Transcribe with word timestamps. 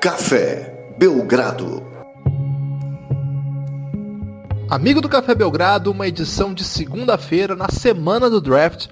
Café 0.00 0.94
Belgrado. 0.96 1.82
Amigo 4.70 5.00
do 5.00 5.08
Café 5.08 5.34
Belgrado, 5.34 5.90
uma 5.90 6.06
edição 6.06 6.54
de 6.54 6.62
segunda-feira, 6.62 7.56
na 7.56 7.68
semana 7.68 8.30
do 8.30 8.40
draft. 8.40 8.86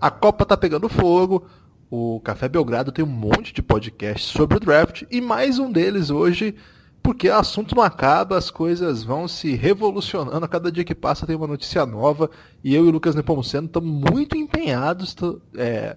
A 0.00 0.08
Copa 0.08 0.46
tá 0.46 0.56
pegando 0.56 0.88
fogo. 0.88 1.48
O 1.90 2.20
Café 2.20 2.48
Belgrado 2.48 2.92
tem 2.92 3.04
um 3.04 3.08
monte 3.08 3.52
de 3.52 3.60
podcasts 3.60 4.30
sobre 4.30 4.56
o 4.56 4.60
draft 4.60 5.02
e 5.10 5.20
mais 5.20 5.58
um 5.58 5.70
deles 5.70 6.10
hoje, 6.10 6.54
porque 7.02 7.28
o 7.28 7.34
assunto 7.34 7.74
não 7.74 7.82
acaba, 7.82 8.38
as 8.38 8.48
coisas 8.48 9.02
vão 9.02 9.26
se 9.26 9.56
revolucionando. 9.56 10.44
A 10.44 10.48
cada 10.48 10.70
dia 10.70 10.84
que 10.84 10.94
passa 10.94 11.26
tem 11.26 11.34
uma 11.34 11.48
notícia 11.48 11.84
nova 11.84 12.30
e 12.62 12.72
eu 12.72 12.84
e 12.84 12.88
o 12.88 12.92
Lucas 12.92 13.16
Nepomuceno 13.16 13.66
estamos 13.66 14.12
muito 14.12 14.36
empenhados. 14.36 15.16
É, 15.56 15.96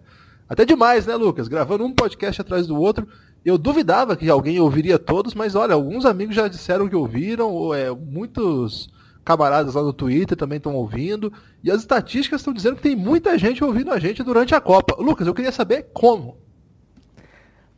até 0.49 0.65
demais, 0.65 1.05
né, 1.05 1.15
Lucas? 1.15 1.47
Gravando 1.47 1.85
um 1.85 1.93
podcast 1.93 2.41
atrás 2.41 2.65
do 2.65 2.75
outro. 2.75 3.07
Eu 3.45 3.59
duvidava 3.59 4.17
que 4.17 4.27
alguém 4.27 4.59
ouviria 4.59 4.97
todos, 4.97 5.35
mas 5.35 5.53
olha, 5.53 5.75
alguns 5.75 6.03
amigos 6.03 6.35
já 6.35 6.47
disseram 6.47 6.89
que 6.89 6.95
ouviram, 6.95 7.51
ou 7.51 7.75
é, 7.75 7.91
muitos 7.91 8.89
camaradas 9.23 9.75
lá 9.75 9.83
no 9.83 9.93
Twitter 9.93 10.35
também 10.35 10.57
estão 10.57 10.73
ouvindo. 10.73 11.31
E 11.63 11.69
as 11.69 11.81
estatísticas 11.81 12.41
estão 12.41 12.53
dizendo 12.53 12.77
que 12.77 12.81
tem 12.81 12.95
muita 12.95 13.37
gente 13.37 13.63
ouvindo 13.63 13.91
a 13.91 13.99
gente 13.99 14.23
durante 14.23 14.55
a 14.55 14.59
Copa. 14.59 14.95
Lucas, 14.99 15.27
eu 15.27 15.33
queria 15.33 15.51
saber 15.51 15.91
como. 15.93 16.37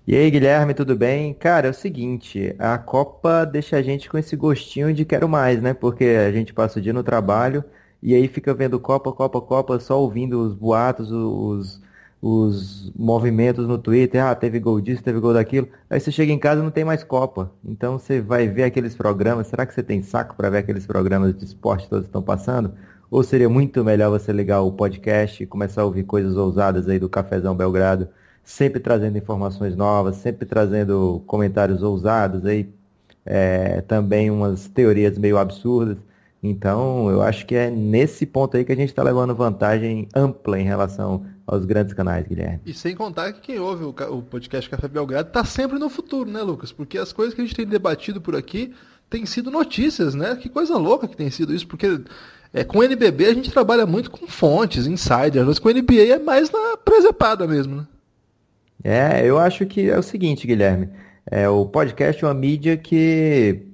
E 0.08 0.16
aí, 0.16 0.31
Guilherme, 0.31 0.73
tudo 0.73 0.95
bem? 0.95 1.34
Cara, 1.34 1.67
é 1.67 1.72
o 1.72 1.73
seguinte, 1.73 2.55
a 2.58 2.77
Copa 2.77 3.45
deixa 3.45 3.75
a 3.75 3.81
gente 3.81 4.09
com 4.09 4.17
esse 4.17 4.38
gostinho 4.38 4.94
de 4.94 5.03
quero 5.03 5.27
mais, 5.27 5.61
né? 5.61 5.73
Porque 5.73 6.05
a 6.05 6.31
gente 6.31 6.53
passa 6.53 6.80
o 6.80 6.81
dia 6.81 6.94
no 6.94 7.03
trabalho 7.03 7.61
e 8.02 8.16
aí 8.16 8.30
fica 8.30 8.53
vendo 8.53 8.80
Copa, 8.80 9.11
Copa, 9.11 9.41
Copa, 9.41 9.80
só 9.81 9.99
ouvindo 9.99 10.39
os 10.39 10.53
boatos, 10.53 11.11
os, 11.11 11.81
os 12.22 12.92
movimentos 12.96 13.68
no 13.68 13.78
Twitter, 13.78 14.23
ah, 14.23 14.34
teve 14.34 14.60
gol 14.60 14.82
disso, 14.82 15.04
teve 15.04 15.20
gol 15.20 15.34
daquilo. 15.34 15.68
Aí 15.90 16.00
você 16.00 16.12
chega 16.12 16.32
em 16.32 16.40
casa 16.40 16.62
e 16.62 16.64
não 16.64 16.72
tem 16.72 16.84
mais 16.84 17.04
Copa. 17.04 17.52
Então 17.64 18.00
você 18.00 18.20
vai 18.20 18.48
ver 18.48 18.64
aqueles 18.64 18.96
programas. 18.96 19.48
Será 19.48 19.66
que 19.66 19.73
você 19.73 19.84
tem 19.84 20.02
saco 20.02 20.36
para 20.36 20.50
ver 20.50 20.60
aqueles 20.60 20.86
programas 20.86 21.38
de 21.38 21.45
esporte 21.45 21.88
todos 21.90 22.06
estão 22.06 22.22
passando? 22.22 22.73
Ou 23.10 23.23
seria 23.23 23.48
muito 23.48 23.84
melhor 23.84 24.10
você 24.10 24.34
ligar 24.34 24.62
o 24.62 24.72
podcast 24.72 25.42
e 25.42 25.45
começar 25.45 25.82
a 25.82 25.86
ouvir 25.86 26.04
coisas 26.04 26.36
ousadas 26.36 26.90
aí 26.90 27.00
do 27.00 27.08
Cafezão 27.08 27.56
Belgrado, 27.56 28.10
sempre 28.44 28.80
trazendo 28.80 29.18
informações 29.18 29.76
novas, 29.76 30.18
sempre 30.18 30.45
trazendo 30.45 31.23
comentários 31.26 31.84
ousados 31.84 32.45
aí, 32.45 32.70
é, 33.26 33.82
também 33.82 34.30
umas 34.30 34.68
teorias 34.68 35.18
meio 35.18 35.38
absurdas. 35.38 35.98
Então, 36.44 37.10
eu 37.10 37.22
acho 37.22 37.45
que 37.45 37.56
é 37.56 37.70
nesse 37.70 38.26
ponto 38.26 38.58
aí 38.58 38.66
que 38.66 38.72
a 38.72 38.76
gente 38.76 38.90
está 38.90 39.04
levando 39.04 39.34
vantagem 39.36 40.08
ampla 40.16 40.60
em 40.60 40.64
relação 40.64 41.26
aos 41.48 41.64
grandes 41.64 41.94
canais, 41.94 42.28
Guilherme. 42.28 42.59
E 42.66 42.73
sem 42.73 42.94
contar 42.94 43.31
que 43.31 43.40
quem 43.40 43.59
ouve 43.59 43.86
o, 43.86 43.90
o 43.90 44.22
podcast 44.22 44.70
Café 44.70 44.90
Belgrado 44.90 45.30
está 45.30 45.45
sempre 45.45 45.80
no 45.80 45.89
futuro, 45.89 46.30
né, 46.30 46.42
Lucas? 46.42 46.73
Porque 46.73 46.98
as 46.98 47.14
coisas 47.14 47.34
que 47.34 47.39
a 47.39 47.45
gente 47.45 47.56
tem 47.56 47.66
debatido 47.66 48.20
por 48.20 48.36
aqui 48.36 48.76
têm 49.09 49.26
sido 49.26 49.50
notícias, 49.50 50.14
né? 50.14 50.36
Que 50.36 50.50
coisa 50.50 50.78
louca 50.78 51.08
que 51.08 51.16
tem 51.16 51.31
sido 51.31 51.54
isso, 51.54 51.66
porque 51.66 52.02
é, 52.54 52.66
com 52.66 52.80
o 52.80 52.84
NBB 52.84 53.28
a 53.28 53.34
gente 53.34 53.50
trabalha 53.50 53.86
muito 53.86 54.12
com 54.12 54.28
fontes, 54.28 54.86
insiders, 54.86 55.48
mas 55.48 55.58
com 55.58 55.70
o 55.70 55.73
NBA 55.73 56.14
é 56.14 56.20
mais 56.20 56.52
na 56.52 56.76
presepada 56.76 57.48
mesmo, 57.48 57.78
né? 57.78 57.88
É, 58.84 59.26
eu 59.26 59.39
acho 59.39 59.66
que 59.66 59.89
é 59.89 59.98
o 59.98 60.04
seguinte, 60.04 60.45
Guilherme. 60.45 60.89
É, 61.26 61.48
o 61.48 61.66
podcast 61.66 62.23
é 62.23 62.28
uma 62.28 62.34
mídia 62.34 62.76
que 62.78 63.66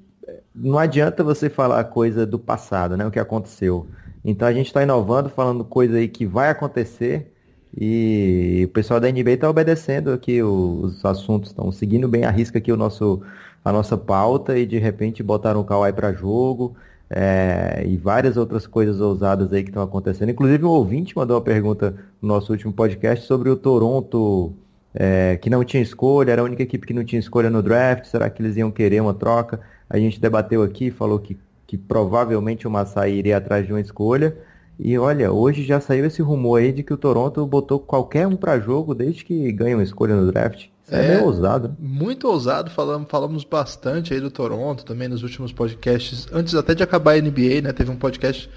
não 0.53 0.77
adianta 0.77 1.23
você 1.23 1.49
falar 1.49 1.83
coisa 1.85 2.23
do 2.25 2.37
passado, 2.37 2.95
né? 2.95 3.05
O 3.05 3.11
que 3.11 3.19
aconteceu. 3.19 3.87
Então 4.23 4.47
a 4.47 4.53
gente 4.53 4.67
está 4.67 4.83
inovando, 4.83 5.29
falando 5.29 5.65
coisa 5.65 5.97
aí 5.97 6.07
que 6.07 6.25
vai 6.25 6.49
acontecer 6.49 7.32
e 7.75 8.63
o 8.65 8.69
pessoal 8.69 8.99
da 8.99 9.11
NBA 9.11 9.31
está 9.31 9.49
obedecendo 9.49 10.11
aqui 10.11 10.43
os 10.43 11.03
assuntos, 11.03 11.49
estão 11.49 11.71
seguindo 11.71 12.07
bem 12.07 12.23
a 12.23 12.29
risca 12.29 12.59
aqui 12.59 12.71
o 12.71 12.77
nosso, 12.77 13.21
a 13.65 13.71
nossa 13.71 13.97
pauta 13.97 14.57
e 14.57 14.65
de 14.65 14.77
repente 14.77 15.23
botaram 15.23 15.61
o 15.61 15.63
Kawhi 15.63 15.91
para 15.91 16.13
jogo 16.13 16.75
é, 17.09 17.83
e 17.85 17.97
várias 17.97 18.37
outras 18.37 18.67
coisas 18.67 19.01
ousadas 19.01 19.51
aí 19.51 19.63
que 19.63 19.69
estão 19.69 19.81
acontecendo. 19.81 20.29
Inclusive 20.29 20.63
um 20.63 20.69
ouvinte 20.69 21.15
mandou 21.15 21.35
uma 21.35 21.43
pergunta 21.43 21.95
no 22.21 22.27
nosso 22.27 22.51
último 22.51 22.71
podcast 22.71 23.25
sobre 23.25 23.49
o 23.49 23.55
Toronto 23.55 24.53
é, 24.93 25.37
que 25.37 25.49
não 25.49 25.63
tinha 25.63 25.81
escolha, 25.81 26.31
era 26.31 26.41
a 26.41 26.45
única 26.45 26.61
equipe 26.61 26.85
que 26.85 26.93
não 26.93 27.03
tinha 27.03 27.19
escolha 27.19 27.49
no 27.49 27.63
draft, 27.63 28.05
será 28.05 28.29
que 28.29 28.41
eles 28.41 28.55
iam 28.55 28.69
querer 28.69 29.01
uma 29.01 29.13
troca? 29.13 29.59
A 29.89 29.97
gente 29.97 30.21
debateu 30.21 30.61
aqui, 30.61 30.91
falou 30.91 31.17
que, 31.17 31.37
que 31.65 31.75
provavelmente 31.77 32.67
o 32.67 32.71
Masai 32.71 33.13
iria 33.13 33.37
atrás 33.37 33.65
de 33.65 33.73
uma 33.73 33.81
escolha. 33.81 34.35
E 34.79 34.97
olha, 34.97 35.31
hoje 35.31 35.63
já 35.63 35.79
saiu 35.79 36.05
esse 36.05 36.21
rumor 36.21 36.59
aí 36.59 36.71
de 36.71 36.83
que 36.83 36.93
o 36.93 36.97
Toronto 36.97 37.45
botou 37.45 37.79
qualquer 37.79 38.27
um 38.27 38.35
para 38.35 38.59
jogo 38.59 38.95
desde 38.95 39.23
que 39.23 39.51
ganha 39.51 39.75
uma 39.75 39.83
escolha 39.83 40.15
no 40.15 40.31
draft. 40.31 40.65
Isso 40.85 40.95
é, 40.95 41.05
é 41.05 41.15
meio 41.15 41.25
ousado. 41.25 41.69
Né? 41.69 41.75
Muito 41.79 42.27
ousado, 42.27 42.69
falamos, 42.71 43.07
falamos 43.09 43.43
bastante 43.43 44.13
aí 44.13 44.19
do 44.19 44.31
Toronto 44.31 44.83
também 44.83 45.07
nos 45.07 45.23
últimos 45.23 45.53
podcasts, 45.53 46.27
antes 46.31 46.55
até 46.55 46.75
de 46.75 46.83
acabar 46.83 47.13
a 47.13 47.21
NBA, 47.21 47.61
né? 47.61 47.71
Teve 47.71 47.91
um 47.91 47.95
podcast 47.95 48.49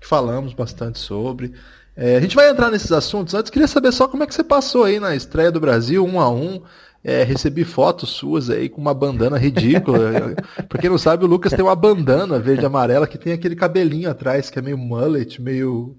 que 0.00 0.06
falamos 0.06 0.52
bastante 0.52 0.98
sobre. 0.98 1.52
É, 1.96 2.16
a 2.16 2.20
gente 2.20 2.36
vai 2.36 2.48
entrar 2.50 2.70
nesses 2.70 2.92
assuntos. 2.92 3.34
Antes, 3.34 3.50
queria 3.50 3.68
saber 3.68 3.92
só 3.92 4.08
como 4.08 4.22
é 4.22 4.26
que 4.26 4.34
você 4.34 4.44
passou 4.44 4.84
aí 4.84 4.98
na 5.00 5.14
estreia 5.14 5.50
do 5.50 5.60
Brasil, 5.60 6.04
um 6.04 6.20
a 6.20 6.30
um. 6.30 6.62
É, 7.02 7.22
recebi 7.22 7.64
fotos 7.64 8.10
suas 8.10 8.50
aí 8.50 8.68
com 8.68 8.80
uma 8.80 8.92
bandana 8.92 9.38
ridícula. 9.38 10.34
pra 10.68 10.80
quem 10.80 10.90
não 10.90 10.98
sabe, 10.98 11.24
o 11.24 11.28
Lucas 11.28 11.52
tem 11.52 11.64
uma 11.64 11.74
bandana 11.74 12.38
verde 12.38 12.62
e 12.62 12.66
amarela 12.66 13.06
que 13.06 13.16
tem 13.16 13.32
aquele 13.32 13.56
cabelinho 13.56 14.10
atrás 14.10 14.50
que 14.50 14.58
é 14.58 14.62
meio 14.62 14.76
mullet, 14.76 15.40
meio. 15.40 15.96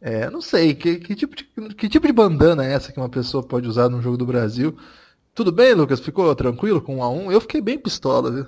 É, 0.00 0.30
não 0.30 0.40
sei, 0.40 0.74
que, 0.74 0.96
que, 0.96 1.14
tipo 1.14 1.36
de, 1.36 1.44
que 1.74 1.88
tipo 1.88 2.06
de 2.06 2.12
bandana 2.12 2.64
é 2.64 2.72
essa 2.72 2.92
que 2.92 2.98
uma 2.98 3.08
pessoa 3.08 3.42
pode 3.42 3.68
usar 3.68 3.88
num 3.88 4.00
jogo 4.00 4.16
do 4.16 4.24
Brasil? 4.24 4.76
Tudo 5.34 5.52
bem, 5.52 5.74
Lucas? 5.74 6.00
Ficou 6.00 6.34
tranquilo 6.34 6.80
com 6.80 6.96
um 6.96 7.02
a 7.02 7.10
um? 7.10 7.30
Eu 7.30 7.40
fiquei 7.40 7.60
bem 7.60 7.78
pistola, 7.78 8.30
viu? 8.30 8.46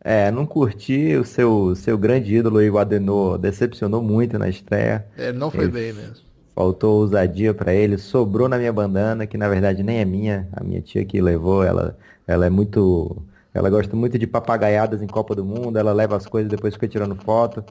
É, 0.00 0.30
não 0.30 0.46
curti 0.46 1.16
o 1.16 1.24
seu, 1.24 1.74
seu 1.74 1.98
grande 1.98 2.36
ídolo, 2.36 2.60
o 2.60 2.78
Adenor, 2.78 3.36
decepcionou 3.36 4.00
muito 4.00 4.38
na 4.38 4.48
estreia. 4.48 5.06
É, 5.16 5.32
não 5.32 5.50
foi 5.50 5.64
Ele 5.64 5.72
bem 5.72 5.92
mesmo. 5.92 6.27
Faltou 6.58 7.02
ousadia 7.02 7.54
para 7.54 7.72
ele, 7.72 7.96
sobrou 7.96 8.48
na 8.48 8.58
minha 8.58 8.72
bandana, 8.72 9.28
que 9.28 9.38
na 9.38 9.48
verdade 9.48 9.80
nem 9.84 10.00
é 10.00 10.04
minha, 10.04 10.48
a 10.52 10.64
minha 10.64 10.80
tia 10.80 11.04
que 11.04 11.20
levou, 11.20 11.62
ela, 11.62 11.96
ela 12.26 12.46
é 12.46 12.50
muito. 12.50 13.22
Ela 13.54 13.70
gosta 13.70 13.94
muito 13.94 14.18
de 14.18 14.26
papagaiadas 14.26 15.00
em 15.00 15.06
Copa 15.06 15.36
do 15.36 15.44
Mundo, 15.44 15.78
ela 15.78 15.92
leva 15.92 16.16
as 16.16 16.26
coisas 16.26 16.50
depois 16.50 16.74
fica 16.74 16.88
tirando 16.88 17.14
foto. 17.14 17.64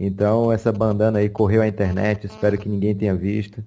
Então 0.00 0.50
essa 0.50 0.72
bandana 0.72 1.18
aí 1.18 1.28
correu 1.28 1.60
à 1.60 1.68
internet, 1.68 2.24
espero 2.24 2.56
que 2.56 2.66
ninguém 2.66 2.94
tenha 2.94 3.14
visto. 3.14 3.62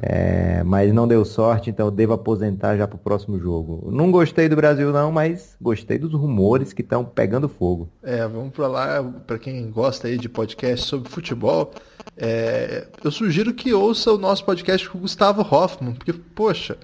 É, 0.00 0.62
mas 0.64 0.92
não 0.92 1.08
deu 1.08 1.24
sorte, 1.24 1.70
então 1.70 1.90
devo 1.90 2.12
aposentar 2.12 2.76
já 2.76 2.86
para 2.86 2.94
o 2.96 3.00
próximo 3.00 3.38
jogo. 3.38 3.88
Não 3.90 4.12
gostei 4.12 4.48
do 4.48 4.54
Brasil 4.54 4.92
não, 4.92 5.10
mas 5.10 5.56
gostei 5.60 5.98
dos 5.98 6.12
rumores 6.12 6.72
que 6.72 6.82
estão 6.82 7.04
pegando 7.04 7.48
fogo. 7.48 7.88
É, 8.02 8.26
vamos 8.26 8.50
para 8.50 8.68
lá, 8.68 9.02
para 9.26 9.38
quem 9.38 9.68
gosta 9.70 10.06
aí 10.06 10.16
de 10.16 10.28
podcast 10.28 10.86
sobre 10.86 11.08
futebol, 11.08 11.72
é, 12.16 12.88
eu 13.02 13.10
sugiro 13.10 13.54
que 13.54 13.72
ouça 13.72 14.12
o 14.12 14.18
nosso 14.18 14.44
podcast 14.44 14.88
com 14.88 14.98
o 14.98 15.00
Gustavo 15.02 15.42
Hoffman, 15.42 15.94
porque, 15.94 16.12
poxa, 16.12 16.76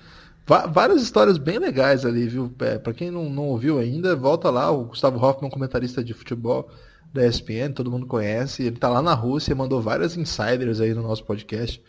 várias 0.70 1.02
histórias 1.02 1.38
bem 1.38 1.58
legais 1.58 2.04
ali, 2.04 2.28
viu? 2.28 2.52
É, 2.60 2.78
para 2.78 2.92
quem 2.92 3.10
não, 3.10 3.28
não 3.30 3.44
ouviu 3.44 3.78
ainda, 3.78 4.14
volta 4.14 4.50
lá, 4.50 4.70
o 4.70 4.84
Gustavo 4.84 5.24
Hoffman, 5.24 5.50
comentarista 5.50 6.04
de 6.04 6.12
futebol 6.14 6.68
da 7.12 7.26
ESPN, 7.26 7.72
todo 7.72 7.90
mundo 7.90 8.06
conhece, 8.06 8.62
ele 8.64 8.74
está 8.74 8.88
lá 8.88 9.00
na 9.00 9.14
Rússia, 9.14 9.54
mandou 9.54 9.80
várias 9.80 10.16
insiders 10.16 10.80
aí 10.80 10.92
no 10.92 11.02
nosso 11.02 11.24
podcast. 11.24 11.80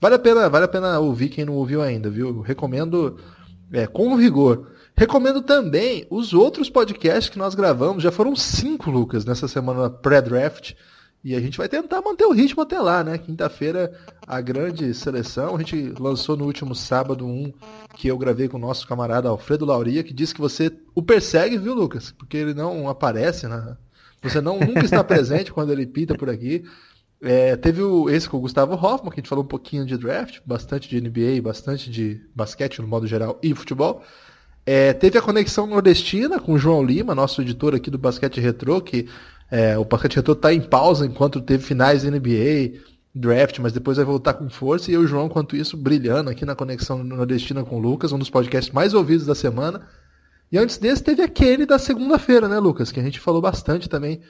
Vale 0.00 0.16
a 0.16 0.18
pena, 0.18 0.48
vale 0.48 0.64
a 0.64 0.68
pena 0.68 0.98
ouvir 0.98 1.28
quem 1.28 1.44
não 1.44 1.54
ouviu 1.54 1.80
ainda, 1.80 2.10
viu? 2.10 2.40
recomendo 2.40 3.18
é, 3.72 3.86
com 3.86 4.16
vigor. 4.16 4.72
Recomendo 4.96 5.40
também 5.40 6.06
os 6.10 6.34
outros 6.34 6.68
podcasts 6.68 7.30
que 7.30 7.38
nós 7.38 7.54
gravamos. 7.54 8.02
Já 8.02 8.12
foram 8.12 8.36
cinco, 8.36 8.90
Lucas, 8.90 9.24
nessa 9.24 9.48
semana 9.48 9.88
pré-draft. 9.88 10.74
E 11.24 11.36
a 11.36 11.40
gente 11.40 11.56
vai 11.56 11.68
tentar 11.68 12.02
manter 12.02 12.24
o 12.24 12.32
ritmo 12.32 12.62
até 12.62 12.80
lá, 12.80 13.04
né? 13.04 13.16
Quinta-feira, 13.16 13.92
a 14.26 14.40
grande 14.40 14.92
seleção. 14.92 15.54
A 15.54 15.58
gente 15.58 15.94
lançou 15.98 16.36
no 16.36 16.44
último 16.44 16.74
sábado 16.74 17.24
um 17.24 17.52
que 17.96 18.08
eu 18.08 18.18
gravei 18.18 18.48
com 18.48 18.56
o 18.56 18.60
nosso 18.60 18.88
camarada 18.88 19.28
Alfredo 19.28 19.64
Lauria, 19.64 20.02
que 20.02 20.12
disse 20.12 20.34
que 20.34 20.40
você 20.40 20.72
o 20.94 21.02
persegue, 21.02 21.58
viu, 21.58 21.74
Lucas? 21.74 22.10
Porque 22.10 22.36
ele 22.36 22.54
não 22.54 22.88
aparece, 22.88 23.46
né? 23.46 23.76
Você 24.20 24.40
não 24.40 24.58
nunca 24.58 24.84
está 24.84 25.02
presente 25.04 25.52
quando 25.52 25.72
ele 25.72 25.86
pinta 25.86 26.16
por 26.16 26.28
aqui. 26.28 26.64
É, 27.20 27.54
teve 27.54 27.80
o, 27.80 28.10
esse 28.10 28.28
com 28.28 28.38
o 28.38 28.40
Gustavo 28.40 28.74
Hoffman, 28.74 29.12
que 29.12 29.20
a 29.20 29.22
gente 29.22 29.28
falou 29.28 29.44
um 29.44 29.48
pouquinho 29.48 29.86
de 29.86 29.96
draft, 29.96 30.40
bastante 30.44 30.88
de 30.88 31.00
NBA, 31.00 31.40
bastante 31.40 31.88
de 31.88 32.20
basquete 32.34 32.82
no 32.82 32.88
modo 32.88 33.06
geral 33.06 33.38
e 33.40 33.54
futebol. 33.54 34.02
É, 34.66 34.92
teve 34.92 35.18
a 35.18 35.22
conexão 35.22 35.66
nordestina 35.66 36.40
com 36.40 36.52
o 36.52 36.58
João 36.58 36.84
Lima, 36.84 37.14
nosso 37.14 37.42
editor 37.42 37.74
aqui 37.74 37.90
do 37.90 37.98
Basquete 37.98 38.40
Retro, 38.40 38.80
que 38.80 39.08
é, 39.52 39.76
o 39.76 39.84
Basquete 39.84 40.16
Retro 40.16 40.32
está 40.32 40.50
em 40.50 40.62
pausa 40.62 41.04
enquanto 41.04 41.38
teve 41.38 41.62
finais 41.62 42.04
NBA, 42.04 42.80
draft, 43.14 43.58
mas 43.58 43.74
depois 43.74 43.98
vai 43.98 44.06
voltar 44.06 44.32
com 44.32 44.48
força. 44.48 44.90
E 44.90 44.94
eu 44.94 45.02
o 45.02 45.06
João, 45.06 45.26
enquanto 45.26 45.54
isso, 45.54 45.76
brilhando 45.76 46.30
aqui 46.30 46.46
na 46.46 46.56
conexão 46.56 47.04
nordestina 47.04 47.62
com 47.62 47.76
o 47.76 47.78
Lucas, 47.78 48.12
um 48.12 48.18
dos 48.18 48.30
podcasts 48.30 48.72
mais 48.72 48.94
ouvidos 48.94 49.26
da 49.26 49.34
semana. 49.34 49.82
E 50.50 50.56
antes 50.56 50.78
desse 50.78 51.02
teve 51.02 51.22
aquele 51.22 51.66
da 51.66 51.78
segunda-feira, 51.78 52.48
né, 52.48 52.58
Lucas? 52.58 52.90
Que 52.90 52.98
a 52.98 53.02
gente 53.02 53.20
falou 53.20 53.42
bastante 53.42 53.90
também 53.90 54.22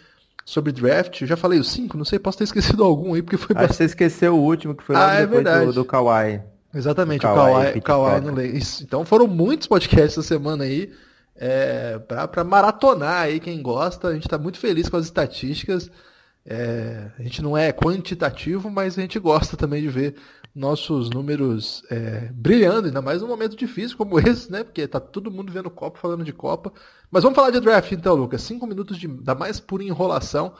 sobre 0.45 0.73
draft. 0.73 1.21
Eu 1.21 1.29
já 1.29 1.37
falei 1.37 1.61
os 1.61 1.71
cinco, 1.71 1.97
não 1.97 2.05
sei, 2.05 2.19
posso 2.19 2.39
ter 2.39 2.45
esquecido 2.51 2.83
algum 2.83 3.15
aí, 3.15 3.23
porque 3.23 3.37
foi. 3.37 3.55
Que 3.55 3.69
você 3.69 3.85
esqueceu 3.85 4.35
o 4.35 4.43
último, 4.43 4.75
que 4.75 4.83
foi 4.83 4.97
ah, 4.97 5.15
é 5.15 5.25
depois 5.25 5.67
do, 5.67 5.73
do 5.73 5.85
Kawhi. 5.85 6.43
Exatamente, 6.75 7.25
o 7.25 7.33
Kawhi, 7.33 7.81
Kawhi, 7.81 7.81
Kawhi 7.81 8.21
no 8.23 8.43
Então 8.83 9.05
foram 9.05 9.29
muitos 9.29 9.69
podcasts 9.69 10.19
essa 10.19 10.23
semana 10.23 10.65
aí. 10.65 10.91
É, 11.45 11.99
para 11.99 12.45
maratonar 12.45 13.23
aí 13.23 13.41
quem 13.41 13.61
gosta. 13.61 14.07
A 14.07 14.15
gente 14.15 14.29
está 14.29 14.39
muito 14.39 14.59
feliz 14.59 14.89
com 14.89 14.97
as 14.97 15.07
estatísticas. 15.07 15.91
É, 16.47 17.11
a 17.19 17.23
gente 17.23 17.43
não 17.43 17.59
é 17.59 17.73
quantitativo, 17.73 18.71
mas 18.71 18.97
a 18.97 19.03
gente 19.03 19.19
gosta 19.19 19.57
também 19.57 19.83
de 19.83 19.89
ver 19.89 20.15
nossos 20.55 21.11
números 21.11 21.83
é, 21.91 22.31
brilhando, 22.33 22.87
ainda 22.87 23.03
mais 23.03 23.23
num 23.23 23.27
momento 23.27 23.57
difícil 23.57 23.97
como 23.97 24.21
esse, 24.23 24.53
né? 24.53 24.63
Porque 24.63 24.87
tá 24.87 25.01
todo 25.01 25.33
mundo 25.33 25.51
vendo 25.53 25.69
Copa, 25.69 25.99
falando 25.99 26.23
de 26.23 26.33
Copa. 26.33 26.73
Mas 27.11 27.25
vamos 27.25 27.35
falar 27.35 27.51
de 27.51 27.59
draft 27.59 27.91
então, 27.91 28.15
Lucas. 28.15 28.43
Cinco 28.43 28.65
minutos 28.65 28.97
de, 28.97 29.09
da 29.09 29.35
mais 29.35 29.59
pura 29.59 29.83
enrolação. 29.83 30.55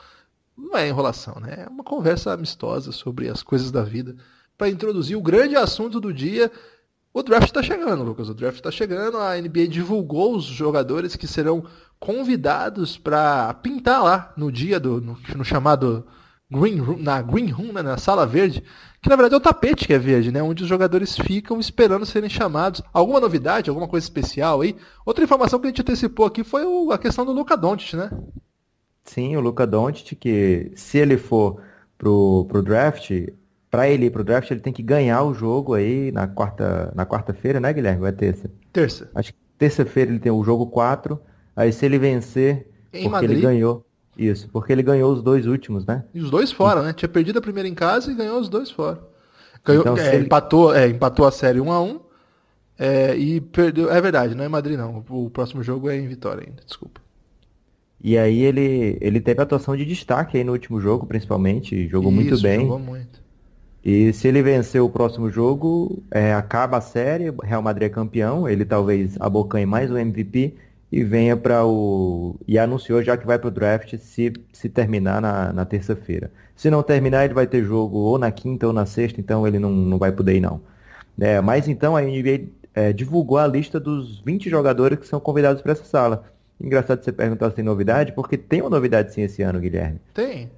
Não 0.59 0.77
é 0.77 0.89
enrolação, 0.89 1.39
né? 1.39 1.65
É 1.65 1.69
uma 1.69 1.85
conversa 1.85 2.33
amistosa 2.33 2.91
sobre 2.91 3.29
as 3.29 3.41
coisas 3.41 3.71
da 3.71 3.85
vida. 3.85 4.17
Para 4.59 4.69
introduzir 4.69 5.17
o 5.17 5.23
grande 5.23 5.55
assunto 5.55 6.01
do 6.01 6.13
dia. 6.13 6.51
O 7.15 7.23
draft 7.23 7.47
está 7.47 7.63
chegando, 7.63 8.03
Lucas. 8.03 8.29
O 8.29 8.35
draft 8.35 8.57
está 8.57 8.71
chegando. 8.71 9.19
A 9.19 9.37
NBA 9.37 9.69
divulgou 9.69 10.35
os 10.35 10.45
jogadores 10.45 11.15
que 11.15 11.27
serão 11.27 11.65
convidados 12.01 12.97
para 12.97 13.53
pintar 13.55 14.03
lá 14.03 14.33
no 14.37 14.51
dia 14.51 14.81
do 14.81 15.01
no, 15.01 15.19
no 15.37 15.45
chamado 15.45 16.05
Green 16.53 16.79
Room, 16.79 16.99
na 16.99 17.23
Green 17.23 17.51
Room, 17.51 17.73
né, 17.73 17.81
na 17.81 17.97
sala 17.97 18.27
verde, 18.27 18.63
que 19.01 19.09
na 19.09 19.17
verdade 19.17 19.35
é 19.35 19.37
o 19.39 19.41
tapete 19.41 19.87
que 19.87 19.95
é 19.95 19.99
verde, 19.99 20.31
né, 20.31 20.43
onde 20.43 20.63
os 20.63 20.69
jogadores 20.69 21.17
ficam 21.17 21.59
esperando 21.59 22.05
serem 22.05 22.29
chamados. 22.29 22.83
Alguma 22.93 23.21
novidade, 23.21 23.71
alguma 23.71 23.89
coisa 23.89 24.05
especial 24.05 24.61
aí? 24.61 24.77
Outra 25.07 25.25
informação 25.25 25.59
que 25.59 25.67
a 25.67 25.71
gente 25.71 25.81
antecipou 25.81 26.27
aqui 26.27 26.45
foi 26.45 26.65
o, 26.65 26.93
a 26.93 26.99
questão 26.99 27.25
do 27.25 27.33
Luca 27.33 27.57
Doncic, 27.57 27.95
né? 27.95 28.11
Sim, 29.05 29.37
o 29.37 29.41
Luca 29.41 29.67
Doncic, 29.67 30.15
que 30.15 30.73
se 30.77 30.99
ele 30.99 31.17
for 31.17 31.61
pro, 31.97 32.47
pro 32.49 32.63
draft, 32.63 33.11
para 33.73 33.89
ele 33.89 34.05
ir 34.05 34.11
pro 34.11 34.23
draft, 34.23 34.51
ele 34.51 34.61
tem 34.61 34.71
que 34.71 34.83
ganhar 34.83 35.23
o 35.23 35.33
jogo 35.33 35.73
aí 35.73 36.13
na 36.13 36.29
quarta 36.29 36.93
na 36.95 37.07
quarta-feira, 37.07 37.59
né, 37.59 37.73
Guilherme? 37.73 38.03
Vai 38.03 38.13
terça? 38.13 38.51
Terça. 38.71 39.11
Acho 39.15 39.33
que 39.33 39.39
terça-feira 39.57 40.11
ele 40.11 40.21
tem 40.21 40.31
o 40.31 40.45
jogo 40.45 40.67
4, 40.67 41.19
aí 41.57 41.73
se 41.73 41.87
ele 41.87 41.99
vencer, 41.99 42.69
em 42.93 43.05
porque 43.05 43.09
Madrid. 43.09 43.31
ele 43.31 43.41
ganhou 43.41 43.87
isso, 44.15 44.47
porque 44.53 44.71
ele 44.75 44.83
ganhou 44.83 45.11
os 45.11 45.23
dois 45.23 45.47
últimos, 45.47 45.87
né? 45.87 46.05
E 46.13 46.21
os 46.21 46.31
dois 46.31 46.53
fora, 46.53 46.83
né? 46.83 46.93
Tinha 46.93 47.09
perdido 47.09 47.39
a 47.39 47.43
primeira 47.43 47.67
em 47.67 47.75
casa 47.75 48.13
e 48.13 48.15
ganhou 48.15 48.39
os 48.39 48.51
dois 48.51 48.71
fora. 48.71 49.01
Ganhou, 49.65 49.81
então, 49.81 49.97
é, 49.97 50.17
ele... 50.17 50.27
empatou, 50.27 50.75
é, 50.75 50.89
empatou 50.89 51.27
a 51.27 51.33
série 51.33 51.59
1 51.59 51.73
a 51.73 51.83
1 51.83 52.01
é, 52.79 53.17
e 53.17 53.41
perdeu. 53.41 53.91
É 53.91 53.99
verdade, 54.03 54.35
não 54.35 54.45
é 54.45 54.49
em 54.49 54.51
Madrid 54.51 54.77
não. 54.77 55.03
O 55.09 55.31
próximo 55.31 55.63
jogo 55.63 55.89
é 55.89 55.97
em 55.97 56.07
Vitória 56.07 56.45
ainda, 56.47 56.63
desculpa. 56.63 57.01
E 58.05 58.19
aí 58.19 58.43
ele, 58.43 58.99
ele 59.01 59.19
teve 59.19 59.41
atuação 59.41 59.75
de 59.75 59.87
destaque 59.87 60.37
aí 60.37 60.45
no 60.45 60.53
último 60.53 60.79
jogo, 60.79 61.07
principalmente. 61.07 61.89
Jogou 61.89 62.13
Isso, 62.13 62.21
muito 62.21 62.43
bem. 62.43 62.61
Jogou 62.61 62.79
muito. 62.79 63.22
E 63.85 64.13
se 64.13 64.29
ele 64.29 64.43
vencer 64.43 64.81
o 64.81 64.89
próximo 64.89 65.29
jogo, 65.29 66.03
é, 66.11 66.33
acaba 66.33 66.79
a 66.79 66.81
série, 66.81 67.33
Real 67.43 67.63
Madrid 67.63 67.87
é 67.87 67.93
campeão, 67.93 68.49
ele 68.49 68.65
talvez 68.65 69.17
abocanhe 69.21 69.67
mais 69.67 69.91
o 69.91 69.99
MVP 69.99 70.55
e 70.91 71.03
venha 71.03 71.37
para 71.37 71.65
o. 71.67 72.37
E 72.47 72.59
anunciou 72.59 73.03
já 73.03 73.17
que 73.17 73.27
vai 73.27 73.39
para 73.39 73.49
o 73.49 73.51
draft 73.51 73.97
se, 73.99 74.33
se 74.53 74.69
terminar 74.69 75.21
na, 75.21 75.53
na 75.53 75.65
terça-feira. 75.65 76.31
Se 76.55 76.71
não 76.71 76.83
terminar, 76.83 77.25
ele 77.25 77.35
vai 77.35 77.47
ter 77.47 77.65
jogo 77.65 77.99
ou 77.99 78.19
na 78.19 78.31
quinta 78.31 78.67
ou 78.67 78.73
na 78.73 78.87
sexta, 78.87 79.19
então 79.19 79.47
ele 79.47 79.59
não, 79.59 79.71
não 79.71 79.99
vai 79.99 80.13
poder 80.13 80.37
ir 80.37 80.41
não. 80.41 80.61
É, 81.19 81.41
mas 81.41 81.67
então 81.67 81.97
a 81.97 82.03
NBA 82.03 82.49
é, 82.75 82.93
divulgou 82.93 83.39
a 83.39 83.47
lista 83.47 83.81
dos 83.81 84.21
20 84.21 84.49
jogadores 84.49 84.99
que 84.99 85.07
são 85.07 85.19
convidados 85.19 85.61
para 85.61 85.73
essa 85.73 85.85
sala. 85.85 86.25
Engraçado 86.61 87.03
você 87.03 87.11
perguntar 87.11 87.51
se 87.51 87.57
tem 87.57 87.65
novidade, 87.65 88.13
porque 88.13 88.39
tem 88.39 88.61
uma 88.61 88.71
novidade 88.71 89.13
sim 89.13 89.23
esse 89.23 89.43
ano, 89.43 89.59
Guilherme. 89.59 90.01
Tem. 90.15 90.51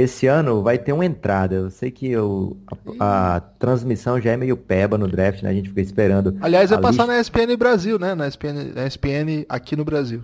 Esse 0.00 0.26
ano 0.26 0.62
vai 0.62 0.78
ter 0.78 0.94
uma 0.94 1.04
entrada. 1.04 1.54
Eu 1.54 1.70
sei 1.70 1.90
que 1.90 2.10
eu, 2.10 2.56
a, 2.98 3.36
a, 3.36 3.40
transmissão 3.40 4.18
já 4.18 4.32
é 4.32 4.36
meio 4.36 4.56
peba 4.56 4.96
no 4.96 5.06
draft, 5.06 5.42
né? 5.42 5.50
A 5.50 5.52
gente 5.52 5.68
fica 5.68 5.82
esperando. 5.82 6.36
Aliás, 6.40 6.70
vai 6.70 6.80
passar 6.80 7.06
lista... 7.06 7.06
na 7.06 7.20
ESPN 7.20 7.56
Brasil, 7.58 7.98
né? 7.98 8.14
Na 8.14 8.26
ESPN, 8.26 8.72
na 8.74 8.86
ESPN 8.86 9.44
aqui 9.46 9.76
no 9.76 9.84
Brasil. 9.84 10.22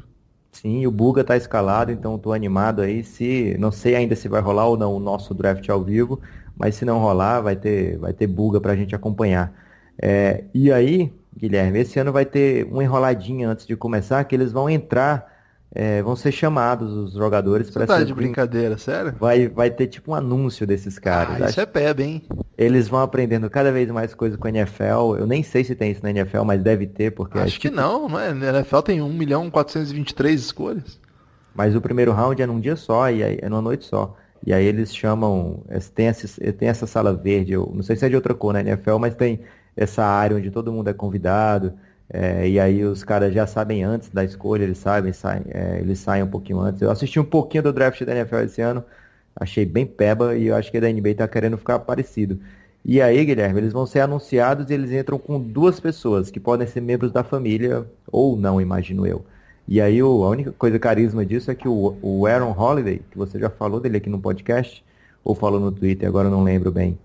Sim, 0.50 0.86
o 0.86 0.90
Buga 0.90 1.22
tá 1.22 1.36
escalado, 1.36 1.92
então 1.92 2.18
tô 2.18 2.32
animado 2.32 2.80
aí. 2.80 3.04
Se 3.04 3.54
não 3.58 3.70
sei 3.70 3.94
ainda 3.94 4.16
se 4.16 4.28
vai 4.28 4.40
rolar 4.40 4.66
ou 4.66 4.78
não 4.78 4.94
o 4.94 5.00
nosso 5.00 5.34
draft 5.34 5.68
ao 5.68 5.84
vivo, 5.84 6.18
mas 6.56 6.76
se 6.76 6.86
não 6.86 6.98
rolar, 6.98 7.42
vai 7.42 7.54
ter 7.54 7.98
vai 7.98 8.14
ter 8.14 8.26
Buga 8.26 8.58
pra 8.58 8.74
gente 8.74 8.94
acompanhar. 8.94 9.52
É, 10.00 10.44
e 10.54 10.72
aí, 10.72 11.12
Guilherme, 11.36 11.80
esse 11.80 11.98
ano 11.98 12.12
vai 12.12 12.24
ter 12.24 12.64
uma 12.64 12.82
enroladinha 12.82 13.50
antes 13.50 13.66
de 13.66 13.76
começar, 13.76 14.24
que 14.24 14.34
eles 14.34 14.52
vão 14.52 14.70
entrar 14.70 15.35
é, 15.78 16.02
vão 16.02 16.16
ser 16.16 16.32
chamados 16.32 16.90
os 16.90 17.12
jogadores 17.12 17.68
para 17.70 17.86
tá 17.86 18.02
de 18.02 18.14
brincadeira, 18.14 18.78
sério? 18.78 19.14
Vai, 19.20 19.46
vai 19.46 19.70
ter 19.70 19.86
tipo 19.88 20.12
um 20.12 20.14
anúncio 20.14 20.66
desses 20.66 20.98
caras. 20.98 21.42
Ah, 21.42 21.50
isso 21.50 21.60
é 21.60 21.66
peb, 21.66 22.02
hein? 22.02 22.22
Eles 22.56 22.88
vão 22.88 23.00
aprendendo 23.00 23.50
cada 23.50 23.70
vez 23.70 23.90
mais 23.90 24.14
coisas 24.14 24.38
com 24.38 24.46
a 24.46 24.50
NFL. 24.50 25.16
Eu 25.18 25.26
nem 25.26 25.42
sei 25.42 25.62
se 25.64 25.74
tem 25.74 25.90
isso 25.90 26.02
na 26.02 26.08
NFL, 26.08 26.44
mas 26.44 26.62
deve 26.62 26.86
ter, 26.86 27.10
porque. 27.10 27.38
Acho 27.38 27.60
que, 27.60 27.68
que 27.68 27.76
não, 27.76 28.08
não 28.08 28.18
é? 28.18 28.28
A 28.28 28.58
NFL 28.58 28.80
tem 28.80 29.02
1 29.02 29.12
milhão 29.12 29.50
423 29.50 30.40
escolhas. 30.40 30.98
Mas 31.54 31.76
o 31.76 31.80
primeiro 31.80 32.10
round 32.12 32.40
é 32.40 32.46
num 32.46 32.58
dia 32.58 32.76
só, 32.76 33.10
e 33.10 33.22
aí, 33.22 33.38
é 33.42 33.48
numa 33.48 33.60
noite 33.60 33.84
só. 33.84 34.16
E 34.46 34.54
aí 34.54 34.64
eles 34.64 34.96
chamam. 34.96 35.62
Tem 35.94 36.06
essa, 36.06 36.52
tem 36.52 36.70
essa 36.70 36.86
sala 36.86 37.12
verde, 37.12 37.52
eu 37.52 37.70
não 37.74 37.82
sei 37.82 37.96
se 37.96 38.06
é 38.06 38.08
de 38.08 38.16
outra 38.16 38.32
cor 38.32 38.54
na 38.54 38.60
NFL, 38.60 38.96
mas 38.96 39.14
tem 39.14 39.40
essa 39.76 40.02
área 40.02 40.38
onde 40.38 40.50
todo 40.50 40.72
mundo 40.72 40.88
é 40.88 40.94
convidado. 40.94 41.74
É, 42.08 42.48
e 42.48 42.60
aí 42.60 42.84
os 42.84 43.02
caras 43.02 43.34
já 43.34 43.46
sabem 43.46 43.82
antes 43.82 44.08
da 44.10 44.24
escolha, 44.24 44.62
eles 44.62 44.78
sabem, 44.78 45.12
saem, 45.12 45.42
é, 45.48 45.80
eles 45.80 45.98
saem 45.98 46.22
um 46.22 46.28
pouquinho 46.28 46.60
antes. 46.60 46.80
Eu 46.80 46.90
assisti 46.90 47.18
um 47.18 47.24
pouquinho 47.24 47.64
do 47.64 47.72
draft 47.72 48.02
da 48.04 48.14
NFL 48.14 48.36
esse 48.38 48.60
ano, 48.60 48.84
achei 49.34 49.64
bem 49.64 49.86
peba 49.86 50.36
e 50.36 50.46
eu 50.46 50.54
acho 50.56 50.70
que 50.70 50.78
a 50.78 50.80
da 50.80 50.88
NBA 50.92 51.14
tá 51.16 51.28
querendo 51.28 51.58
ficar 51.58 51.80
parecido. 51.80 52.38
E 52.84 53.02
aí, 53.02 53.24
Guilherme, 53.24 53.60
eles 53.60 53.72
vão 53.72 53.84
ser 53.86 54.00
anunciados 54.00 54.70
e 54.70 54.74
eles 54.74 54.92
entram 54.92 55.18
com 55.18 55.40
duas 55.40 55.80
pessoas 55.80 56.30
que 56.30 56.38
podem 56.38 56.66
ser 56.68 56.80
membros 56.80 57.10
da 57.10 57.24
família 57.24 57.84
ou 58.12 58.36
não, 58.36 58.60
imagino 58.60 59.04
eu. 59.06 59.24
E 59.66 59.80
aí 59.80 60.00
o, 60.02 60.22
a 60.22 60.28
única 60.28 60.52
coisa 60.52 60.78
carisma 60.78 61.26
disso 61.26 61.50
é 61.50 61.54
que 61.54 61.66
o, 61.66 61.96
o 62.00 62.26
Aaron 62.26 62.54
Holiday, 62.56 63.02
que 63.10 63.18
você 63.18 63.38
já 63.38 63.50
falou 63.50 63.80
dele 63.80 63.96
aqui 63.96 64.08
no 64.08 64.20
podcast, 64.20 64.84
ou 65.24 65.34
falou 65.34 65.58
no 65.58 65.72
Twitter, 65.72 66.08
agora 66.08 66.28
eu 66.28 66.30
não 66.30 66.44
lembro 66.44 66.70
bem. 66.70 66.96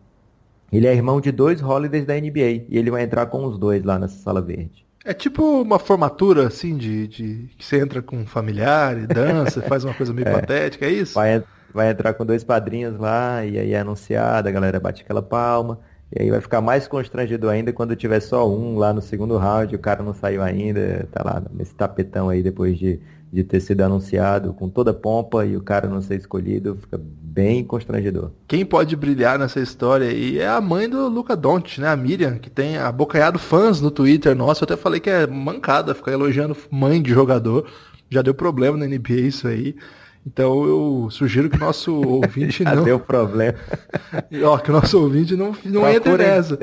Ele 0.71 0.85
é 0.87 0.93
irmão 0.93 1.19
de 1.19 1.31
dois 1.31 1.61
Holidays 1.61 2.05
da 2.05 2.13
NBA 2.13 2.65
e 2.69 2.77
ele 2.77 2.91
vai 2.91 3.03
entrar 3.03 3.25
com 3.25 3.43
os 3.45 3.57
dois 3.57 3.83
lá 3.83 3.97
nessa 3.97 4.17
sala 4.19 4.41
verde. 4.41 4.85
É 5.03 5.13
tipo 5.13 5.61
uma 5.61 5.79
formatura, 5.79 6.47
assim, 6.47 6.77
de, 6.77 7.07
de 7.07 7.49
que 7.57 7.65
você 7.65 7.79
entra 7.79 8.01
com 8.01 8.17
um 8.17 8.25
familiar 8.25 8.97
e 8.97 9.07
dança, 9.07 9.61
faz 9.67 9.83
uma 9.83 9.93
coisa 9.93 10.13
meio 10.13 10.27
é. 10.27 10.31
patética, 10.31 10.85
é 10.85 10.91
isso? 10.91 11.15
Vai, 11.15 11.43
vai 11.73 11.89
entrar 11.89 12.13
com 12.13 12.25
dois 12.25 12.43
padrinhos 12.43 12.99
lá, 12.99 13.43
e 13.43 13.57
aí 13.57 13.73
é 13.73 13.79
anunciado, 13.79 14.47
a 14.47 14.51
galera 14.51 14.79
bate 14.79 15.01
aquela 15.01 15.23
palma, 15.23 15.79
e 16.15 16.21
aí 16.21 16.29
vai 16.29 16.39
ficar 16.39 16.61
mais 16.61 16.87
constrangido 16.87 17.49
ainda 17.49 17.73
quando 17.73 17.95
tiver 17.95 18.19
só 18.19 18.47
um 18.47 18.77
lá 18.77 18.93
no 18.93 19.01
segundo 19.01 19.37
round, 19.37 19.75
o 19.75 19.79
cara 19.79 20.03
não 20.03 20.13
saiu 20.13 20.43
ainda, 20.43 21.07
tá 21.11 21.23
lá 21.23 21.41
nesse 21.51 21.73
tapetão 21.73 22.29
aí 22.29 22.43
depois 22.43 22.77
de 22.77 22.99
de 23.31 23.43
ter 23.43 23.61
sido 23.61 23.81
anunciado 23.81 24.53
com 24.53 24.67
toda 24.67 24.93
pompa 24.93 25.45
e 25.45 25.55
o 25.55 25.61
cara 25.61 25.87
não 25.87 26.01
ser 26.01 26.15
escolhido, 26.17 26.77
fica 26.81 26.99
bem 26.99 27.63
constrangedor. 27.63 28.31
Quem 28.47 28.65
pode 28.65 28.93
brilhar 28.95 29.39
nessa 29.39 29.61
história 29.61 30.09
aí 30.09 30.37
é 30.37 30.49
a 30.49 30.59
mãe 30.59 30.89
do 30.89 31.07
Luca 31.07 31.35
Doncic, 31.35 31.79
né? 31.79 31.87
A 31.87 31.95
Miriam, 31.95 32.37
que 32.37 32.49
tem 32.49 32.77
abocanhado 32.77 33.39
fãs 33.39 33.79
no 33.79 33.89
Twitter. 33.89 34.35
Nossa, 34.35 34.63
eu 34.63 34.65
até 34.65 34.75
falei 34.75 34.99
que 34.99 35.09
é 35.09 35.25
mancada 35.25 35.95
ficar 35.95 36.11
elogiando 36.11 36.57
mãe 36.69 37.01
de 37.01 37.11
jogador. 37.11 37.65
Já 38.09 38.21
deu 38.21 38.33
problema 38.33 38.75
na 38.75 38.85
NBA 38.85 39.21
isso 39.21 39.47
aí. 39.47 39.75
Então 40.25 40.65
eu 40.65 41.07
sugiro 41.09 41.49
que 41.49 41.57
o 41.57 41.59
nosso 41.59 41.93
ouvinte 42.01 42.63
não. 42.63 42.83
Deu 42.83 42.99
problema. 42.99 43.57
Ó, 44.43 44.57
que 44.57 44.69
o 44.69 44.73
nosso 44.73 45.01
ouvinte 45.01 45.35
não, 45.35 45.55
não 45.65 45.89
entre 45.89 46.17
nessa. 46.17 46.55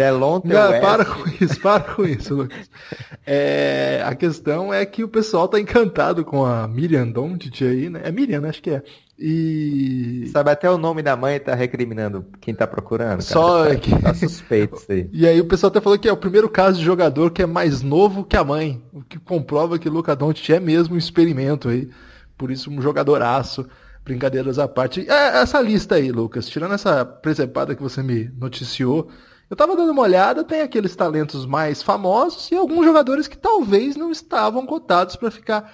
Não, 0.48 0.80
para 0.80 1.04
com 1.04 1.24
isso, 1.40 1.60
para 1.60 1.82
com 1.82 2.04
isso, 2.04 2.34
Lucas. 2.34 2.70
É, 3.26 4.02
a 4.06 4.14
questão 4.14 4.72
é 4.72 4.86
que 4.86 5.02
o 5.02 5.08
pessoal 5.08 5.48
tá 5.48 5.58
encantado 5.58 6.24
com 6.24 6.44
a 6.44 6.68
Miriam 6.68 7.08
Doncic 7.08 7.62
aí, 7.62 7.90
né? 7.90 8.00
É 8.04 8.12
Miriam, 8.12 8.40
né? 8.40 8.50
Acho 8.50 8.62
que 8.62 8.70
é. 8.70 8.82
E. 9.18 10.30
Sabe 10.32 10.52
até 10.52 10.70
o 10.70 10.78
nome 10.78 11.02
da 11.02 11.16
mãe 11.16 11.40
tá 11.40 11.52
recriminando 11.52 12.24
quem 12.40 12.54
tá 12.54 12.68
procurando. 12.68 13.08
Cara. 13.08 13.20
Só 13.22 13.66
tá, 13.66 13.74
que... 13.74 14.00
tá 14.00 14.14
suspeito 14.14 14.76
isso 14.76 14.92
aí. 14.92 15.10
E 15.18 15.26
aí 15.26 15.40
o 15.40 15.46
pessoal 15.46 15.70
até 15.70 15.80
falou 15.80 15.98
que 15.98 16.08
é 16.08 16.12
o 16.12 16.16
primeiro 16.16 16.48
caso 16.48 16.78
de 16.78 16.84
jogador 16.84 17.32
que 17.32 17.42
é 17.42 17.46
mais 17.46 17.82
novo 17.82 18.22
que 18.22 18.36
a 18.36 18.44
mãe. 18.44 18.80
O 18.92 19.02
que 19.02 19.18
comprova 19.18 19.78
que 19.78 19.88
o 19.88 19.92
Luca 19.92 20.14
Doncic 20.14 20.50
é 20.50 20.60
mesmo 20.60 20.94
um 20.94 20.98
experimento 20.98 21.68
aí 21.68 21.88
por 22.38 22.50
isso 22.50 22.70
um 22.70 22.80
jogadoraço. 22.80 23.68
Brincadeiras 24.04 24.58
à 24.58 24.66
parte. 24.66 25.06
É, 25.06 25.42
essa 25.42 25.60
lista 25.60 25.96
aí, 25.96 26.10
Lucas, 26.10 26.48
tirando 26.48 26.72
essa 26.72 27.04
presepada 27.04 27.74
que 27.74 27.82
você 27.82 28.02
me 28.02 28.30
noticiou, 28.38 29.10
eu 29.50 29.56
tava 29.56 29.76
dando 29.76 29.92
uma 29.92 30.02
olhada, 30.02 30.42
tem 30.42 30.62
aqueles 30.62 30.96
talentos 30.96 31.44
mais 31.44 31.82
famosos 31.82 32.50
e 32.50 32.54
alguns 32.54 32.86
jogadores 32.86 33.28
que 33.28 33.36
talvez 33.36 33.96
não 33.96 34.10
estavam 34.10 34.64
cotados 34.64 35.14
para 35.14 35.30
ficar 35.30 35.70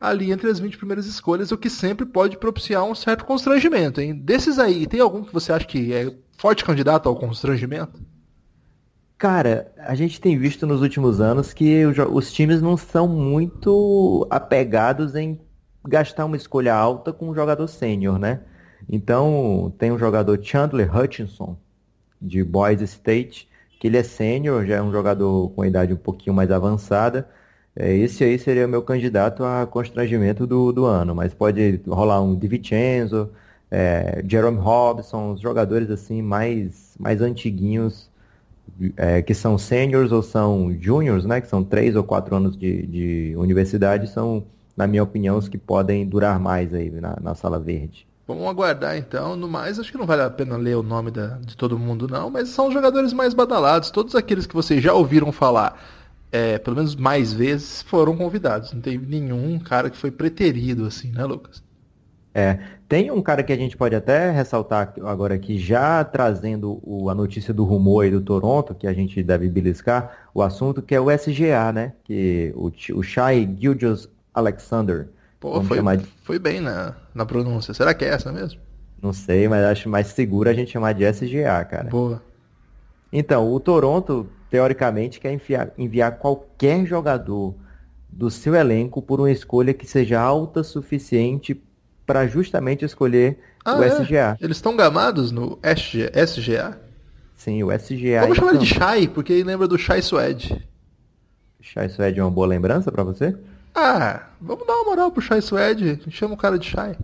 ali 0.00 0.32
entre 0.32 0.50
as 0.50 0.58
20 0.58 0.76
primeiras 0.78 1.06
escolhas, 1.06 1.52
o 1.52 1.58
que 1.58 1.70
sempre 1.70 2.04
pode 2.04 2.36
propiciar 2.38 2.84
um 2.84 2.94
certo 2.94 3.24
constrangimento. 3.24 4.00
Hein? 4.00 4.14
Desses 4.14 4.58
aí, 4.58 4.86
tem 4.86 5.00
algum 5.00 5.22
que 5.22 5.32
você 5.32 5.52
acha 5.52 5.64
que 5.64 5.92
é 5.92 6.12
forte 6.36 6.64
candidato 6.64 7.08
ao 7.08 7.16
constrangimento? 7.16 8.00
Cara, 9.18 9.72
a 9.78 9.94
gente 9.94 10.20
tem 10.20 10.38
visto 10.38 10.66
nos 10.66 10.82
últimos 10.82 11.20
anos 11.20 11.52
que 11.52 11.86
os 11.86 12.32
times 12.32 12.60
não 12.60 12.76
são 12.76 13.08
muito 13.08 14.26
apegados 14.30 15.14
em 15.14 15.40
gastar 15.88 16.24
uma 16.24 16.36
escolha 16.36 16.74
alta 16.74 17.12
com 17.12 17.28
um 17.30 17.34
jogador 17.34 17.66
sênior, 17.68 18.18
né? 18.18 18.40
Então, 18.88 19.72
tem 19.78 19.92
um 19.92 19.98
jogador 19.98 20.38
Chandler 20.42 20.94
Hutchinson, 20.96 21.56
de 22.20 22.42
Boise 22.44 22.84
State, 22.84 23.48
que 23.78 23.86
ele 23.88 23.98
é 23.98 24.02
sênior, 24.02 24.64
já 24.66 24.76
é 24.76 24.82
um 24.82 24.92
jogador 24.92 25.50
com 25.50 25.64
idade 25.64 25.92
um 25.92 25.96
pouquinho 25.96 26.34
mais 26.34 26.50
avançada, 26.50 27.28
É, 27.76 27.94
esse 27.96 28.24
aí 28.24 28.38
seria 28.38 28.66
o 28.66 28.68
meu 28.68 28.82
candidato 28.82 29.44
a 29.44 29.66
constrangimento 29.66 30.46
do, 30.46 30.72
do 30.72 30.84
ano, 30.86 31.14
mas 31.14 31.34
pode 31.34 31.82
rolar 31.86 32.22
um 32.22 32.34
DiVincenzo, 32.38 33.30
é, 33.70 34.22
Jerome 34.28 34.58
Robson, 34.58 35.32
os 35.32 35.40
jogadores 35.40 35.90
assim 35.90 36.22
mais, 36.22 36.94
mais 36.98 37.20
antiguinhos, 37.20 38.10
é, 38.96 39.22
que 39.22 39.34
são 39.34 39.58
seniors 39.58 40.12
ou 40.12 40.22
são 40.22 40.72
juniors, 40.80 41.24
né, 41.24 41.40
que 41.40 41.48
são 41.48 41.64
três 41.64 41.96
ou 41.96 42.04
quatro 42.04 42.34
anos 42.36 42.56
de, 42.56 42.86
de 42.86 43.34
universidade, 43.36 44.08
são, 44.10 44.46
na 44.76 44.86
minha 44.86 45.02
opinião, 45.02 45.38
os 45.38 45.48
que 45.48 45.58
podem 45.58 46.06
durar 46.06 46.38
mais 46.38 46.74
aí 46.74 46.90
na, 46.90 47.16
na 47.20 47.34
sala 47.34 47.58
verde. 47.58 48.06
Vamos 48.26 48.46
aguardar 48.46 48.96
então. 48.96 49.36
No 49.36 49.48
mais, 49.48 49.78
acho 49.78 49.90
que 49.90 49.98
não 49.98 50.06
vale 50.06 50.22
a 50.22 50.30
pena 50.30 50.56
ler 50.56 50.76
o 50.76 50.82
nome 50.82 51.10
da, 51.10 51.38
de 51.38 51.56
todo 51.56 51.78
mundo, 51.78 52.08
não, 52.08 52.28
mas 52.28 52.48
são 52.48 52.68
os 52.68 52.74
jogadores 52.74 53.12
mais 53.12 53.32
badalados. 53.32 53.90
Todos 53.90 54.14
aqueles 54.14 54.46
que 54.46 54.54
vocês 54.54 54.82
já 54.82 54.92
ouviram 54.92 55.30
falar, 55.30 55.80
é, 56.32 56.58
pelo 56.58 56.76
menos 56.76 56.96
mais 56.96 57.32
vezes, 57.32 57.82
foram 57.82 58.16
convidados. 58.16 58.72
Não 58.72 58.80
teve 58.80 59.06
nenhum 59.06 59.58
cara 59.60 59.88
que 59.88 59.96
foi 59.96 60.10
preterido, 60.10 60.86
assim, 60.86 61.12
né, 61.12 61.24
Lucas? 61.24 61.64
É, 62.34 62.58
tem 62.86 63.10
um 63.10 63.22
cara 63.22 63.42
que 63.42 63.52
a 63.52 63.56
gente 63.56 63.76
pode 63.76 63.94
até 63.94 64.30
ressaltar 64.30 64.92
agora 65.04 65.34
aqui, 65.34 65.58
já 65.58 66.04
trazendo 66.04 66.78
o, 66.82 67.08
a 67.08 67.14
notícia 67.14 67.54
do 67.54 67.64
rumor 67.64 68.04
aí 68.04 68.10
do 68.10 68.20
Toronto, 68.20 68.74
que 68.74 68.86
a 68.86 68.92
gente 68.92 69.22
deve 69.22 69.48
beliscar 69.48 70.28
o 70.34 70.42
assunto, 70.42 70.82
que 70.82 70.94
é 70.94 71.00
o 71.00 71.10
SGA, 71.10 71.72
né? 71.72 71.94
Que 72.04 72.52
o, 72.54 72.70
o 72.94 73.02
Shai 73.02 73.46
Alexander. 74.36 75.08
Pô, 75.40 75.62
foi, 75.62 75.80
de... 75.96 76.06
foi 76.22 76.38
bem 76.38 76.60
na, 76.60 76.94
na 77.14 77.24
pronúncia. 77.24 77.72
Será 77.72 77.94
que 77.94 78.04
é 78.04 78.08
essa 78.08 78.30
mesmo? 78.30 78.60
Não 79.02 79.12
sei, 79.12 79.48
mas 79.48 79.64
acho 79.64 79.88
mais 79.88 80.08
seguro 80.08 80.48
a 80.48 80.52
gente 80.52 80.72
chamar 80.72 80.92
de 80.92 81.04
SGA, 81.04 81.64
cara. 81.64 81.88
Boa. 81.88 82.22
Então, 83.12 83.52
o 83.52 83.58
Toronto, 83.58 84.28
teoricamente, 84.50 85.18
quer 85.18 85.32
enviar, 85.32 85.70
enviar 85.78 86.18
qualquer 86.18 86.84
jogador 86.86 87.54
do 88.08 88.30
seu 88.30 88.54
elenco 88.54 89.02
por 89.02 89.20
uma 89.20 89.30
escolha 89.30 89.74
que 89.74 89.86
seja 89.86 90.20
alta 90.20 90.62
suficiente 90.62 91.60
para 92.06 92.26
justamente 92.26 92.84
escolher 92.84 93.38
ah, 93.64 93.78
o 93.78 93.82
é? 93.82 93.88
SGA. 93.88 94.36
Eles 94.40 94.56
estão 94.56 94.76
gamados 94.76 95.30
no 95.30 95.58
SG, 95.62 96.10
SGA? 96.14 96.78
Sim, 97.36 97.62
o 97.62 97.72
SGA. 97.72 98.22
Vamos 98.22 98.36
chamar 98.36 98.50
ele 98.50 98.58
de 98.58 98.66
Shai, 98.66 99.08
porque 99.08 99.32
ele 99.32 99.44
lembra 99.44 99.68
do 99.68 99.78
Shai 99.78 100.00
Suede. 100.00 100.66
Shai 101.60 101.88
Suede 101.88 102.20
é 102.20 102.22
uma 102.22 102.30
boa 102.30 102.46
lembrança 102.46 102.90
para 102.90 103.02
você? 103.02 103.36
Ah, 103.78 104.22
vamos 104.40 104.66
dar 104.66 104.72
uma 104.72 104.84
moral 104.84 105.10
pro 105.10 105.20
Shai 105.20 105.42
Suede. 105.42 106.00
Chama 106.08 106.32
o 106.32 106.38
cara 106.38 106.58
de 106.58 106.66
Shai. 106.66 106.96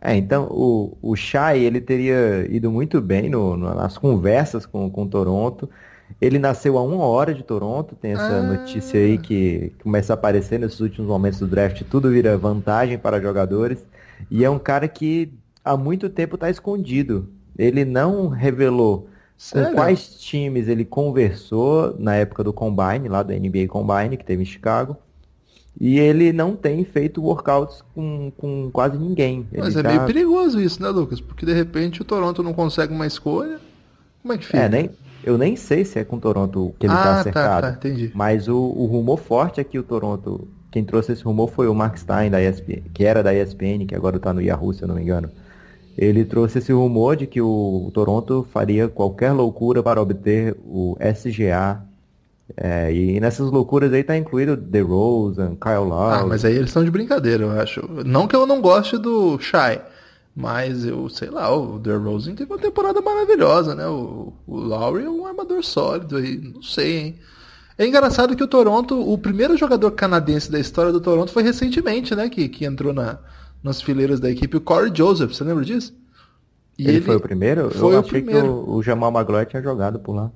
É, 0.00 0.16
então 0.16 0.44
o, 0.50 0.96
o 1.02 1.14
Shai, 1.14 1.58
ele 1.60 1.78
teria 1.78 2.46
ido 2.50 2.70
muito 2.70 3.02
bem 3.02 3.28
no, 3.28 3.54
no, 3.54 3.74
nas 3.74 3.98
conversas 3.98 4.64
com, 4.64 4.90
com 4.90 5.06
Toronto. 5.06 5.68
Ele 6.18 6.38
nasceu 6.38 6.78
a 6.78 6.82
uma 6.82 7.04
hora 7.04 7.34
de 7.34 7.42
Toronto, 7.42 7.94
tem 7.94 8.12
essa 8.12 8.38
ah. 8.38 8.42
notícia 8.42 8.98
aí 8.98 9.18
que 9.18 9.74
começa 9.82 10.12
a 10.12 10.14
aparecer 10.14 10.58
nesses 10.58 10.80
últimos 10.80 11.06
momentos 11.06 11.38
do 11.38 11.46
draft, 11.46 11.82
tudo 11.90 12.10
vira 12.10 12.36
vantagem 12.36 12.98
para 12.98 13.20
jogadores. 13.20 13.84
E 14.30 14.42
é 14.42 14.48
um 14.48 14.58
cara 14.58 14.88
que 14.88 15.30
há 15.62 15.76
muito 15.76 16.08
tempo 16.08 16.36
está 16.36 16.48
escondido. 16.48 17.28
Ele 17.58 17.84
não 17.84 18.28
revelou 18.28 19.06
Sério? 19.36 19.68
com 19.68 19.74
quais 19.74 20.18
times 20.18 20.66
ele 20.66 20.84
conversou 20.84 21.94
na 21.98 22.16
época 22.16 22.42
do 22.42 22.54
Combine, 22.54 23.06
lá 23.06 23.22
do 23.22 23.34
NBA 23.34 23.68
Combine, 23.68 24.16
que 24.16 24.24
teve 24.24 24.42
em 24.42 24.46
Chicago. 24.46 24.96
E 25.78 25.98
ele 25.98 26.32
não 26.32 26.56
tem 26.56 26.84
feito 26.84 27.22
workouts 27.22 27.82
com, 27.94 28.32
com 28.36 28.70
quase 28.72 28.98
ninguém. 28.98 29.46
Mas 29.56 29.76
ele 29.76 29.80
é 29.80 29.82
tá... 29.82 29.88
meio 29.88 30.06
perigoso 30.06 30.60
isso, 30.60 30.82
né, 30.82 30.88
Lucas? 30.88 31.20
Porque 31.20 31.46
de 31.46 31.52
repente 31.52 32.02
o 32.02 32.04
Toronto 32.04 32.42
não 32.42 32.52
consegue 32.52 32.92
uma 32.92 33.06
escolha. 33.06 33.58
Como 34.22 34.34
é 34.34 34.38
que 34.38 34.46
fica? 34.46 34.58
É, 34.58 34.68
nem, 34.68 34.90
eu 35.24 35.38
nem 35.38 35.56
sei 35.56 35.84
se 35.84 35.98
é 35.98 36.04
com 36.04 36.16
o 36.16 36.20
Toronto 36.20 36.74
que 36.78 36.86
ele 36.86 36.92
está 36.92 37.20
ah. 37.20 37.24
Tá, 37.24 37.60
tá, 37.62 37.70
entendi. 37.70 38.10
Mas 38.14 38.48
o, 38.48 38.56
o 38.56 38.86
rumor 38.86 39.18
forte 39.18 39.60
é 39.60 39.64
que 39.64 39.78
o 39.78 39.82
Toronto 39.82 40.48
quem 40.70 40.84
trouxe 40.84 41.12
esse 41.12 41.24
rumor 41.24 41.50
foi 41.50 41.66
o 41.66 41.74
Mark 41.74 41.96
Stein, 41.96 42.30
da 42.30 42.40
ESPN, 42.40 42.82
que 42.94 43.04
era 43.04 43.22
da 43.22 43.34
ESPN, 43.34 43.86
que 43.86 43.94
agora 43.94 44.16
está 44.16 44.32
no 44.32 44.40
Yahoo, 44.40 44.72
se 44.72 44.82
eu 44.82 44.88
não 44.88 44.94
me 44.94 45.02
engano. 45.02 45.28
Ele 45.98 46.24
trouxe 46.24 46.58
esse 46.58 46.72
rumor 46.72 47.16
de 47.16 47.26
que 47.26 47.40
o 47.40 47.90
Toronto 47.92 48.46
faria 48.52 48.88
qualquer 48.88 49.32
loucura 49.32 49.82
para 49.82 50.00
obter 50.00 50.56
o 50.64 50.96
SGA. 51.00 51.82
É, 52.56 52.92
e 52.92 53.20
nessas 53.20 53.50
loucuras 53.50 53.92
aí 53.92 54.02
tá 54.02 54.16
incluído 54.16 54.56
The 54.56 54.80
Rosen, 54.80 55.56
Kyle 55.56 55.88
Lowry. 55.88 56.22
Ah, 56.22 56.26
mas 56.26 56.44
aí 56.44 56.54
eles 56.54 56.70
estão 56.70 56.84
de 56.84 56.90
brincadeira, 56.90 57.44
eu 57.44 57.50
acho. 57.50 57.88
Não 58.04 58.26
que 58.26 58.34
eu 58.34 58.46
não 58.46 58.60
goste 58.60 58.98
do 58.98 59.38
Shai, 59.38 59.82
mas 60.34 60.84
eu 60.84 61.08
sei 61.08 61.30
lá, 61.30 61.54
o 61.54 61.78
The 61.78 61.94
Rosen 61.94 62.34
teve 62.34 62.52
uma 62.52 62.58
temporada 62.58 63.00
maravilhosa, 63.00 63.74
né? 63.74 63.86
O, 63.86 64.32
o 64.46 64.56
Lowry 64.56 65.04
é 65.04 65.10
um 65.10 65.26
armador 65.26 65.62
sólido 65.62 66.16
aí, 66.16 66.38
não 66.38 66.62
sei, 66.62 66.96
hein? 66.96 67.18
É 67.78 67.86
engraçado 67.86 68.36
que 68.36 68.44
o 68.44 68.48
Toronto, 68.48 69.00
o 69.00 69.16
primeiro 69.16 69.56
jogador 69.56 69.90
canadense 69.92 70.52
da 70.52 70.58
história 70.60 70.92
do 70.92 71.00
Toronto 71.00 71.32
foi 71.32 71.42
recentemente, 71.42 72.14
né? 72.14 72.28
Que, 72.28 72.48
que 72.48 72.66
entrou 72.66 72.92
na, 72.92 73.18
nas 73.62 73.80
fileiras 73.80 74.20
da 74.20 74.30
equipe, 74.30 74.56
o 74.56 74.60
Corey 74.60 74.92
Joseph, 74.94 75.32
você 75.32 75.44
lembra 75.44 75.64
disso? 75.64 75.94
Ele, 76.78 76.96
ele 76.96 77.00
foi 77.02 77.16
o 77.16 77.20
primeiro? 77.20 77.70
Foi 77.70 77.94
eu 77.94 78.00
o 78.00 78.02
primeiro. 78.02 78.42
que 78.42 78.48
o, 78.48 78.74
o 78.74 78.82
Jamal 78.82 79.10
Magloire 79.10 79.48
tinha 79.48 79.62
jogado 79.62 79.98
por 79.98 80.14
lá. 80.14 80.30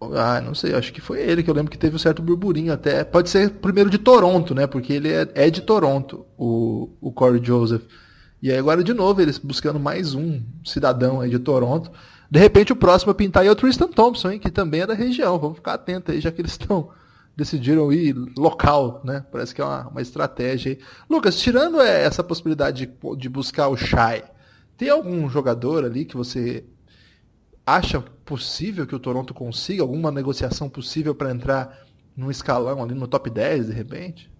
Ah, 0.00 0.40
não 0.40 0.54
sei, 0.54 0.74
acho 0.74 0.92
que 0.92 1.00
foi 1.00 1.20
ele 1.20 1.42
que 1.42 1.50
eu 1.50 1.54
lembro 1.54 1.70
que 1.70 1.78
teve 1.78 1.96
um 1.96 1.98
certo 1.98 2.22
burburinho 2.22 2.72
até. 2.72 3.02
Pode 3.02 3.28
ser 3.28 3.50
primeiro 3.50 3.90
de 3.90 3.98
Toronto, 3.98 4.54
né? 4.54 4.66
Porque 4.66 4.92
ele 4.92 5.12
é, 5.12 5.28
é 5.34 5.50
de 5.50 5.60
Toronto, 5.60 6.24
o, 6.36 6.90
o 7.00 7.10
Corey 7.10 7.44
Joseph. 7.44 7.82
E 8.40 8.50
aí 8.50 8.58
agora 8.58 8.84
de 8.84 8.94
novo 8.94 9.20
eles 9.20 9.38
buscando 9.38 9.80
mais 9.80 10.14
um 10.14 10.40
cidadão 10.64 11.20
aí 11.20 11.30
de 11.30 11.38
Toronto. 11.38 11.90
De 12.30 12.38
repente 12.38 12.72
o 12.72 12.76
próximo 12.76 13.10
a 13.10 13.14
pintar 13.14 13.44
é 13.44 13.50
o 13.50 13.56
Tristan 13.56 13.88
Thompson, 13.88 14.30
hein, 14.30 14.38
que 14.38 14.50
também 14.50 14.82
é 14.82 14.86
da 14.86 14.94
região. 14.94 15.38
Vamos 15.38 15.56
ficar 15.56 15.74
atento 15.74 16.12
aí, 16.12 16.20
já 16.20 16.30
que 16.30 16.40
eles 16.40 16.52
estão 16.52 16.90
decidiram 17.38 17.92
ir 17.92 18.16
local, 18.36 19.00
né? 19.04 19.24
Parece 19.30 19.54
que 19.54 19.60
é 19.60 19.64
uma, 19.64 19.86
uma 19.86 20.02
estratégia. 20.02 20.72
Aí. 20.72 20.78
Lucas, 21.08 21.38
tirando 21.38 21.80
é, 21.80 22.02
essa 22.02 22.24
possibilidade 22.24 22.86
de, 22.86 23.16
de 23.16 23.28
buscar 23.28 23.68
o 23.68 23.76
Shai, 23.76 24.24
tem 24.76 24.90
algum 24.90 25.30
jogador 25.30 25.84
ali 25.84 26.04
que 26.04 26.16
você 26.16 26.64
acha 27.76 28.00
possível 28.24 28.86
que 28.86 28.94
o 28.94 28.98
Toronto 28.98 29.34
consiga 29.34 29.82
alguma 29.82 30.10
negociação 30.10 30.68
possível 30.68 31.14
para 31.14 31.30
entrar 31.30 31.86
num 32.16 32.30
escalão 32.30 32.82
ali 32.82 32.94
no 32.94 33.06
top 33.06 33.28
10 33.28 33.66
de 33.66 33.72
repente? 33.72 34.30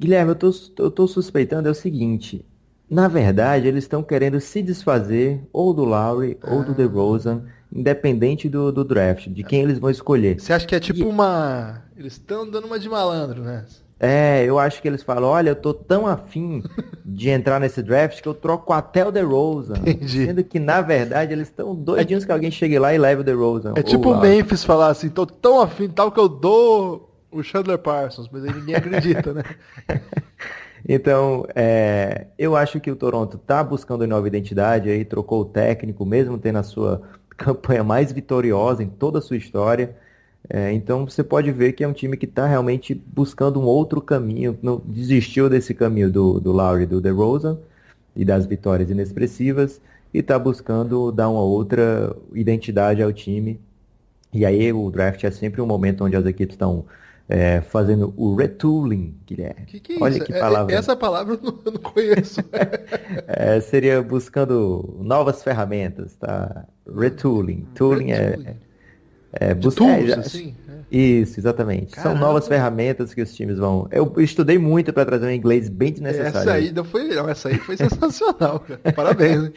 Guilherme, 0.00 0.30
eu 0.30 0.36
tô, 0.36 0.50
eu 0.78 0.90
tô 0.90 1.06
suspeitando 1.06 1.68
é 1.68 1.70
o 1.70 1.74
seguinte, 1.74 2.44
na 2.88 3.08
verdade, 3.08 3.68
eles 3.68 3.84
estão 3.84 4.02
querendo 4.02 4.40
se 4.40 4.62
desfazer 4.62 5.42
ou 5.52 5.74
do 5.74 5.84
Lowry 5.84 6.38
ah. 6.42 6.54
ou 6.54 6.64
do 6.64 6.72
DeRozan, 6.72 7.44
independente 7.70 8.48
do, 8.48 8.72
do 8.72 8.82
draft, 8.82 9.28
de 9.28 9.42
quem 9.42 9.62
eles 9.62 9.78
vão 9.78 9.90
escolher. 9.90 10.40
Você 10.40 10.52
acha 10.52 10.66
que 10.66 10.74
é 10.74 10.80
tipo 10.80 11.00
e... 11.00 11.04
uma... 11.04 11.82
Eles 11.96 12.14
estão 12.14 12.48
dando 12.48 12.66
uma 12.66 12.78
de 12.78 12.88
malandro, 12.88 13.42
né? 13.42 13.66
É, 14.00 14.44
eu 14.44 14.58
acho 14.58 14.80
que 14.80 14.86
eles 14.86 15.02
falam, 15.02 15.28
olha, 15.28 15.50
eu 15.50 15.56
tô 15.56 15.74
tão 15.74 16.06
afim 16.06 16.62
de 17.04 17.30
entrar 17.30 17.58
nesse 17.58 17.82
draft 17.82 18.20
que 18.22 18.28
eu 18.28 18.34
troco 18.34 18.72
até 18.72 19.04
o 19.04 19.10
DeRozan. 19.10 19.78
Entendi. 19.78 20.26
Sendo 20.26 20.44
que, 20.44 20.60
na 20.60 20.80
verdade, 20.80 21.32
eles 21.32 21.48
estão 21.48 21.74
doidinhos 21.74 22.22
é... 22.22 22.26
que 22.26 22.32
alguém 22.32 22.50
chegue 22.50 22.78
lá 22.78 22.94
e 22.94 22.98
leve 22.98 23.22
o 23.22 23.24
DeRozan. 23.24 23.72
É 23.76 23.82
tipo 23.82 24.10
o 24.10 24.20
Memphis 24.20 24.62
falar 24.62 24.88
assim, 24.88 25.08
tô 25.08 25.26
tão 25.26 25.60
afim 25.60 25.88
tal 25.88 26.12
que 26.12 26.20
eu 26.20 26.28
dou 26.28 27.12
o 27.30 27.42
Chandler 27.42 27.78
Parsons, 27.78 28.28
mas 28.30 28.44
aí 28.44 28.52
ninguém 28.52 28.74
acredita, 28.74 29.34
né? 29.34 29.42
Então, 30.88 31.44
é, 31.54 32.28
eu 32.38 32.56
acho 32.56 32.80
que 32.80 32.90
o 32.90 32.96
Toronto 32.96 33.36
está 33.36 33.62
buscando 33.62 34.06
nova 34.06 34.26
identidade, 34.26 34.88
aí 34.88 35.04
trocou 35.04 35.42
o 35.42 35.44
técnico, 35.44 36.06
mesmo 36.06 36.38
tendo 36.38 36.58
a 36.58 36.62
sua 36.62 37.02
campanha 37.36 37.84
mais 37.84 38.12
vitoriosa 38.12 38.82
em 38.82 38.88
toda 38.88 39.18
a 39.18 39.22
sua 39.22 39.36
história. 39.36 39.96
É, 40.48 40.72
então 40.72 41.06
você 41.06 41.22
pode 41.22 41.50
ver 41.52 41.72
que 41.72 41.84
é 41.84 41.88
um 41.88 41.92
time 41.92 42.16
que 42.16 42.24
está 42.24 42.46
realmente 42.46 42.94
buscando 42.94 43.60
um 43.60 43.64
outro 43.64 44.00
caminho, 44.00 44.58
não 44.62 44.80
desistiu 44.84 45.48
desse 45.48 45.74
caminho 45.74 46.10
do, 46.10 46.40
do 46.40 46.52
Lowry 46.52 46.84
e 46.84 46.86
do 46.86 47.00
DeRozan 47.00 47.58
e 48.16 48.24
das 48.24 48.46
vitórias 48.46 48.90
inexpressivas 48.90 49.80
e 50.12 50.18
está 50.18 50.38
buscando 50.38 51.12
dar 51.12 51.28
uma 51.28 51.42
outra 51.42 52.16
identidade 52.32 53.02
ao 53.02 53.12
time. 53.12 53.60
E 54.32 54.44
aí 54.44 54.72
o 54.72 54.90
draft 54.90 55.22
é 55.24 55.30
sempre 55.30 55.60
um 55.60 55.66
momento 55.66 56.04
onde 56.04 56.16
as 56.16 56.24
equipes 56.24 56.54
estão 56.54 56.84
é, 57.28 57.60
fazendo 57.60 58.14
o 58.16 58.34
retooling, 58.34 59.14
Guilherme. 59.26 59.66
Que 59.66 59.80
que 59.80 59.92
é 59.94 59.96
Olha 60.00 60.16
isso? 60.16 60.24
que 60.24 60.32
é, 60.32 60.40
palavra. 60.40 60.74
Essa 60.74 60.96
palavra 60.96 61.34
eu 61.34 61.40
não, 61.42 61.58
eu 61.64 61.72
não 61.72 61.80
conheço. 61.80 62.40
é, 63.28 63.60
seria 63.60 64.02
buscando 64.02 64.98
novas 65.00 65.42
ferramentas, 65.42 66.14
tá? 66.16 66.66
Retooling. 66.86 67.66
Tooling 67.74 68.12
é, 68.12 68.56
é, 69.32 69.54
buscar. 69.54 69.84
Tools, 69.84 70.12
assim? 70.12 70.54
Isso, 70.90 71.38
exatamente. 71.38 71.92
Caramba. 71.92 72.18
São 72.18 72.26
novas 72.26 72.48
ferramentas 72.48 73.12
que 73.12 73.20
os 73.20 73.34
times 73.34 73.58
vão. 73.58 73.86
Eu 73.90 74.14
estudei 74.18 74.56
muito 74.56 74.92
para 74.92 75.04
trazer 75.04 75.26
um 75.26 75.30
inglês 75.30 75.68
bem 75.68 75.92
desnecessário. 75.92 76.38
Essa 76.38 76.52
aí 76.52 76.72
não 76.72 76.84
foi, 76.84 77.08
não, 77.08 77.28
essa 77.28 77.48
aí 77.48 77.58
foi 77.58 77.76
sensacional, 77.76 78.60
cara. 78.66 78.80
Parabéns. 78.94 79.44
Hein? 79.44 79.52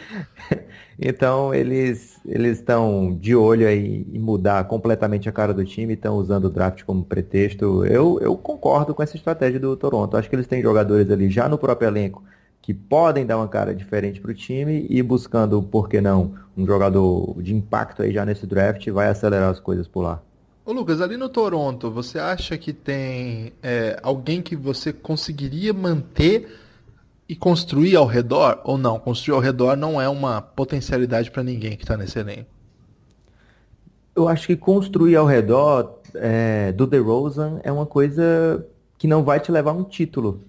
então 0.99 1.53
eles 1.53 2.19
eles 2.25 2.59
estão 2.59 3.17
de 3.19 3.35
olho 3.35 3.65
aí 3.65 4.05
em 4.11 4.19
mudar 4.19 4.65
completamente 4.65 5.27
a 5.27 5.31
cara 5.31 5.53
do 5.53 5.63
time, 5.63 5.93
estão 5.93 6.17
usando 6.17 6.45
o 6.45 6.49
draft 6.49 6.83
como 6.83 7.03
pretexto. 7.03 7.85
Eu, 7.85 8.19
eu 8.21 8.35
concordo 8.35 8.93
com 8.93 9.01
essa 9.01 9.15
estratégia 9.15 9.59
do 9.59 9.75
Toronto. 9.77 10.17
Acho 10.17 10.29
que 10.29 10.35
eles 10.35 10.47
têm 10.47 10.61
jogadores 10.61 11.09
ali 11.09 11.29
já 11.29 11.47
no 11.47 11.57
próprio 11.57 11.87
elenco 11.87 12.23
que 12.61 12.73
podem 12.73 13.25
dar 13.25 13.37
uma 13.37 13.47
cara 13.47 13.73
diferente 13.73 14.21
para 14.21 14.31
o 14.31 14.33
time 14.33 14.85
e 14.89 15.01
buscando, 15.01 15.61
por 15.63 15.89
que 15.89 15.99
não, 15.99 16.35
um 16.55 16.65
jogador 16.65 17.41
de 17.41 17.55
impacto 17.55 18.03
aí 18.03 18.13
já 18.13 18.25
nesse 18.25 18.45
draft 18.45 18.87
vai 18.89 19.07
acelerar 19.07 19.49
as 19.49 19.59
coisas 19.59 19.87
por 19.87 20.01
lá. 20.01 20.21
Ô 20.63 20.71
Lucas, 20.71 21.01
ali 21.01 21.17
no 21.17 21.27
Toronto, 21.27 21.89
você 21.89 22.19
acha 22.19 22.55
que 22.57 22.71
tem 22.71 23.51
é, 23.63 23.99
alguém 24.03 24.41
que 24.43 24.55
você 24.55 24.93
conseguiria 24.93 25.73
manter 25.73 26.55
e 27.27 27.35
construir 27.35 27.95
ao 27.95 28.05
redor? 28.05 28.61
Ou 28.63 28.77
não? 28.77 28.99
Construir 28.99 29.35
ao 29.35 29.41
redor 29.41 29.75
não 29.75 29.99
é 29.99 30.07
uma 30.07 30.39
potencialidade 30.39 31.31
para 31.31 31.41
ninguém 31.41 31.75
que 31.75 31.83
está 31.83 31.97
nesse 31.97 32.19
elenco. 32.19 32.49
Eu 34.15 34.27
acho 34.27 34.45
que 34.45 34.55
construir 34.55 35.15
ao 35.15 35.25
redor 35.25 35.99
é, 36.13 36.71
do 36.73 36.85
DeRozan 36.85 37.59
é 37.63 37.71
uma 37.71 37.85
coisa 37.85 38.63
que 38.99 39.07
não 39.07 39.23
vai 39.23 39.39
te 39.39 39.51
levar 39.51 39.71
a 39.71 39.73
um 39.73 39.83
título, 39.83 40.43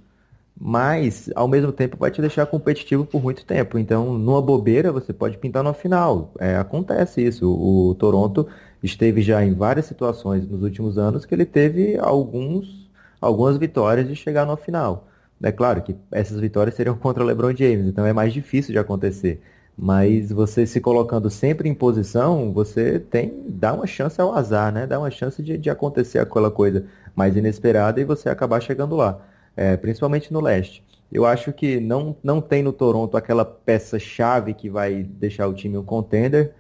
mas 0.65 1.29
ao 1.35 1.49
mesmo 1.49 1.73
tempo 1.73 1.97
vai 1.97 2.09
te 2.09 2.21
deixar 2.21 2.47
competitivo 2.47 3.05
por 3.05 3.21
muito 3.21 3.45
tempo. 3.45 3.77
Então, 3.81 4.17
numa 4.17 4.41
bobeira, 4.41 4.93
você 4.93 5.13
pode 5.13 5.37
pintar 5.37 5.65
no 5.65 5.75
final. 5.75 6.33
É, 6.39 6.57
acontece 6.57 7.21
isso. 7.21 7.51
O 7.51 7.97
Toronto 7.97 8.47
esteve 8.81 9.23
já 9.23 9.45
em 9.45 9.55
várias 9.55 9.87
situações 9.87 10.49
nos 10.49 10.63
últimos 10.63 10.99
anos 10.99 11.27
que 11.27 11.35
ele 11.35 11.45
teve 11.45 11.99
alguns, 11.99 12.89
algumas 13.21 13.57
vitórias 13.57 14.07
de 14.07 14.15
chegar 14.15 14.47
no 14.47 14.57
final. 14.57 15.09
É 15.43 15.51
claro 15.51 15.83
que 15.83 15.97
essas 16.13 16.39
vitórias 16.39 16.77
seriam 16.77 16.95
contra 16.97 17.25
o 17.25 17.27
LeBron 17.27 17.57
James, 17.57 17.87
então 17.87 18.07
é 18.07 18.13
mais 18.13 18.33
difícil 18.33 18.71
de 18.73 18.79
acontecer. 18.79 19.43
Mas 19.77 20.31
você 20.31 20.65
se 20.65 20.81
colocando 20.81 21.29
sempre 21.29 21.69
em 21.69 21.75
posição, 21.75 22.53
você 22.53 23.01
tem 23.01 23.43
dá 23.49 23.73
uma 23.73 23.87
chance 23.87 24.21
ao 24.21 24.33
azar, 24.33 24.73
né? 24.73 24.87
Dá 24.87 24.99
uma 25.01 25.11
chance 25.11 25.43
de, 25.43 25.59
de 25.59 25.71
acontecer 25.71 26.21
aquela 26.21 26.53
coisa 26.53 26.85
mais 27.17 27.37
inesperada 27.37 28.01
e 28.01 28.05
você 28.05 28.29
acabar 28.29 28.61
chegando 28.61 28.95
lá, 28.95 29.21
é, 29.57 29.77
principalmente 29.77 30.33
no 30.33 30.41
leste. 30.41 30.83
Eu 31.11 31.27
acho 31.27 31.53
que 31.53 31.79
não, 31.79 32.17
não 32.23 32.41
tem 32.41 32.63
no 32.63 32.73
Toronto 32.73 33.17
aquela 33.17 33.45
peça-chave 33.45 34.55
que 34.55 34.71
vai 34.71 35.03
deixar 35.03 35.47
o 35.47 35.53
time 35.53 35.77
um 35.77 35.85
contender, 35.85 36.53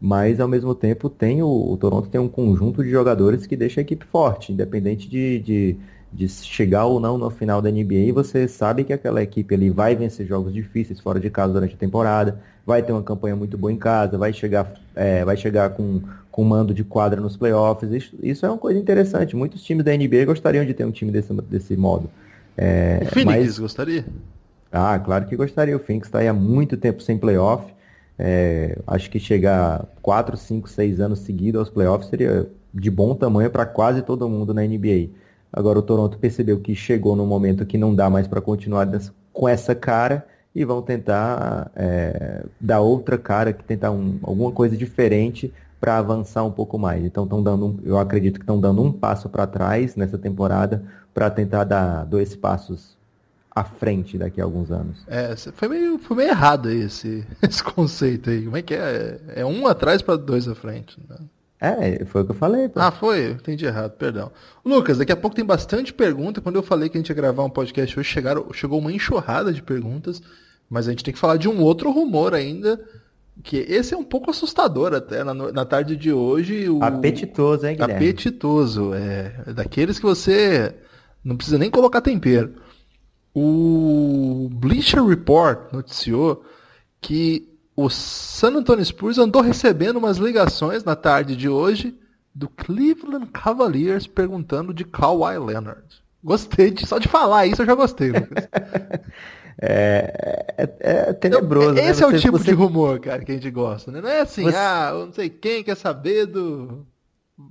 mas 0.00 0.40
ao 0.40 0.48
mesmo 0.48 0.74
tempo 0.74 1.08
tem 1.08 1.42
o, 1.42 1.48
o, 1.48 1.76
Toronto 1.76 2.08
tem 2.08 2.20
um 2.20 2.28
conjunto 2.28 2.82
de 2.82 2.90
jogadores 2.90 3.46
que 3.46 3.56
deixa 3.56 3.80
a 3.80 3.82
equipe 3.82 4.04
forte, 4.04 4.52
independente 4.52 5.08
de, 5.08 5.38
de, 5.38 5.76
de, 6.12 6.28
chegar 6.28 6.86
ou 6.86 6.98
não 6.98 7.16
no 7.16 7.30
final 7.30 7.62
da 7.62 7.70
NBA, 7.70 8.12
você 8.12 8.48
sabe 8.48 8.82
que 8.82 8.92
aquela 8.92 9.22
equipe 9.22 9.54
ali 9.54 9.70
vai 9.70 9.94
vencer 9.94 10.26
jogos 10.26 10.52
difíceis 10.52 10.98
fora 10.98 11.20
de 11.20 11.30
casa 11.30 11.52
durante 11.52 11.74
a 11.74 11.78
temporada, 11.78 12.40
vai 12.66 12.82
ter 12.82 12.92
uma 12.92 13.02
campanha 13.02 13.36
muito 13.36 13.56
boa 13.56 13.72
em 13.72 13.76
casa, 13.76 14.18
vai 14.18 14.32
chegar, 14.32 14.72
é, 14.96 15.24
vai 15.24 15.36
chegar 15.36 15.70
com, 15.70 16.02
com 16.32 16.42
mando 16.42 16.74
de 16.74 16.82
quadra 16.82 17.20
nos 17.20 17.36
playoffs. 17.36 17.92
Isso, 17.92 18.16
isso, 18.22 18.46
é 18.46 18.48
uma 18.48 18.58
coisa 18.58 18.78
interessante. 18.78 19.36
Muitos 19.36 19.62
times 19.62 19.84
da 19.84 19.96
NBA 19.96 20.24
gostariam 20.24 20.64
de 20.64 20.74
ter 20.74 20.84
um 20.84 20.90
time 20.90 21.12
desse, 21.12 21.32
desse 21.42 21.76
modo. 21.76 22.10
É, 22.62 23.00
o 23.02 23.06
Phoenix 23.06 23.38
mas... 23.38 23.58
gostaria? 23.58 24.04
Ah, 24.70 24.98
claro 24.98 25.24
que 25.26 25.34
gostaria. 25.34 25.74
O 25.74 25.80
Phoenix 25.80 26.08
está 26.08 26.18
aí 26.18 26.28
há 26.28 26.34
muito 26.34 26.76
tempo 26.76 27.02
sem 27.02 27.16
playoff. 27.16 27.72
É, 28.18 28.78
acho 28.86 29.10
que 29.10 29.18
chegar 29.18 29.86
4, 30.02 30.36
5, 30.36 30.68
6 30.68 31.00
anos 31.00 31.20
seguidos 31.20 31.58
aos 31.58 31.70
playoffs 31.70 32.10
seria 32.10 32.46
de 32.72 32.90
bom 32.90 33.14
tamanho 33.14 33.50
para 33.50 33.64
quase 33.64 34.02
todo 34.02 34.28
mundo 34.28 34.52
na 34.52 34.62
NBA. 34.62 35.08
Agora 35.50 35.78
o 35.78 35.82
Toronto 35.82 36.18
percebeu 36.18 36.60
que 36.60 36.74
chegou 36.74 37.16
no 37.16 37.24
momento 37.24 37.64
que 37.64 37.78
não 37.78 37.94
dá 37.94 38.10
mais 38.10 38.28
para 38.28 38.42
continuar 38.42 38.86
com 39.32 39.48
essa 39.48 39.74
cara 39.74 40.26
e 40.54 40.62
vão 40.62 40.82
tentar 40.82 41.70
é, 41.74 42.44
dar 42.60 42.80
outra 42.80 43.16
cara, 43.16 43.54
que 43.54 43.64
tentar 43.64 43.90
um, 43.90 44.18
alguma 44.22 44.52
coisa 44.52 44.76
diferente 44.76 45.50
para 45.80 45.96
avançar 45.98 46.44
um 46.44 46.50
pouco 46.50 46.78
mais. 46.78 47.04
Então 47.04 47.24
estão 47.24 47.42
dando, 47.42 47.80
eu 47.84 47.98
acredito 47.98 48.34
que 48.34 48.42
estão 48.42 48.60
dando 48.60 48.82
um 48.82 48.92
passo 48.92 49.28
para 49.28 49.46
trás 49.46 49.96
nessa 49.96 50.18
temporada 50.18 50.84
para 51.14 51.30
tentar 51.30 51.64
dar 51.64 52.04
dois 52.04 52.36
passos 52.36 52.96
à 53.50 53.64
frente 53.64 54.16
daqui 54.16 54.40
a 54.40 54.44
alguns 54.44 54.70
anos. 54.70 55.04
É, 55.06 55.34
foi 55.36 55.68
meio, 55.68 55.98
foi 55.98 56.18
meio 56.18 56.30
errado 56.30 56.70
esse, 56.70 57.26
esse 57.42 57.64
conceito 57.64 58.30
aí. 58.30 58.44
Como 58.44 58.56
é 58.56 58.62
que 58.62 58.74
é? 58.74 59.20
É 59.36 59.44
um 59.44 59.66
atrás 59.66 60.02
para 60.02 60.16
dois 60.16 60.46
à 60.46 60.54
frente. 60.54 60.98
Né? 61.08 61.16
É, 61.60 62.04
foi 62.04 62.22
o 62.22 62.24
que 62.24 62.30
eu 62.30 62.36
falei. 62.36 62.68
Pô. 62.68 62.78
Ah, 62.78 62.90
foi? 62.90 63.32
Entendi 63.32 63.66
errado, 63.66 63.92
perdão. 63.92 64.30
Lucas, 64.64 64.98
daqui 64.98 65.12
a 65.12 65.16
pouco 65.16 65.34
tem 65.34 65.44
bastante 65.44 65.92
pergunta. 65.92 66.40
Quando 66.40 66.56
eu 66.56 66.62
falei 66.62 66.88
que 66.88 66.96
a 66.96 67.00
gente 67.00 67.08
ia 67.08 67.14
gravar 67.14 67.44
um 67.44 67.50
podcast 67.50 67.98
hoje, 67.98 68.08
chegaram, 68.08 68.52
chegou 68.52 68.78
uma 68.78 68.92
enxurrada 68.92 69.52
de 69.52 69.62
perguntas. 69.62 70.22
Mas 70.68 70.86
a 70.86 70.90
gente 70.90 71.02
tem 71.02 71.12
que 71.12 71.20
falar 71.20 71.36
de 71.36 71.48
um 71.48 71.60
outro 71.60 71.90
rumor 71.90 72.32
ainda. 72.32 72.80
Que 73.42 73.58
esse 73.58 73.94
é 73.94 73.96
um 73.96 74.04
pouco 74.04 74.30
assustador 74.30 74.92
até 74.94 75.24
na, 75.24 75.34
na 75.34 75.64
tarde 75.64 75.96
de 75.96 76.12
hoje. 76.12 76.68
O... 76.68 76.82
Apetitoso, 76.82 77.66
hein, 77.66 77.76
Guilherme? 77.76 77.94
Apetitoso, 77.94 78.92
é. 78.94 79.52
Daqueles 79.52 79.98
que 79.98 80.04
você 80.04 80.74
não 81.24 81.36
precisa 81.36 81.58
nem 81.58 81.70
colocar 81.70 82.00
tempero. 82.00 82.54
O 83.34 84.48
Bleacher 84.52 85.04
Report 85.04 85.72
noticiou 85.72 86.44
que 87.00 87.48
o 87.76 87.88
San 87.88 88.56
Antonio 88.56 88.84
Spurs 88.84 89.18
andou 89.18 89.40
recebendo 89.40 89.96
umas 89.96 90.18
ligações 90.18 90.84
na 90.84 90.96
tarde 90.96 91.36
de 91.36 91.48
hoje 91.48 91.96
do 92.34 92.48
Cleveland 92.48 93.26
Cavaliers 93.32 94.06
perguntando 94.06 94.74
de 94.74 94.84
Kawhi 94.84 95.38
Leonard. 95.38 95.84
Gostei 96.22 96.70
de, 96.70 96.86
só 96.86 96.98
de 96.98 97.08
falar 97.08 97.46
isso, 97.46 97.62
eu 97.62 97.66
já 97.66 97.74
gostei, 97.74 98.10
Lucas. 98.10 98.48
é, 99.58 100.54
é, 100.58 100.70
é, 100.80 101.12
tenebroso. 101.12 101.72
Então, 101.72 101.84
esse 101.84 102.00
né? 102.00 102.06
é 102.06 102.10
o 102.10 102.18
tipo 102.18 102.38
você... 102.38 102.44
de 102.44 102.52
rumor, 102.52 103.00
cara, 103.00 103.24
que 103.24 103.32
a 103.32 103.34
gente 103.34 103.50
gosta, 103.50 103.90
né? 103.90 104.00
Não 104.00 104.08
é 104.08 104.20
assim, 104.20 104.44
você... 104.44 104.56
ah, 104.56 104.90
eu 104.92 105.06
não 105.06 105.12
sei 105.12 105.30
quem 105.30 105.64
quer 105.64 105.76
saber 105.76 106.26
do. 106.26 106.86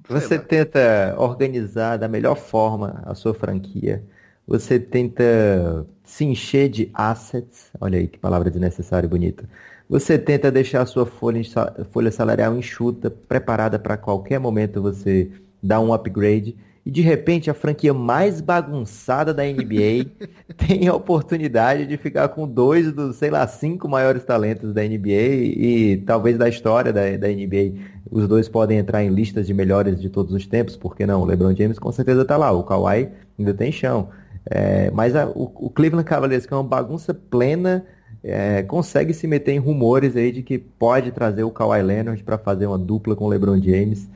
Sei 0.08 0.20
você 0.20 0.38
lá. 0.38 0.44
tenta 0.44 1.16
organizar 1.18 1.98
da 1.98 2.08
melhor 2.08 2.36
forma 2.36 3.02
a 3.06 3.16
sua 3.16 3.34
franquia 3.34 4.04
você 4.50 4.80
tenta 4.80 5.86
se 6.04 6.26
encher 6.26 6.70
de 6.70 6.90
assets, 6.92 7.70
olha 7.80 8.00
aí 8.00 8.08
que 8.08 8.18
palavra 8.18 8.50
desnecessária 8.50 9.06
e 9.06 9.10
bonita. 9.10 9.48
Você 9.88 10.18
tenta 10.18 10.52
deixar 10.52 10.82
a 10.82 10.86
sua 10.88 11.06
folha, 11.06 11.40
folha 11.92 12.12
salarial 12.12 12.58
enxuta, 12.58 13.12
preparada 13.12 13.78
para 13.78 13.96
qualquer 13.96 14.40
momento 14.40 14.82
você 14.82 15.30
dar 15.62 15.80
um 15.80 15.94
upgrade. 15.94 16.58
E 16.86 16.92
de 16.92 17.02
repente 17.02 17.50
a 17.50 17.54
franquia 17.54 17.94
mais 17.94 18.42
bagunçada 18.42 19.34
da 19.34 19.44
NBA 19.44 20.10
tem 20.58 20.88
a 20.88 20.96
oportunidade 20.96 21.86
de 21.86 21.98
ficar 21.98 22.30
com 22.30 22.48
dois 22.48 22.92
dos, 22.92 23.18
sei 23.18 23.30
lá, 23.30 23.46
cinco 23.48 23.88
maiores 23.88 24.24
talentos 24.24 24.74
da 24.74 24.82
NBA 24.82 25.12
e 25.12 26.04
talvez 26.06 26.38
da 26.38 26.48
história 26.48 26.92
da, 26.92 27.18
da 27.18 27.28
NBA. 27.28 27.74
Os 28.10 28.28
dois 28.28 28.48
podem 28.50 28.78
entrar 28.78 29.04
em 29.04 29.10
listas 29.10 29.46
de 29.46 29.54
melhores 29.54 30.00
de 30.00 30.10
todos 30.10 30.34
os 30.34 30.48
tempos, 30.48 30.76
porque 30.76 31.06
não? 31.06 31.22
O 31.22 31.26
LeBron 31.26 31.56
James 31.56 31.78
com 31.78 31.92
certeza 31.92 32.24
está 32.24 32.38
lá, 32.38 32.52
o 32.52 32.64
Kawhi 32.64 33.10
ainda 33.38 33.54
tem 33.54 33.72
chão. 33.72 34.10
É, 34.50 34.90
mas 34.92 35.16
a, 35.16 35.28
o, 35.28 35.52
o, 35.56 35.70
Cleveland 35.70 36.08
Cavaliers, 36.08 36.46
que 36.46 36.54
é 36.54 36.58
uma 36.58 36.64
bagunça 36.64 37.14
plena, 37.14 37.86
é, 38.24 38.64
consegue 38.64 39.14
se 39.14 39.28
meter 39.28 39.54
em 39.54 39.60
rumores 39.60 40.16
aí 40.16 40.32
de 40.32 40.42
que 40.42 40.58
pode 40.58 41.12
trazer 41.12 41.44
o 41.44 41.52
Kawhi 41.52 41.82
Leonard 41.82 42.24
para 42.24 42.38
fazer 42.38 42.66
uma 42.66 42.78
dupla 42.78 43.16
com 43.16 43.26
o 43.26 43.28
LeBron 43.28 43.62
James. 43.62 44.10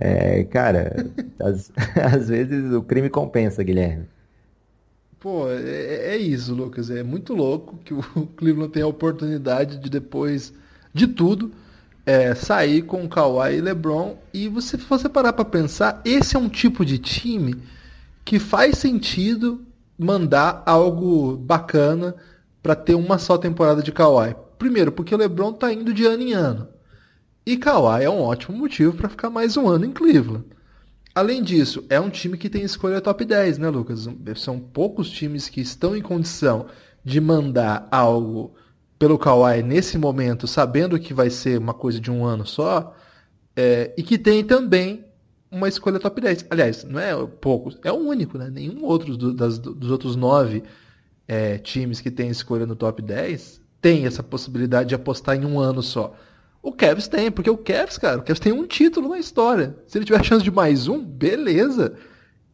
É, 0.00 0.44
cara, 0.44 1.10
às, 1.42 2.28
vezes 2.28 2.72
o 2.72 2.82
crime 2.82 3.10
compensa, 3.10 3.64
Guilherme. 3.64 4.06
Pô, 5.18 5.48
é, 5.48 6.14
é, 6.14 6.16
isso, 6.16 6.54
Lucas. 6.54 6.88
É 6.88 7.02
muito 7.02 7.34
louco 7.34 7.76
que 7.84 7.92
o 7.92 8.02
Cleveland 8.36 8.72
tem 8.72 8.82
a 8.82 8.86
oportunidade 8.86 9.78
de 9.78 9.90
depois 9.90 10.54
de 10.94 11.08
tudo 11.08 11.50
é, 12.06 12.32
sair 12.34 12.82
com 12.82 13.08
Kawhi 13.08 13.56
e 13.56 13.60
LeBron. 13.60 14.16
E 14.32 14.48
você, 14.48 14.78
se 14.78 14.84
você 14.84 15.08
parar 15.08 15.32
para 15.32 15.44
pensar, 15.44 16.00
esse 16.04 16.36
é 16.36 16.38
um 16.38 16.48
tipo 16.48 16.84
de 16.84 16.98
time 16.98 17.56
que 18.24 18.38
faz 18.38 18.78
sentido 18.78 19.66
mandar 19.98 20.62
algo 20.64 21.36
bacana 21.36 22.14
para 22.62 22.76
ter 22.76 22.94
uma 22.94 23.18
só 23.18 23.36
temporada 23.36 23.82
de 23.82 23.90
Kawhi. 23.90 24.36
Primeiro, 24.58 24.92
porque 24.92 25.12
o 25.12 25.18
LeBron 25.18 25.52
tá 25.52 25.72
indo 25.72 25.92
de 25.92 26.04
ano 26.06 26.22
em 26.22 26.32
ano. 26.34 26.68
E 27.48 27.56
Kawhi 27.56 28.04
é 28.04 28.10
um 28.10 28.20
ótimo 28.20 28.58
motivo 28.58 28.92
para 28.92 29.08
ficar 29.08 29.30
mais 29.30 29.56
um 29.56 29.66
ano 29.66 29.86
em 29.86 29.90
Cleveland. 29.90 30.44
Além 31.14 31.42
disso, 31.42 31.82
é 31.88 31.98
um 31.98 32.10
time 32.10 32.36
que 32.36 32.50
tem 32.50 32.62
escolha 32.62 33.00
top 33.00 33.24
10, 33.24 33.56
né, 33.56 33.70
Lucas? 33.70 34.06
São 34.36 34.60
poucos 34.60 35.08
times 35.08 35.48
que 35.48 35.62
estão 35.62 35.96
em 35.96 36.02
condição 36.02 36.66
de 37.02 37.18
mandar 37.22 37.88
algo 37.90 38.52
pelo 38.98 39.18
Kawhi 39.18 39.62
nesse 39.62 39.96
momento, 39.96 40.46
sabendo 40.46 40.98
que 40.98 41.14
vai 41.14 41.30
ser 41.30 41.58
uma 41.58 41.72
coisa 41.72 41.98
de 41.98 42.10
um 42.10 42.22
ano 42.22 42.44
só, 42.46 42.94
é, 43.56 43.94
e 43.96 44.02
que 44.02 44.18
tem 44.18 44.44
também 44.44 45.06
uma 45.50 45.70
escolha 45.70 45.98
top 45.98 46.20
10. 46.20 46.48
Aliás, 46.50 46.84
não 46.84 47.00
é 47.00 47.16
poucos, 47.40 47.78
é 47.82 47.90
o 47.90 47.96
único, 47.96 48.36
né? 48.36 48.50
Nenhum 48.50 48.84
outro 48.84 49.16
do, 49.16 49.32
das, 49.32 49.58
dos 49.58 49.90
outros 49.90 50.16
nove 50.16 50.64
é, 51.26 51.56
times 51.56 52.02
que 52.02 52.10
tem 52.10 52.28
escolha 52.28 52.66
no 52.66 52.76
top 52.76 53.00
10 53.00 53.58
tem 53.80 54.04
essa 54.04 54.22
possibilidade 54.22 54.90
de 54.90 54.94
apostar 54.94 55.34
em 55.34 55.46
um 55.46 55.58
ano 55.58 55.82
só. 55.82 56.14
O 56.68 56.72
Cavs 56.72 57.08
tem, 57.08 57.30
porque 57.30 57.48
o 57.48 57.56
Cavs, 57.56 57.96
cara, 57.96 58.18
o 58.18 58.22
Cavs 58.22 58.38
tem 58.38 58.52
um 58.52 58.66
título 58.66 59.08
na 59.08 59.18
história. 59.18 59.74
Se 59.86 59.96
ele 59.96 60.04
tiver 60.04 60.22
chance 60.22 60.44
de 60.44 60.50
mais 60.50 60.86
um, 60.86 61.02
beleza. 61.02 61.96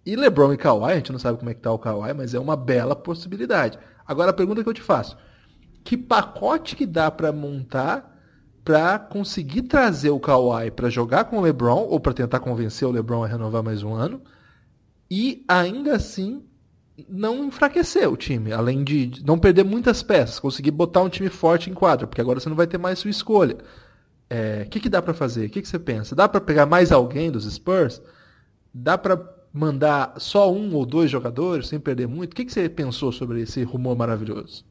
E 0.06 0.14
LeBron 0.14 0.52
e 0.52 0.56
Kawhi, 0.56 0.92
a 0.92 0.94
gente 0.94 1.10
não 1.10 1.18
sabe 1.18 1.36
como 1.36 1.50
é 1.50 1.54
que 1.54 1.60
tá 1.60 1.72
o 1.72 1.78
Kawhi, 1.80 2.14
mas 2.14 2.32
é 2.32 2.38
uma 2.38 2.54
bela 2.54 2.94
possibilidade. 2.94 3.76
Agora 4.06 4.30
a 4.30 4.32
pergunta 4.32 4.62
que 4.62 4.68
eu 4.68 4.74
te 4.74 4.80
faço: 4.80 5.16
que 5.82 5.96
pacote 5.96 6.76
que 6.76 6.86
dá 6.86 7.10
para 7.10 7.32
montar 7.32 8.16
para 8.64 9.00
conseguir 9.00 9.62
trazer 9.62 10.10
o 10.10 10.20
Kawhi 10.20 10.70
para 10.70 10.88
jogar 10.88 11.24
com 11.24 11.38
o 11.38 11.40
LeBron 11.40 11.84
ou 11.90 11.98
para 11.98 12.14
tentar 12.14 12.38
convencer 12.38 12.86
o 12.86 12.92
LeBron 12.92 13.24
a 13.24 13.26
renovar 13.26 13.64
mais 13.64 13.82
um 13.82 13.94
ano 13.94 14.22
e 15.10 15.44
ainda 15.48 15.96
assim 15.96 16.44
não 17.08 17.44
enfraquecer 17.44 18.08
o 18.08 18.16
time, 18.16 18.52
além 18.52 18.84
de 18.84 19.24
não 19.26 19.40
perder 19.40 19.64
muitas 19.64 20.04
peças, 20.04 20.38
conseguir 20.38 20.70
botar 20.70 21.02
um 21.02 21.08
time 21.08 21.28
forte 21.28 21.68
em 21.68 21.74
quadra, 21.74 22.06
porque 22.06 22.20
agora 22.20 22.38
você 22.38 22.48
não 22.48 22.54
vai 22.54 22.68
ter 22.68 22.78
mais 22.78 23.00
sua 23.00 23.10
escolha. 23.10 23.56
O 24.30 24.34
é, 24.34 24.64
que, 24.64 24.80
que 24.80 24.88
dá 24.88 25.00
para 25.00 25.14
fazer? 25.14 25.46
O 25.46 25.50
que, 25.50 25.62
que 25.62 25.68
você 25.68 25.78
pensa? 25.78 26.14
Dá 26.14 26.28
para 26.28 26.40
pegar 26.40 26.66
mais 26.66 26.90
alguém 26.90 27.30
dos 27.30 27.52
Spurs? 27.52 28.00
dá 28.74 28.98
para 28.98 29.32
mandar 29.52 30.14
só 30.18 30.52
um 30.52 30.74
ou 30.74 30.84
dois 30.84 31.08
jogadores 31.08 31.68
sem 31.68 31.78
perder 31.78 32.08
muito? 32.08 32.32
O 32.32 32.34
que, 32.34 32.44
que 32.44 32.52
você 32.52 32.68
pensou 32.68 33.12
sobre 33.12 33.42
esse 33.42 33.62
rumor 33.62 33.96
maravilhoso? 33.96 34.64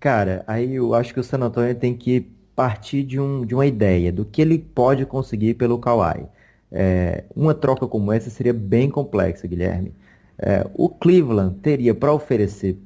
Cara, 0.00 0.42
aí 0.46 0.74
eu 0.74 0.92
acho 0.92 1.14
que 1.14 1.20
o 1.20 1.24
San 1.24 1.38
Antonio 1.38 1.74
tem 1.74 1.94
que 1.96 2.28
partir 2.56 3.04
de, 3.04 3.20
um, 3.20 3.46
de 3.46 3.54
uma 3.54 3.66
ideia 3.66 4.10
do 4.10 4.24
que 4.24 4.42
ele 4.42 4.58
pode 4.58 5.06
conseguir 5.06 5.54
pelo 5.54 5.78
Kawhi. 5.78 6.26
É, 6.72 7.24
uma 7.34 7.54
troca 7.54 7.86
como 7.86 8.10
essa 8.10 8.28
seria 8.28 8.52
bem 8.52 8.90
complexa, 8.90 9.46
Guilherme. 9.46 9.94
É, 10.38 10.68
o 10.74 10.88
Cleveland 10.88 11.56
teria 11.60 11.94
para 11.94 12.12
oferecer 12.12 12.76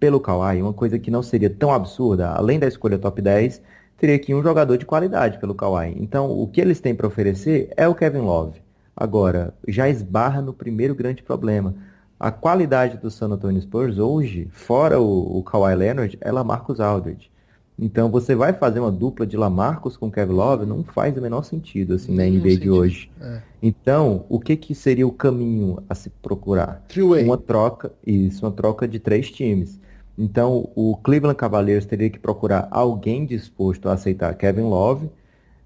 pelo 0.00 0.20
Kawhi 0.20 0.60
uma 0.60 0.72
coisa 0.72 0.98
que 0.98 1.10
não 1.10 1.22
seria 1.22 1.48
tão 1.48 1.72
absurda, 1.72 2.30
além 2.30 2.58
da 2.58 2.66
escolha 2.66 2.98
top 2.98 3.22
10, 3.22 3.62
teria 3.98 4.18
que 4.18 4.34
um 4.34 4.42
jogador 4.42 4.78
de 4.78 4.86
qualidade 4.86 5.38
pelo 5.38 5.54
Kawhi. 5.54 5.94
Então, 5.98 6.30
o 6.30 6.46
que 6.46 6.60
eles 6.60 6.80
têm 6.80 6.94
para 6.94 7.06
oferecer 7.06 7.70
é 7.76 7.86
o 7.86 7.94
Kevin 7.94 8.20
Love. 8.20 8.60
Agora, 8.96 9.52
já 9.66 9.88
esbarra 9.88 10.40
no 10.40 10.54
primeiro 10.54 10.94
grande 10.94 11.22
problema. 11.22 11.74
A 12.18 12.30
qualidade 12.30 12.96
do 12.96 13.10
San 13.10 13.28
Antonio 13.28 13.60
Spurs 13.60 13.98
hoje, 13.98 14.48
fora 14.50 15.00
o, 15.00 15.38
o 15.38 15.42
Kawhi 15.42 15.74
Leonard, 15.74 16.16
é 16.20 16.32
Lamarcus 16.32 16.80
Aldridge. 16.80 17.30
Então 17.78 18.10
você 18.10 18.34
vai 18.34 18.52
fazer 18.52 18.80
uma 18.80 18.90
dupla 18.90 19.24
de 19.24 19.36
Lamarcus 19.36 19.96
com 19.96 20.10
Kevin 20.10 20.32
Love, 20.32 20.66
não 20.66 20.82
faz 20.82 21.16
o 21.16 21.20
menor 21.20 21.44
sentido 21.44 21.94
assim 21.94 22.12
na 22.12 22.24
NBA 22.24 22.56
de 22.56 22.68
hoje. 22.68 23.08
É. 23.20 23.40
Então, 23.62 24.24
o 24.28 24.40
que, 24.40 24.56
que 24.56 24.74
seria 24.74 25.06
o 25.06 25.12
caminho 25.12 25.78
a 25.88 25.94
se 25.94 26.10
procurar? 26.10 26.82
Uma 27.24 27.38
troca, 27.38 27.92
isso, 28.04 28.44
uma 28.44 28.50
troca 28.50 28.88
de 28.88 28.98
três 28.98 29.30
times. 29.30 29.78
Então, 30.18 30.68
o 30.74 30.96
Cleveland 30.96 31.36
Cavaliers 31.36 31.86
teria 31.86 32.10
que 32.10 32.18
procurar 32.18 32.66
alguém 32.72 33.24
disposto 33.24 33.88
a 33.88 33.92
aceitar 33.92 34.34
Kevin 34.34 34.62
Love, 34.62 35.08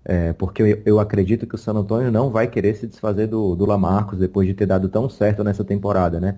é, 0.05 0.35
porque 0.35 0.63
eu, 0.63 0.83
eu, 0.85 1.01
acredito 1.01 1.47
que 1.47 1.55
o 1.55 1.59
San 1.59 1.73
Antonio 1.73 2.13
não 2.13 2.29
vai 2.29 2.47
querer 2.47 2.75
se 2.75 2.87
desfazer 2.87 3.29
do, 3.29 3.57
do 3.57 3.65
Lamarcus 3.65 4.19
depois 4.19 4.47
de 4.47 4.53
ter 4.53 4.67
dado 4.67 4.91
tão 4.91 5.09
certo 5.09 5.43
nessa 5.43 5.65
temporada, 5.65 6.21
né? 6.21 6.37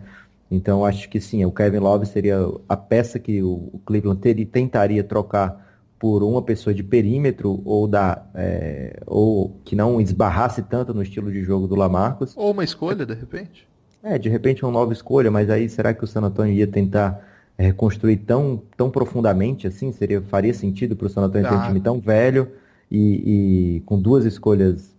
Então, 0.48 0.84
acho 0.84 1.08
que 1.08 1.20
sim, 1.20 1.44
o 1.44 1.50
Kevin 1.50 1.78
Love 1.78 2.06
seria 2.06 2.38
a 2.68 2.76
peça 2.76 3.18
que 3.18 3.42
o, 3.42 3.70
o 3.72 3.80
Cleveland 3.84 4.20
teria, 4.20 4.46
tentaria 4.46 5.02
trocar 5.02 5.64
por 5.98 6.22
uma 6.22 6.42
pessoa 6.42 6.72
de 6.72 6.84
perímetro 6.84 7.62
ou 7.64 7.88
da 7.88 8.22
é, 8.34 9.00
ou 9.06 9.56
que 9.64 9.74
não 9.74 10.00
esbarrasse 10.00 10.62
tanto 10.62 10.94
no 10.94 11.02
estilo 11.02 11.32
de 11.32 11.42
jogo 11.42 11.66
do 11.66 11.74
Lamarcus. 11.74 12.36
Ou 12.36 12.52
uma 12.52 12.62
escolha, 12.62 13.04
de 13.04 13.14
repente? 13.14 13.66
É, 14.02 14.18
de 14.18 14.28
repente 14.28 14.62
uma 14.64 14.70
nova 14.70 14.92
escolha, 14.92 15.30
mas 15.30 15.48
aí 15.50 15.68
será 15.68 15.94
que 15.94 16.04
o 16.04 16.06
San 16.06 16.20
Antonio 16.20 16.52
ia 16.52 16.66
tentar 16.66 17.33
é, 17.56 17.66
reconstruir 17.66 18.18
tão, 18.18 18.62
tão 18.76 18.90
profundamente 18.90 19.66
assim? 19.66 19.92
Seria, 19.92 20.20
faria 20.22 20.52
sentido 20.52 20.96
para 20.96 21.06
o 21.06 21.10
San 21.10 21.22
Antonio 21.22 21.46
ah. 21.46 21.50
ter 21.50 21.56
um 21.56 21.66
time 21.66 21.80
tão 21.80 22.00
velho 22.00 22.50
e, 22.90 23.76
e, 23.76 23.80
com 23.80 24.00
duas 24.00 24.24
escolhas? 24.24 24.94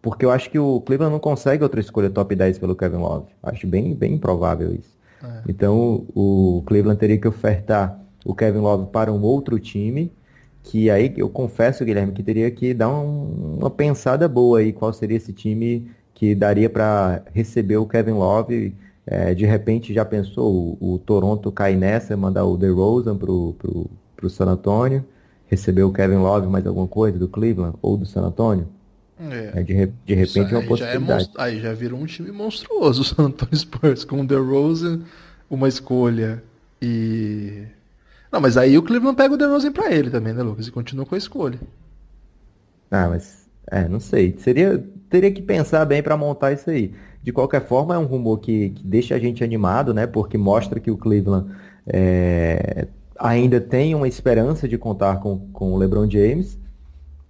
Porque 0.00 0.24
eu 0.24 0.30
acho 0.30 0.50
que 0.50 0.58
o 0.58 0.80
Cleveland 0.80 1.12
não 1.12 1.20
consegue 1.20 1.62
outra 1.62 1.80
escolha 1.80 2.10
top 2.10 2.34
10 2.34 2.58
pelo 2.58 2.74
Kevin 2.74 2.96
Love. 2.96 3.26
Acho 3.42 3.66
bem, 3.66 3.94
bem 3.94 4.14
improvável 4.14 4.74
isso. 4.74 4.96
É. 5.22 5.42
Então 5.48 6.04
o 6.14 6.62
Cleveland 6.66 6.98
teria 6.98 7.18
que 7.18 7.28
ofertar 7.28 8.00
o 8.24 8.34
Kevin 8.34 8.58
Love 8.58 8.90
para 8.90 9.12
um 9.12 9.22
outro 9.22 9.58
time, 9.58 10.12
que 10.62 10.90
aí 10.90 11.12
eu 11.16 11.28
confesso, 11.28 11.84
Guilherme, 11.84 12.12
que 12.12 12.22
teria 12.22 12.50
que 12.50 12.74
dar 12.74 12.90
um, 12.90 13.58
uma 13.58 13.70
pensada 13.70 14.28
boa 14.28 14.60
aí, 14.60 14.72
qual 14.72 14.92
seria 14.92 15.16
esse 15.16 15.32
time 15.32 15.90
que 16.14 16.34
daria 16.34 16.70
para 16.70 17.22
receber 17.32 17.76
o 17.76 17.86
Kevin 17.86 18.12
Love. 18.12 18.74
É, 19.14 19.34
de 19.34 19.44
repente 19.44 19.92
já 19.92 20.06
pensou 20.06 20.78
o, 20.80 20.94
o, 20.94 20.98
Toronto 20.98 21.52
cair 21.52 21.76
nessa, 21.76 22.16
mandar 22.16 22.46
o 22.46 22.56
DeRozan 22.56 23.14
pro, 23.14 23.54
pro, 23.58 23.90
pro 24.16 24.30
San 24.30 24.46
Antonio, 24.46 25.04
receber 25.48 25.82
o 25.82 25.92
Kevin 25.92 26.16
Love 26.16 26.46
mais 26.46 26.66
alguma 26.66 26.88
coisa 26.88 27.18
do 27.18 27.28
Cleveland 27.28 27.76
ou 27.82 27.98
do 27.98 28.06
San 28.06 28.22
Antonio? 28.22 28.66
É. 29.20 29.60
é 29.60 29.62
de, 29.62 29.92
de 30.06 30.14
repente 30.14 30.54
é 30.54 30.56
uma 30.56 30.66
possibilidade. 30.66 31.30
Já 31.36 31.44
é 31.44 31.44
aí 31.44 31.60
já 31.60 31.74
virou 31.74 32.00
um 32.00 32.06
time 32.06 32.32
monstruoso 32.32 33.02
o 33.02 33.04
San 33.04 33.24
Antonio 33.24 33.54
Spurs, 33.54 34.02
com 34.02 34.22
o 34.22 34.26
DeRozan, 34.26 35.02
uma 35.50 35.68
escolha 35.68 36.42
e 36.80 37.66
não, 38.32 38.40
mas 38.40 38.56
aí 38.56 38.78
o 38.78 38.82
Cleveland 38.82 39.14
pega 39.14 39.34
o 39.34 39.36
DeRozan 39.36 39.72
pra 39.72 39.92
ele 39.92 40.08
também, 40.08 40.32
né, 40.32 40.42
Lucas? 40.42 40.66
E 40.66 40.70
continua 40.70 41.04
com 41.04 41.14
a 41.14 41.18
escolha. 41.18 41.60
Ah, 42.90 43.08
mas. 43.10 43.46
É, 43.70 43.86
não 43.86 44.00
sei. 44.00 44.34
Seria, 44.38 44.82
teria 45.10 45.30
que 45.30 45.42
pensar 45.42 45.84
bem 45.84 46.02
para 46.02 46.16
montar 46.16 46.52
isso 46.52 46.70
aí. 46.70 46.94
De 47.22 47.32
qualquer 47.32 47.66
forma, 47.66 47.94
é 47.94 47.98
um 47.98 48.06
rumor 48.06 48.38
que, 48.38 48.70
que 48.70 48.84
deixa 48.84 49.14
a 49.14 49.18
gente 49.18 49.44
animado, 49.44 49.94
né? 49.94 50.06
Porque 50.06 50.36
mostra 50.36 50.80
que 50.80 50.90
o 50.90 50.96
Cleveland 50.96 51.50
é, 51.86 52.88
ainda 53.18 53.60
tem 53.60 53.94
uma 53.94 54.08
esperança 54.08 54.66
de 54.66 54.76
contar 54.76 55.20
com, 55.20 55.38
com 55.52 55.72
o 55.72 55.78
LeBron 55.78 56.10
James. 56.10 56.58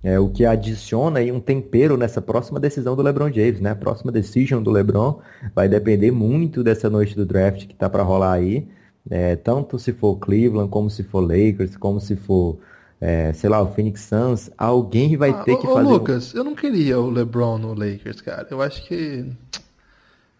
É, 0.02 0.18
o 0.18 0.28
que 0.28 0.44
adiciona 0.44 1.20
aí 1.20 1.30
um 1.30 1.38
tempero 1.38 1.96
nessa 1.96 2.20
próxima 2.20 2.58
decisão 2.58 2.96
do 2.96 3.02
LeBron 3.02 3.30
James, 3.30 3.60
né? 3.60 3.70
A 3.70 3.76
próxima 3.76 4.10
decisão 4.10 4.62
do 4.62 4.70
LeBron 4.70 5.20
vai 5.54 5.68
depender 5.68 6.10
muito 6.10 6.64
dessa 6.64 6.90
noite 6.90 7.14
do 7.14 7.24
draft 7.24 7.66
que 7.66 7.74
tá 7.74 7.88
para 7.88 8.02
rolar 8.02 8.32
aí. 8.32 8.66
É, 9.10 9.36
tanto 9.36 9.78
se 9.78 9.92
for 9.92 10.16
Cleveland, 10.16 10.70
como 10.70 10.88
se 10.88 11.02
for 11.02 11.20
Lakers, 11.20 11.76
como 11.76 12.00
se 12.00 12.16
for, 12.16 12.58
é, 13.00 13.32
sei 13.32 13.50
lá, 13.50 13.60
o 13.60 13.72
Phoenix 13.72 14.02
Suns, 14.02 14.50
alguém 14.56 15.16
vai 15.16 15.30
ah, 15.30 15.42
ter 15.44 15.56
que 15.56 15.66
ô, 15.66 15.74
fazer. 15.74 15.88
Lucas, 15.88 16.34
um... 16.34 16.38
eu 16.38 16.44
não 16.44 16.54
queria 16.54 16.98
o 16.98 17.10
LeBron 17.10 17.58
no 17.58 17.74
Lakers, 17.74 18.20
cara. 18.20 18.46
Eu 18.50 18.60
acho 18.60 18.84
que. 18.86 19.26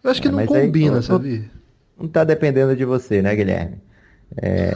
Eu 0.03 0.11
acho 0.11 0.21
que 0.21 0.27
é, 0.27 0.31
não 0.31 0.45
combina, 0.45 0.97
aí, 0.97 1.03
sabe? 1.03 1.49
Não 1.97 2.07
tá 2.07 2.23
dependendo 2.23 2.75
de 2.75 2.83
você, 2.83 3.21
né, 3.21 3.35
Guilherme? 3.35 3.77
É... 4.41 4.73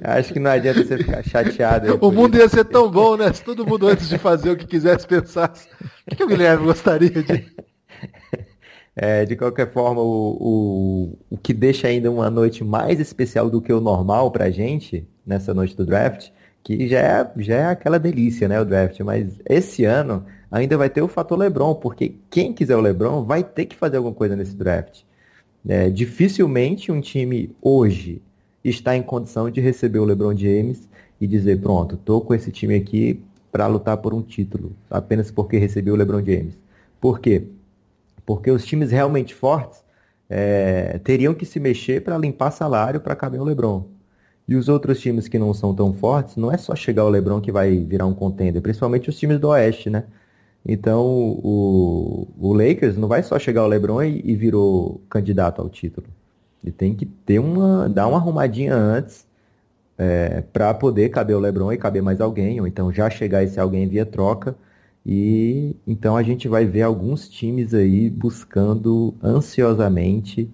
Acho 0.03 0.33
que 0.33 0.41
não 0.41 0.51
adianta 0.51 0.85
você 0.85 0.99
ficar 0.99 1.23
chateado. 1.23 1.99
O 2.01 2.13
mundo 2.13 2.37
ia 2.37 2.49
ser 2.49 2.65
tão 2.65 2.91
bom, 2.91 3.17
né? 3.17 3.33
Se 3.33 3.43
todo 3.43 3.67
mundo 3.67 3.89
antes 3.89 4.09
de 4.09 4.19
fazer 4.19 4.51
o 4.51 4.57
que 4.57 4.67
quisesse 4.67 5.07
pensasse. 5.07 5.69
O 6.07 6.11
que, 6.11 6.17
que 6.17 6.25
o 6.25 6.27
Guilherme 6.27 6.65
gostaria 6.65 7.11
de. 7.11 7.55
É, 8.97 9.25
de 9.25 9.35
qualquer 9.35 9.73
forma, 9.73 10.01
o, 10.01 10.37
o, 10.41 11.19
o 11.31 11.37
que 11.37 11.53
deixa 11.53 11.89
ainda 11.89 12.11
uma 12.11 12.31
noite 12.31 12.63
mais 12.63 13.01
especial 13.01 13.51
do 13.51 13.61
que 13.61 13.73
o 13.73 13.81
normal 13.81 14.31
pra 14.31 14.51
gente, 14.51 15.09
nessa 15.27 15.53
noite 15.53 15.77
do 15.77 15.85
draft, 15.85 16.31
que 16.63 16.87
já 16.87 17.01
é, 17.01 17.33
já 17.39 17.55
é 17.57 17.67
aquela 17.67 17.99
delícia, 17.99 18.47
né, 18.47 18.61
o 18.61 18.65
draft, 18.65 19.01
mas 19.01 19.41
esse 19.49 19.85
ano 19.85 20.25
ainda 20.57 20.77
vai 20.77 20.89
ter 20.89 21.03
o 21.03 21.09
fator 21.09 21.39
LeBron, 21.39 21.75
porque 21.75 22.15
quem 22.31 22.53
quiser 22.53 22.77
o 22.77 22.81
LeBron 22.81 23.25
vai 23.25 23.43
ter 23.43 23.67
que 23.67 23.77
fazer 23.77 23.97
alguma 23.97 24.15
coisa 24.15 24.37
nesse 24.37 24.55
draft. 24.55 25.03
É, 25.67 25.89
dificilmente 25.91 26.93
um 26.93 27.01
time 27.01 27.55
hoje 27.61 28.23
está 28.63 28.97
em 28.97 29.03
condição 29.03 29.51
de 29.51 29.61
receber 29.61 29.99
o 29.99 30.05
LeBron 30.05 30.37
James 30.37 30.89
e 31.21 31.27
dizer, 31.27 31.61
pronto, 31.61 31.97
tô 31.97 32.21
com 32.21 32.35
esse 32.35 32.51
time 32.51 32.75
aqui 32.75 33.23
para 33.51 33.67
lutar 33.67 33.97
por 33.99 34.13
um 34.15 34.23
título, 34.23 34.73
apenas 34.91 35.31
porque 35.31 35.59
recebeu 35.59 35.95
o 35.95 35.97
LeBron 35.97 36.25
James. 36.25 36.59
Por 37.01 37.21
quê? 37.21 37.45
porque 38.27 38.51
os 38.51 38.65
times 38.65 38.91
realmente 38.91 39.35
fortes 39.35 39.83
é, 40.29 40.99
teriam 41.05 41.35
que 41.35 41.45
se 41.45 41.61
mexer 41.61 42.03
para 42.03 42.17
limpar 42.17 42.51
salário 42.51 43.01
para 43.01 43.15
caber 43.15 43.41
o 43.41 43.45
LeBron. 43.45 43.87
E 44.47 44.57
os 44.57 44.69
outros 44.69 45.01
times 45.01 45.29
que 45.29 45.39
não 45.39 45.55
são 45.55 45.75
tão 45.75 45.93
fortes, 45.93 46.37
não 46.37 46.53
é 46.53 46.57
só 46.57 46.75
chegar 46.75 47.05
o 47.05 47.09
LeBron 47.09 47.41
que 47.41 47.53
vai 47.53 47.79
virar 47.79 48.07
um 48.07 48.15
contender, 48.15 48.61
principalmente 48.61 49.09
os 49.09 49.19
times 49.19 49.39
do 49.39 49.49
Oeste, 49.49 49.89
né? 49.89 50.05
Então 50.67 51.05
o, 51.05 52.29
o 52.39 52.53
Lakers 52.55 52.97
não 52.97 53.09
vai 53.09 53.23
só 53.23 53.39
chegar 53.39 53.65
o 53.65 53.67
LeBron 53.67 54.03
e, 54.03 54.23
e 54.25 54.35
virou 54.35 55.01
candidato 55.11 55.61
ao 55.61 55.69
título. 55.69 56.07
Ele 56.63 56.73
tem 56.73 56.95
que 56.95 57.05
ter 57.05 57.39
uma, 57.39 57.89
dar 57.89 58.07
uma 58.07 58.17
arrumadinha 58.17 58.75
antes 58.75 59.27
é, 59.99 60.43
para 60.53 60.73
poder 60.73 61.11
caber 61.11 61.37
o 61.37 61.41
LeBron 61.41 61.73
e 61.73 61.79
caber 61.79 62.03
mais 62.03 62.21
alguém, 62.21 62.61
ou 62.61 62.67
então 62.67 62.93
já 62.93 63.11
chegar 63.11 63.45
esse 63.45 63.61
alguém 63.61 63.87
via 63.87 64.07
troca 64.07 64.57
e 65.07 65.77
então 65.87 66.17
a 66.17 66.23
gente 66.23 66.49
vai 66.49 66.65
ver 66.65 66.83
alguns 66.83 67.29
times 67.29 67.75
aí 67.75 68.09
buscando 68.09 69.15
ansiosamente 69.23 70.51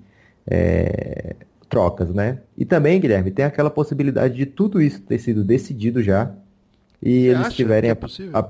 é, 0.47 1.37
trocas, 1.69 2.13
né? 2.13 2.41
E 2.59 2.65
também, 2.65 3.01
Guilherme, 3.01 3.31
tem 3.31 3.45
aquela 3.45 3.71
possibilidade 3.71 4.35
de 4.35 4.47
tudo 4.47 4.83
isso 4.83 5.01
ter 5.03 5.19
sido 5.19 5.45
decidido 5.45 6.03
já 6.03 6.35
e 7.01 7.29
Você 7.29 7.31
eles 7.31 7.55
tiverem 7.55 7.91
é 7.91 7.93
a, 7.93 8.39
a, 8.41 8.49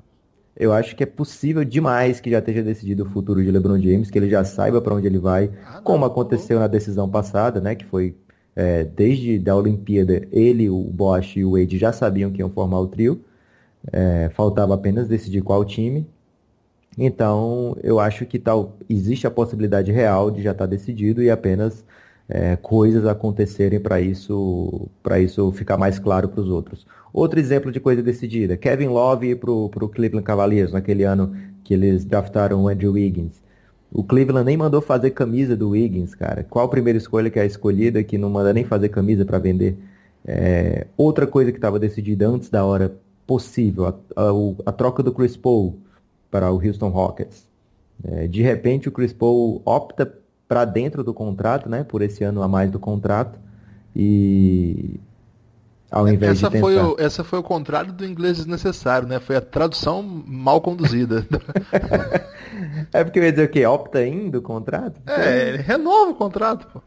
eu 0.57 0.73
acho 0.73 0.95
que 0.97 1.03
é 1.03 1.07
possível 1.07 1.65
demais 1.65 2.21
que 2.21 2.31
já 2.31 2.39
esteja 2.39 2.63
decidido 2.63 3.05
o 3.05 3.07
futuro 3.07 3.43
de 3.43 3.51
LeBron 3.51 3.79
James, 3.81 4.11
que 4.11 4.19
ele 4.19 4.29
já 4.29 4.45
saiba 4.45 4.81
para 4.81 4.95
onde 4.95 5.07
ele 5.07 5.19
vai, 5.19 5.51
ah, 5.67 5.81
como 5.83 6.05
aconteceu 6.05 6.59
na 6.59 6.67
decisão 6.67 7.09
passada, 7.09 7.61
né? 7.61 7.75
Que 7.75 7.85
foi 7.85 8.15
é, 8.55 8.85
desde 8.85 9.49
a 9.49 9.57
Olimpíada, 9.57 10.27
ele, 10.33 10.69
o 10.69 10.83
Bosch 10.83 11.37
e 11.37 11.45
o 11.45 11.53
Wade 11.53 11.79
já 11.79 11.93
sabiam 11.93 12.31
que 12.31 12.41
iam 12.41 12.51
formar 12.51 12.81
o 12.81 12.87
trio. 12.87 13.25
É, 13.91 14.29
faltava 14.35 14.75
apenas 14.75 15.09
decidir 15.09 15.43
qual 15.43 15.65
time. 15.65 16.07
Então, 16.99 17.77
eu 17.83 17.99
acho 17.99 18.27
que 18.27 18.39
tal, 18.39 18.77
existe 18.89 19.27
a 19.27 19.31
possibilidade 19.31 19.91
real 19.91 20.31
de 20.31 20.43
já 20.43 20.51
estar 20.51 20.65
tá 20.65 20.71
decidido 20.71 21.23
e 21.23 21.31
apenas 21.31 21.85
é, 22.31 22.55
coisas 22.57 23.05
acontecerem 23.07 23.81
para 23.81 24.01
isso, 24.01 24.88
isso 25.21 25.51
ficar 25.51 25.77
mais 25.77 25.99
claro 25.99 26.29
para 26.29 26.40
os 26.40 26.49
outros. 26.49 26.87
Outro 27.12 27.40
exemplo 27.40 27.73
de 27.73 27.81
coisa 27.81 28.01
decidida, 28.01 28.57
Kevin 28.57 28.87
Love 28.87 29.35
para 29.35 29.51
o 29.51 29.69
Cleveland 29.69 30.25
Cavaliers, 30.25 30.73
naquele 30.73 31.03
ano 31.03 31.35
que 31.64 31.75
eles 31.75 32.05
draftaram 32.05 32.62
o 32.62 32.69
Andrew 32.69 32.93
Wiggins. 32.93 33.43
O 33.93 34.05
Cleveland 34.05 34.47
nem 34.47 34.57
mandou 34.57 34.81
fazer 34.81 35.11
camisa 35.11 35.57
do 35.57 35.71
Wiggins, 35.71 36.14
cara. 36.14 36.47
Qual 36.49 36.64
a 36.64 36.69
primeira 36.69 36.97
escolha 36.97 37.29
que 37.29 37.40
é 37.40 37.43
a 37.43 37.47
escolhida 37.47 38.05
que 38.05 38.16
não 38.16 38.31
manda 38.31 38.53
nem 38.53 38.64
fazer 38.64 38.88
camisa 38.90 39.25
para 39.25 39.38
vender? 39.40 39.77
É, 40.25 40.87
outra 40.97 41.27
coisa 41.27 41.51
que 41.51 41.59
estava 41.59 41.81
decidida 41.81 42.29
antes 42.29 42.49
da 42.49 42.64
hora 42.64 42.95
possível. 43.27 43.87
A, 43.87 43.95
a, 44.16 44.31
a, 44.66 44.73
troca 44.73 45.03
do 45.03 45.12
Chris 45.12 45.37
Paul. 45.37 45.77
para 46.31 46.53
o 46.53 46.64
Houston 46.64 46.90
Rockets. 46.90 47.45
É, 48.05 48.29
de 48.29 48.40
repente 48.40 48.88
o 48.88 48.93
Chris 48.93 49.12
Paul 49.12 49.61
opta 49.64 50.19
para 50.51 50.65
dentro 50.65 51.05
do 51.05 51.15
contrato, 51.15 51.69
né, 51.69 51.85
por 51.85 52.03
esse 52.03 52.25
ano 52.25 52.43
a 52.43 52.49
mais 52.49 52.73
do 52.73 52.81
contrato, 52.81 53.39
e 53.95 54.99
ao 55.89 56.09
invés 56.09 56.39
essa 56.39 56.49
de 56.49 56.55
tentar... 56.55 56.67
foi 56.67 56.77
o, 56.77 56.97
essa 56.99 57.23
foi 57.23 57.39
o 57.39 57.43
contrário 57.45 57.93
do 57.93 58.05
inglês 58.05 58.39
desnecessário, 58.39 59.07
né? 59.07 59.21
Foi 59.21 59.37
a 59.37 59.41
tradução 59.41 60.03
mal 60.03 60.61
conduzida. 60.61 61.25
é 62.93 63.05
porque 63.05 63.21
eu 63.21 63.23
ia 63.23 63.31
dizer 63.31 63.45
o 63.45 63.49
quê? 63.49 63.65
Opta 63.65 64.05
in 64.05 64.29
do 64.29 64.43
contrato? 64.43 65.01
É, 65.07 65.51
ele 65.51 65.59
renova 65.59 66.11
o 66.11 66.15
contrato, 66.17 66.67
pô. 66.73 66.83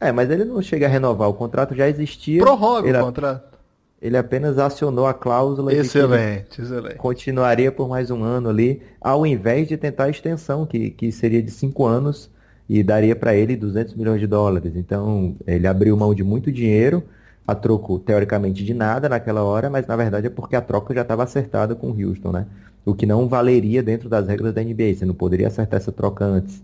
É, 0.00 0.10
mas 0.10 0.28
ele 0.28 0.44
não 0.44 0.60
chega 0.60 0.86
a 0.86 0.88
renovar, 0.88 1.28
o 1.28 1.34
contrato 1.34 1.72
já 1.72 1.88
existia. 1.88 2.42
Prorroga 2.42 2.88
ele, 2.88 2.98
o 2.98 3.04
contrato. 3.04 3.58
Ele 4.02 4.16
apenas 4.16 4.58
acionou 4.58 5.06
a 5.06 5.14
cláusula 5.14 5.72
excelente, 5.72 6.60
excelente. 6.60 6.96
continuaria 6.96 7.70
por 7.70 7.88
mais 7.88 8.10
um 8.10 8.24
ano 8.24 8.48
ali, 8.48 8.82
ao 9.00 9.24
invés 9.24 9.68
de 9.68 9.76
tentar 9.76 10.04
a 10.04 10.10
extensão, 10.10 10.66
que, 10.66 10.90
que 10.90 11.12
seria 11.12 11.40
de 11.40 11.52
cinco 11.52 11.86
anos 11.86 12.33
e 12.68 12.82
daria 12.82 13.14
para 13.14 13.34
ele 13.34 13.56
200 13.56 13.94
milhões 13.94 14.20
de 14.20 14.26
dólares. 14.26 14.74
Então, 14.76 15.36
ele 15.46 15.66
abriu 15.66 15.96
mão 15.96 16.14
de 16.14 16.22
muito 16.22 16.50
dinheiro, 16.50 17.02
a 17.46 17.54
troco, 17.54 17.98
teoricamente, 17.98 18.64
de 18.64 18.72
nada 18.72 19.08
naquela 19.08 19.42
hora, 19.42 19.68
mas 19.68 19.86
na 19.86 19.96
verdade 19.96 20.26
é 20.26 20.30
porque 20.30 20.56
a 20.56 20.62
troca 20.62 20.94
já 20.94 21.02
estava 21.02 21.24
acertada 21.24 21.74
com 21.74 21.90
o 21.90 22.08
Houston, 22.08 22.32
né? 22.32 22.46
O 22.86 22.94
que 22.94 23.04
não 23.04 23.28
valeria 23.28 23.82
dentro 23.82 24.08
das 24.08 24.26
regras 24.26 24.54
da 24.54 24.62
NBA, 24.62 24.94
você 24.94 25.04
não 25.04 25.14
poderia 25.14 25.48
acertar 25.48 25.78
essa 25.78 25.92
troca 25.92 26.24
antes. 26.24 26.62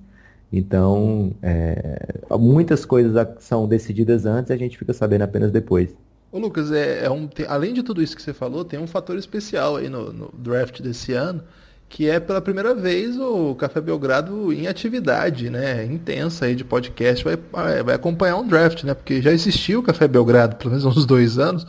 Então, 0.53 1.33
é, 1.43 2.15
muitas 2.39 2.85
coisas 2.85 3.15
são 3.39 3.69
decididas 3.69 4.27
antes 4.27 4.51
e 4.51 4.53
a 4.53 4.57
gente 4.57 4.77
fica 4.77 4.93
sabendo 4.93 5.23
apenas 5.23 5.51
depois. 5.53 5.95
Ô 6.33 6.39
Lucas, 6.39 6.71
é, 6.73 7.05
é 7.05 7.11
um, 7.11 7.27
tem, 7.27 7.47
além 7.47 7.73
de 7.75 7.83
tudo 7.83 8.03
isso 8.03 8.17
que 8.17 8.23
você 8.23 8.33
falou, 8.33 8.65
tem 8.65 8.79
um 8.79 8.87
fator 8.87 9.17
especial 9.17 9.77
aí 9.77 9.89
no, 9.89 10.13
no, 10.13 10.33
draft 10.37 10.81
desse 10.81 11.13
ano, 11.13 11.43
que 11.90 12.09
é 12.09 12.20
pela 12.20 12.40
primeira 12.40 12.72
vez 12.72 13.18
o 13.18 13.55
Café 13.57 13.81
Belgrado 13.81 14.53
em 14.53 14.68
atividade, 14.68 15.50
né, 15.50 15.85
intensa 15.85 16.46
aí 16.46 16.55
de 16.55 16.64
podcast, 16.64 17.24
vai, 17.24 17.37
vai 17.83 17.94
acompanhar 17.96 18.37
um 18.37 18.46
draft, 18.46 18.85
né, 18.85 18.94
porque 18.94 19.20
já 19.20 19.33
existia 19.33 19.79
o 19.79 19.83
Café 19.83 20.07
Belgrado, 20.07 20.57
pelo 20.57 20.70
menos 20.70 20.85
uns 20.85 21.05
dois 21.05 21.37
anos, 21.37 21.66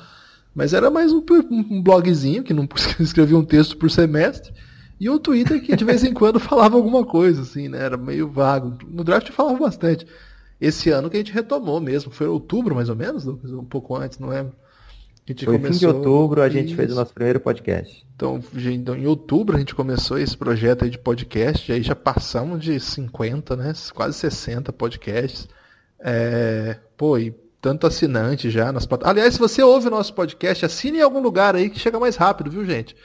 mas 0.54 0.74
era 0.74 0.92
mais 0.92 1.12
um, 1.12 1.26
um 1.52 1.82
blogzinho 1.82 2.44
que 2.44 2.54
não 2.54 2.70
escrevia 3.00 3.38
um 3.38 3.44
texto 3.44 3.76
por 3.76 3.90
semestre, 3.90 4.54
e 5.00 5.10
o 5.10 5.18
Twitter 5.18 5.60
que 5.60 5.76
de 5.76 5.84
vez 5.84 6.04
em 6.04 6.14
quando 6.14 6.38
falava 6.40 6.76
alguma 6.76 7.04
coisa, 7.04 7.42
assim, 7.42 7.68
né? 7.68 7.80
Era 7.80 7.98
meio 7.98 8.30
vago. 8.30 8.78
No 8.88 9.04
draft 9.04 9.32
falava 9.32 9.58
bastante. 9.58 10.06
Esse 10.60 10.92
ano 10.92 11.10
que 11.10 11.18
a 11.18 11.20
gente 11.20 11.34
retomou 11.34 11.82
mesmo, 11.82 12.12
foi 12.12 12.28
outubro 12.28 12.76
mais 12.76 12.88
ou 12.88 12.96
menos, 12.96 13.26
um 13.26 13.66
pouco 13.66 13.96
antes, 13.96 14.20
não 14.20 14.30
lembro. 14.30 14.54
A 15.28 15.32
gente 15.32 15.46
foi 15.46 15.56
começou... 15.56 15.74
fim 15.74 15.80
de 15.80 15.88
outubro, 15.88 16.42
a 16.42 16.50
gente 16.50 16.68
Isso. 16.68 16.76
fez 16.76 16.92
o 16.92 16.96
nosso 16.96 17.14
primeiro 17.14 17.40
podcast. 17.40 18.06
Então, 18.16 18.44
então, 18.56 18.96
em 18.96 19.06
outubro 19.06 19.56
a 19.56 19.60
gente 19.60 19.76
começou 19.76 20.18
esse 20.18 20.36
projeto 20.36 20.84
aí 20.84 20.90
de 20.90 20.98
podcast, 20.98 21.72
aí 21.72 21.82
já 21.82 21.96
passamos 21.96 22.64
de 22.64 22.80
50, 22.80 23.56
né? 23.56 23.74
Quase 23.94 24.18
60 24.18 24.74
podcasts. 24.74 25.48
É... 26.00 26.78
Pô, 26.98 27.18
e 27.18 27.32
tanto 27.62 27.86
assinante 27.86 28.50
já 28.50 28.72
nas 28.72 28.86
plataformas. 28.86 29.18
Aliás, 29.18 29.34
se 29.36 29.40
você 29.40 29.62
ouve 29.62 29.88
o 29.88 29.92
nosso 29.92 30.14
podcast, 30.14 30.66
assine 30.66 30.98
em 30.98 31.02
algum 31.02 31.22
lugar 31.22 31.56
aí 31.56 31.70
que 31.70 31.80
chega 31.80 32.00
mais 32.00 32.16
rápido, 32.16 32.50
viu, 32.50 32.66
gente? 32.66 32.96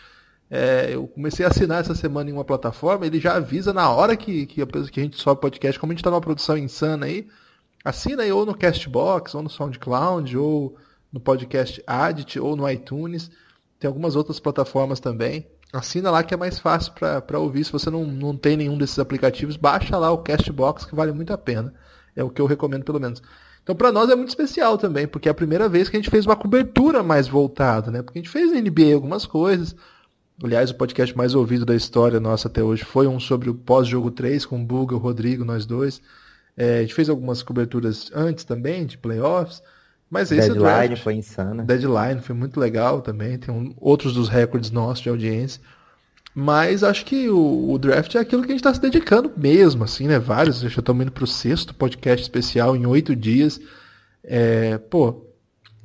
É, 0.50 0.90
eu 0.92 1.06
comecei 1.08 1.44
a 1.44 1.48
assinar 1.48 1.80
essa 1.80 1.94
semana 1.94 2.30
em 2.30 2.32
uma 2.32 2.44
plataforma, 2.44 3.04
ele 3.04 3.18
já 3.18 3.34
avisa 3.34 3.72
na 3.72 3.90
hora 3.90 4.16
que, 4.16 4.46
que, 4.46 4.62
a, 4.62 4.66
que 4.66 5.00
a 5.00 5.02
gente 5.02 5.20
sobe 5.20 5.40
podcast, 5.40 5.78
como 5.78 5.92
a 5.92 5.94
gente 5.94 6.00
está 6.00 6.10
numa 6.10 6.20
produção 6.20 6.56
insana 6.56 7.06
aí, 7.06 7.26
assina 7.84 8.22
aí 8.22 8.32
ou 8.32 8.46
no 8.46 8.56
Castbox, 8.56 9.34
ou 9.34 9.42
no 9.42 9.50
SoundCloud, 9.50 10.36
ou 10.38 10.76
no 11.12 11.20
Podcast 11.20 11.82
Addict, 11.86 12.38
ou 12.38 12.56
no 12.56 12.68
iTunes. 12.68 13.30
Tem 13.78 13.88
algumas 13.88 14.16
outras 14.16 14.40
plataformas 14.40 15.00
também. 15.00 15.46
Assina 15.72 16.10
lá 16.10 16.22
que 16.22 16.32
é 16.32 16.36
mais 16.36 16.58
fácil 16.58 16.92
para 16.92 17.38
ouvir. 17.38 17.64
Se 17.64 17.72
você 17.72 17.90
não, 17.90 18.04
não 18.04 18.36
tem 18.36 18.56
nenhum 18.56 18.78
desses 18.78 18.98
aplicativos, 18.98 19.56
baixa 19.56 19.96
lá 19.98 20.10
o 20.10 20.18
Castbox, 20.18 20.84
que 20.84 20.94
vale 20.94 21.12
muito 21.12 21.32
a 21.32 21.38
pena. 21.38 21.74
É 22.14 22.24
o 22.24 22.30
que 22.30 22.40
eu 22.40 22.46
recomendo, 22.46 22.84
pelo 22.84 23.00
menos. 23.00 23.22
Então, 23.62 23.74
para 23.74 23.90
nós 23.90 24.08
é 24.08 24.14
muito 24.14 24.28
especial 24.28 24.78
também, 24.78 25.06
porque 25.06 25.28
é 25.28 25.32
a 25.32 25.34
primeira 25.34 25.68
vez 25.68 25.88
que 25.88 25.96
a 25.96 26.00
gente 26.00 26.10
fez 26.10 26.24
uma 26.24 26.36
cobertura 26.36 27.02
mais 27.02 27.26
voltada, 27.26 27.90
né? 27.90 28.00
Porque 28.00 28.18
a 28.18 28.22
gente 28.22 28.30
fez 28.30 28.52
na 28.52 28.60
NBA 28.60 28.94
algumas 28.94 29.26
coisas, 29.26 29.74
Aliás, 30.44 30.70
o 30.70 30.74
podcast 30.74 31.16
mais 31.16 31.34
ouvido 31.34 31.64
da 31.64 31.74
história 31.74 32.20
nossa 32.20 32.46
até 32.46 32.62
hoje 32.62 32.84
foi 32.84 33.06
um 33.06 33.18
sobre 33.18 33.48
o 33.48 33.54
pós-jogo 33.54 34.10
3, 34.10 34.44
com 34.44 34.60
o 34.60 34.64
Buga, 34.64 34.94
o 34.94 34.98
Rodrigo, 34.98 35.46
nós 35.46 35.64
dois. 35.64 36.02
É, 36.54 36.78
a 36.78 36.80
gente 36.82 36.92
fez 36.92 37.08
algumas 37.08 37.42
coberturas 37.42 38.10
antes 38.14 38.44
também, 38.44 38.84
de 38.84 38.98
playoffs. 38.98 39.62
Mas 40.10 40.30
esse 40.30 40.48
Deadline 40.48 40.88
draft, 40.88 41.02
foi 41.02 41.14
insano. 41.14 41.64
Deadline 41.64 42.20
foi 42.20 42.34
muito 42.34 42.60
legal 42.60 43.00
também. 43.00 43.38
Tem 43.38 43.52
um, 43.52 43.74
outros 43.76 44.14
dos 44.14 44.28
recordes 44.28 44.70
nossos 44.70 45.02
de 45.02 45.08
audiência. 45.08 45.60
Mas 46.34 46.84
acho 46.84 47.04
que 47.04 47.28
o, 47.28 47.70
o, 47.70 47.78
draft 47.78 48.14
é 48.14 48.18
aquilo 48.18 48.42
que 48.42 48.48
a 48.48 48.52
gente 48.52 48.60
está 48.60 48.72
se 48.72 48.80
dedicando 48.80 49.32
mesmo, 49.36 49.84
assim, 49.84 50.06
né? 50.06 50.18
Vários, 50.18 50.60
já 50.60 50.68
estamos 50.68 51.02
indo 51.02 51.10
para 51.10 51.24
o 51.24 51.26
sexto 51.26 51.74
podcast 51.74 52.22
especial 52.22 52.76
em 52.76 52.84
oito 52.86 53.16
dias. 53.16 53.58
É, 54.22 54.76
pô, 54.76 55.26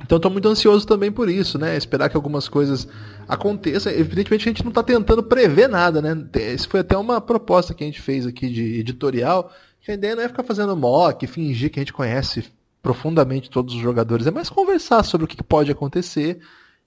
então 0.03 0.17
estou 0.17 0.29
muito 0.31 0.47
ansioso 0.47 0.85
também 0.85 1.11
por 1.11 1.29
isso, 1.29 1.57
né? 1.57 1.77
Esperar 1.77 2.09
que 2.09 2.17
algumas 2.17 2.49
coisas 2.49 2.87
aconteçam. 3.27 3.91
Evidentemente 3.91 4.47
a 4.47 4.51
gente 4.51 4.63
não 4.63 4.71
está 4.71 4.83
tentando 4.83 5.23
prever 5.23 5.69
nada, 5.69 6.01
né? 6.01 6.25
Isso 6.53 6.67
foi 6.67 6.81
até 6.81 6.97
uma 6.97 7.21
proposta 7.21 7.73
que 7.73 7.83
a 7.83 7.87
gente 7.87 8.01
fez 8.01 8.27
aqui 8.27 8.49
de 8.49 8.79
editorial. 8.79 9.51
Que 9.79 9.91
a 9.91 9.93
ideia 9.93 10.15
não 10.15 10.23
é 10.23 10.27
ficar 10.27 10.43
fazendo 10.43 10.75
mock, 10.75 11.25
fingir 11.27 11.71
que 11.71 11.79
a 11.79 11.81
gente 11.81 11.93
conhece 11.93 12.43
profundamente 12.81 13.49
todos 13.49 13.75
os 13.75 13.81
jogadores. 13.81 14.27
É 14.27 14.31
mais 14.31 14.49
conversar 14.49 15.03
sobre 15.03 15.25
o 15.25 15.27
que 15.27 15.41
pode 15.43 15.71
acontecer 15.71 16.39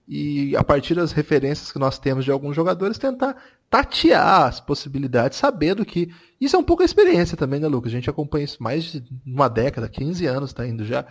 e 0.06 0.54
a 0.56 0.62
partir 0.62 0.94
das 0.94 1.12
referências 1.12 1.72
que 1.72 1.78
nós 1.78 1.98
temos 1.98 2.24
de 2.24 2.30
alguns 2.30 2.54
jogadores 2.54 2.98
tentar 2.98 3.36
tatear 3.70 4.42
as 4.42 4.60
possibilidades, 4.60 5.38
sabendo 5.38 5.84
que 5.84 6.12
isso 6.40 6.56
é 6.56 6.58
um 6.58 6.64
pouco 6.64 6.82
a 6.82 6.84
experiência 6.86 7.36
também, 7.36 7.58
né, 7.58 7.66
Lucas? 7.66 7.90
A 7.90 7.96
gente 7.96 8.10
acompanha 8.10 8.44
isso 8.44 8.62
mais 8.62 8.84
de 8.84 9.04
uma 9.24 9.48
década, 9.48 9.88
15 9.88 10.26
anos 10.26 10.50
está 10.50 10.66
indo 10.66 10.84
já. 10.84 11.06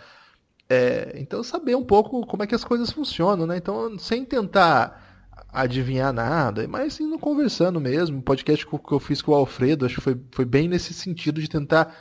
É, 0.68 1.12
então 1.16 1.42
saber 1.42 1.74
um 1.76 1.84
pouco 1.84 2.24
como 2.26 2.42
é 2.42 2.46
que 2.46 2.54
as 2.54 2.64
coisas 2.64 2.90
funcionam, 2.90 3.46
né? 3.46 3.56
Então, 3.56 3.98
sem 3.98 4.24
tentar 4.24 5.04
adivinhar 5.52 6.12
nada, 6.12 6.66
mas 6.68 6.98
indo 7.00 7.18
conversando 7.18 7.80
mesmo. 7.80 8.18
O 8.18 8.22
podcast 8.22 8.66
que 8.66 8.92
eu 8.92 9.00
fiz 9.00 9.22
com 9.22 9.32
o 9.32 9.34
Alfredo, 9.34 9.86
acho 9.86 9.96
que 9.96 10.00
foi, 10.00 10.20
foi 10.32 10.44
bem 10.44 10.68
nesse 10.68 10.92
sentido 10.92 11.40
de 11.40 11.48
tentar, 11.48 11.94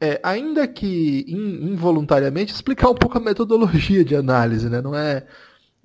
é, 0.00 0.20
ainda 0.22 0.66
que 0.66 1.24
in, 1.28 1.72
involuntariamente, 1.72 2.52
explicar 2.52 2.90
um 2.90 2.94
pouco 2.94 3.18
a 3.18 3.20
metodologia 3.20 4.04
de 4.04 4.14
análise, 4.14 4.68
né? 4.68 4.80
Não 4.80 4.94
é 4.94 5.26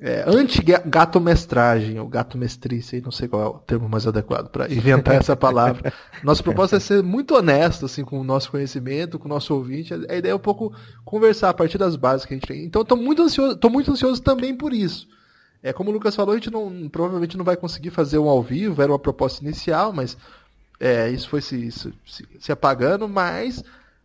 é, 0.03 0.23
anti-gato-mestragem, 0.25 1.99
ou 1.99 2.07
gato-mestrice, 2.07 3.01
não 3.01 3.11
sei 3.11 3.27
qual 3.27 3.43
é 3.43 3.45
o 3.45 3.59
termo 3.59 3.87
mais 3.87 4.07
adequado 4.07 4.49
para 4.49 4.65
inventar 4.73 5.13
essa 5.13 5.35
palavra. 5.35 5.93
Nossa 6.23 6.41
proposta 6.41 6.77
é 6.77 6.79
ser 6.79 7.03
muito 7.03 7.35
honesto 7.35 7.85
assim, 7.85 8.03
com 8.03 8.19
o 8.19 8.23
nosso 8.23 8.49
conhecimento, 8.49 9.19
com 9.19 9.25
o 9.25 9.29
nosso 9.29 9.53
ouvinte. 9.53 9.93
A 9.93 10.15
ideia 10.15 10.31
é 10.31 10.35
um 10.35 10.39
pouco 10.39 10.73
conversar 11.05 11.49
a 11.49 11.53
partir 11.53 11.77
das 11.77 11.95
bases 11.95 12.25
que 12.25 12.33
a 12.33 12.37
gente 12.37 12.47
tem. 12.47 12.65
Então, 12.65 12.81
estou 12.81 12.97
muito, 12.97 13.21
ansioso, 13.21 13.59
muito 13.69 13.91
ansioso 13.91 14.19
também 14.23 14.55
por 14.55 14.73
isso. 14.73 15.07
É, 15.61 15.71
como 15.71 15.91
o 15.91 15.93
Lucas 15.93 16.15
falou, 16.15 16.33
a 16.33 16.35
gente 16.35 16.49
não, 16.49 16.89
provavelmente 16.89 17.37
não 17.37 17.45
vai 17.45 17.55
conseguir 17.55 17.91
fazer 17.91 18.17
um 18.17 18.27
ao 18.27 18.41
vivo, 18.41 18.81
era 18.81 18.91
uma 18.91 18.97
proposta 18.97 19.43
inicial, 19.45 19.93
mas 19.93 20.17
é, 20.79 21.11
isso 21.11 21.29
foi 21.29 21.41
se, 21.41 21.69
se, 21.71 21.93
se 22.39 22.51
apagando, 22.51 23.07
mas 23.07 23.63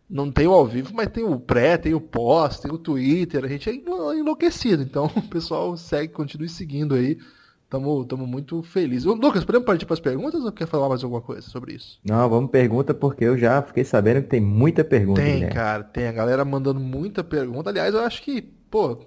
não 0.09 0.31
tem 0.31 0.47
o 0.47 0.53
ao 0.53 0.65
vivo, 0.65 0.93
mas 0.93 1.09
tem 1.09 1.23
o 1.23 1.39
pré, 1.39 1.77
tem 1.77 1.93
o 1.93 1.99
pós, 1.99 2.59
tem 2.59 2.71
o 2.71 2.77
Twitter, 2.77 3.43
a 3.43 3.47
gente 3.47 3.69
é 3.69 3.73
enlouquecido. 3.73 4.81
Então 4.81 5.05
o 5.15 5.21
pessoal 5.23 5.75
segue, 5.75 6.13
continue 6.13 6.49
seguindo 6.49 6.95
aí. 6.95 7.17
Estamos 7.65 8.29
muito 8.29 8.63
felizes. 8.63 9.03
Lucas, 9.03 9.43
podemos 9.43 9.65
partir 9.65 9.85
para 9.85 9.95
as 9.95 9.99
perguntas 9.99 10.41
ou 10.41 10.53
quer 10.53 10.65
falar 10.65 10.87
mais 10.87 11.03
alguma 11.03 11.19
coisa 11.19 11.41
sobre 11.41 11.73
isso? 11.73 11.99
Não, 12.01 12.29
vamos 12.29 12.49
pergunta, 12.49 12.93
porque 12.93 13.25
eu 13.25 13.37
já 13.37 13.61
fiquei 13.61 13.83
sabendo 13.83 14.21
que 14.21 14.29
tem 14.29 14.39
muita 14.39 14.85
pergunta. 14.85 15.21
Tem, 15.21 15.41
né? 15.41 15.49
cara, 15.49 15.83
tem. 15.83 16.07
A 16.07 16.13
galera 16.13 16.45
mandando 16.45 16.79
muita 16.79 17.25
pergunta. 17.25 17.69
Aliás, 17.69 17.93
eu 17.93 17.99
acho 17.99 18.23
que, 18.23 18.41
pô, 18.41 18.97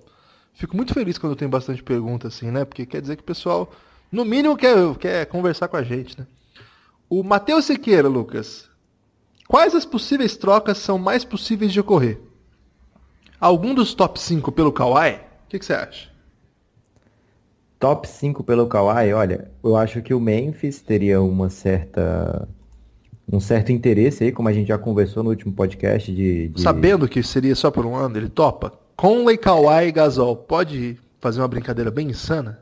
fico 0.52 0.76
muito 0.76 0.92
feliz 0.92 1.16
quando 1.16 1.34
tem 1.34 1.48
bastante 1.48 1.82
pergunta 1.82 2.28
assim, 2.28 2.50
né? 2.50 2.66
Porque 2.66 2.84
quer 2.84 3.00
dizer 3.00 3.16
que 3.16 3.22
o 3.22 3.26
pessoal, 3.26 3.72
no 4.12 4.26
mínimo, 4.26 4.54
quer, 4.54 4.94
quer 4.96 5.24
conversar 5.24 5.66
com 5.68 5.78
a 5.78 5.82
gente, 5.82 6.20
né? 6.20 6.26
O 7.08 7.22
Matheus 7.22 7.64
Siqueira, 7.64 8.08
Lucas, 8.08 8.69
Quais 9.50 9.74
as 9.74 9.84
possíveis 9.84 10.36
trocas 10.36 10.78
são 10.78 10.96
mais 10.96 11.24
possíveis 11.24 11.72
de 11.72 11.80
ocorrer? 11.80 12.20
Algum 13.40 13.74
dos 13.74 13.94
top 13.94 14.20
5 14.20 14.52
pelo 14.52 14.70
Kawhi? 14.70 15.14
O 15.14 15.48
que, 15.48 15.58
que, 15.58 15.64
você 15.64 15.72
acha? 15.72 16.08
Top 17.76 18.06
5 18.06 18.44
pelo 18.44 18.68
Kawhi, 18.68 19.12
olha, 19.12 19.50
eu 19.64 19.74
acho 19.74 20.02
que 20.02 20.14
o 20.14 20.20
Memphis 20.20 20.80
teria 20.80 21.20
uma 21.20 21.50
certa 21.50 22.48
um 23.32 23.40
certo 23.40 23.72
interesse 23.72 24.22
aí, 24.22 24.30
como 24.30 24.48
a 24.48 24.52
gente 24.52 24.68
já 24.68 24.78
conversou 24.78 25.24
no 25.24 25.30
último 25.30 25.52
podcast 25.52 26.14
de, 26.14 26.50
de... 26.50 26.62
Sabendo 26.62 27.08
que 27.08 27.20
seria 27.20 27.56
só 27.56 27.72
por 27.72 27.84
um 27.84 27.96
ano, 27.96 28.18
ele 28.18 28.28
topa? 28.28 28.72
Conley, 28.94 29.36
Kawhi 29.36 29.88
e 29.88 29.92
Gasol, 29.92 30.36
pode 30.36 30.96
fazer 31.20 31.40
uma 31.40 31.48
brincadeira 31.48 31.90
bem 31.90 32.10
insana? 32.10 32.60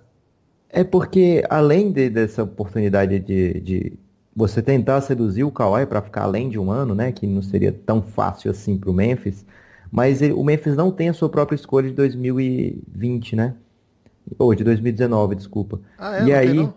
É 0.70 0.82
porque, 0.82 1.44
além 1.50 1.92
de, 1.92 2.08
dessa 2.08 2.44
oportunidade 2.44 3.18
de, 3.20 3.60
de 3.60 3.92
você 4.38 4.62
tentar 4.62 5.00
seduzir 5.02 5.44
o 5.44 5.52
Kawhi 5.52 5.86
para 5.86 6.02
ficar 6.02 6.24
além 6.24 6.48
de 6.48 6.58
um 6.58 6.70
ano, 6.70 6.94
né, 6.94 7.12
que 7.12 7.26
não 7.26 7.42
seria 7.42 7.72
tão 7.72 8.02
fácil 8.02 8.50
assim 8.50 8.78
para 8.78 8.90
o 8.90 8.94
Memphis, 8.94 9.44
mas 9.90 10.22
ele, 10.22 10.32
o 10.34 10.44
Memphis 10.44 10.76
não 10.76 10.90
tem 10.92 11.08
a 11.10 11.14
sua 11.14 11.28
própria 11.28 11.56
escolha 11.56 11.88
de 11.88 11.94
2020, 11.94 13.36
né? 13.36 13.54
Ou 14.38 14.54
de 14.54 14.64
2019, 14.64 15.34
desculpa. 15.36 15.80
Ah, 15.96 16.16
é? 16.16 16.22
E 16.24 16.30
não 16.30 16.38
aí, 16.38 16.74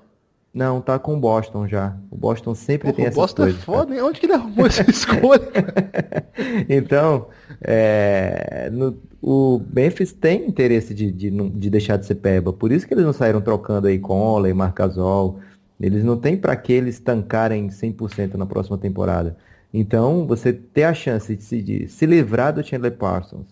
Não, 0.53 0.81
tá 0.81 0.99
com 0.99 1.15
o 1.15 1.19
Boston 1.19 1.67
já. 1.67 1.97
O 2.11 2.17
Boston 2.17 2.55
sempre 2.55 2.87
Porra, 2.87 2.95
tem 2.97 3.05
o 3.05 3.07
essas 3.07 3.15
Boston 3.15 3.35
coisas. 3.35 3.61
é 3.61 3.65
foda, 3.65 3.95
hein? 3.95 4.01
Onde 4.01 4.19
que 4.19 4.25
ele 4.25 4.33
arrumou 4.33 4.65
essa 4.67 4.83
escolha? 4.89 5.51
então, 6.69 7.27
é, 7.61 8.69
no- 8.71 8.97
o 9.21 9.61
Memphis 9.73 10.11
tem 10.13 10.47
interesse 10.47 10.93
de, 10.93 11.11
de, 11.11 11.29
não- 11.31 11.49
de 11.49 11.69
deixar 11.69 11.97
de 11.97 12.05
ser 12.05 12.15
peba. 12.15 12.51
Por 12.51 12.71
isso 12.71 12.87
que 12.87 12.93
eles 12.93 13.05
não 13.05 13.13
saíram 13.13 13.41
trocando 13.41 13.87
aí 13.87 13.99
Conley, 13.99 14.53
Marcasol. 14.53 15.39
Eles 15.81 16.03
não 16.03 16.15
têm 16.15 16.37
para 16.37 16.55
que 16.55 16.71
eles 16.71 16.99
tancarem 16.99 17.67
100% 17.67 18.35
na 18.35 18.45
próxima 18.45 18.77
temporada. 18.77 19.35
Então, 19.73 20.27
você 20.27 20.53
ter 20.53 20.83
a 20.83 20.93
chance 20.93 21.35
de 21.35 21.43
se, 21.43 21.61
de 21.61 21.87
se 21.87 22.05
livrar 22.05 22.53
do 22.53 22.63
Chandler 22.63 22.91
Parsons 22.91 23.47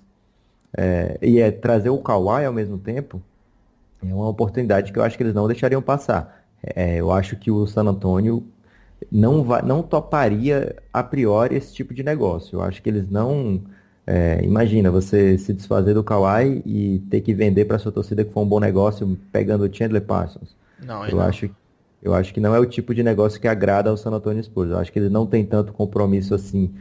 é, 0.77 1.17
e 1.21 1.39
é 1.39 1.49
trazer 1.49 1.89
o 1.89 1.97
Kawhi 1.97 2.45
ao 2.45 2.53
mesmo 2.53 2.77
tempo, 2.77 3.21
é 4.05 4.13
uma 4.13 4.27
oportunidade 4.27 4.91
que 4.91 4.99
eu 4.99 5.03
acho 5.03 5.17
que 5.17 5.23
eles 5.23 5.33
não 5.33 5.47
deixariam 5.47 5.81
passar. 5.81 6.43
É, 6.61 6.97
eu 6.97 7.11
acho 7.11 7.35
que 7.35 7.49
o 7.49 7.65
San 7.65 7.85
Antonio 7.85 8.43
não, 9.11 9.43
vai, 9.43 9.61
não 9.61 9.81
toparia 9.81 10.75
a 10.93 11.01
priori 11.03 11.55
esse 11.55 11.73
tipo 11.73 11.93
de 11.93 12.03
negócio. 12.03 12.57
Eu 12.57 12.61
acho 12.61 12.81
que 12.81 12.89
eles 12.89 13.09
não. 13.09 13.61
é, 14.05 14.41
imagina 14.43 14.91
você 14.91 15.37
se 15.37 15.53
desfazer 15.53 15.93
do 15.93 16.03
Kawhi 16.03 16.61
e 16.65 16.99
ter 17.09 17.21
que 17.21 17.33
vender 17.33 17.65
para 17.65 17.79
sua 17.79 17.91
torcida 17.91 18.23
que 18.23 18.31
foi 18.31 18.43
um 18.43 18.47
bom 18.47 18.59
negócio 18.59 19.17
pegando 19.31 19.63
o 19.63 19.73
Chandler 19.73 20.01
Parsons. 20.01 20.55
Não, 20.83 21.05
Eu 21.05 21.17
não. 21.17 21.23
acho, 21.23 21.49
eu 22.01 22.13
acho 22.13 22.33
que 22.33 22.39
não 22.39 22.55
é 22.55 22.59
o 22.59 22.65
tipo 22.65 22.93
de 22.93 23.03
negócio 23.03 23.39
que 23.39 23.47
agrada 23.47 23.89
ao 23.89 23.97
San 23.97 24.11
Antonio 24.11 24.43
Spurs. 24.43 24.71
Eu 24.71 24.77
acho 24.77 24.91
que 24.91 24.99
eles 24.99 25.11
não 25.11 25.25
têm 25.27 25.45
tanto 25.45 25.73
compromisso 25.73 26.33
assim. 26.33 26.73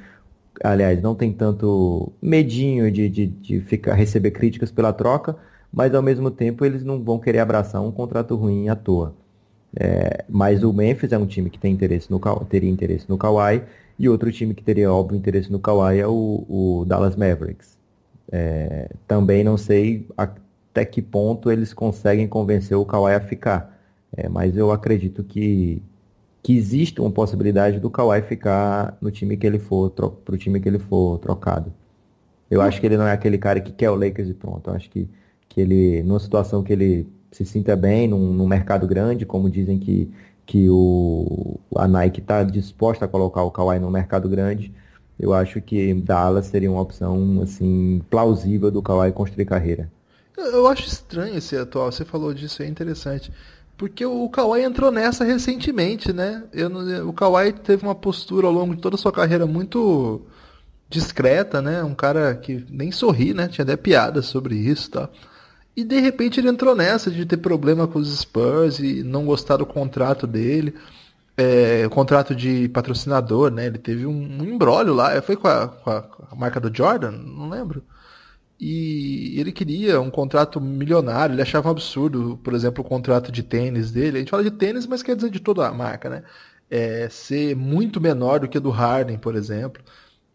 Aliás, 0.62 1.02
não 1.02 1.14
tem 1.14 1.32
tanto 1.32 2.12
medinho 2.22 2.90
de, 2.90 3.08
de, 3.08 3.26
de 3.26 3.60
ficar, 3.60 3.94
receber 3.94 4.32
críticas 4.32 4.70
pela 4.70 4.92
troca, 4.92 5.36
mas 5.72 5.94
ao 5.94 6.02
mesmo 6.02 6.30
tempo 6.30 6.64
eles 6.64 6.84
não 6.84 7.02
vão 7.02 7.18
querer 7.18 7.40
abraçar 7.40 7.82
um 7.82 7.92
contrato 7.92 8.34
ruim 8.36 8.68
à 8.68 8.76
toa. 8.76 9.14
É, 9.78 10.24
mas 10.28 10.62
o 10.62 10.72
Memphis 10.72 11.12
é 11.12 11.18
um 11.18 11.26
time 11.26 11.50
que 11.50 11.58
tem 11.58 11.72
interesse 11.72 12.10
no, 12.10 12.18
teria 12.48 12.70
interesse 12.70 13.08
no 13.08 13.18
Kawhi, 13.18 13.62
e 13.98 14.08
outro 14.08 14.30
time 14.32 14.54
que 14.54 14.62
teria 14.62 14.92
óbvio 14.92 15.18
interesse 15.18 15.50
no 15.50 15.58
Kawhi 15.58 15.98
é 15.98 16.06
o, 16.06 16.44
o 16.48 16.84
Dallas 16.86 17.16
Mavericks. 17.16 17.76
É, 18.30 18.90
também 19.06 19.42
não 19.42 19.56
sei 19.56 20.06
até 20.16 20.84
que 20.84 21.02
ponto 21.02 21.50
eles 21.50 21.72
conseguem 21.74 22.28
convencer 22.28 22.76
o 22.76 22.84
Kawhi 22.84 23.14
a 23.14 23.20
ficar. 23.20 23.77
É, 24.16 24.28
mas 24.28 24.56
eu 24.56 24.70
acredito 24.70 25.22
que, 25.22 25.82
que 26.42 26.56
existe 26.56 27.00
uma 27.00 27.10
possibilidade 27.10 27.78
do 27.78 27.90
Kawhi 27.90 28.22
ficar 28.22 28.96
no 29.00 29.10
time 29.10 29.36
que 29.36 29.46
ele 29.46 29.58
for 29.58 29.90
pro 29.90 30.36
time 30.38 30.60
que 30.60 30.68
ele 30.68 30.78
for 30.78 31.18
trocado. 31.18 31.72
Eu 32.50 32.62
acho 32.62 32.80
que 32.80 32.86
ele 32.86 32.96
não 32.96 33.06
é 33.06 33.12
aquele 33.12 33.38
cara 33.38 33.60
que 33.60 33.72
quer 33.72 33.90
o 33.90 33.94
Lakers 33.94 34.28
e 34.28 34.34
pronto. 34.34 34.70
Eu 34.70 34.74
acho 34.74 34.88
que, 34.90 35.08
que 35.48 35.60
ele, 35.60 36.02
numa 36.02 36.18
situação 36.18 36.62
que 36.62 36.72
ele 36.72 37.06
se 37.30 37.44
sinta 37.44 37.76
bem, 37.76 38.08
num, 38.08 38.32
num 38.32 38.46
mercado 38.46 38.86
grande, 38.86 39.26
como 39.26 39.50
dizem 39.50 39.78
que, 39.78 40.10
que 40.46 40.68
o, 40.70 41.60
a 41.76 41.86
Nike 41.86 42.20
está 42.20 42.42
disposta 42.42 43.04
a 43.04 43.08
colocar 43.08 43.42
o 43.42 43.50
Kawhi 43.50 43.78
no 43.78 43.90
mercado 43.90 44.28
grande, 44.28 44.72
eu 45.18 45.34
acho 45.34 45.60
que 45.60 45.92
Dallas 45.94 46.46
seria 46.46 46.70
uma 46.70 46.80
opção 46.80 47.40
assim 47.42 48.00
plausível 48.08 48.70
do 48.70 48.80
Kawhi 48.80 49.12
construir 49.12 49.44
carreira. 49.44 49.90
Eu 50.36 50.66
acho 50.68 50.86
estranho 50.86 51.36
esse 51.36 51.56
atual, 51.56 51.90
você 51.90 52.04
falou 52.04 52.32
disso, 52.32 52.62
é 52.62 52.66
interessante. 52.66 53.32
Porque 53.78 54.04
o 54.04 54.28
Kawhi 54.28 54.62
entrou 54.64 54.90
nessa 54.90 55.24
recentemente, 55.24 56.12
né? 56.12 56.44
Não- 56.70 57.08
o 57.08 57.12
Kawhi 57.12 57.52
teve 57.52 57.84
uma 57.84 57.94
postura 57.94 58.46
ao 58.48 58.52
longo 58.52 58.74
de 58.74 58.82
toda 58.82 58.96
a 58.96 58.98
sua 58.98 59.12
carreira 59.12 59.46
muito 59.46 60.20
discreta, 60.90 61.62
né? 61.62 61.82
Um 61.84 61.94
cara 61.94 62.34
que 62.34 62.66
nem 62.70 62.90
sorri, 62.92 63.32
né? 63.34 63.48
Tinha 63.48 63.62
até 63.64 63.76
piadas 63.76 64.26
sobre 64.26 64.56
isso 64.56 64.88
e 64.88 64.90
tal. 64.92 65.12
E 65.76 65.84
de 65.84 66.00
repente 66.00 66.40
ele 66.40 66.48
entrou 66.48 66.74
nessa 66.74 67.10
de 67.10 67.24
ter 67.24 67.36
problema 67.36 67.86
com 67.86 68.00
os 68.00 68.18
Spurs 68.18 68.80
e 68.80 69.02
não 69.04 69.24
gostar 69.26 69.58
do 69.58 69.66
contrato 69.66 70.26
dele. 70.26 70.74
É, 71.36 71.86
o 71.86 71.90
contrato 71.90 72.34
de 72.34 72.68
patrocinador, 72.70 73.50
né? 73.52 73.66
Ele 73.66 73.78
teve 73.78 74.06
um, 74.06 74.12
um 74.40 74.44
embrólio 74.44 74.92
lá. 74.94 75.22
Foi 75.22 75.36
com 75.36 75.46
a- 75.48 75.68
com 75.68 75.90
a 75.90 76.34
marca 76.36 76.58
do 76.60 76.74
Jordan? 76.76 77.12
Não 77.12 77.48
lembro. 77.48 77.84
E 78.60 79.38
ele 79.38 79.52
queria 79.52 80.00
um 80.00 80.10
contrato 80.10 80.60
milionário, 80.60 81.34
ele 81.34 81.42
achava 81.42 81.68
um 81.68 81.70
absurdo, 81.70 82.38
por 82.42 82.54
exemplo, 82.54 82.84
o 82.84 82.88
contrato 82.88 83.30
de 83.30 83.42
tênis 83.42 83.92
dele. 83.92 84.16
A 84.16 84.20
gente 84.20 84.30
fala 84.30 84.42
de 84.42 84.50
tênis, 84.50 84.86
mas 84.86 85.02
quer 85.02 85.14
dizer 85.14 85.30
de 85.30 85.38
toda 85.40 85.66
a 85.66 85.72
marca, 85.72 86.10
né? 86.10 86.24
É, 86.68 87.08
ser 87.08 87.54
muito 87.56 88.00
menor 88.00 88.40
do 88.40 88.48
que 88.48 88.58
o 88.58 88.60
do 88.60 88.70
Harden, 88.70 89.16
por 89.18 89.36
exemplo. 89.36 89.82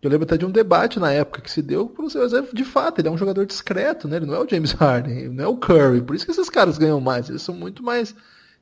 Eu 0.01 0.09
lembro 0.09 0.25
até 0.25 0.37
de 0.37 0.45
um 0.45 0.51
debate 0.51 0.99
na 0.99 1.11
época 1.11 1.41
que 1.41 1.51
se 1.51 1.61
deu, 1.61 1.87
por 1.87 2.03
mas 2.03 2.33
é, 2.33 2.41
de 2.53 2.63
fato, 2.65 2.99
ele 2.99 3.07
é 3.07 3.11
um 3.11 3.17
jogador 3.17 3.45
discreto, 3.45 4.07
né? 4.07 4.17
Ele 4.17 4.25
não 4.25 4.35
é 4.35 4.39
o 4.39 4.47
James 4.47 4.71
Harden, 4.71 5.17
ele 5.17 5.29
não 5.29 5.43
é 5.43 5.47
o 5.47 5.57
Curry. 5.57 6.01
Por 6.01 6.15
isso 6.15 6.25
que 6.25 6.31
esses 6.31 6.49
caras 6.49 6.77
ganham 6.77 6.99
mais. 7.01 7.29
Eles 7.29 7.41
são 7.41 7.55
muito 7.55 7.83
mais. 7.83 8.15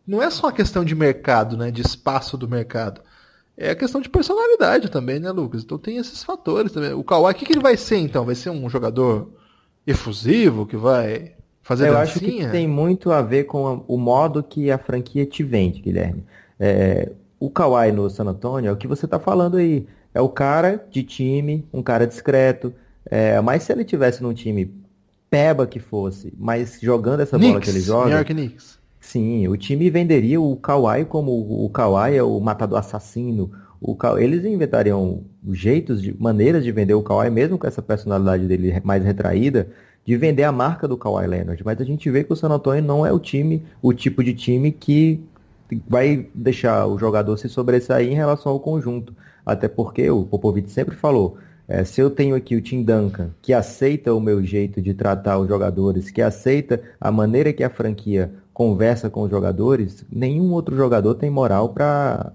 Não 0.06 0.22
é 0.22 0.30
só 0.30 0.48
uma 0.48 0.54
questão 0.54 0.84
de 0.86 0.96
mercado, 0.96 1.58
né? 1.58 1.72
De 1.72 1.82
espaço 1.82 2.38
do 2.38 2.48
mercado. 2.48 3.02
É 3.58 3.72
a 3.72 3.76
questão 3.76 4.02
de 4.02 4.10
personalidade 4.10 4.90
também, 4.90 5.20
né, 5.20 5.32
Lucas? 5.32 5.64
Então 5.64 5.78
tem 5.78 5.98
esses 5.98 6.24
fatores 6.24 6.72
também. 6.72 6.94
O 6.94 7.04
Kawhi, 7.04 7.32
o 7.32 7.36
que, 7.36 7.46
que 7.46 7.54
ele 7.54 7.62
vai 7.62 7.78
ser 7.78 7.98
então? 7.98 8.26
Vai 8.26 8.36
ser 8.36 8.50
um 8.50 8.70
jogador 8.70 9.32
efusivo 9.86 10.66
que 10.66 10.76
vai 10.78 11.34
fazer 11.62 11.90
Eu 11.90 11.98
acho 11.98 12.20
que 12.20 12.26
dancinha? 12.26 12.50
tem 12.52 12.68
muito 12.68 13.12
a 13.12 13.22
ver 13.22 13.46
com 13.46 13.68
a- 13.68 13.82
o 13.88 13.98
modo 13.98 14.44
que 14.44 14.72
a 14.72 14.78
franquia 14.78 15.26
te 15.26 15.44
vende, 15.44 15.82
Guilherme. 15.82 16.24
É, 16.60 17.12
o 17.40 17.50
Kawhi 17.50 17.92
no 17.92 18.10
San 18.10 18.26
Antonio 18.26 18.70
é 18.70 18.72
o 18.72 18.78
que 18.78 18.88
você 18.88 19.06
está 19.06 19.20
falando 19.20 19.58
aí. 19.58 19.88
É 20.14 20.22
o 20.22 20.30
cara 20.30 20.86
de 20.92 21.04
time, 21.04 21.66
um 21.74 21.82
cara 21.82 22.06
discreto. 22.06 22.74
É, 23.06 23.40
mas 23.42 23.64
se 23.64 23.72
ele 23.72 23.84
tivesse 23.84 24.22
num 24.22 24.34
time 24.34 24.72
peba 25.30 25.66
que 25.66 25.80
fosse, 25.80 26.34
mas 26.38 26.78
jogando 26.82 27.22
essa 27.22 27.40
bola 27.40 27.60
que 27.62 27.70
ele 27.70 27.82
Knicks, 27.82 27.86
joga, 27.86 28.06
New 28.10 28.18
York 28.18 28.34
Knicks. 28.34 28.80
Sim, 29.00 29.48
o 29.48 29.58
time 29.58 29.90
venderia 29.90 30.40
o 30.40 30.56
Kawhi 30.58 31.06
como 31.06 31.32
o 31.66 31.70
Kawhi 31.70 32.16
é 32.16 32.24
o 32.24 32.40
matador 32.40 32.78
assassino. 32.80 33.52
O 33.82 33.98
eles 34.20 34.46
inventariam 34.46 35.24
jeitos, 35.50 36.00
de, 36.02 36.16
maneiras 36.22 36.64
de 36.64 36.72
vender 36.72 36.94
o 36.94 37.02
Kawhi, 37.02 37.32
mesmo 37.32 37.58
com 37.58 37.66
essa 37.66 37.82
personalidade 37.82 38.48
dele 38.48 38.80
mais 38.84 39.04
retraída, 39.04 39.68
de 40.06 40.16
vender 40.16 40.44
a 40.44 40.52
marca 40.52 40.88
do 40.88 40.96
Kawhi 40.96 41.26
Leonard. 41.26 41.64
Mas 41.66 41.82
a 41.82 41.84
gente 41.84 42.10
vê 42.12 42.24
que 42.24 42.32
o 42.32 42.36
San 42.36 42.50
Antonio 42.50 42.84
não 42.84 43.04
é 43.04 43.12
o 43.12 43.18
time, 43.18 43.64
o 43.82 43.92
tipo 43.92 44.24
de 44.24 44.36
time 44.36 44.72
que 44.72 45.24
vai 45.88 46.28
deixar 46.36 46.86
o 46.86 47.00
jogador 47.00 47.38
se 47.38 47.50
sobressair 47.50 48.12
em 48.12 48.16
relação 48.16 48.52
ao 48.52 48.60
conjunto. 48.60 49.16
Até 49.44 49.68
porque 49.68 50.12
o 50.12 50.26
Popovich 50.26 50.70
sempre 50.70 50.96
falou, 50.96 51.38
é, 51.68 51.84
se 51.84 52.02
eu 52.02 52.12
tenho 52.12 52.36
aqui 52.36 52.56
o 52.56 52.62
Tim 52.62 52.84
Duncan, 52.84 53.30
que 53.42 53.52
aceita 53.52 54.14
o 54.14 54.20
meu 54.20 54.44
jeito 54.44 54.80
de 54.80 54.94
tratar 54.94 55.40
os 55.40 55.48
jogadores, 55.48 56.12
que 56.12 56.22
aceita 56.22 56.82
a 57.00 57.12
maneira 57.12 57.52
que 57.52 57.64
a 57.64 57.70
franquia 57.70 58.32
conversa 58.54 59.10
com 59.10 59.24
os 59.24 59.32
jogadores, 59.32 60.06
nenhum 60.12 60.52
outro 60.52 60.76
jogador 60.76 61.16
tem 61.16 61.32
moral 61.32 61.70
para 61.70 62.32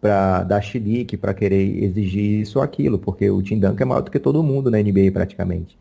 para 0.00 0.44
dar 0.44 0.60
chilique, 0.60 1.16
para 1.16 1.34
querer 1.34 1.82
exigir 1.82 2.40
isso 2.40 2.58
ou 2.58 2.64
aquilo, 2.64 2.98
porque 2.98 3.28
o 3.30 3.42
Tim 3.42 3.58
Duncan 3.58 3.82
é 3.82 3.86
maior 3.86 4.00
do 4.00 4.10
que 4.10 4.18
todo 4.18 4.42
mundo 4.42 4.70
na 4.70 4.78
NBA 4.78 5.10
praticamente. 5.12 5.76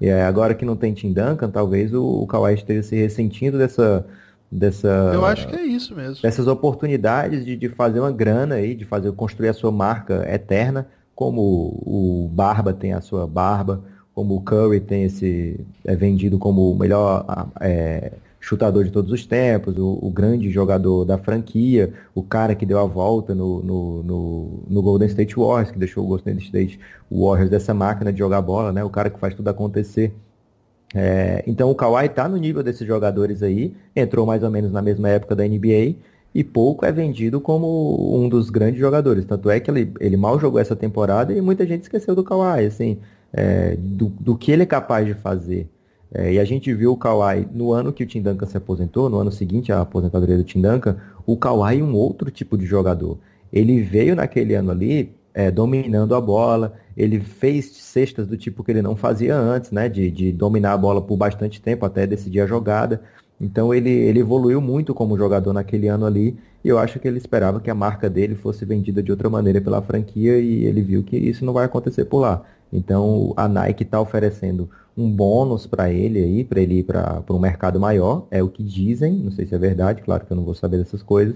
E 0.00 0.08
é, 0.08 0.22
agora 0.22 0.54
que 0.54 0.64
não 0.64 0.76
tem 0.76 0.94
Tim 0.94 1.12
Duncan, 1.12 1.50
talvez 1.50 1.92
o, 1.92 2.02
o 2.02 2.26
Kawhi 2.26 2.54
esteja 2.54 2.82
se 2.82 2.96
ressentindo 2.96 3.58
dessa 3.58 4.04
dessa 4.50 4.88
Eu 5.14 5.24
acho 5.24 5.46
que 5.46 5.54
é 5.54 5.62
isso 5.62 5.94
mesmo. 5.94 6.20
dessas 6.22 6.48
oportunidades 6.48 7.44
de, 7.44 7.54
de 7.56 7.68
fazer 7.68 8.00
uma 8.00 8.10
grana 8.10 8.56
aí, 8.56 8.74
de 8.74 8.84
fazer 8.84 9.12
construir 9.12 9.48
a 9.48 9.54
sua 9.54 9.70
marca 9.70 10.26
eterna, 10.28 10.88
como 11.14 11.40
o 11.40 12.28
Barba 12.32 12.72
tem 12.72 12.92
a 12.92 13.00
sua 13.00 13.26
barba, 13.26 13.84
como 14.14 14.34
o 14.34 14.40
Curry 14.40 14.80
tem 14.80 15.04
esse 15.04 15.60
é 15.84 15.94
vendido 15.94 16.38
como 16.38 16.72
o 16.72 16.78
melhor 16.78 17.24
é, 17.60 18.12
chutador 18.40 18.84
de 18.84 18.90
todos 18.90 19.12
os 19.12 19.26
tempos, 19.26 19.76
o, 19.76 19.98
o 20.00 20.10
grande 20.10 20.50
jogador 20.50 21.04
da 21.04 21.18
franquia, 21.18 21.92
o 22.14 22.22
cara 22.22 22.54
que 22.54 22.64
deu 22.64 22.78
a 22.78 22.86
volta 22.86 23.34
no, 23.34 23.62
no, 23.62 24.02
no, 24.02 24.62
no 24.68 24.82
Golden 24.82 25.08
State 25.08 25.36
Warriors, 25.36 25.70
que 25.70 25.78
deixou 25.78 26.04
o 26.04 26.08
Golden 26.08 26.38
State 26.38 26.80
Warriors 27.10 27.50
dessa 27.50 27.74
máquina 27.74 28.12
de 28.12 28.18
jogar 28.18 28.40
bola, 28.40 28.72
né? 28.72 28.82
O 28.82 28.88
cara 28.88 29.10
que 29.10 29.20
faz 29.20 29.34
tudo 29.34 29.48
acontecer. 29.48 30.12
É, 30.94 31.44
então 31.46 31.70
o 31.70 31.74
Kawhi 31.74 32.06
está 32.06 32.28
no 32.28 32.36
nível 32.36 32.62
desses 32.62 32.86
jogadores 32.86 33.42
aí, 33.42 33.74
entrou 33.94 34.26
mais 34.26 34.42
ou 34.42 34.50
menos 34.50 34.72
na 34.72 34.82
mesma 34.82 35.08
época 35.08 35.36
da 35.36 35.46
NBA 35.46 35.94
e 36.34 36.42
pouco 36.42 36.84
é 36.84 36.90
vendido 36.90 37.40
como 37.40 38.16
um 38.16 38.28
dos 38.28 38.50
grandes 38.50 38.80
jogadores. 38.80 39.24
Tanto 39.24 39.50
é 39.50 39.60
que 39.60 39.70
ele, 39.70 39.92
ele 40.00 40.16
mal 40.16 40.38
jogou 40.40 40.60
essa 40.60 40.74
temporada 40.74 41.32
e 41.32 41.40
muita 41.40 41.66
gente 41.66 41.82
esqueceu 41.82 42.14
do 42.14 42.24
Kawhi, 42.24 42.66
assim, 42.66 42.98
é, 43.32 43.76
do, 43.76 44.06
do 44.08 44.36
que 44.36 44.50
ele 44.50 44.62
é 44.62 44.66
capaz 44.66 45.06
de 45.06 45.14
fazer. 45.14 45.68
É, 46.12 46.32
e 46.34 46.38
a 46.40 46.44
gente 46.44 46.72
viu 46.74 46.92
o 46.92 46.96
Kawhi 46.96 47.46
no 47.52 47.72
ano 47.72 47.92
que 47.92 48.02
o 48.02 48.06
Tim 48.06 48.20
Duncan 48.20 48.46
se 48.46 48.56
aposentou, 48.56 49.08
no 49.08 49.18
ano 49.18 49.30
seguinte 49.30 49.72
à 49.72 49.80
aposentadoria 49.80 50.36
do 50.36 50.44
Tim 50.44 50.60
Duncan, 50.60 50.96
o 51.24 51.36
Kawhi 51.36 51.82
um 51.82 51.94
outro 51.94 52.30
tipo 52.30 52.58
de 52.58 52.66
jogador. 52.66 53.18
Ele 53.52 53.80
veio 53.80 54.16
naquele 54.16 54.54
ano 54.54 54.70
ali 54.70 55.14
é, 55.32 55.50
dominando 55.50 56.14
a 56.14 56.20
bola, 56.20 56.74
ele 56.96 57.20
fez 57.20 57.66
cestas 57.66 58.26
do 58.26 58.36
tipo 58.36 58.64
que 58.64 58.72
ele 58.72 58.82
não 58.82 58.96
fazia 58.96 59.36
antes, 59.36 59.70
né? 59.70 59.88
De, 59.88 60.10
de 60.10 60.32
dominar 60.32 60.72
a 60.72 60.76
bola 60.76 61.00
por 61.00 61.16
bastante 61.16 61.60
tempo 61.60 61.86
até 61.86 62.06
decidir 62.06 62.40
a 62.40 62.46
jogada. 62.46 63.00
Então 63.40 63.72
ele, 63.72 63.90
ele 63.90 64.20
evoluiu 64.20 64.60
muito 64.60 64.92
como 64.92 65.16
jogador 65.16 65.52
naquele 65.52 65.88
ano 65.88 66.04
ali, 66.04 66.36
e 66.62 66.68
eu 66.68 66.78
acho 66.78 66.98
que 66.98 67.08
ele 67.08 67.16
esperava 67.16 67.60
que 67.60 67.70
a 67.70 67.74
marca 67.74 68.10
dele 68.10 68.34
fosse 68.34 68.66
vendida 68.66 69.02
de 69.02 69.10
outra 69.10 69.30
maneira 69.30 69.60
pela 69.60 69.80
franquia, 69.80 70.38
e 70.38 70.64
ele 70.64 70.82
viu 70.82 71.02
que 71.02 71.16
isso 71.16 71.44
não 71.44 71.52
vai 71.52 71.64
acontecer 71.64 72.04
por 72.04 72.18
lá. 72.18 72.42
Então 72.72 73.32
a 73.36 73.48
Nike 73.48 73.82
está 73.84 74.00
oferecendo 74.00 74.68
um 75.00 75.10
bônus 75.10 75.66
para 75.66 75.90
ele 75.90 76.18
aí, 76.18 76.44
para 76.44 76.60
ele 76.60 76.80
ir 76.80 76.82
para 76.84 77.22
um 77.30 77.38
mercado 77.38 77.80
maior, 77.80 78.26
é 78.30 78.42
o 78.42 78.48
que 78.48 78.62
dizem, 78.62 79.14
não 79.14 79.30
sei 79.30 79.46
se 79.46 79.54
é 79.54 79.58
verdade, 79.58 80.02
claro 80.02 80.24
que 80.24 80.32
eu 80.32 80.36
não 80.36 80.44
vou 80.44 80.54
saber 80.54 80.78
dessas 80.78 81.02
coisas, 81.02 81.34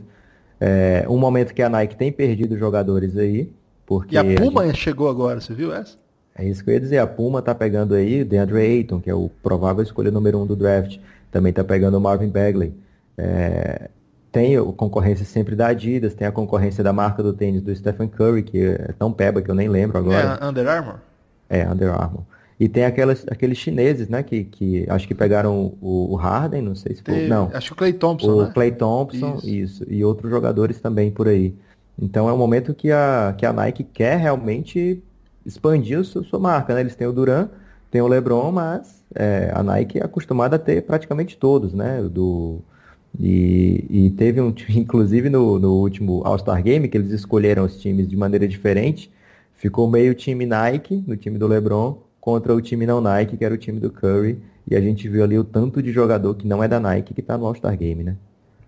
É, 0.61 1.05
um 1.09 1.19
momento 1.19 1.53
que 1.53 1.63
a 1.63 1.69
Nike 1.69 1.97
tem 1.97 2.13
perdido 2.13 2.57
jogadores 2.57 3.17
aí. 3.17 3.51
Porque 3.85 4.15
e 4.15 4.19
a 4.19 4.25
Puma 4.25 4.63
a 4.63 4.67
gente... 4.67 4.79
chegou 4.79 5.09
agora, 5.09 5.41
você 5.41 5.53
viu 5.53 5.75
essa? 5.75 5.99
É 6.37 6.45
isso 6.45 6.65
que 6.65 6.71
eu 6.71 6.75
ia 6.75 6.81
dizer, 6.81 6.99
a 6.99 7.07
Puma 7.07 7.43
tá 7.43 7.55
pegando 7.55 7.95
aí 7.95 8.23
o 8.23 8.25
DeAndre 8.25 8.59
Ayton, 8.59 9.01
que 9.01 9.11
é 9.11 9.15
o 9.15 9.29
provável 9.43 9.83
escolha 9.83 10.11
número 10.11 10.39
um 10.39 10.47
do 10.47 10.57
draft. 10.57 10.99
Também 11.31 11.53
tá 11.53 11.63
pegando 11.63 11.97
o 11.97 12.01
Marvin 12.01 12.29
Bagley. 12.29 12.73
É, 13.19 13.91
tem 14.33 14.57
a 14.57 14.63
concorrência 14.63 15.25
sempre 15.25 15.55
da 15.55 15.69
Adidas, 15.69 16.15
tem 16.15 16.27
a 16.27 16.33
concorrência 16.33 16.83
da 16.83 16.93
marca 16.93 17.23
do 17.23 17.33
tênis 17.33 17.63
do 17.63 17.75
Stephen 17.75 18.09
Curry, 18.09 18.43
que 18.43 18.65
é 18.65 18.93
tão 18.99 19.13
peba 19.13 19.43
que 19.43 19.51
eu 19.51 19.55
nem 19.55 19.69
lembro 19.69 19.99
agora. 19.99 20.39
É 20.41 20.47
Under 20.47 20.67
Armour? 20.67 20.97
É, 21.49 21.69
Under 21.69 21.91
Armour. 21.91 22.23
E 22.59 22.69
tem 22.69 22.85
aquelas, 22.85 23.25
aqueles 23.29 23.59
chineses, 23.59 24.09
né, 24.09 24.23
que, 24.23 24.45
que 24.45 24.87
acho 24.89 25.09
que 25.09 25.15
pegaram 25.15 25.75
o, 25.81 26.13
o 26.13 26.15
Harden, 26.15 26.63
não 26.63 26.75
sei 26.75 26.95
se 26.95 27.03
foi. 27.03 27.27
Não. 27.27 27.51
Acho 27.53 27.69
que 27.69 27.73
o 27.73 27.77
Clay 27.77 27.93
Thompson. 27.93 28.31
O 28.31 28.45
né? 28.45 28.51
Clay 28.55 28.71
Thompson, 28.71 29.37
isso. 29.39 29.49
isso. 29.49 29.87
E 29.89 30.05
outros 30.05 30.31
jogadores 30.31 30.81
também 30.81 31.11
por 31.11 31.27
aí. 31.27 31.55
Então 32.01 32.29
é 32.29 32.33
um 32.33 32.39
momento 32.39 32.73
que 32.73 32.91
a, 32.93 33.35
que 33.37 33.45
a 33.45 33.53
Nike 33.53 33.85
quer 33.85 34.19
realmente 34.19 35.03
expandir 35.45 35.99
a 35.99 36.05
sua, 36.05 36.23
sua 36.25 36.39
marca, 36.39 36.75
né? 36.75 36.81
Eles 36.81 36.95
têm 36.95 37.07
o 37.07 37.13
Duran, 37.13 37.49
tem 37.91 38.01
o 38.01 38.07
LeBron, 38.07 38.51
mas 38.51 39.03
é, 39.15 39.51
a 39.55 39.63
Nike 39.63 39.99
é 39.99 40.05
acostumada 40.05 40.57
a 40.57 40.59
ter 40.59 40.83
praticamente 40.83 41.37
todos, 41.37 41.73
né? 41.73 42.03
Do, 42.03 42.61
e, 43.19 43.85
e 43.89 44.11
teve 44.11 44.41
um, 44.41 44.53
inclusive 44.71 45.29
no, 45.29 45.59
no 45.59 45.75
último 45.75 46.23
All-Star 46.25 46.63
Game, 46.63 46.89
que 46.89 46.97
eles 46.97 47.11
escolheram 47.11 47.65
os 47.65 47.81
times 47.81 48.09
de 48.09 48.17
maneira 48.17 48.47
diferente, 48.47 49.11
ficou 49.55 49.89
meio 49.89 50.15
time 50.15 50.47
Nike, 50.47 51.03
no 51.07 51.17
time 51.17 51.39
do 51.39 51.47
LeBron, 51.47 51.99
contra 52.25 52.55
o 52.55 52.61
time 52.63 52.87
não 52.87 53.03
Nike, 53.03 53.37
que 53.37 53.45
era 53.45 53.53
o 53.53 53.59
time 53.59 53.79
do 53.79 53.91
Curry, 53.91 54.43
e 54.67 54.75
a 54.75 54.81
gente 54.81 55.07
viu 55.11 55.23
ali 55.23 55.39
o 55.39 55.45
tanto 55.45 55.83
de 55.83 55.93
jogador 55.93 56.35
que 56.35 56.49
não 56.49 56.65
é 56.65 56.67
da 56.67 56.81
Nike 56.81 57.13
que 57.13 57.21
está 57.21 57.37
no 57.37 57.45
All-Star 57.45 57.77
Game, 57.77 58.03
né? 58.03 58.17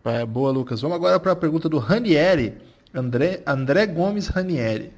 É, 0.05 0.27
boa, 0.27 0.51
Lucas. 0.51 0.83
Vamos 0.83 0.95
agora 0.95 1.19
para 1.19 1.33
a 1.33 1.37
pergunta 1.37 1.67
do 1.67 1.79
Ranieri, 1.79 2.53
André, 2.95 3.41
André 3.47 3.87
Gomes 3.87 4.27
Ranieri. 4.27 4.93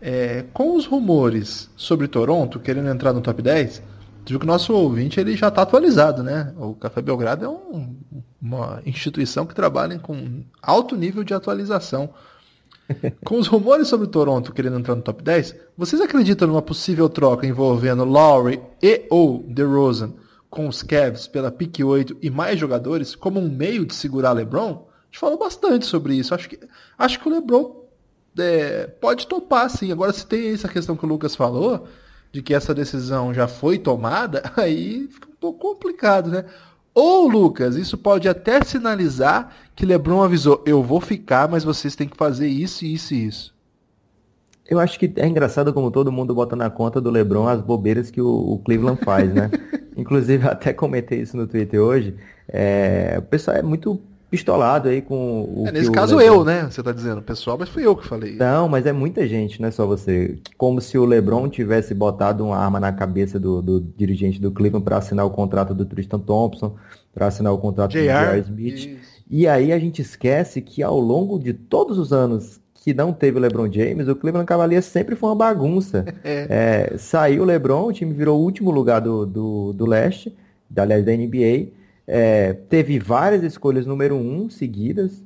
É, 0.00 0.44
com 0.52 0.74
os 0.74 0.84
rumores 0.84 1.70
sobre 1.76 2.08
Toronto 2.08 2.58
querendo 2.58 2.88
entrar 2.88 3.12
no 3.12 3.20
top 3.20 3.40
10, 3.40 3.80
viu 4.26 4.40
que 4.40 4.44
o 4.44 4.48
nosso 4.48 4.74
ouvinte 4.74 5.20
ele 5.20 5.36
já 5.36 5.46
está 5.46 5.62
atualizado, 5.62 6.24
né? 6.24 6.52
O 6.58 6.74
Café 6.74 7.00
Belgrado 7.00 7.44
é 7.44 7.48
um, 7.48 7.94
uma 8.42 8.82
instituição 8.84 9.46
que 9.46 9.54
trabalha 9.54 9.96
com 10.00 10.42
alto 10.60 10.96
nível 10.96 11.22
de 11.22 11.34
atualização. 11.34 12.10
Com 13.24 13.38
os 13.38 13.46
rumores 13.46 13.88
sobre 13.88 14.06
Toronto 14.06 14.52
querendo 14.52 14.78
entrar 14.78 14.94
no 14.94 15.02
top 15.02 15.22
10, 15.22 15.56
vocês 15.76 16.00
acreditam 16.00 16.48
numa 16.48 16.62
possível 16.62 17.08
troca 17.08 17.46
envolvendo 17.46 18.04
Lowry 18.04 18.60
e 18.82 19.06
ou 19.10 19.44
DeRozan 19.48 20.12
com 20.50 20.68
os 20.68 20.82
Cavs 20.82 21.26
pela 21.26 21.50
pick 21.50 21.80
8 21.82 22.18
e 22.20 22.28
mais 22.28 22.58
jogadores 22.58 23.14
como 23.14 23.40
um 23.40 23.48
meio 23.48 23.86
de 23.86 23.94
segurar 23.94 24.32
LeBron? 24.32 24.70
A 24.70 25.06
gente 25.06 25.18
falou 25.18 25.38
bastante 25.38 25.86
sobre 25.86 26.14
isso. 26.14 26.34
Acho 26.34 26.48
que, 26.48 26.60
acho 26.98 27.20
que 27.20 27.28
o 27.28 27.32
LeBron 27.32 27.86
é, 28.38 28.86
pode 28.86 29.26
topar, 29.26 29.70
sim. 29.70 29.90
Agora, 29.90 30.12
se 30.12 30.26
tem 30.26 30.52
essa 30.52 30.68
questão 30.68 30.96
que 30.96 31.04
o 31.04 31.08
Lucas 31.08 31.34
falou, 31.34 31.86
de 32.30 32.42
que 32.42 32.54
essa 32.54 32.74
decisão 32.74 33.32
já 33.32 33.46
foi 33.46 33.78
tomada, 33.78 34.42
aí 34.56 35.08
fica 35.08 35.28
um 35.28 35.36
pouco 35.36 35.58
complicado, 35.58 36.30
né? 36.30 36.44
Ou, 36.94 37.28
Lucas, 37.28 37.76
isso 37.76 37.96
pode 37.96 38.28
até 38.28 38.62
sinalizar 38.62 39.50
que 39.74 39.86
LeBron 39.86 40.22
avisou: 40.22 40.62
eu 40.66 40.82
vou 40.82 41.00
ficar, 41.00 41.48
mas 41.48 41.64
vocês 41.64 41.96
têm 41.96 42.08
que 42.08 42.16
fazer 42.16 42.48
isso, 42.48 42.84
isso 42.84 43.14
e 43.14 43.26
isso. 43.26 43.54
Eu 44.68 44.78
acho 44.78 44.98
que 44.98 45.12
é 45.16 45.26
engraçado 45.26 45.72
como 45.72 45.90
todo 45.90 46.12
mundo 46.12 46.34
bota 46.34 46.54
na 46.54 46.70
conta 46.70 47.00
do 47.00 47.10
LeBron 47.10 47.48
as 47.48 47.60
bobeiras 47.60 48.10
que 48.10 48.20
o, 48.20 48.28
o 48.28 48.58
Cleveland 48.58 49.02
faz, 49.04 49.32
né? 49.32 49.50
Inclusive, 49.96 50.46
até 50.46 50.72
comentei 50.72 51.20
isso 51.20 51.36
no 51.36 51.46
Twitter 51.46 51.80
hoje. 51.80 52.14
É, 52.48 53.16
o 53.18 53.22
pessoal 53.22 53.56
é 53.56 53.62
muito 53.62 54.00
pistolado 54.32 54.88
aí 54.88 55.02
com 55.02 55.42
o. 55.42 55.64
É, 55.68 55.72
nesse 55.72 55.92
caso 55.92 56.16
LeBron... 56.16 56.36
eu, 56.36 56.44
né? 56.44 56.62
Você 56.62 56.82
tá 56.82 56.90
dizendo, 56.90 57.20
pessoal, 57.20 57.58
mas 57.60 57.68
fui 57.68 57.84
eu 57.84 57.94
que 57.94 58.06
falei. 58.06 58.34
Não, 58.36 58.66
mas 58.66 58.86
é 58.86 58.92
muita 58.92 59.28
gente, 59.28 59.60
não 59.60 59.68
é 59.68 59.70
só 59.70 59.86
você. 59.86 60.38
Como 60.56 60.80
se 60.80 60.96
o 60.96 61.04
LeBron 61.04 61.50
tivesse 61.50 61.92
botado 61.92 62.42
uma 62.42 62.56
arma 62.56 62.80
na 62.80 62.90
cabeça 62.90 63.38
do, 63.38 63.60
do 63.60 63.78
dirigente 63.78 64.40
do 64.40 64.50
Cleveland 64.50 64.82
para 64.82 64.96
assinar 64.96 65.26
o 65.26 65.30
contrato 65.30 65.74
do 65.74 65.84
Tristan 65.84 66.18
Thompson, 66.18 66.74
para 67.12 67.26
assinar 67.26 67.52
o 67.52 67.58
contrato 67.58 67.92
do 67.92 67.98
J.R. 67.98 68.40
Smith. 68.40 68.78
Isso. 68.78 69.22
E 69.30 69.46
aí 69.46 69.70
a 69.70 69.78
gente 69.78 70.00
esquece 70.00 70.62
que 70.62 70.82
ao 70.82 70.98
longo 70.98 71.38
de 71.38 71.52
todos 71.52 71.98
os 71.98 72.10
anos 72.10 72.58
que 72.74 72.94
não 72.94 73.12
teve 73.12 73.36
o 73.36 73.40
LeBron 73.40 73.70
James, 73.70 74.08
o 74.08 74.16
Cleveland 74.16 74.46
Cavaliers 74.46 74.86
sempre 74.86 75.14
foi 75.14 75.28
uma 75.28 75.36
bagunça. 75.36 76.06
é. 76.24 76.46
É, 76.94 76.98
saiu 76.98 77.42
o 77.42 77.44
LeBron, 77.44 77.88
o 77.88 77.92
time 77.92 78.14
virou 78.14 78.40
o 78.40 78.42
último 78.42 78.70
lugar 78.70 79.02
do, 79.02 79.26
do, 79.26 79.72
do 79.74 79.84
leste, 79.84 80.34
aliás, 80.74 81.04
da 81.04 81.12
NBA. 81.12 81.81
É, 82.06 82.52
teve 82.52 82.98
várias 82.98 83.42
escolhas 83.42 83.86
número 83.86 84.16
um 84.16 84.50
seguidas. 84.50 85.22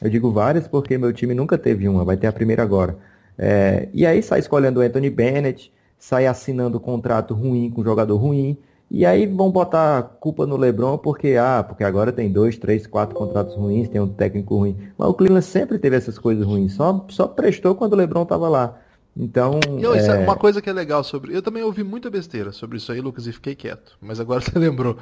Eu 0.00 0.08
digo 0.08 0.30
várias 0.32 0.66
porque 0.66 0.96
meu 0.96 1.12
time 1.12 1.34
nunca 1.34 1.58
teve 1.58 1.88
uma, 1.88 2.04
vai 2.04 2.16
ter 2.16 2.26
a 2.26 2.32
primeira 2.32 2.62
agora. 2.62 2.96
É, 3.36 3.88
e 3.92 4.06
aí 4.06 4.22
sai 4.22 4.40
escolhendo 4.40 4.80
o 4.80 4.82
Anthony 4.82 5.10
Bennett, 5.10 5.72
sai 5.98 6.26
assinando 6.26 6.80
contrato 6.80 7.34
ruim 7.34 7.70
com 7.70 7.84
jogador 7.84 8.16
ruim. 8.16 8.56
E 8.90 9.06
aí 9.06 9.24
vão 9.24 9.52
botar 9.52 10.02
culpa 10.02 10.46
no 10.46 10.56
LeBron 10.56 10.98
porque, 10.98 11.36
ah, 11.36 11.62
porque 11.62 11.84
agora 11.84 12.10
tem 12.10 12.30
dois, 12.30 12.58
três, 12.58 12.88
quatro 12.88 13.14
contratos 13.14 13.54
ruins, 13.54 13.88
tem 13.88 14.00
um 14.00 14.08
técnico 14.08 14.56
ruim. 14.56 14.76
Mas 14.98 15.08
o 15.08 15.14
Cleveland 15.14 15.46
sempre 15.46 15.78
teve 15.78 15.96
essas 15.96 16.18
coisas 16.18 16.44
ruins, 16.44 16.72
só, 16.72 17.06
só 17.08 17.28
prestou 17.28 17.76
quando 17.76 17.92
o 17.92 17.96
LeBron 17.96 18.22
estava 18.22 18.48
lá. 18.48 18.80
Então. 19.16 19.60
Não, 19.80 19.94
é... 19.94 20.04
é... 20.04 20.18
uma 20.18 20.36
coisa 20.36 20.60
que 20.60 20.68
é 20.68 20.72
legal 20.72 21.04
sobre. 21.04 21.34
Eu 21.34 21.42
também 21.42 21.62
ouvi 21.62 21.84
muita 21.84 22.10
besteira 22.10 22.50
sobre 22.50 22.78
isso 22.78 22.90
aí, 22.90 23.00
Lucas, 23.00 23.26
e 23.26 23.32
fiquei 23.32 23.54
quieto. 23.54 23.96
Mas 24.00 24.18
agora 24.18 24.40
você 24.42 24.58
lembrou 24.58 24.96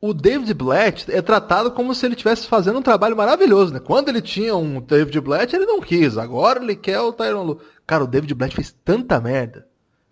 o 0.00 0.14
David 0.14 0.54
Blatt 0.54 1.10
é 1.10 1.20
tratado 1.20 1.72
como 1.72 1.94
se 1.94 2.06
ele 2.06 2.14
estivesse 2.14 2.46
fazendo 2.46 2.78
um 2.78 2.82
trabalho 2.82 3.16
maravilhoso, 3.16 3.72
né? 3.72 3.80
Quando 3.80 4.08
ele 4.08 4.22
tinha 4.22 4.54
um 4.54 4.80
David 4.80 5.20
Blatt, 5.20 5.54
ele 5.54 5.66
não 5.66 5.80
quis. 5.80 6.16
Agora 6.16 6.62
ele 6.62 6.76
quer 6.76 7.00
o 7.00 7.12
Tyron 7.12 7.42
Lu. 7.42 7.60
Cara, 7.86 8.04
o 8.04 8.06
David 8.06 8.32
Blatt 8.34 8.54
fez 8.54 8.70
tanta 8.84 9.20
merda. 9.20 9.66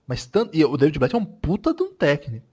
Mas 0.06 0.26
tanto... 0.26 0.56
E 0.56 0.64
o 0.64 0.76
David 0.76 0.98
Blatt 0.98 1.14
é 1.14 1.18
um 1.18 1.24
puta 1.24 1.72
de 1.72 1.82
um 1.82 1.92
técnico. 1.92 2.46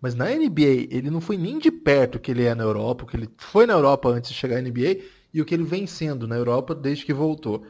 Mas 0.00 0.14
na 0.14 0.26
NBA, 0.26 0.88
ele 0.90 1.10
não 1.10 1.20
foi 1.20 1.38
nem 1.38 1.58
de 1.58 1.70
perto 1.70 2.18
que 2.18 2.30
ele 2.30 2.44
é 2.44 2.54
na 2.54 2.64
Europa, 2.64 3.04
o 3.04 3.06
que 3.06 3.16
ele 3.16 3.30
foi 3.38 3.66
na 3.66 3.72
Europa 3.72 4.10
antes 4.10 4.30
de 4.30 4.36
chegar 4.36 4.58
à 4.58 4.60
NBA 4.60 4.98
e 5.32 5.40
o 5.40 5.44
que 5.44 5.54
ele 5.54 5.64
vem 5.64 5.86
sendo 5.86 6.28
na 6.28 6.36
Europa 6.36 6.74
desde 6.74 7.06
que 7.06 7.12
voltou. 7.14 7.64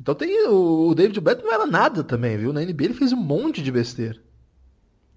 Então 0.00 0.14
tem 0.14 0.48
o 0.48 0.94
David 0.94 1.20
Blatt 1.20 1.42
não 1.42 1.52
era 1.52 1.66
nada 1.66 2.02
também, 2.02 2.36
viu? 2.36 2.52
Na 2.52 2.60
NBA 2.60 2.84
ele 2.84 2.94
fez 2.94 3.12
um 3.12 3.16
monte 3.16 3.62
de 3.62 3.70
besteira. 3.70 4.18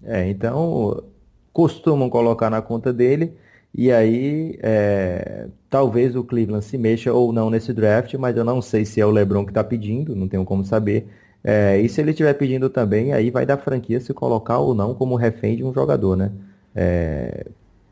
É, 0.02 0.28
então 0.28 1.09
costumam 1.52 2.08
colocar 2.08 2.50
na 2.50 2.62
conta 2.62 2.92
dele. 2.92 3.32
E 3.72 3.92
aí, 3.92 4.58
é, 4.62 5.46
talvez 5.68 6.16
o 6.16 6.24
Cleveland 6.24 6.64
se 6.64 6.76
mexa 6.76 7.12
ou 7.12 7.32
não 7.32 7.48
nesse 7.50 7.72
draft, 7.72 8.14
mas 8.14 8.36
eu 8.36 8.44
não 8.44 8.60
sei 8.60 8.84
se 8.84 9.00
é 9.00 9.06
o 9.06 9.10
LeBron 9.10 9.44
que 9.44 9.52
está 9.52 9.62
pedindo, 9.62 10.16
não 10.16 10.26
tenho 10.28 10.44
como 10.44 10.64
saber. 10.64 11.06
É, 11.42 11.80
e 11.80 11.88
se 11.88 12.00
ele 12.00 12.10
estiver 12.10 12.34
pedindo 12.34 12.68
também, 12.68 13.12
aí 13.12 13.30
vai 13.30 13.46
da 13.46 13.56
franquia 13.56 14.00
se 14.00 14.12
colocar 14.12 14.58
ou 14.58 14.74
não 14.74 14.94
como 14.94 15.14
refém 15.14 15.56
de 15.56 15.64
um 15.64 15.72
jogador, 15.72 16.16
né? 16.16 16.32
É, 16.74 17.46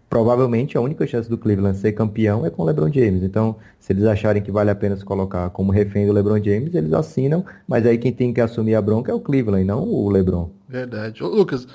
provavelmente 0.08 0.76
a 0.76 0.80
única 0.80 1.06
chance 1.06 1.28
do 1.28 1.38
Cleveland 1.38 1.76
ser 1.78 1.92
campeão 1.92 2.44
é 2.44 2.50
com 2.50 2.62
o 2.62 2.66
LeBron 2.66 2.92
James. 2.92 3.22
Então, 3.22 3.56
se 3.78 3.92
eles 3.92 4.04
acharem 4.04 4.42
que 4.42 4.50
vale 4.50 4.70
a 4.70 4.74
pena 4.74 4.96
se 4.96 5.04
colocar 5.04 5.50
como 5.50 5.72
refém 5.72 6.06
do 6.06 6.12
LeBron 6.12 6.42
James, 6.42 6.74
eles 6.74 6.92
assinam, 6.92 7.44
mas 7.66 7.86
aí 7.86 7.98
quem 7.98 8.12
tem 8.12 8.32
que 8.32 8.40
assumir 8.40 8.74
a 8.74 8.82
bronca 8.82 9.12
é 9.12 9.14
o 9.14 9.20
Cleveland, 9.20 9.64
não 9.64 9.82
o 9.84 10.10
LeBron. 10.10 10.50
Verdade. 10.68 11.22
Ô, 11.22 11.28
Lucas, 11.28 11.66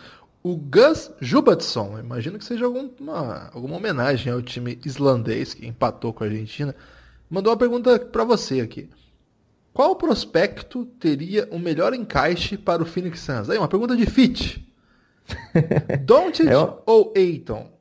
o 0.44 0.58
Gus 0.58 1.10
Jubatson, 1.22 1.98
imagino 1.98 2.38
que 2.38 2.44
seja 2.44 2.66
alguma, 2.66 3.50
alguma 3.54 3.78
homenagem 3.78 4.32
ao 4.32 4.42
time 4.42 4.78
islandês 4.86 5.54
que 5.54 5.66
empatou 5.66 6.12
com 6.12 6.26
a 6.26 6.28
Argentina, 6.28 6.76
mandou 7.30 7.52
uma 7.52 7.58
pergunta 7.58 7.98
para 7.98 8.26
você 8.26 8.60
aqui. 8.60 8.90
Qual 9.74 9.96
prospecto 9.96 10.86
teria 11.00 11.48
o 11.50 11.58
melhor 11.58 11.94
encaixe 11.94 12.58
para 12.58 12.84
o 12.84 12.86
Phoenix 12.86 13.22
Suns? 13.22 13.50
Aí, 13.50 13.58
uma 13.58 13.70
pergunta 13.70 13.96
de 13.96 14.06
fit. 14.06 14.68
Doncic 16.06 16.48
é 16.48 16.58
ou 16.86 17.14
Aiton? 17.16 17.72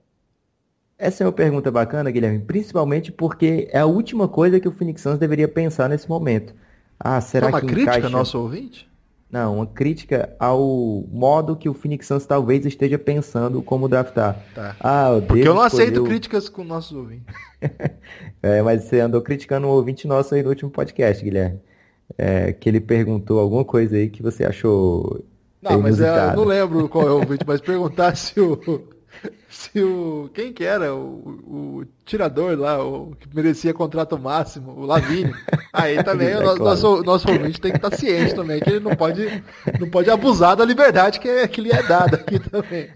Essa 0.96 1.24
é 1.24 1.26
uma 1.26 1.32
pergunta 1.32 1.68
bacana, 1.68 2.12
Guilherme, 2.12 2.38
principalmente 2.38 3.10
porque 3.10 3.68
é 3.72 3.80
a 3.80 3.86
última 3.86 4.28
coisa 4.28 4.60
que 4.60 4.68
o 4.68 4.72
Phoenix 4.72 5.02
Suns 5.02 5.18
deveria 5.18 5.48
pensar 5.48 5.88
nesse 5.88 6.08
momento. 6.08 6.54
Ah, 6.98 7.20
será 7.20 7.48
é 7.48 7.50
uma 7.50 7.60
que 7.60 7.66
crítica 7.66 7.98
encaixa... 7.98 8.08
nosso 8.08 8.38
ouvinte? 8.38 8.88
Não, 9.32 9.56
uma 9.56 9.66
crítica 9.66 10.36
ao 10.38 11.06
modo 11.10 11.56
que 11.56 11.66
o 11.66 11.72
Phoenix 11.72 12.06
Suns 12.06 12.26
talvez 12.26 12.66
esteja 12.66 12.98
pensando 12.98 13.62
como 13.62 13.88
draftar. 13.88 14.38
Tá. 14.54 14.76
Ah, 14.78 15.08
Porque 15.26 15.48
eu 15.48 15.54
não 15.54 15.62
aceito 15.62 16.04
críticas 16.04 16.50
com 16.50 16.62
nossos 16.62 16.94
ouvintes. 16.94 17.34
é, 18.42 18.60
mas 18.60 18.84
você 18.84 19.00
andou 19.00 19.22
criticando 19.22 19.66
um 19.66 19.70
ouvinte 19.70 20.06
nosso 20.06 20.34
aí 20.34 20.42
no 20.42 20.50
último 20.50 20.70
podcast, 20.70 21.24
Guilherme. 21.24 21.58
É, 22.18 22.52
que 22.52 22.68
ele 22.68 22.78
perguntou 22.78 23.40
alguma 23.40 23.64
coisa 23.64 23.96
aí 23.96 24.10
que 24.10 24.22
você 24.22 24.44
achou. 24.44 25.24
Não, 25.62 25.80
mas 25.80 25.98
é, 25.98 26.32
eu 26.32 26.36
não 26.36 26.44
lembro 26.44 26.86
qual 26.90 27.08
é 27.08 27.10
o 27.10 27.20
ouvinte, 27.20 27.42
mas 27.46 27.58
perguntar 27.62 28.14
se 28.14 28.38
o, 28.38 28.60
se 29.48 29.82
o. 29.82 30.30
Quem 30.34 30.52
que 30.52 30.64
era? 30.64 30.94
O, 30.94 31.80
o 31.80 31.84
tirador 32.04 32.58
lá, 32.58 32.84
o 32.84 33.14
que 33.18 33.28
merecia 33.34 33.72
contrato 33.72 34.18
máximo, 34.18 34.72
o 34.72 34.84
Lavigne. 34.84 35.34
Aí 35.72 36.02
também 36.02 36.28
é, 36.28 36.38
o 36.38 36.56
nosso, 36.56 37.02
nosso 37.02 37.30
ouvinte 37.30 37.60
tem 37.60 37.72
que 37.72 37.78
estar 37.78 37.94
ciente 37.96 38.34
também, 38.34 38.60
que 38.60 38.70
ele 38.70 38.80
não 38.80 38.94
pode, 38.94 39.42
não 39.80 39.88
pode 39.88 40.10
abusar 40.10 40.56
da 40.56 40.64
liberdade 40.64 41.18
que, 41.18 41.28
é, 41.28 41.48
que 41.48 41.60
lhe 41.60 41.70
é 41.70 41.82
dada 41.82 42.16
aqui 42.16 42.38
também. 42.38 42.90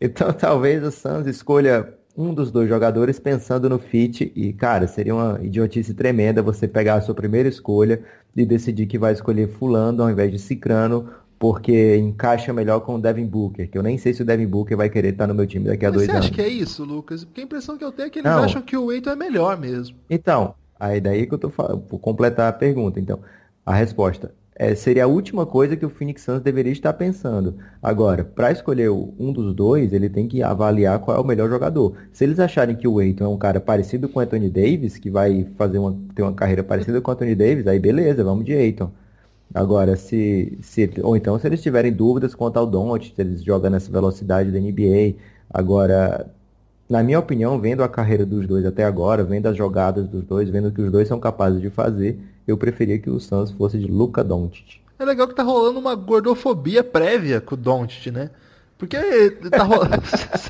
Então 0.00 0.32
talvez 0.32 0.82
o 0.82 0.90
Suns 0.90 1.26
escolha 1.26 1.94
um 2.16 2.34
dos 2.34 2.50
dois 2.50 2.68
jogadores 2.68 3.18
pensando 3.18 3.68
no 3.68 3.78
fit 3.78 4.32
e, 4.34 4.52
cara, 4.52 4.86
seria 4.86 5.14
uma 5.14 5.38
idiotice 5.42 5.94
tremenda 5.94 6.42
você 6.42 6.66
pegar 6.66 6.94
a 6.94 7.00
sua 7.00 7.14
primeira 7.14 7.48
escolha 7.48 8.02
e 8.36 8.44
decidir 8.44 8.86
que 8.86 8.98
vai 8.98 9.12
escolher 9.12 9.48
fulano 9.48 10.02
ao 10.02 10.10
invés 10.10 10.30
de 10.30 10.38
cicrano 10.38 11.08
porque 11.40 11.96
encaixa 11.96 12.52
melhor 12.52 12.80
com 12.80 12.96
o 12.96 13.00
Devin 13.00 13.24
Booker, 13.24 13.66
que 13.70 13.78
eu 13.78 13.82
nem 13.82 13.96
sei 13.96 14.12
se 14.12 14.20
o 14.20 14.26
Devin 14.26 14.46
Booker 14.46 14.76
vai 14.76 14.90
querer 14.90 15.14
estar 15.14 15.26
no 15.26 15.34
meu 15.34 15.46
time 15.46 15.64
daqui 15.64 15.86
a 15.86 15.88
Mas 15.88 15.94
dois 15.96 16.06
você 16.06 16.12
anos. 16.12 16.26
acha 16.26 16.34
que 16.34 16.42
é 16.42 16.48
isso, 16.48 16.84
Lucas? 16.84 17.24
Porque 17.24 17.40
a 17.40 17.44
impressão 17.44 17.78
que 17.78 17.84
eu 17.84 17.90
tenho 17.90 18.08
é 18.08 18.10
que 18.10 18.18
eles 18.18 18.30
Não. 18.30 18.42
acham 18.44 18.60
que 18.60 18.76
o 18.76 18.92
Eiton 18.92 19.08
é 19.12 19.16
melhor 19.16 19.58
mesmo. 19.58 19.96
Então, 20.10 20.54
aí 20.78 21.00
daí 21.00 21.26
que 21.26 21.32
eu 21.32 21.38
tô 21.38 21.48
falando, 21.48 21.80
por 21.80 21.98
completar 21.98 22.50
a 22.50 22.52
pergunta. 22.52 23.00
Então, 23.00 23.20
a 23.64 23.72
resposta 23.74 24.34
é, 24.54 24.74
seria 24.74 25.04
a 25.04 25.06
última 25.06 25.46
coisa 25.46 25.76
que 25.78 25.86
o 25.86 25.88
Phoenix 25.88 26.20
Suns 26.20 26.42
deveria 26.42 26.72
estar 26.72 26.92
pensando. 26.92 27.56
Agora, 27.82 28.22
para 28.22 28.52
escolher 28.52 28.90
um 28.90 29.32
dos 29.32 29.54
dois, 29.54 29.94
ele 29.94 30.10
tem 30.10 30.28
que 30.28 30.42
avaliar 30.42 30.98
qual 30.98 31.16
é 31.16 31.20
o 31.20 31.24
melhor 31.24 31.48
jogador. 31.48 31.94
Se 32.12 32.22
eles 32.22 32.38
acharem 32.38 32.76
que 32.76 32.86
o 32.86 32.98
Aiton 32.98 33.24
é 33.24 33.28
um 33.28 33.38
cara 33.38 33.58
parecido 33.58 34.10
com 34.10 34.18
o 34.20 34.22
Anthony 34.22 34.50
Davis, 34.50 34.98
que 34.98 35.08
vai 35.08 35.46
fazer 35.56 35.78
uma, 35.78 35.96
ter 36.14 36.20
uma 36.20 36.34
carreira 36.34 36.62
parecida 36.62 37.00
com 37.00 37.10
o 37.10 37.14
Anthony 37.14 37.34
Davis, 37.34 37.66
aí 37.66 37.78
beleza, 37.78 38.22
vamos 38.22 38.44
de 38.44 38.52
Aiton. 38.52 38.92
Agora, 39.52 39.96
se, 39.96 40.58
se 40.62 40.90
ou 41.02 41.16
então 41.16 41.38
se 41.38 41.46
eles 41.46 41.62
tiverem 41.62 41.92
dúvidas 41.92 42.34
quanto 42.34 42.56
ao 42.58 42.66
Doncic, 42.66 43.14
se 43.14 43.20
eles 43.20 43.42
jogam 43.42 43.70
nessa 43.70 43.90
velocidade 43.90 44.50
da 44.50 44.58
NBA, 44.60 45.16
agora 45.52 46.30
na 46.88 47.04
minha 47.04 47.20
opinião, 47.20 47.56
vendo 47.60 47.84
a 47.84 47.88
carreira 47.88 48.26
dos 48.26 48.48
dois 48.48 48.66
até 48.66 48.82
agora, 48.84 49.22
vendo 49.22 49.46
as 49.46 49.56
jogadas 49.56 50.08
dos 50.08 50.24
dois, 50.24 50.50
vendo 50.50 50.68
o 50.68 50.72
que 50.72 50.82
os 50.82 50.90
dois 50.90 51.06
são 51.06 51.20
capazes 51.20 51.60
de 51.60 51.70
fazer, 51.70 52.18
eu 52.48 52.56
preferia 52.56 52.98
que 52.98 53.08
o 53.08 53.20
Suns 53.20 53.52
fosse 53.52 53.78
de 53.78 53.86
Luka 53.86 54.24
Doncic. 54.24 54.80
É 54.98 55.04
legal 55.04 55.28
que 55.28 55.34
tá 55.34 55.44
rolando 55.44 55.78
uma 55.78 55.94
gordofobia 55.94 56.82
prévia 56.82 57.40
com 57.40 57.54
o 57.54 57.58
Doncic, 57.58 58.10
né? 58.10 58.30
Porque 58.76 58.96
tá 59.50 59.62
rolando. 59.62 60.02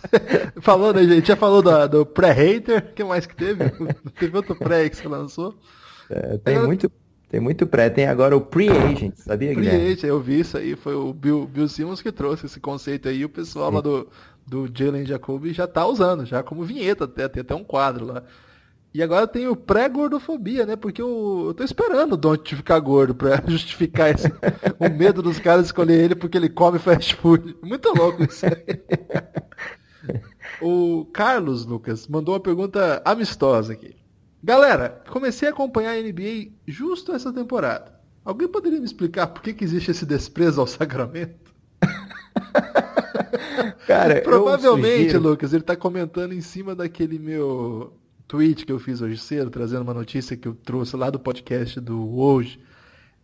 Falando, 0.63 0.99
a 0.99 1.03
gente 1.05 1.29
já 1.29 1.37
falou 1.37 1.61
do, 1.61 1.89
do 1.89 2.07
pré-hater, 2.07 2.79
o 2.91 2.95
que 2.95 3.05
mais 3.05 3.27
que 3.27 3.37
teve? 3.37 3.65
Teve 4.19 4.37
outro 4.37 4.55
pré 4.57 4.89
que 4.89 4.97
você 4.97 5.09
lançou? 5.09 5.55
É, 6.09 6.39
tem 6.39 6.55
Agora- 6.55 6.67
muito, 6.69 6.91
tem 7.31 7.41
muito 7.41 7.66
pré, 7.66 7.89
tem 7.89 8.07
agora 8.07 8.37
o 8.37 8.41
pre-agent, 8.41 9.14
sabia, 9.16 9.55
Guilherme? 9.55 9.78
Free 9.78 9.93
agent, 9.93 10.05
eu 10.05 10.20
vi 10.20 10.41
isso 10.41 10.59
aí, 10.59 10.74
foi 10.74 10.95
o 10.95 11.12
Bill, 11.14 11.47
Bill 11.47 11.68
Simmons 11.68 12.03
que 12.03 12.11
trouxe 12.11 12.47
esse 12.47 12.59
conceito 12.59 13.09
aí, 13.09 13.24
o 13.24 13.28
pessoal 13.28 13.70
lá 13.70 13.81
do, 13.81 14.09
do 14.47 14.68
Jalen 14.72 15.07
Jacoby 15.07 15.53
já 15.53 15.66
tá 15.66 15.87
usando, 15.87 16.26
já 16.26 16.43
como 16.43 16.64
vinheta, 16.64 17.05
até, 17.05 17.28
tem 17.28 17.41
até 17.41 17.55
um 17.55 17.64
quadro 17.64 18.05
lá. 18.05 18.24
E 18.93 19.01
agora 19.05 19.24
tem 19.28 19.47
o 19.47 19.55
pré-gordofobia, 19.55 20.66
né? 20.66 20.74
Porque 20.74 21.01
eu, 21.01 21.45
eu 21.47 21.55
tô 21.55 21.62
esperando 21.62 22.14
o 22.14 22.16
Don't 22.16 22.57
ficar 22.57 22.81
gordo 22.81 23.14
pra 23.14 23.41
justificar 23.47 24.12
esse, 24.12 24.26
o 24.81 24.91
medo 24.91 25.22
dos 25.22 25.39
caras 25.39 25.66
escolher 25.66 26.03
ele 26.03 26.16
porque 26.16 26.37
ele 26.37 26.49
come 26.49 26.81
fast 26.81 27.14
food. 27.14 27.57
Muito 27.62 27.89
louco 27.97 28.24
isso 28.24 28.47
aí. 28.47 28.53
O 30.61 31.07
Carlos 31.07 31.64
Lucas 31.64 32.07
mandou 32.07 32.35
uma 32.35 32.41
pergunta 32.41 33.01
amistosa 33.05 33.72
aqui. 33.72 33.97
Galera, 34.43 35.03
comecei 35.11 35.49
a 35.49 35.53
acompanhar 35.53 35.93
a 35.93 36.03
NBA 36.03 36.53
justo 36.66 37.12
essa 37.12 37.32
temporada. 37.32 37.99
Alguém 38.24 38.49
poderia 38.49 38.78
me 38.78 38.84
explicar 38.84 39.26
por 39.28 39.43
que, 39.43 39.53
que 39.53 39.64
existe 39.64 39.91
esse 39.91 40.07
desprezo 40.07 40.61
ao 40.61 40.66
Sacramento? 40.66 41.51
Cara, 43.86 44.20
Provavelmente, 44.22 45.12
sugiro- 45.12 45.22
Lucas, 45.30 45.53
ele 45.53 45.62
tá 45.62 45.76
comentando 45.76 46.32
em 46.32 46.41
cima 46.41 46.74
daquele 46.74 47.18
meu 47.18 47.93
tweet 48.26 48.64
que 48.64 48.72
eu 48.72 48.78
fiz 48.78 49.01
hoje 49.01 49.18
cedo, 49.18 49.51
trazendo 49.51 49.82
uma 49.82 49.95
notícia 49.95 50.36
que 50.36 50.47
eu 50.49 50.55
trouxe 50.55 50.97
lá 50.97 51.11
do 51.11 51.18
podcast 51.18 51.80
do 51.80 52.16
hoje, 52.18 52.61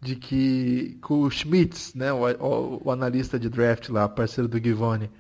de 0.00 0.16
que 0.16 0.98
o 1.08 1.30
Schmitz, 1.30 1.94
né, 1.94 2.12
o, 2.12 2.24
o- 2.44 2.82
o 2.84 2.90
analista 2.90 3.38
de 3.38 3.48
draft 3.48 3.88
lá, 3.88 4.08
parceiro 4.08 4.48
do 4.48 4.58
Givone, 4.58 5.10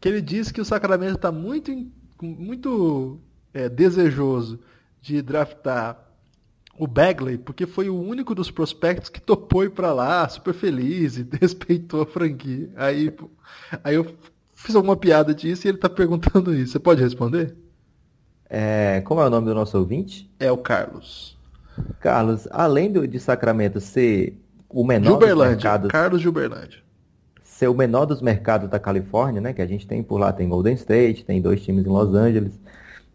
que 0.00 0.08
ele 0.08 0.20
disse 0.20 0.52
que 0.52 0.60
o 0.60 0.64
Sacramento 0.64 1.16
está 1.16 1.32
muito, 1.32 1.72
muito 2.20 3.18
é, 3.54 3.68
desejoso 3.68 4.60
de 5.02 5.20
draftar 5.20 5.98
o 6.78 6.86
Bagley, 6.86 7.36
porque 7.36 7.66
foi 7.66 7.90
o 7.90 8.00
único 8.00 8.34
dos 8.34 8.50
prospectos 8.50 9.10
que 9.10 9.20
topou 9.20 9.64
ir 9.64 9.70
pra 9.70 9.92
lá, 9.92 10.26
super 10.28 10.54
feliz 10.54 11.18
e 11.18 11.28
respeitou 11.38 12.02
a 12.02 12.06
franquia. 12.06 12.70
Aí, 12.76 13.14
aí 13.84 13.96
eu 13.96 14.16
fiz 14.54 14.74
alguma 14.74 14.96
piada 14.96 15.34
disso 15.34 15.66
e 15.66 15.68
ele 15.68 15.78
tá 15.78 15.90
perguntando 15.90 16.54
isso. 16.54 16.72
Você 16.72 16.78
pode 16.78 17.02
responder? 17.02 17.54
É, 18.48 19.02
como 19.04 19.20
é 19.20 19.26
o 19.26 19.30
nome 19.30 19.46
do 19.46 19.54
nosso 19.54 19.76
ouvinte? 19.76 20.30
É 20.38 20.50
o 20.50 20.56
Carlos. 20.56 21.36
Carlos, 22.00 22.46
além 22.50 22.90
do, 22.92 23.06
de 23.08 23.18
Sacramento 23.18 23.80
ser 23.80 24.38
o 24.68 24.84
menor 24.84 25.18
dos 25.18 25.36
mercados, 25.36 25.90
Carlos 25.90 26.20
Gilberlândia. 26.20 26.78
ser 27.42 27.68
o 27.68 27.74
menor 27.74 28.06
dos 28.06 28.22
mercados 28.22 28.68
da 28.68 28.78
Califórnia, 28.78 29.40
né? 29.40 29.52
Que 29.52 29.62
a 29.62 29.66
gente 29.66 29.86
tem 29.86 30.02
por 30.02 30.18
lá, 30.18 30.32
tem 30.32 30.48
Golden 30.48 30.74
State, 30.74 31.24
tem 31.24 31.40
dois 31.40 31.62
times 31.62 31.86
em 31.86 31.88
Los 31.88 32.14
Angeles. 32.14 32.58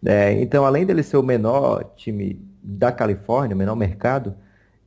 É, 0.06 0.34
então, 0.34 0.66
além 0.66 0.86
dele 0.86 1.04
ser 1.04 1.18
o 1.18 1.24
menor 1.24 1.84
time 1.96 2.40
da 2.62 2.92
Califórnia, 2.92 3.56
o 3.56 3.58
menor 3.58 3.76
mercado, 3.76 4.36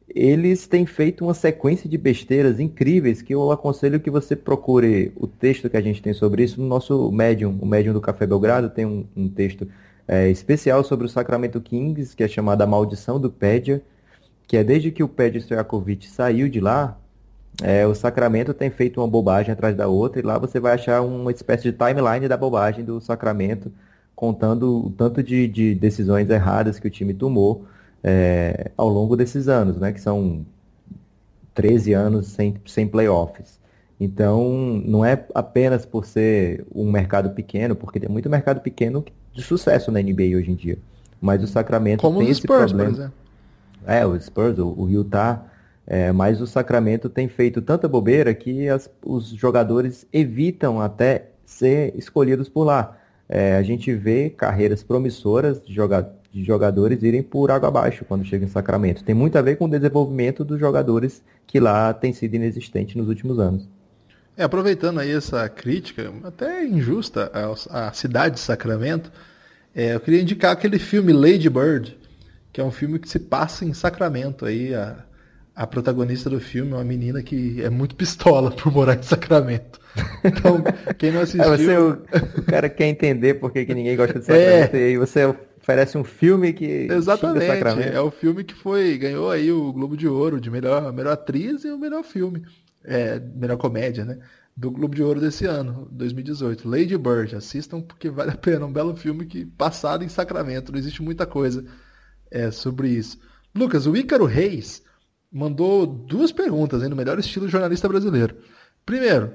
eles 0.08 0.66
têm 0.66 0.86
feito 0.86 1.24
uma 1.24 1.34
sequência 1.34 1.88
de 1.88 1.96
besteiras 1.96 2.58
incríveis 2.58 3.22
que 3.22 3.34
eu 3.34 3.50
aconselho 3.52 4.00
que 4.00 4.10
você 4.10 4.34
procure 4.34 5.12
o 5.16 5.26
texto 5.26 5.70
que 5.70 5.76
a 5.76 5.80
gente 5.80 6.02
tem 6.02 6.12
sobre 6.12 6.42
isso 6.42 6.60
no 6.60 6.66
nosso 6.66 7.10
Medium. 7.12 7.56
O 7.60 7.66
Medium 7.66 7.92
do 7.92 8.00
Café 8.00 8.26
Belgrado 8.26 8.70
tem 8.70 8.84
um, 8.84 9.06
um 9.16 9.28
texto 9.28 9.68
é, 10.06 10.28
especial 10.28 10.82
sobre 10.82 11.06
o 11.06 11.08
Sacramento 11.08 11.60
Kings, 11.60 12.16
que 12.16 12.24
é 12.24 12.28
chamado 12.28 12.62
A 12.62 12.66
Maldição 12.66 13.20
do 13.20 13.30
Pédia, 13.30 13.82
que 14.48 14.56
é 14.56 14.64
desde 14.64 14.90
que 14.90 15.02
o 15.02 15.08
Pédia 15.08 15.40
Stojakovic 15.40 16.08
saiu 16.08 16.48
de 16.48 16.60
lá, 16.60 16.98
é, 17.62 17.86
o 17.86 17.94
Sacramento 17.94 18.52
tem 18.52 18.70
feito 18.70 19.00
uma 19.00 19.06
bobagem 19.06 19.52
atrás 19.52 19.76
da 19.76 19.86
outra, 19.86 20.20
e 20.20 20.24
lá 20.24 20.38
você 20.38 20.58
vai 20.58 20.74
achar 20.74 21.02
uma 21.02 21.30
espécie 21.30 21.70
de 21.70 21.72
timeline 21.72 22.26
da 22.26 22.36
bobagem 22.36 22.84
do 22.84 23.00
Sacramento, 23.00 23.70
contando 24.20 24.86
o 24.86 24.90
tanto 24.90 25.22
de, 25.22 25.48
de 25.48 25.74
decisões 25.74 26.28
erradas 26.30 26.78
que 26.78 26.86
o 26.86 26.90
time 26.90 27.14
tomou 27.14 27.66
é, 28.04 28.70
ao 28.76 28.88
longo 28.88 29.16
desses 29.16 29.48
anos, 29.48 29.78
né? 29.78 29.92
Que 29.92 30.00
são 30.00 30.46
13 31.54 31.92
anos 31.92 32.28
sem, 32.28 32.56
sem 32.66 32.86
playoffs. 32.88 33.58
Então, 33.98 34.48
não 34.84 35.04
é 35.04 35.26
apenas 35.34 35.84
por 35.84 36.06
ser 36.06 36.64
um 36.74 36.90
mercado 36.90 37.30
pequeno, 37.30 37.76
porque 37.76 38.00
tem 38.00 38.08
muito 38.08 38.30
mercado 38.30 38.60
pequeno 38.60 39.04
de 39.32 39.42
sucesso 39.42 39.90
na 39.92 40.00
NBA 40.00 40.38
hoje 40.38 40.50
em 40.50 40.54
dia. 40.54 40.78
Mas 41.20 41.42
o 41.42 41.46
Sacramento 41.46 42.08
Como 42.08 42.18
tem 42.18 42.30
os 42.30 42.38
esse 42.38 42.42
Spurs, 42.42 42.72
por 42.72 42.76
problema. 42.76 43.12
É, 43.86 44.06
o 44.06 44.18
Spurs, 44.20 44.58
o, 44.58 44.68
o 44.68 44.88
Utah, 44.90 45.44
é, 45.86 46.12
mas 46.12 46.40
o 46.40 46.46
Sacramento 46.46 47.08
tem 47.08 47.28
feito 47.28 47.62
tanta 47.62 47.88
bobeira 47.88 48.34
que 48.34 48.68
as- 48.68 48.90
os 49.04 49.28
jogadores 49.30 50.06
evitam 50.12 50.80
até 50.80 51.30
ser 51.44 51.94
escolhidos 51.96 52.48
por 52.48 52.64
lá. 52.64 52.96
É, 53.32 53.56
a 53.56 53.62
gente 53.62 53.94
vê 53.94 54.28
carreiras 54.28 54.82
promissoras 54.82 55.62
de, 55.62 55.72
joga- 55.72 56.10
de 56.32 56.42
jogadores 56.42 57.00
irem 57.04 57.22
por 57.22 57.48
água 57.52 57.68
abaixo 57.68 58.04
quando 58.04 58.24
chegam 58.24 58.48
em 58.48 58.50
Sacramento. 58.50 59.04
Tem 59.04 59.14
muito 59.14 59.38
a 59.38 59.42
ver 59.42 59.56
com 59.56 59.66
o 59.66 59.70
desenvolvimento 59.70 60.44
dos 60.44 60.58
jogadores 60.58 61.22
que 61.46 61.60
lá 61.60 61.94
tem 61.94 62.12
sido 62.12 62.34
inexistente 62.34 62.98
nos 62.98 63.06
últimos 63.08 63.38
anos. 63.38 63.68
É, 64.36 64.42
aproveitando 64.42 64.98
aí 64.98 65.12
essa 65.12 65.48
crítica, 65.48 66.12
até 66.24 66.64
injusta, 66.64 67.30
à 67.70 67.92
cidade 67.92 68.34
de 68.34 68.40
Sacramento, 68.40 69.12
é, 69.74 69.94
eu 69.94 70.00
queria 70.00 70.22
indicar 70.22 70.50
aquele 70.50 70.80
filme 70.80 71.12
Lady 71.12 71.48
Bird, 71.48 71.96
que 72.52 72.60
é 72.60 72.64
um 72.64 72.70
filme 72.72 72.98
que 72.98 73.08
se 73.08 73.20
passa 73.20 73.64
em 73.64 73.72
Sacramento. 73.72 74.44
Aí 74.44 74.74
a, 74.74 75.04
a 75.60 75.66
protagonista 75.66 76.30
do 76.30 76.40
filme 76.40 76.72
é 76.72 76.76
uma 76.76 76.84
menina 76.84 77.22
que 77.22 77.62
é 77.62 77.68
muito 77.68 77.94
pistola 77.94 78.50
por 78.56 78.72
morar 78.72 78.98
em 78.98 79.02
Sacramento. 79.02 79.78
Então, 80.24 80.64
quem 80.96 81.12
não 81.12 81.20
assistiu. 81.20 81.52
É, 81.52 81.56
você, 81.58 81.76
o, 81.76 82.02
o 82.38 82.42
cara 82.44 82.70
quer 82.70 82.86
entender 82.86 83.34
por 83.34 83.52
que, 83.52 83.66
que 83.66 83.74
ninguém 83.74 83.94
gosta 83.94 84.18
de 84.18 84.24
É. 84.32 84.62
Sacramento, 84.62 84.76
e 84.76 84.82
aí 84.84 84.96
você 84.96 85.26
oferece 85.60 85.98
um 85.98 86.04
filme 86.04 86.54
que 86.54 86.88
Exatamente. 86.90 87.46
Sacramento. 87.46 87.94
É 87.94 88.00
o 88.00 88.10
filme 88.10 88.42
que 88.42 88.54
foi 88.54 88.96
ganhou 88.96 89.30
aí 89.30 89.52
o 89.52 89.70
Globo 89.70 89.98
de 89.98 90.08
Ouro 90.08 90.40
de 90.40 90.50
melhor, 90.50 90.90
melhor 90.94 91.12
atriz 91.12 91.62
e 91.62 91.70
o 91.70 91.78
melhor 91.78 92.04
filme. 92.04 92.42
É, 92.82 93.20
melhor 93.20 93.58
comédia, 93.58 94.06
né? 94.06 94.18
Do 94.56 94.70
Globo 94.70 94.94
de 94.94 95.02
Ouro 95.02 95.20
desse 95.20 95.44
ano, 95.44 95.86
2018. 95.92 96.66
Lady 96.66 96.96
Bird, 96.96 97.36
assistam 97.36 97.82
porque 97.82 98.08
vale 98.08 98.30
a 98.30 98.36
pena. 98.36 98.64
Um 98.64 98.72
belo 98.72 98.96
filme 98.96 99.26
que 99.26 99.44
passado 99.44 100.02
em 100.02 100.08
Sacramento. 100.08 100.72
Não 100.72 100.78
existe 100.78 101.02
muita 101.02 101.26
coisa 101.26 101.62
é, 102.30 102.50
sobre 102.50 102.88
isso. 102.88 103.18
Lucas, 103.54 103.86
o 103.86 103.94
Ícaro 103.94 104.24
Reis 104.24 104.88
mandou 105.32 105.86
duas 105.86 106.32
perguntas 106.32 106.82
hein, 106.82 106.88
no 106.88 106.96
melhor 106.96 107.18
estilo 107.18 107.48
jornalista 107.48 107.88
brasileiro. 107.88 108.36
Primeiro, 108.84 109.32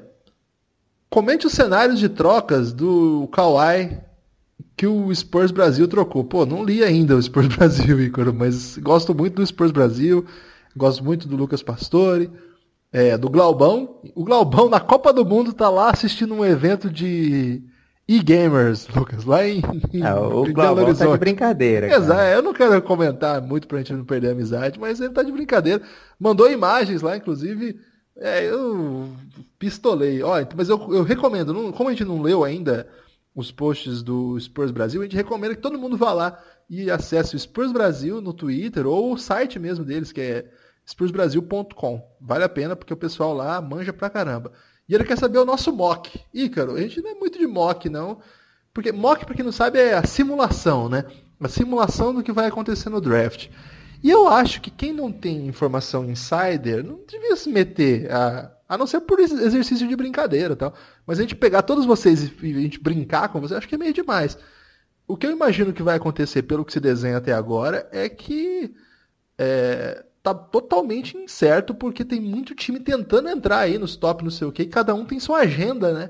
comente 1.10 1.48
os 1.48 1.54
cenários 1.54 2.00
de 2.00 2.10
trocas 2.10 2.74
do 2.74 3.28
Kawhi 3.32 4.00
que 4.76 4.86
o 4.86 5.14
Spurs 5.14 5.52
Brasil 5.52 5.88
trocou. 5.88 6.24
Pô, 6.24 6.46
não 6.46 6.64
li 6.64 6.84
ainda 6.84 7.16
o 7.16 7.22
Spurs 7.22 7.48
Brasil, 7.56 8.02
Ícaro, 8.02 8.34
mas 8.34 8.78
gosto 8.78 9.16
muito 9.16 9.36
do 9.36 9.46
Spurs 9.46 9.72
Brasil, 9.72 10.26
gosto 10.76 11.04
muito 11.04 11.28
do 11.28 11.38
Lucas 11.38 11.64
Pastore, 11.64 12.30
é, 12.92 13.18
do 13.18 13.30
Glaubão. 13.30 14.02
O 14.14 14.24
Glaubão 14.24 14.70
na 14.70 14.80
Copa 14.80 15.14
do 15.14 15.26
Mundo 15.26 15.54
tá 15.54 15.70
lá 15.70 15.92
assistindo 15.92 16.34
um 16.34 16.44
evento 16.44 16.90
de 16.90 17.64
e-gamers, 18.08 18.88
Lucas, 18.96 19.26
lá 19.26 19.48
em, 19.48 19.62
Ah, 20.04 20.20
o 20.22 20.52
Glaubão 20.54 20.94
tá 20.94 21.06
de 21.08 21.18
brincadeira. 21.18 21.88
Exato, 21.88 22.08
cara. 22.08 22.32
eu 22.36 22.42
não 22.44 22.54
quero 22.54 22.82
comentar 22.82 23.42
muito 23.42 23.68
pra 23.68 23.80
gente 23.80 23.94
não 23.94 24.06
perder 24.06 24.30
a 24.30 24.32
amizade, 24.32 24.80
mas 24.80 25.00
ele 25.02 25.14
tá 25.14 25.24
de 25.24 25.32
brincadeira. 25.32 25.82
Mandou 26.20 26.50
imagens 26.52 27.02
lá, 27.02 27.18
inclusive. 27.18 27.80
É, 28.18 28.46
eu 28.50 29.10
pistolei. 29.60 30.22
Ó, 30.24 30.36
mas 30.56 30.70
eu, 30.70 30.78
eu 30.94 31.04
recomendo, 31.04 31.54
não- 31.54 31.72
como 31.72 31.90
a 31.90 31.92
gente 31.92 32.06
não 32.06 32.22
leu 32.22 32.44
ainda 32.44 32.88
os 33.36 33.52
posts 33.52 34.02
do 34.02 34.40
Spurs 34.40 34.72
Brasil, 34.72 35.02
a 35.02 35.04
gente 35.04 35.16
recomenda 35.18 35.54
que 35.56 35.62
todo 35.62 35.78
mundo 35.78 35.98
vá 35.98 36.14
lá 36.14 36.40
e 36.70 36.90
acesse 36.90 37.36
o 37.36 37.40
Spurs 37.40 37.72
Brasil 37.74 38.22
no 38.22 38.32
Twitter 38.34 38.88
ou 38.88 39.14
o 39.14 39.18
site 39.18 39.60
mesmo 39.60 39.84
deles, 39.84 40.12
que 40.14 40.22
é 40.22 40.46
spursbrasil.com. 40.86 42.02
Vale 42.22 42.44
a 42.44 42.50
pena 42.50 42.76
porque 42.76 42.94
o 42.94 42.98
pessoal 42.98 43.34
lá 43.34 43.60
manja 43.62 43.92
pra 43.92 44.10
caramba. 44.10 44.52
E 44.88 44.94
ele 44.94 45.04
quer 45.04 45.18
saber 45.18 45.40
o 45.40 45.46
nosso 45.46 45.72
mock. 45.74 46.20
Ícaro, 46.34 46.76
a 46.76 46.82
gente 46.82 47.02
não 47.02 47.12
é 47.12 47.16
muito 47.16 47.40
de 47.40 47.48
mock, 47.48 47.90
não. 47.90 48.20
Porque 48.74 48.92
mock, 48.92 49.26
para 49.26 49.36
quem 49.36 49.46
não 49.46 49.52
sabe, 49.52 49.80
é 49.80 49.94
a 49.94 50.06
simulação, 50.06 50.88
né? 50.90 51.06
A 51.40 51.48
simulação 51.48 52.14
do 52.14 52.22
que 52.24 52.32
vai 52.32 52.48
acontecer 52.48 52.90
no 52.90 53.02
draft. 53.02 53.50
E 54.04 54.10
eu 54.10 54.28
acho 54.28 54.62
que 54.62 54.70
quem 54.70 54.94
não 54.94 55.12
tem 55.12 55.48
informação 55.48 56.06
insider 56.06 56.84
não 56.84 57.00
devia 57.08 57.36
se 57.36 57.50
meter 57.50 58.12
a, 58.12 58.52
a 58.70 58.78
não 58.78 58.86
ser 58.86 59.02
por 59.02 59.20
exercício 59.20 59.88
de 59.88 59.96
brincadeira 59.96 60.56
tal. 60.56 60.74
Mas 61.08 61.18
a 61.18 61.22
gente 61.24 61.36
pegar 61.36 61.64
todos 61.64 61.86
vocês 61.86 62.24
e 62.24 62.54
a 62.56 62.60
gente 62.60 62.80
brincar 62.80 63.30
com 63.30 63.40
vocês, 63.40 63.58
acho 63.58 63.68
que 63.68 63.76
é 63.76 63.80
meio 63.80 63.94
demais. 63.94 64.38
O 65.08 65.18
que 65.18 65.26
eu 65.26 65.32
imagino 65.32 65.74
que 65.74 65.84
vai 65.84 65.96
acontecer, 65.96 66.44
pelo 66.44 66.66
que 66.66 66.74
se 66.74 66.80
desenha 66.80 67.18
até 67.18 67.32
agora, 67.32 67.88
é 67.92 68.10
que 68.10 68.76
é, 69.38 70.06
tá 70.26 70.34
totalmente 70.34 71.16
incerto, 71.16 71.76
porque 71.76 72.04
tem 72.04 72.20
muito 72.20 72.56
time 72.56 72.80
tentando 72.80 73.30
entrar 73.30 73.60
aí 73.60 73.78
nos 73.78 73.96
top, 73.96 74.24
não 74.24 74.32
sei 74.32 74.48
o 74.48 74.52
que, 74.52 74.64
e 74.64 74.68
cada 74.68 74.96
um 74.96 75.06
tem 75.06 75.20
sua 75.20 75.40
agenda, 75.40 75.94
né? 75.94 76.10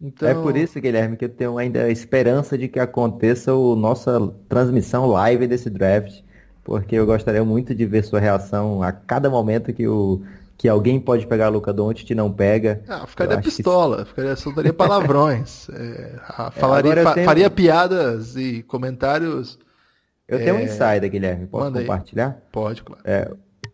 Então... 0.00 0.26
É 0.26 0.32
por 0.32 0.56
isso, 0.56 0.80
Guilherme, 0.80 1.14
que 1.14 1.26
eu 1.26 1.28
tenho 1.28 1.58
ainda 1.58 1.84
a 1.84 1.90
esperança 1.90 2.56
de 2.56 2.68
que 2.68 2.80
aconteça 2.80 3.52
a 3.52 3.76
nossa 3.76 4.18
transmissão 4.48 5.06
live 5.06 5.46
desse 5.46 5.68
draft, 5.68 6.22
porque 6.64 6.96
eu 6.96 7.04
gostaria 7.04 7.44
muito 7.44 7.74
de 7.74 7.84
ver 7.84 8.02
sua 8.02 8.18
reação 8.18 8.82
a 8.82 8.92
cada 8.92 9.28
momento 9.28 9.74
que 9.74 9.86
o 9.86 10.22
que 10.56 10.68
alguém 10.68 11.00
pode 11.00 11.26
pegar 11.26 11.46
a 11.46 11.48
Luca 11.48 11.72
Doncic 11.72 12.10
e 12.10 12.14
não 12.14 12.30
pega. 12.30 12.82
Ah, 12.86 13.06
ficaria 13.06 13.40
pistola, 13.40 14.04
que... 14.04 14.10
ficaria, 14.10 14.36
soltaria 14.36 14.72
palavrões, 14.74 15.68
é, 15.72 16.16
falaria, 16.52 16.92
é, 16.92 17.14
tenho... 17.14 17.26
faria 17.26 17.50
piadas 17.50 18.36
e 18.36 18.62
comentários. 18.62 19.58
Eu 20.28 20.38
tenho 20.38 20.56
é... 20.56 20.60
um 20.60 20.60
insider, 20.60 21.10
Guilherme, 21.10 21.46
posso 21.46 21.64
Manda 21.64 21.80
compartilhar? 21.80 22.28
Aí. 22.28 22.42
Pode, 22.52 22.82
claro. 22.82 23.02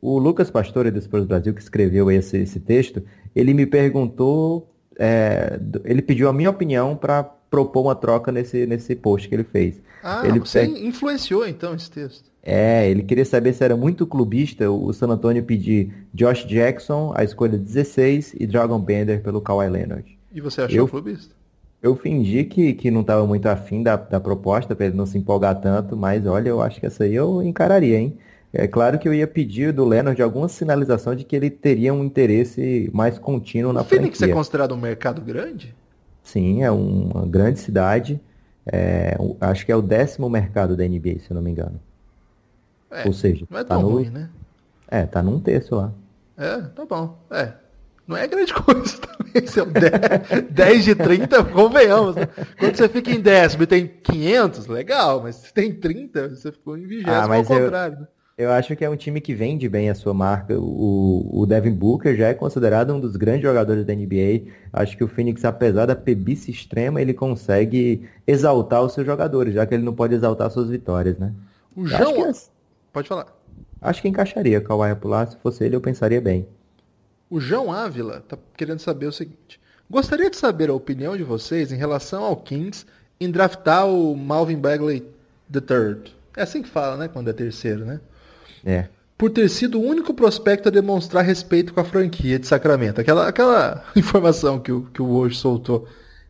O 0.07 0.21
Lucas 0.21 0.49
Pastore 0.49 0.93
do 0.93 1.01
Spurs 1.01 1.25
Brasil, 1.25 1.53
que 1.53 1.61
escreveu 1.61 2.09
esse, 2.13 2.37
esse 2.37 2.61
texto, 2.61 3.03
ele 3.35 3.53
me 3.53 3.67
perguntou, 3.67 4.73
é, 4.97 5.59
ele 5.85 6.01
pediu 6.01 6.29
a 6.29 6.33
minha 6.33 6.49
opinião 6.49 6.95
para 6.95 7.25
propor 7.25 7.81
uma 7.81 7.95
troca 7.97 8.31
nesse, 8.31 8.67
nesse 8.67 8.95
post 8.95 9.29
que 9.29 9.35
ele 9.35 9.43
fez. 9.43 9.81
Ah, 10.05 10.23
ele 10.25 10.39
você 10.39 10.65
influenciou 10.65 11.45
então 11.45 11.75
esse 11.75 11.91
texto. 11.91 12.31
É, 12.41 12.89
ele 12.89 13.03
queria 13.03 13.25
saber 13.25 13.53
se 13.53 13.65
era 13.65 13.77
muito 13.77 14.07
clubista 14.07 14.71
o 14.71 14.93
San 14.93 15.09
Antonio 15.09 15.43
pedir 15.43 15.93
Josh 16.15 16.45
Jackson, 16.47 17.13
a 17.17 17.25
escolha 17.25 17.59
16, 17.59 18.37
e 18.39 18.47
Dragon 18.47 18.79
Bender 18.79 19.21
pelo 19.25 19.41
Kawhi 19.41 19.69
Leonard. 19.69 20.17
E 20.33 20.41
você 20.41 20.61
achou 20.61 20.79
eu, 20.79 20.87
clubista? 20.87 21.35
Eu 21.83 21.97
fingi 21.97 22.45
que, 22.45 22.75
que 22.75 22.93
não 22.93 23.01
estava 23.01 23.27
muito 23.27 23.47
afim 23.47 23.83
da, 23.83 23.97
da 23.97 24.21
proposta, 24.21 24.77
para 24.77 24.87
ele 24.87 24.97
não 24.97 25.05
se 25.05 25.19
empolgar 25.19 25.61
tanto, 25.61 25.97
mas 25.97 26.25
olha, 26.27 26.51
eu 26.51 26.63
acho 26.63 26.79
que 26.79 26.87
essa 26.87 27.03
aí 27.03 27.17
eu 27.17 27.43
encararia, 27.43 27.99
hein? 27.99 28.17
É 28.53 28.67
claro 28.67 28.99
que 28.99 29.09
eu 29.09 29.13
ia 29.13 29.27
pedir 29.27 29.73
do 29.73 29.85
Leonard 29.85 30.21
alguma 30.23 30.49
sinalização 30.49 31.15
de 31.15 31.25
que 31.25 31.37
ele 31.37 31.51
teria 31.51 31.93
um 31.93 32.05
interesse 32.05 32.91
mais 32.93 33.19
contínuo 33.19 33.73
na 33.73 33.83
o 33.83 33.85
Phoenix 33.85 34.19
franquia. 34.19 34.33
é 34.33 34.37
considerado 34.37 34.75
um 34.75 34.79
mercado 34.79 35.21
grande? 35.21 35.75
Sim, 36.23 36.63
é 36.63 36.71
uma 36.71 37.27
grande 37.27 37.61
cidade. 37.61 38.21
É, 38.67 39.17
acho 39.41 39.65
que 39.65 39.71
é 39.71 39.77
o 39.77 39.83
décimo 39.83 40.29
mercado 40.29 40.77
da 40.77 40.85
NBA, 40.85 41.21
se 41.21 41.31
eu 41.31 41.35
não 41.35 41.43
me 41.43 41.51
engano. 41.51 41.81
É, 42.91 43.07
Ou 43.07 43.13
seja, 43.13 43.47
não 43.51 43.59
é 43.59 43.65
tá 43.65 43.75
tão 43.75 43.83
no... 43.83 43.89
ruim, 43.91 44.11
né? 44.11 44.29
É, 44.89 45.05
tá 45.05 45.23
num 45.23 45.39
terço 45.39 45.77
lá. 45.77 45.93
É, 46.37 46.59
tá 46.61 46.85
bom. 46.85 47.19
É. 47.31 47.53
Não 48.07 48.17
é 48.17 48.27
grande 48.27 48.55
coisa 48.55 48.99
também. 48.99 49.47
Se 49.47 49.61
é 49.61 49.65
10, 49.65 50.51
10 50.51 50.85
de 50.85 50.95
30, 50.95 51.45
convenhamos. 51.45 52.17
Né? 52.17 52.29
Quando 52.59 52.77
você 52.77 52.89
fica 52.89 53.11
em 53.11 53.21
décimo 53.21 53.65
e 53.65 53.67
tem 53.67 53.87
500, 53.87 54.67
legal. 54.67 55.23
Mas 55.23 55.37
se 55.37 55.53
tem 55.53 55.75
30, 55.75 56.31
você 56.31 56.53
ficou 56.53 56.77
em 56.77 56.87
vigésimo 56.87 57.13
ah, 57.13 57.29
mas 57.29 57.51
ao 57.51 57.59
contrário. 57.59 57.97
Eu... 57.97 58.01
Né? 58.01 58.07
Eu 58.39 58.53
acho 58.53 58.77
que 58.77 58.85
é 58.85 58.91
um 58.91 58.97
time 58.97 59.19
que 59.19 59.35
vende 59.35 59.67
bem 59.67 59.89
a 59.89 59.95
sua 59.95 60.13
marca. 60.13 60.55
O, 60.59 61.27
o 61.33 61.47
Devin 61.47 61.73
Booker 61.73 62.15
já 62.15 62.29
é 62.29 62.35
considerado 62.35 62.93
um 62.93 63.01
dos 63.01 63.17
grandes 63.17 63.41
jogadores 63.41 63.87
da 63.87 63.95
NBA. 63.95 64.53
Acho 64.71 64.95
que 64.95 65.03
o 65.03 65.09
Phoenix, 65.09 65.43
apesar 65.43 65.87
da 65.87 65.97
pebice 65.97 66.51
extrema, 66.51 67.01
ele 67.01 67.15
consegue 67.15 68.07
exaltar 68.27 68.83
os 68.83 68.93
seus 68.93 69.07
jogadores, 69.07 69.55
já 69.55 69.65
que 69.65 69.75
ele 69.75 69.85
não 69.85 69.95
pode 69.95 70.15
exaltar 70.15 70.51
suas 70.51 70.69
vitórias, 70.69 71.17
né? 71.17 71.33
O 71.75 71.87
João... 71.87 72.27
É... 72.27 72.33
Pode 72.93 73.09
falar. 73.09 73.27
Acho 73.81 74.03
que 74.03 74.09
encaixaria 74.09 74.61
Kawhi 74.61 74.95
pular. 74.97 75.27
Se 75.29 75.37
fosse 75.39 75.65
ele, 75.65 75.75
eu 75.75 75.81
pensaria 75.81 76.21
bem. 76.21 76.47
O 77.31 77.41
João 77.41 77.73
Ávila 77.73 78.19
está 78.19 78.37
querendo 78.55 78.81
saber 78.81 79.07
o 79.07 79.13
seguinte. 79.13 79.59
Gostaria 79.89 80.29
de 80.29 80.37
saber 80.37 80.69
a 80.69 80.75
opinião 80.75 81.17
de 81.17 81.23
vocês 81.23 81.73
em 81.73 81.77
relação 81.77 82.23
ao 82.23 82.37
Kings 82.37 82.85
em 83.19 83.31
draftar 83.31 83.87
o 83.87 84.15
Malvin 84.15 84.59
Bagley 84.59 85.11
III. 85.55 86.13
É 86.37 86.43
assim 86.43 86.61
que 86.61 86.69
fala, 86.69 86.99
né? 86.99 87.09
Quando 87.09 87.31
é 87.31 87.33
terceiro, 87.33 87.87
né? 87.87 87.99
É. 88.67 88.89
Por 89.17 89.31
ter 89.31 89.49
sido 89.49 89.81
o 89.81 89.85
único 89.85 90.13
prospecto 90.13 90.69
a 90.69 90.73
demonstrar 90.73 91.25
respeito 91.25 91.73
com 91.73 91.81
a 91.81 91.85
franquia 91.85 92.39
de 92.39 92.47
Sacramento. 92.47 93.01
Aquela, 93.01 93.29
aquela 93.29 93.85
informação 93.95 94.59
que 94.59 94.73
o, 94.73 94.83
que 94.93 95.01
o 95.01 95.07
Woj 95.07 95.35
soltou. 95.37 95.87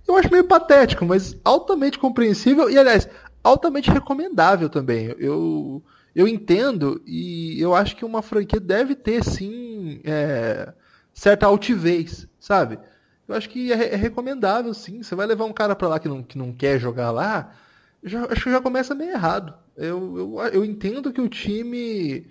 Eu 0.07 0.17
acho 0.17 0.31
meio 0.31 0.45
patético, 0.45 1.05
mas 1.05 1.37
altamente 1.43 1.99
compreensível 1.99 2.71
e, 2.71 2.79
aliás, 2.79 3.09
altamente 3.43 3.91
recomendável 3.91 4.69
também. 4.69 5.15
Eu, 5.19 5.83
eu 6.15 6.29
entendo 6.29 7.03
e 7.07 7.61
eu 7.61 7.75
acho 7.75 7.97
que 7.97 8.05
uma 8.05 8.23
franquia 8.23 8.61
deve 8.61 8.95
ter 8.95 9.25
sim 9.25 10.01
é, 10.05 10.73
certa 11.13 11.47
altivez, 11.47 12.29
sabe? 12.39 12.79
Eu 13.27 13.35
acho 13.35 13.49
que 13.49 13.73
é, 13.73 13.95
é, 13.95 13.97
recomendável 13.97 14.73
sim. 14.75 15.03
Você 15.03 15.15
vai 15.17 15.27
levar 15.27 15.47
um 15.47 15.53
cara 15.53 15.75
para 15.75 15.89
lá 15.89 15.99
que 15.99 16.09
não, 16.09 16.23
que 16.23 16.39
não 16.39 16.53
quer 16.53 16.79
jogar 16.79 17.11
lá, 17.11 17.53
já, 18.05 18.25
acho 18.27 18.45
que 18.45 18.51
já 18.53 18.61
começa 18.61 18.95
meio 18.95 19.11
errado. 19.11 19.55
Eu, 19.77 20.19
eu, 20.19 20.41
eu 20.53 20.65
entendo 20.65 21.13
que 21.13 21.21
o 21.21 21.29
time 21.29 22.27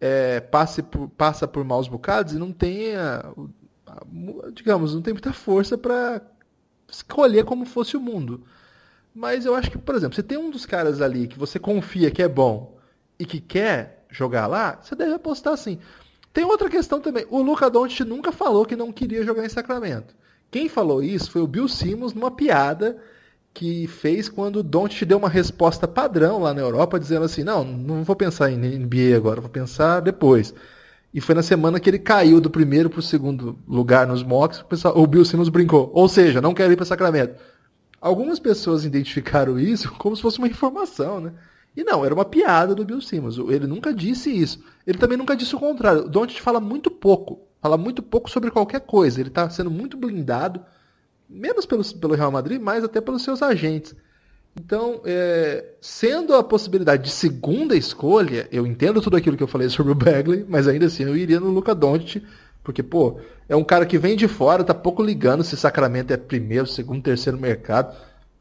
é, 0.00 0.40
passe 0.40 0.82
por, 0.82 1.08
passa 1.10 1.48
por 1.48 1.64
maus 1.64 1.88
bocados 1.88 2.34
e 2.34 2.38
não 2.38 2.52
tenha, 2.52 3.22
digamos, 4.52 4.94
não 4.94 5.02
tem 5.02 5.14
muita 5.14 5.32
força 5.32 5.78
para 5.78 6.22
escolher 6.88 7.44
como 7.44 7.64
fosse 7.64 7.96
o 7.96 8.00
mundo. 8.00 8.44
Mas 9.14 9.44
eu 9.44 9.54
acho 9.54 9.70
que, 9.70 9.78
por 9.78 9.94
exemplo, 9.94 10.14
você 10.14 10.22
tem 10.22 10.38
um 10.38 10.50
dos 10.50 10.66
caras 10.66 11.00
ali 11.00 11.26
que 11.26 11.38
você 11.38 11.58
confia 11.58 12.10
que 12.10 12.22
é 12.22 12.28
bom 12.28 12.78
e 13.18 13.24
que 13.24 13.40
quer 13.40 14.04
jogar 14.10 14.46
lá, 14.46 14.80
você 14.82 14.94
deve 14.94 15.14
apostar 15.14 15.56
sim. 15.56 15.78
Tem 16.32 16.44
outra 16.44 16.70
questão 16.70 17.00
também. 17.00 17.26
O 17.28 17.42
Luca 17.42 17.68
Doncic 17.68 18.06
nunca 18.06 18.30
falou 18.30 18.64
que 18.64 18.76
não 18.76 18.92
queria 18.92 19.24
jogar 19.24 19.44
em 19.44 19.48
Sacramento. 19.48 20.14
Quem 20.50 20.68
falou 20.68 21.02
isso 21.02 21.30
foi 21.30 21.42
o 21.42 21.46
Bill 21.46 21.68
Simmons 21.68 22.14
numa 22.14 22.30
piada 22.30 23.02
que 23.52 23.86
fez 23.86 24.28
quando 24.28 24.56
o 24.56 24.62
Doncic 24.62 25.04
deu 25.04 25.18
uma 25.18 25.28
resposta 25.28 25.88
padrão 25.88 26.40
lá 26.40 26.54
na 26.54 26.60
Europa, 26.60 27.00
dizendo 27.00 27.24
assim, 27.24 27.42
não, 27.42 27.64
não 27.64 28.04
vou 28.04 28.16
pensar 28.16 28.50
em 28.50 28.56
NBA 28.56 29.16
agora, 29.16 29.40
vou 29.40 29.50
pensar 29.50 30.00
depois. 30.00 30.54
E 31.12 31.20
foi 31.20 31.34
na 31.34 31.42
semana 31.42 31.80
que 31.80 31.90
ele 31.90 31.98
caiu 31.98 32.40
do 32.40 32.48
primeiro 32.48 32.88
para 32.88 33.00
o 33.00 33.02
segundo 33.02 33.58
lugar 33.66 34.06
nos 34.06 34.22
mocks, 34.22 34.64
o 34.94 35.06
Bill 35.06 35.24
Simmons 35.24 35.48
brincou. 35.48 35.90
Ou 35.92 36.08
seja, 36.08 36.40
não 36.40 36.54
quero 36.54 36.72
ir 36.72 36.76
para 36.76 36.86
Sacramento. 36.86 37.34
Algumas 38.00 38.38
pessoas 38.38 38.84
identificaram 38.84 39.58
isso 39.58 39.92
como 39.98 40.14
se 40.14 40.22
fosse 40.22 40.38
uma 40.38 40.48
informação, 40.48 41.20
né? 41.20 41.32
E 41.76 41.84
não, 41.84 42.04
era 42.04 42.14
uma 42.14 42.24
piada 42.24 42.74
do 42.74 42.84
Bill 42.84 43.00
Simmons. 43.00 43.38
Ele 43.38 43.66
nunca 43.66 43.92
disse 43.92 44.30
isso. 44.30 44.62
Ele 44.86 44.98
também 44.98 45.16
nunca 45.16 45.36
disse 45.36 45.54
o 45.54 45.58
contrário. 45.58 46.04
O 46.04 46.08
Doncic 46.08 46.40
fala 46.40 46.60
muito 46.60 46.90
pouco. 46.90 47.40
Fala 47.60 47.76
muito 47.76 48.02
pouco 48.02 48.30
sobre 48.30 48.50
qualquer 48.50 48.80
coisa. 48.80 49.20
Ele 49.20 49.28
está 49.28 49.48
sendo 49.50 49.70
muito 49.70 49.96
blindado, 49.96 50.60
menos 51.30 51.64
pelo, 51.64 51.84
pelo 51.94 52.14
Real 52.14 52.32
Madrid, 52.32 52.60
mais 52.60 52.82
até 52.82 53.00
pelos 53.00 53.22
seus 53.22 53.42
agentes. 53.42 53.94
Então, 54.56 55.00
é, 55.04 55.64
sendo 55.80 56.34
a 56.34 56.42
possibilidade 56.42 57.04
de 57.04 57.10
segunda 57.10 57.76
escolha, 57.76 58.48
eu 58.50 58.66
entendo 58.66 59.00
tudo 59.00 59.16
aquilo 59.16 59.36
que 59.36 59.42
eu 59.42 59.48
falei 59.48 59.68
sobre 59.68 59.92
o 59.92 59.94
Bagley, 59.94 60.44
mas 60.48 60.66
ainda 60.66 60.86
assim 60.86 61.04
eu 61.04 61.16
iria 61.16 61.38
no 61.38 61.50
Luca 61.50 61.74
Doncic, 61.74 62.22
porque, 62.64 62.82
pô, 62.82 63.20
é 63.48 63.54
um 63.54 63.64
cara 63.64 63.86
que 63.86 63.96
vem 63.96 64.16
de 64.16 64.28
fora, 64.28 64.64
tá 64.64 64.74
pouco 64.74 65.02
ligando 65.02 65.44
se 65.44 65.56
Sacramento 65.56 66.12
é 66.12 66.16
primeiro, 66.16 66.66
segundo, 66.66 67.02
terceiro 67.02 67.38
mercado, 67.38 67.96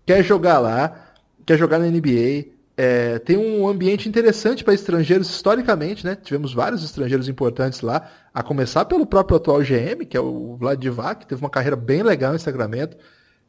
quer 0.05 0.23
jogar 0.23 0.59
lá, 0.59 1.13
quer 1.45 1.57
jogar 1.57 1.79
na 1.79 1.85
NBA, 1.85 2.59
é, 2.75 3.19
tem 3.19 3.37
um 3.37 3.67
ambiente 3.67 4.07
interessante 4.07 4.63
para 4.63 4.73
estrangeiros 4.73 5.29
historicamente, 5.29 6.05
né? 6.05 6.15
Tivemos 6.15 6.53
vários 6.53 6.83
estrangeiros 6.83 7.27
importantes 7.27 7.81
lá, 7.81 8.09
a 8.39 8.43
começar 8.43 8.85
pelo 8.85 9.05
próprio 9.05 9.35
atual 9.35 9.59
GM, 9.59 10.05
que 10.07 10.15
é 10.15 10.19
o 10.21 10.55
Vlad 10.55 10.79
Divac, 10.79 11.19
que 11.19 11.27
teve 11.27 11.41
uma 11.41 11.49
carreira 11.49 11.75
bem 11.75 12.01
legal 12.01 12.33
em 12.33 12.37
Sacramento. 12.37 12.95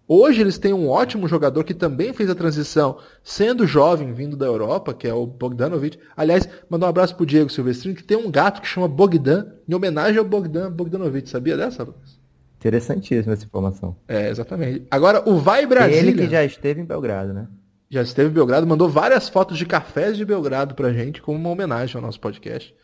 Hoje 0.08 0.40
eles 0.40 0.58
têm 0.58 0.72
um 0.72 0.88
ótimo 0.88 1.28
jogador 1.28 1.62
que 1.62 1.72
também 1.72 2.12
fez 2.12 2.28
a 2.28 2.34
transição, 2.34 2.98
sendo 3.22 3.68
jovem, 3.68 4.12
vindo 4.12 4.36
da 4.36 4.46
Europa, 4.46 4.92
que 4.92 5.06
é 5.06 5.14
o 5.14 5.24
Bogdanovic. 5.24 5.96
Aliás, 6.16 6.48
mandar 6.68 6.86
um 6.86 6.88
abraço 6.88 7.14
pro 7.14 7.24
Diego 7.24 7.48
Silvestrino, 7.48 7.94
que 7.94 8.02
tem 8.02 8.16
um 8.16 8.28
gato 8.32 8.60
que 8.60 8.66
chama 8.66 8.88
Bogdan, 8.88 9.46
em 9.68 9.72
homenagem 9.72 10.18
ao 10.18 10.24
Bogdan 10.24 10.72
Bogdanovic. 10.72 11.30
Sabia 11.30 11.56
dessa, 11.56 11.84
Lucas? 11.84 12.18
Interessantíssima 12.58 13.34
essa 13.34 13.44
informação. 13.44 13.94
É, 14.08 14.28
exatamente. 14.28 14.88
Agora, 14.90 15.22
o 15.24 15.38
Vai 15.38 15.66
Brasília... 15.66 16.00
Ele 16.00 16.14
que 16.14 16.28
já 16.28 16.44
esteve 16.44 16.80
em 16.80 16.84
Belgrado, 16.84 17.32
né? 17.32 17.46
já 17.88 18.02
esteve 18.02 18.28
em 18.28 18.32
Belgrado, 18.32 18.66
mandou 18.66 18.88
várias 18.88 19.28
fotos 19.28 19.56
de 19.56 19.66
cafés 19.66 20.16
de 20.16 20.24
Belgrado 20.24 20.74
pra 20.74 20.92
gente, 20.92 21.22
como 21.22 21.38
uma 21.38 21.50
homenagem 21.50 21.94
ao 21.94 22.02
nosso 22.02 22.18
podcast. 22.18 22.74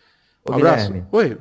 Um 0.49 0.53
Ô, 0.53 0.55
abraço. 0.55 0.87
Guilherme, 0.87 1.09
Oi. 1.11 1.39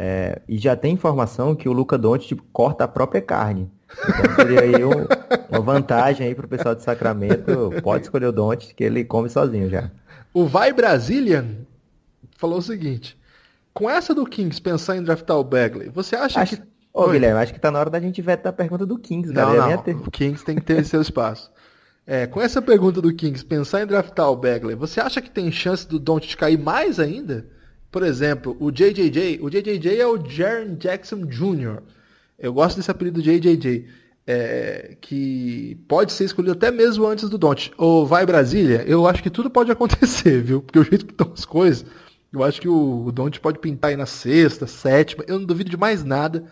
É, 0.00 0.40
e 0.48 0.56
já 0.58 0.76
tem 0.76 0.94
informação 0.94 1.56
que 1.56 1.68
o 1.68 1.72
Luca 1.72 1.98
Doncic 1.98 2.28
tipo, 2.28 2.44
corta 2.52 2.84
a 2.84 2.88
própria 2.88 3.20
carne. 3.20 3.68
Então 3.90 4.36
seria 4.36 4.60
aí 4.60 4.84
um, 4.84 5.06
Uma 5.50 5.60
vantagem 5.60 6.26
aí 6.26 6.34
pro 6.34 6.46
pessoal 6.46 6.74
de 6.74 6.82
Sacramento, 6.82 7.72
pode 7.82 8.04
escolher 8.04 8.26
o 8.26 8.32
Don't, 8.32 8.74
que 8.74 8.84
ele 8.84 9.04
come 9.04 9.28
sozinho 9.28 9.68
já. 9.68 9.90
O 10.32 10.46
Vai 10.46 10.72
Brazilian 10.72 11.46
falou 12.36 12.58
o 12.58 12.62
seguinte: 12.62 13.18
com 13.72 13.88
essa 13.88 14.14
do 14.14 14.24
Kings 14.24 14.60
pensar 14.60 14.96
em 14.96 15.02
draftar 15.02 15.36
o 15.36 15.44
Bagley, 15.44 15.88
você 15.88 16.14
acha 16.14 16.40
Acho... 16.40 16.56
que. 16.58 16.62
Ô, 16.92 17.06
Oi. 17.06 17.12
Guilherme, 17.12 17.40
acho 17.40 17.52
que 17.52 17.60
tá 17.60 17.70
na 17.70 17.78
hora 17.80 17.90
da 17.90 18.00
gente 18.00 18.20
vetar 18.22 18.50
a 18.50 18.56
pergunta 18.56 18.84
do 18.84 18.98
Kings, 18.98 19.32
Não, 19.32 19.56
cara. 19.56 19.82
não. 19.84 20.00
O 20.00 20.10
Kings 20.10 20.44
tem 20.44 20.56
que 20.56 20.62
ter 20.62 20.84
seu 20.84 21.00
espaço. 21.00 21.50
É, 22.06 22.26
com 22.26 22.40
essa 22.40 22.62
pergunta 22.62 23.02
do 23.02 23.12
Kings, 23.12 23.44
pensar 23.44 23.82
em 23.82 23.86
draftar 23.86 24.30
o 24.30 24.36
Bagley, 24.36 24.74
você 24.74 25.00
acha 25.00 25.20
que 25.20 25.30
tem 25.30 25.52
chance 25.52 25.86
do 25.86 25.98
Don't 25.98 26.36
cair 26.36 26.58
mais 26.58 26.98
ainda? 26.98 27.46
Por 27.90 28.02
exemplo, 28.02 28.56
o 28.60 28.70
JJJ, 28.70 29.40
o 29.40 29.48
JJJ 29.48 30.00
é 30.00 30.06
o 30.06 30.22
Jaron 30.28 30.76
Jackson 30.76 31.24
Jr. 31.24 31.82
Eu 32.38 32.52
gosto 32.52 32.76
desse 32.76 32.90
apelido 32.90 33.22
JJJ, 33.22 33.86
é, 34.26 34.96
que 35.00 35.76
pode 35.88 36.12
ser 36.12 36.24
escolhido 36.24 36.52
até 36.52 36.70
mesmo 36.70 37.06
antes 37.06 37.30
do 37.30 37.38
Don't. 37.38 37.72
Ou 37.78 38.06
vai 38.06 38.26
Brasília, 38.26 38.84
eu 38.86 39.06
acho 39.06 39.22
que 39.22 39.30
tudo 39.30 39.50
pode 39.50 39.70
acontecer, 39.72 40.42
viu? 40.42 40.60
Porque 40.60 40.78
o 40.78 40.84
jeito 40.84 41.06
que 41.06 41.12
estão 41.12 41.32
as 41.32 41.44
coisas, 41.44 41.86
eu 42.32 42.44
acho 42.44 42.60
que 42.60 42.68
o, 42.68 43.06
o 43.06 43.12
Don't 43.12 43.40
pode 43.40 43.58
pintar 43.58 43.90
aí 43.90 43.96
na 43.96 44.06
sexta, 44.06 44.66
sétima, 44.66 45.24
eu 45.26 45.38
não 45.38 45.46
duvido 45.46 45.70
de 45.70 45.76
mais 45.76 46.04
nada 46.04 46.44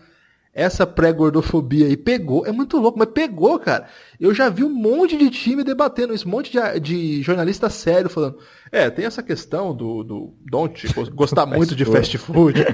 essa 0.57 0.87
pré-gordofobia 0.87 1.85
aí 1.85 1.95
pegou. 1.95 2.43
É 2.43 2.51
muito 2.51 2.79
louco, 2.79 2.97
mas 2.97 3.09
pegou, 3.09 3.59
cara. 3.59 3.87
Eu 4.19 4.33
já 4.33 4.49
vi 4.49 4.63
um 4.63 4.73
monte 4.73 5.15
de 5.15 5.29
time 5.29 5.63
debatendo 5.63 6.15
isso, 6.15 6.27
um 6.27 6.31
monte 6.31 6.51
de, 6.51 6.79
de 6.79 7.21
jornalista 7.21 7.69
sério 7.69 8.09
falando. 8.09 8.39
É, 8.71 8.89
tem 8.89 9.05
essa 9.05 9.21
questão 9.21 9.71
do, 9.75 10.03
do 10.03 10.33
Don't 10.49 10.87
gostar 11.13 11.45
muito 11.47 11.75
de 11.75 11.85
fast 11.85 12.17
food. 12.17 12.65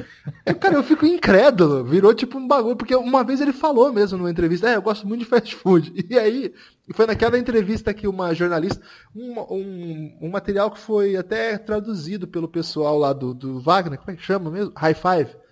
E, 0.45 0.53
cara, 0.53 0.75
eu 0.75 0.83
fico 0.83 1.05
incrédulo. 1.05 1.83
Virou 1.83 2.13
tipo 2.13 2.37
um 2.37 2.47
bagulho, 2.47 2.77
porque 2.77 2.95
uma 2.95 3.21
vez 3.21 3.41
ele 3.41 3.51
falou 3.51 3.91
mesmo 3.91 4.17
numa 4.17 4.31
entrevista, 4.31 4.69
é, 4.69 4.77
eu 4.77 4.81
gosto 4.81 5.05
muito 5.05 5.19
de 5.19 5.25
fast 5.25 5.53
food. 5.53 5.93
E 6.09 6.17
aí, 6.17 6.53
foi 6.93 7.05
naquela 7.05 7.37
entrevista 7.37 7.93
que 7.93 8.07
uma 8.07 8.33
jornalista, 8.33 8.81
um, 9.13 9.39
um, 9.41 10.17
um 10.21 10.29
material 10.29 10.71
que 10.71 10.79
foi 10.79 11.17
até 11.17 11.57
traduzido 11.57 12.27
pelo 12.27 12.47
pessoal 12.47 12.97
lá 12.97 13.11
do, 13.11 13.33
do 13.33 13.59
Wagner, 13.59 13.99
como 13.99 14.11
é 14.11 14.15
que 14.15 14.23
chama 14.23 14.49
mesmo? 14.49 14.71
High 14.73 14.93
Five. 14.93 15.42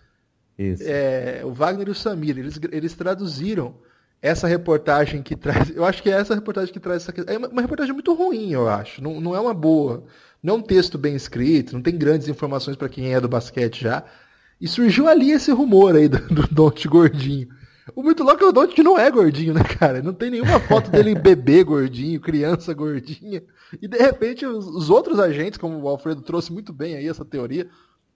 É, 0.82 1.42
o 1.44 1.52
Wagner 1.52 1.88
e 1.88 1.92
o 1.92 1.96
Samir, 1.96 2.38
eles, 2.38 2.60
eles 2.72 2.94
traduziram 2.94 3.76
essa 4.22 4.48
reportagem 4.48 5.24
que 5.24 5.36
traz. 5.36 5.76
Eu 5.76 5.84
acho 5.84 6.04
que 6.04 6.10
é 6.10 6.14
essa 6.14 6.36
reportagem 6.36 6.72
que 6.72 6.80
traz 6.80 7.08
essa 7.08 7.32
É 7.32 7.38
uma, 7.38 7.48
uma 7.48 7.62
reportagem 7.62 7.94
muito 7.94 8.14
ruim, 8.14 8.52
eu 8.52 8.70
acho. 8.70 9.04
Não, 9.04 9.20
não 9.20 9.36
é 9.36 9.40
uma 9.40 9.54
boa. 9.54 10.04
Não 10.44 10.56
é 10.56 10.58
um 10.58 10.62
texto 10.62 10.98
bem 10.98 11.16
escrito, 11.16 11.74
não 11.74 11.82
tem 11.82 11.98
grandes 11.98 12.28
informações 12.28 12.76
para 12.76 12.90
quem 12.90 13.14
é 13.14 13.20
do 13.20 13.28
basquete 13.28 13.82
já. 13.82 14.04
E 14.60 14.68
surgiu 14.68 15.08
ali 15.08 15.32
esse 15.32 15.52
rumor 15.52 15.96
aí 15.96 16.08
do, 16.08 16.20
do 16.28 16.48
Don't 16.48 16.88
gordinho. 16.88 17.48
O 17.96 18.04
muito 18.04 18.24
louco 18.24 18.44
é 18.44 18.48
o 18.48 18.52
Don't 18.52 18.84
não 18.84 18.98
é 18.98 19.10
gordinho, 19.10 19.54
né, 19.54 19.64
cara? 19.64 20.02
Não 20.02 20.14
tem 20.14 20.30
nenhuma 20.30 20.60
foto 20.60 20.92
dele 20.92 21.16
bebê 21.20 21.64
gordinho, 21.64 22.22
criança 22.22 22.74
gordinha. 22.74 23.44
E 23.82 23.88
de 23.88 23.98
repente 23.98 24.46
os, 24.46 24.68
os 24.68 24.90
outros 24.90 25.20
agentes, 25.20 25.58
como 25.58 25.80
o 25.80 25.88
Alfredo 25.88 26.22
trouxe 26.22 26.54
muito 26.54 26.72
bem 26.72 26.96
aí 26.96 27.08
essa 27.08 27.26
teoria, 27.26 27.68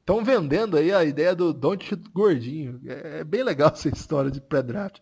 Estão 0.05 0.23
vendendo 0.23 0.77
aí 0.77 0.93
a 0.93 1.03
ideia 1.03 1.33
do 1.33 1.51
Don't 1.51 1.95
gordinho. 2.13 2.79
É, 2.85 3.21
é, 3.21 3.23
bem 3.23 3.41
legal 3.41 3.71
essa 3.73 3.89
história 3.89 4.29
de 4.29 4.39
pré-draft. 4.39 4.99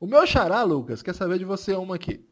O 0.00 0.08
meu 0.08 0.26
xará, 0.26 0.64
Lucas, 0.64 1.02
quer 1.02 1.14
saber 1.14 1.38
de 1.38 1.44
você 1.44 1.72
uma 1.72 1.94
aqui. 1.94 2.26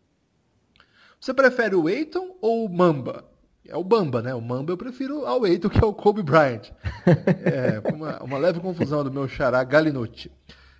Você 1.21 1.33
prefere 1.33 1.77
o 1.77 1.89
Eiton 1.89 2.37
ou 2.43 2.67
o 2.67 2.69
Mamba? 2.69 3.25
É 3.65 3.77
o 3.77 3.85
Bamba, 3.85 4.21
né? 4.21 4.35
O 4.35 4.41
Mamba 4.41 4.73
eu 4.73 4.77
prefiro 4.77 5.27
ao 5.27 5.47
Eiton, 5.47 5.69
que 5.69 5.79
é 5.79 5.87
o 5.87 5.95
Kobe 5.95 6.25
Bryant. 6.25 6.73
É, 7.07 7.81
uma, 7.95 8.21
uma 8.21 8.39
leve 8.39 8.59
confusão 8.59 9.05
do 9.05 9.13
meu 9.13 9.29
xará 9.29 9.63
Galinucci. 9.63 10.33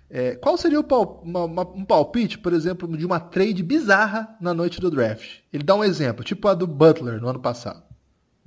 É, 0.09 0.35
qual 0.35 0.57
seria 0.57 0.83
pal 0.83 1.21
uma, 1.23 1.45
uma, 1.45 1.61
um 1.61 1.85
palpite, 1.85 2.37
por 2.37 2.51
exemplo, 2.51 2.97
de 2.97 3.05
uma 3.05 3.19
trade 3.19 3.63
bizarra 3.63 4.35
na 4.41 4.53
noite 4.53 4.81
do 4.81 4.91
draft? 4.91 5.39
Ele 5.53 5.63
dá 5.63 5.73
um 5.73 5.85
exemplo, 5.85 6.21
tipo 6.21 6.49
a 6.49 6.53
do 6.53 6.67
Butler 6.67 7.21
no 7.21 7.29
ano 7.29 7.39
passado 7.39 7.88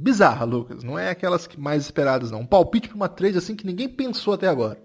bizarra, 0.02 0.44
Lucas. 0.44 0.82
Não 0.82 0.98
é 0.98 1.10
aquelas 1.10 1.46
que 1.46 1.58
mais 1.58 1.84
esperadas, 1.84 2.30
não. 2.30 2.40
Um 2.40 2.46
palpite 2.46 2.88
para 2.88 2.96
uma 2.96 3.08
trade 3.08 3.38
assim 3.38 3.54
que 3.54 3.66
ninguém 3.66 3.88
pensou 3.88 4.34
até 4.34 4.48
agora. 4.48 4.78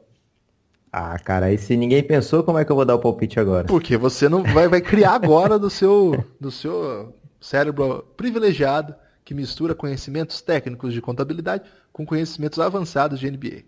Ah, 0.91 1.17
cara, 1.19 1.51
e 1.51 1.57
se 1.57 1.75
ninguém 1.75 2.01
pensou, 2.01 2.43
como 2.43 2.57
é 2.57 2.65
que 2.65 2.71
eu 2.71 2.75
vou 2.75 2.85
dar 2.85 2.95
o 2.95 2.99
palpite 2.99 3.39
agora? 3.39 3.65
Porque 3.65 3.97
você 3.97 4.29
não 4.29 4.43
vai, 4.43 4.67
vai 4.67 4.81
criar 4.81 5.13
agora 5.13 5.59
do 5.59 5.69
seu, 5.69 6.23
do 6.39 6.49
seu 6.49 7.13
cérebro 7.41 8.05
privilegiado 8.15 8.95
que 9.25 9.33
mistura 9.33 9.75
conhecimentos 9.75 10.41
técnicos 10.41 10.93
de 10.93 11.01
contabilidade 11.01 11.69
com 11.91 12.05
conhecimentos 12.05 12.59
avançados 12.59 13.19
de 13.19 13.29
NBA. 13.29 13.63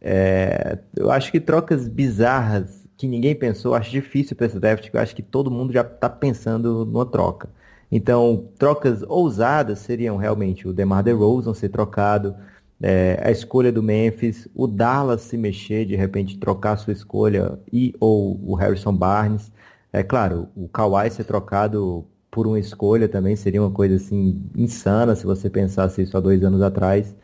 É, 0.00 0.78
eu 0.94 1.10
acho 1.10 1.32
que 1.32 1.40
trocas 1.40 1.88
bizarras 1.88 2.82
que 2.96 3.06
ninguém 3.06 3.34
pensou, 3.34 3.74
acho 3.74 3.90
difícil 3.90 4.36
para 4.36 4.46
esse 4.46 4.60
draft, 4.60 4.88
eu 4.92 5.00
acho 5.00 5.16
que 5.16 5.22
todo 5.22 5.50
mundo 5.50 5.72
já 5.72 5.80
está 5.80 6.08
pensando 6.08 6.84
numa 6.84 7.06
troca. 7.06 7.48
Então, 7.92 8.48
trocas 8.58 9.02
ousadas 9.02 9.80
seriam 9.80 10.16
realmente 10.16 10.66
o 10.66 10.72
DeMar 10.72 11.04
DeRozan 11.04 11.52
ser 11.52 11.68
trocado, 11.68 12.34
é, 12.80 13.20
a 13.22 13.30
escolha 13.30 13.70
do 13.70 13.82
Memphis, 13.82 14.48
o 14.54 14.66
Dallas 14.66 15.20
se 15.20 15.36
mexer, 15.36 15.84
de 15.84 15.94
repente 15.94 16.38
trocar 16.38 16.78
sua 16.78 16.94
escolha 16.94 17.58
e 17.70 17.94
ou 18.00 18.40
o 18.42 18.54
Harrison 18.54 18.94
Barnes. 18.96 19.52
É 19.92 20.02
claro, 20.02 20.48
o 20.56 20.68
Kawhi 20.68 21.10
ser 21.10 21.24
trocado 21.24 22.06
por 22.30 22.46
uma 22.46 22.58
escolha 22.58 23.08
também 23.08 23.36
seria 23.36 23.60
uma 23.62 23.70
coisa 23.70 23.96
assim 23.96 24.42
insana 24.56 25.14
se 25.14 25.26
você 25.26 25.50
pensasse 25.50 26.00
isso 26.02 26.16
há 26.16 26.20
dois 26.20 26.42
anos 26.42 26.62
atrás. 26.62 27.14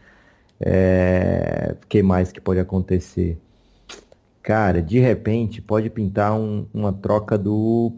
É... 0.61 1.77
Que 1.89 2.03
mais 2.03 2.31
que 2.31 2.41
pode 2.43 2.61
acontecer? 2.61 3.39
Cara, 4.43 4.83
de 4.83 4.99
repente 4.99 5.63
pode 5.63 5.89
pintar 5.91 6.35
um, 6.39 6.67
uma 6.75 6.93
troca 6.93 7.39
do 7.39 7.93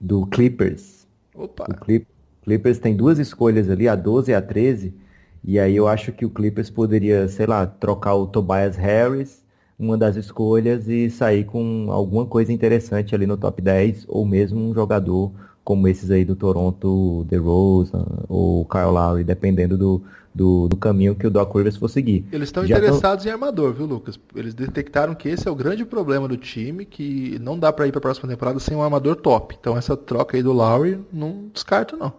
do 0.00 0.26
Clippers 0.26 0.99
Opa. 1.34 1.66
O 1.68 1.74
Clip, 1.74 2.06
Clippers 2.42 2.78
tem 2.78 2.96
duas 2.96 3.18
escolhas 3.18 3.68
ali, 3.70 3.88
a 3.88 3.94
12 3.94 4.30
e 4.30 4.34
a 4.34 4.42
13. 4.42 4.94
E 5.42 5.58
aí 5.58 5.74
eu 5.76 5.88
acho 5.88 6.12
que 6.12 6.24
o 6.24 6.30
Clippers 6.30 6.70
poderia, 6.70 7.26
sei 7.28 7.46
lá, 7.46 7.66
trocar 7.66 8.14
o 8.14 8.26
Tobias 8.26 8.76
Harris, 8.76 9.42
uma 9.78 9.96
das 9.96 10.16
escolhas, 10.16 10.88
e 10.88 11.08
sair 11.10 11.44
com 11.44 11.90
alguma 11.90 12.26
coisa 12.26 12.52
interessante 12.52 13.14
ali 13.14 13.26
no 13.26 13.36
top 13.36 13.62
10, 13.62 14.04
ou 14.08 14.26
mesmo 14.26 14.60
um 14.60 14.74
jogador 14.74 15.32
como 15.70 15.86
esses 15.86 16.10
aí 16.10 16.24
do 16.24 16.34
Toronto, 16.34 17.24
DeRozan 17.28 18.04
ou 18.28 18.64
Kyle 18.64 18.86
Lowry, 18.86 19.22
dependendo 19.22 19.78
do, 19.78 20.02
do, 20.34 20.66
do, 20.66 20.76
caminho 20.76 21.14
que 21.14 21.24
o 21.24 21.30
Doc 21.30 21.54
Rivers 21.54 21.76
for 21.76 21.88
seguir. 21.88 22.26
Eles 22.32 22.48
estão 22.48 22.64
interessados 22.64 23.22
tão... 23.22 23.30
em 23.30 23.32
armador, 23.32 23.72
viu, 23.72 23.86
Lucas? 23.86 24.18
Eles 24.34 24.52
detectaram 24.52 25.14
que 25.14 25.28
esse 25.28 25.46
é 25.46 25.50
o 25.50 25.54
grande 25.54 25.84
problema 25.84 26.26
do 26.26 26.36
time, 26.36 26.84
que 26.84 27.38
não 27.40 27.56
dá 27.56 27.72
para 27.72 27.86
ir 27.86 27.92
para 27.92 28.00
a 28.00 28.02
próxima 28.02 28.28
temporada 28.28 28.58
sem 28.58 28.76
um 28.76 28.82
armador 28.82 29.14
top. 29.14 29.56
Então 29.60 29.76
essa 29.78 29.96
troca 29.96 30.36
aí 30.36 30.42
do 30.42 30.52
Lowry 30.52 30.98
não 31.12 31.44
descarto 31.54 31.96
não. 31.96 32.12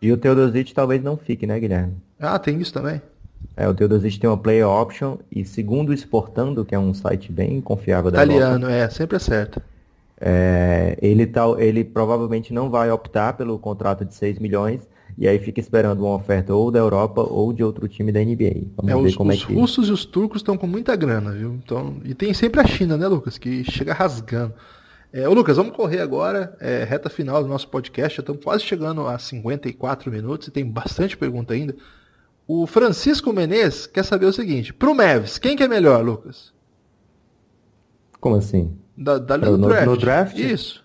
E 0.00 0.12
o 0.12 0.16
Teodosic 0.16 0.72
talvez 0.72 1.02
não 1.02 1.16
fique, 1.16 1.48
né, 1.48 1.58
Guilherme? 1.58 1.94
Ah, 2.20 2.38
tem 2.38 2.60
isso 2.60 2.72
também. 2.72 3.02
É, 3.56 3.66
o 3.66 3.74
Teodosic 3.74 4.20
tem 4.20 4.30
uma 4.30 4.38
player 4.38 4.68
option 4.68 5.16
e 5.32 5.44
segundo 5.44 5.88
o 5.88 5.92
Exportando, 5.92 6.64
que 6.64 6.76
é 6.76 6.78
um 6.78 6.94
site 6.94 7.32
bem 7.32 7.60
confiável 7.60 8.12
da 8.12 8.18
Italiano, 8.22 8.66
Europa, 8.66 8.72
é, 8.72 8.88
sempre 8.88 9.16
acerta. 9.16 9.60
É, 10.20 10.96
ele, 11.02 11.26
tá, 11.26 11.44
ele 11.58 11.84
provavelmente 11.84 12.52
não 12.52 12.70
vai 12.70 12.90
optar 12.90 13.36
pelo 13.36 13.58
contrato 13.58 14.04
de 14.04 14.14
6 14.14 14.38
milhões 14.38 14.88
e 15.16 15.28
aí 15.28 15.38
fica 15.38 15.60
esperando 15.60 16.04
uma 16.04 16.14
oferta 16.14 16.54
ou 16.54 16.70
da 16.70 16.78
Europa 16.78 17.20
ou 17.20 17.52
de 17.52 17.62
outro 17.62 17.86
time 17.88 18.10
da 18.10 18.20
NBA. 18.20 18.68
Vamos 18.76 18.92
é, 18.92 18.94
ver 18.94 19.08
os, 19.08 19.16
como 19.16 19.30
os 19.30 19.42
é 19.42 19.46
que... 19.46 19.54
russos 19.54 19.88
e 19.88 19.92
os 19.92 20.04
turcos 20.04 20.40
estão 20.40 20.56
com 20.56 20.66
muita 20.66 20.96
grana, 20.96 21.32
viu? 21.32 21.54
Então, 21.62 22.00
e 22.04 22.14
tem 22.14 22.32
sempre 22.34 22.60
a 22.60 22.66
China, 22.66 22.96
né, 22.96 23.06
Lucas? 23.06 23.38
Que 23.38 23.64
chega 23.64 23.92
rasgando. 23.92 24.54
É, 25.12 25.28
ô 25.28 25.32
Lucas, 25.32 25.56
vamos 25.56 25.76
correr 25.76 26.00
agora, 26.00 26.56
é, 26.60 26.82
reta 26.82 27.08
final 27.08 27.42
do 27.42 27.48
nosso 27.48 27.68
podcast. 27.68 28.16
Já 28.16 28.20
estamos 28.20 28.42
quase 28.42 28.64
chegando 28.64 29.06
a 29.06 29.16
54 29.16 30.10
minutos 30.10 30.48
e 30.48 30.50
tem 30.50 30.64
bastante 30.68 31.16
pergunta 31.16 31.54
ainda. 31.54 31.76
O 32.46 32.66
Francisco 32.66 33.32
Menezes 33.32 33.86
quer 33.86 34.04
saber 34.04 34.26
o 34.26 34.32
seguinte: 34.32 34.74
pro 34.74 34.94
Mavs, 34.94 35.38
quem 35.38 35.56
que 35.56 35.62
é 35.62 35.68
melhor, 35.68 36.04
Lucas? 36.04 36.52
Como 38.20 38.36
assim? 38.36 38.76
Da, 38.96 39.18
da 39.18 39.36
no, 39.38 39.58
draft. 39.58 39.86
no 39.86 39.96
draft? 39.96 40.38
Isso. 40.38 40.84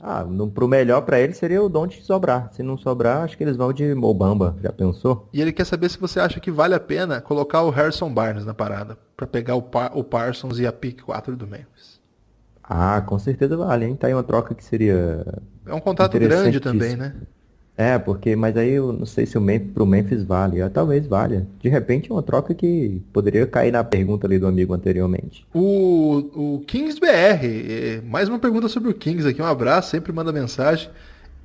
Ah, 0.00 0.24
no, 0.24 0.50
pro 0.50 0.68
melhor 0.68 1.00
para 1.02 1.18
ele 1.18 1.32
seria 1.32 1.62
o 1.62 1.68
Don't 1.68 2.02
sobrar. 2.02 2.50
Se 2.52 2.62
não 2.62 2.76
sobrar, 2.76 3.24
acho 3.24 3.36
que 3.36 3.42
eles 3.42 3.56
vão 3.56 3.72
de 3.72 3.94
Mobamba. 3.94 4.54
Já 4.62 4.70
pensou? 4.70 5.28
E 5.32 5.40
ele 5.40 5.52
quer 5.52 5.64
saber 5.64 5.88
se 5.88 5.98
você 5.98 6.20
acha 6.20 6.38
que 6.38 6.50
vale 6.50 6.74
a 6.74 6.80
pena 6.80 7.20
colocar 7.20 7.62
o 7.62 7.70
Harrison 7.70 8.12
Barnes 8.12 8.44
na 8.44 8.52
parada. 8.52 8.98
para 9.16 9.26
pegar 9.26 9.54
o, 9.54 9.62
Par 9.62 9.96
o 9.96 10.04
Parsons 10.04 10.58
e 10.58 10.66
a 10.66 10.72
pick 10.72 11.00
4 11.00 11.34
do 11.34 11.46
Memphis. 11.46 11.98
Ah, 12.62 13.00
com 13.00 13.18
certeza 13.18 13.56
vale, 13.56 13.86
hein? 13.86 13.96
Tá 13.96 14.08
aí 14.08 14.12
uma 14.12 14.24
troca 14.24 14.54
que 14.54 14.64
seria. 14.64 15.24
É 15.64 15.72
um 15.72 15.80
contrato 15.80 16.18
grande 16.18 16.60
também, 16.60 16.96
né? 16.96 17.14
É, 17.78 17.98
porque, 17.98 18.34
mas 18.34 18.56
aí 18.56 18.70
eu 18.70 18.90
não 18.90 19.04
sei 19.04 19.26
se 19.26 19.36
o 19.36 19.40
Memphis, 19.40 19.70
pro 19.72 19.84
Memphis 19.84 20.24
vale. 20.24 20.62
Ah, 20.62 20.70
talvez 20.70 21.06
valha. 21.06 21.46
De 21.60 21.68
repente 21.68 22.10
é 22.10 22.14
uma 22.14 22.22
troca 22.22 22.54
que 22.54 23.02
poderia 23.12 23.46
cair 23.46 23.70
na 23.70 23.84
pergunta 23.84 24.26
ali 24.26 24.38
do 24.38 24.46
amigo 24.46 24.72
anteriormente. 24.72 25.46
O, 25.52 26.54
o 26.56 26.64
Kings 26.66 26.98
BR, 26.98 27.06
é, 27.08 28.00
mais 28.02 28.30
uma 28.30 28.38
pergunta 28.38 28.66
sobre 28.68 28.88
o 28.88 28.94
Kings 28.94 29.28
aqui. 29.28 29.42
Um 29.42 29.46
abraço, 29.46 29.90
sempre 29.90 30.10
manda 30.10 30.32
mensagem. 30.32 30.88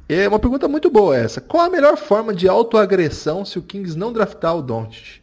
É 0.07 0.25
uma 0.27 0.39
pergunta 0.39 0.69
muito 0.69 0.89
boa 0.89 1.17
essa. 1.17 1.41
Qual 1.41 1.65
a 1.65 1.69
melhor 1.69 1.97
forma 1.97 2.33
de 2.33 2.47
autoagressão 2.47 3.43
se 3.43 3.59
o 3.59 3.61
Kings 3.61 3.97
não 3.97 4.13
draftar 4.13 4.55
o 4.55 4.61
Doncic? 4.61 5.21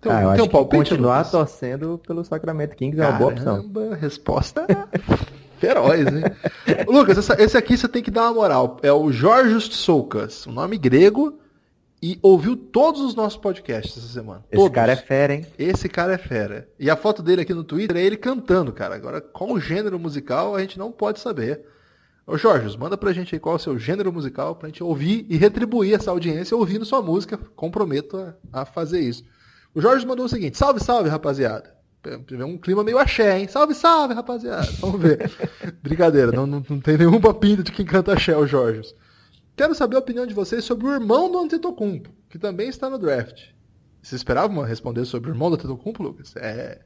Tem, 0.00 0.12
ah, 0.12 0.14
eu 0.14 0.20
tem 0.20 0.30
acho 0.30 0.44
um 0.44 0.48
palpite, 0.48 0.90
continuar 0.90 1.30
torcendo 1.30 2.00
pelo 2.06 2.24
Sacramento 2.24 2.74
Kings 2.74 3.00
é 3.00 3.08
uma 3.08 3.18
boa 3.18 3.32
opção. 3.32 3.64
resposta 4.00 4.66
Feroz, 5.58 6.06
hein? 6.06 6.24
Lucas, 6.86 7.18
essa, 7.18 7.40
esse 7.42 7.56
aqui 7.56 7.76
você 7.76 7.88
tem 7.88 8.02
que 8.02 8.10
dar 8.10 8.24
uma 8.24 8.34
moral. 8.34 8.78
É 8.82 8.92
o 8.92 9.10
Jorge 9.10 9.60
Soucas, 9.72 10.46
um 10.46 10.52
nome 10.52 10.76
grego, 10.78 11.38
e 12.02 12.18
ouviu 12.22 12.56
todos 12.56 13.00
os 13.00 13.14
nossos 13.14 13.38
podcasts 13.38 13.96
essa 13.96 14.12
semana. 14.12 14.44
Esse 14.50 14.60
todos. 14.60 14.74
cara 14.74 14.92
é 14.92 14.96
fera, 14.96 15.34
hein? 15.34 15.46
Esse 15.58 15.88
cara 15.88 16.12
é 16.12 16.18
fera. 16.18 16.68
E 16.78 16.90
a 16.90 16.96
foto 16.96 17.22
dele 17.22 17.42
aqui 17.42 17.54
no 17.54 17.64
Twitter 17.64 17.96
é 17.96 18.02
ele 18.02 18.16
cantando, 18.16 18.72
cara. 18.72 18.94
Agora, 18.94 19.20
qual 19.20 19.50
o 19.50 19.60
gênero 19.60 19.98
musical 19.98 20.54
a 20.54 20.60
gente 20.60 20.78
não 20.78 20.92
pode 20.92 21.20
saber. 21.20 21.64
Ô 22.26 22.36
Jorge, 22.36 22.76
manda 22.76 22.96
pra 22.96 23.12
gente 23.12 23.34
aí 23.34 23.40
qual 23.40 23.54
é 23.54 23.56
o 23.56 23.60
seu 23.60 23.78
gênero 23.78 24.12
musical 24.12 24.56
pra 24.56 24.68
gente 24.68 24.82
ouvir 24.82 25.24
e 25.28 25.36
retribuir 25.36 25.94
essa 25.94 26.10
audiência 26.10 26.56
ouvindo 26.56 26.84
sua 26.84 27.00
música. 27.00 27.38
Comprometo 27.54 28.16
a, 28.16 28.34
a 28.60 28.64
fazer 28.64 29.00
isso. 29.00 29.24
O 29.74 29.80
Jorge 29.80 30.04
mandou 30.06 30.26
o 30.26 30.28
seguinte: 30.28 30.58
salve, 30.58 30.82
salve, 30.82 31.08
rapaziada. 31.08 31.75
Um 32.44 32.58
clima 32.58 32.84
meio 32.84 32.98
axé, 32.98 33.38
hein? 33.38 33.48
Salve, 33.48 33.74
salve, 33.74 34.14
rapaziada. 34.14 34.68
Vamos 34.80 35.00
ver. 35.00 35.30
Brincadeira, 35.82 36.32
não, 36.32 36.46
não, 36.46 36.62
não 36.68 36.80
tem 36.80 36.96
nenhuma 36.96 37.34
pinta 37.34 37.62
de 37.62 37.72
quem 37.72 37.84
canta 37.84 38.12
axé, 38.12 38.36
o 38.36 38.46
Jorge. 38.46 38.82
Quero 39.56 39.74
saber 39.74 39.96
a 39.96 40.00
opinião 40.00 40.26
de 40.26 40.34
vocês 40.34 40.64
sobre 40.64 40.86
o 40.86 40.92
irmão 40.92 41.30
do 41.30 41.38
Antetokounmpo, 41.38 42.10
que 42.28 42.38
também 42.38 42.68
está 42.68 42.90
no 42.90 42.98
draft. 42.98 43.44
Você 44.02 44.14
esperava 44.14 44.64
responder 44.64 45.04
sobre 45.04 45.30
o 45.30 45.32
irmão 45.32 45.48
do 45.48 45.54
Antetokounmpo, 45.54 46.02
Lucas? 46.02 46.36
É... 46.36 46.78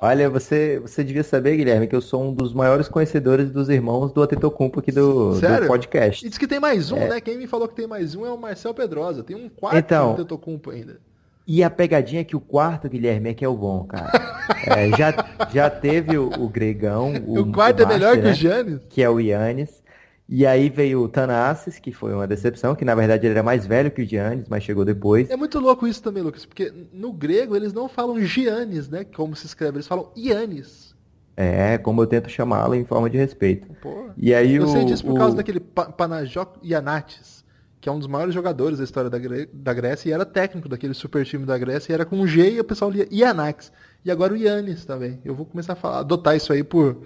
Olha, 0.00 0.28
você, 0.28 0.78
você 0.78 1.02
devia 1.02 1.24
saber, 1.24 1.56
Guilherme, 1.56 1.86
que 1.86 1.96
eu 1.96 2.00
sou 2.00 2.24
um 2.24 2.34
dos 2.34 2.52
maiores 2.52 2.88
conhecedores 2.88 3.50
dos 3.50 3.68
irmãos 3.70 4.12
do 4.12 4.22
Antetokounmpo 4.22 4.80
aqui 4.80 4.92
do, 4.92 5.32
do 5.32 5.66
podcast. 5.66 6.26
E 6.26 6.28
diz 6.28 6.36
que 6.36 6.46
tem 6.46 6.60
mais 6.60 6.92
um, 6.92 6.98
é... 6.98 7.08
né? 7.08 7.20
Quem 7.20 7.38
me 7.38 7.46
falou 7.46 7.66
que 7.66 7.74
tem 7.74 7.86
mais 7.86 8.14
um 8.14 8.26
é 8.26 8.30
o 8.30 8.36
Marcel 8.36 8.74
Pedrosa. 8.74 9.24
Tem 9.24 9.34
um 9.34 9.48
quarto 9.48 9.78
então, 9.78 10.14
do 10.14 10.20
Antetokounmpo 10.20 10.70
ainda. 10.70 11.00
E 11.46 11.62
a 11.62 11.70
pegadinha 11.70 12.20
é 12.20 12.24
que 12.24 12.36
o 12.36 12.40
quarto, 12.40 12.88
Guilherme, 12.88 13.30
é 13.30 13.34
que 13.34 13.44
é 13.44 13.48
o 13.48 13.56
bom, 13.56 13.84
cara. 13.84 14.12
é, 14.66 14.96
já, 14.96 15.14
já 15.52 15.70
teve 15.70 16.16
o, 16.18 16.28
o 16.28 16.48
Gregão. 16.48 17.14
O, 17.26 17.40
o 17.40 17.52
quarto 17.52 17.80
o 17.80 17.82
é 17.82 17.86
melhor 17.86 18.20
que 18.20 18.28
o 18.28 18.34
Giannis? 18.34 18.80
Que 18.88 19.02
é 19.02 19.10
o 19.10 19.20
Yannis. 19.20 19.82
E 20.26 20.46
aí 20.46 20.70
veio 20.70 21.02
o 21.02 21.08
Tanassis, 21.08 21.78
que 21.78 21.92
foi 21.92 22.14
uma 22.14 22.26
decepção, 22.26 22.74
que 22.74 22.84
na 22.84 22.94
verdade 22.94 23.26
ele 23.26 23.34
era 23.34 23.42
mais 23.42 23.66
velho 23.66 23.90
que 23.90 24.02
o 24.02 24.06
Giannis, 24.06 24.46
mas 24.48 24.62
chegou 24.62 24.84
depois. 24.84 25.28
É 25.28 25.36
muito 25.36 25.60
louco 25.60 25.86
isso 25.86 26.02
também, 26.02 26.22
Lucas, 26.22 26.46
porque 26.46 26.72
no 26.92 27.12
grego 27.12 27.54
eles 27.54 27.74
não 27.74 27.88
falam 27.88 28.18
Giannis, 28.22 28.88
né? 28.88 29.04
Como 29.04 29.36
se 29.36 29.44
escreve, 29.44 29.76
eles 29.76 29.86
falam 29.86 30.10
Ianis. 30.16 30.94
É, 31.36 31.78
como 31.78 32.00
eu 32.00 32.06
tento 32.06 32.30
chamá-lo 32.30 32.74
em 32.74 32.84
forma 32.84 33.10
de 33.10 33.18
respeito. 33.18 33.66
Pô, 33.82 34.08
e 34.16 34.32
aí 34.32 34.54
eu 34.54 34.64
o, 34.64 34.68
sei 34.68 34.84
disso 34.84 35.04
por 35.04 35.14
o... 35.14 35.16
causa 35.16 35.36
daquele 35.36 35.60
Panajok 35.60 36.58
Ianatis, 36.62 37.44
que 37.80 37.88
é 37.88 37.92
um 37.92 37.98
dos 37.98 38.06
maiores 38.06 38.32
jogadores 38.32 38.78
da 38.78 38.84
história 38.84 39.10
da, 39.10 39.18
Gre... 39.18 39.48
da 39.52 39.74
Grécia 39.74 40.08
e 40.08 40.12
era 40.12 40.24
técnico 40.24 40.68
daquele 40.68 40.94
super 40.94 41.24
time 41.26 41.44
da 41.44 41.58
Grécia, 41.58 41.92
e 41.92 41.94
era 41.94 42.04
com 42.04 42.24
G 42.26 42.52
e 42.52 42.60
o 42.60 42.64
pessoal 42.64 42.90
lia 42.90 43.06
Ianax. 43.10 43.72
E 44.04 44.10
agora 44.10 44.34
o 44.34 44.36
Ianis 44.36 44.84
também. 44.84 45.18
Eu 45.24 45.34
vou 45.34 45.46
começar 45.46 45.72
a 45.72 45.76
falar, 45.76 46.00
adotar 46.00 46.36
isso 46.36 46.52
aí 46.52 46.62
por 46.62 46.98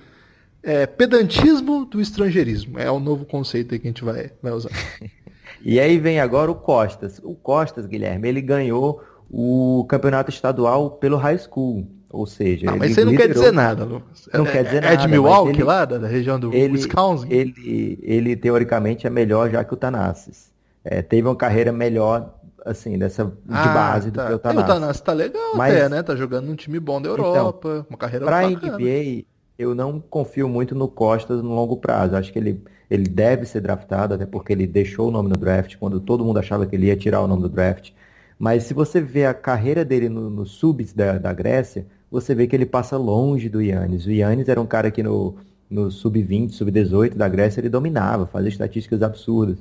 é, 0.62 0.86
pedantismo 0.86 1.84
do 1.84 2.00
estrangeirismo. 2.00 2.78
É 2.78 2.90
o 2.90 2.98
novo 2.98 3.24
conceito 3.24 3.74
aí 3.74 3.78
que 3.78 3.86
a 3.86 3.90
gente 3.90 4.04
vai, 4.04 4.32
vai 4.42 4.52
usar. 4.52 4.70
e 5.62 5.78
aí 5.78 5.98
vem 5.98 6.18
agora 6.18 6.50
o 6.50 6.54
Costas. 6.54 7.20
O 7.22 7.34
Costas, 7.34 7.86
Guilherme, 7.86 8.28
ele 8.28 8.40
ganhou 8.40 9.02
o 9.30 9.86
campeonato 9.88 10.30
estadual 10.30 10.90
pelo 10.92 11.16
high 11.16 11.38
school. 11.38 11.86
Ou 12.10 12.26
seja, 12.26 12.66
não, 12.66 12.78
mas 12.78 12.92
isso 12.92 13.00
aí 13.00 13.06
não 13.06 13.14
quer 13.14 13.28
dizer 13.28 13.52
nada, 13.52 13.84
Lucas. 13.84 14.28
Não 14.32 14.46
é, 14.46 14.50
quer 14.50 14.64
dizer 14.64 14.78
é 14.78 14.80
nada. 14.80 14.94
É 14.94 14.96
de 14.96 15.08
Milwaukee 15.08 15.56
ele, 15.56 15.62
lá, 15.62 15.84
da 15.84 16.08
região 16.08 16.40
do 16.40 16.54
ele, 16.54 16.72
Wisconsin? 16.72 17.28
Ele, 17.30 17.98
ele, 18.02 18.34
teoricamente, 18.34 19.06
é 19.06 19.10
melhor 19.10 19.50
já 19.50 19.62
que 19.62 19.74
o 19.74 19.76
Tanassis. 19.76 20.50
É, 20.82 21.02
teve 21.02 21.28
uma 21.28 21.36
carreira 21.36 21.70
melhor, 21.70 22.34
assim, 22.70 22.98
dessa, 22.98 23.24
de 23.24 23.32
ah, 23.48 23.68
base 23.68 24.10
tá. 24.10 24.30
do 24.30 24.38
que 24.38 24.48
o 24.48 24.62
Tanassis 24.64 25.00
tá 25.00 25.12
legal 25.12 25.56
mas, 25.56 25.74
até, 25.74 25.88
né? 25.88 26.02
Tá 26.02 26.14
jogando 26.14 26.46
num 26.46 26.54
time 26.54 26.78
bom 26.78 27.00
da 27.00 27.10
então, 27.10 27.24
Europa, 27.24 27.68
então, 27.68 27.86
uma 27.88 27.98
carreira 27.98 28.26
pra 28.26 28.48
bacana. 28.48 28.76
NBA, 28.76 29.24
eu 29.58 29.74
não 29.74 29.98
confio 29.98 30.48
muito 30.48 30.74
no 30.74 30.86
Costas 30.88 31.42
no 31.42 31.54
longo 31.54 31.76
prazo. 31.76 32.14
Acho 32.14 32.32
que 32.32 32.38
ele, 32.38 32.62
ele 32.90 33.04
deve 33.04 33.46
ser 33.46 33.60
draftado, 33.60 34.14
até 34.14 34.26
porque 34.26 34.52
ele 34.52 34.66
deixou 34.66 35.08
o 35.08 35.10
nome 35.10 35.28
no 35.28 35.36
draft, 35.36 35.76
quando 35.76 35.98
todo 35.98 36.24
mundo 36.24 36.38
achava 36.38 36.66
que 36.66 36.76
ele 36.76 36.86
ia 36.86 36.96
tirar 36.96 37.20
o 37.22 37.26
nome 37.26 37.42
do 37.42 37.48
draft. 37.48 37.90
Mas 38.38 38.64
se 38.64 38.74
você 38.74 39.00
vê 39.00 39.26
a 39.26 39.34
carreira 39.34 39.84
dele 39.84 40.08
no, 40.08 40.30
no 40.30 40.46
subs 40.46 40.92
da, 40.92 41.18
da 41.18 41.32
Grécia, 41.32 41.86
você 42.10 42.34
vê 42.34 42.46
que 42.46 42.54
ele 42.54 42.66
passa 42.66 42.96
longe 42.96 43.48
do 43.48 43.60
Yannis. 43.60 44.06
O 44.06 44.12
Yannis 44.12 44.48
era 44.48 44.60
um 44.60 44.66
cara 44.66 44.90
que 44.90 45.02
no, 45.02 45.36
no 45.68 45.90
sub-20, 45.90 46.50
sub-18 46.50 47.14
da 47.14 47.28
Grécia 47.28 47.60
ele 47.60 47.68
dominava, 47.68 48.26
fazia 48.26 48.48
estatísticas 48.48 49.02
absurdas. 49.02 49.58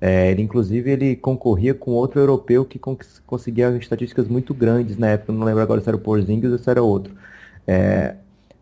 É, 0.00 0.30
ele, 0.30 0.42
inclusive, 0.42 0.90
ele 0.90 1.14
concorria 1.14 1.74
com 1.74 1.90
outro 1.90 2.18
europeu 2.18 2.64
que 2.64 2.78
cons 2.78 3.22
conseguia 3.26 3.68
estatísticas 3.76 4.26
muito 4.28 4.54
grandes 4.54 4.96
na 4.96 5.08
época. 5.08 5.32
Não 5.32 5.44
lembro 5.44 5.62
agora 5.62 5.80
se 5.80 5.88
era 5.88 5.96
o 5.96 6.00
Porzingis 6.00 6.50
ou 6.50 6.58
se 6.58 6.70
era 6.70 6.82
outro. 6.82 7.14
É, 7.66 8.16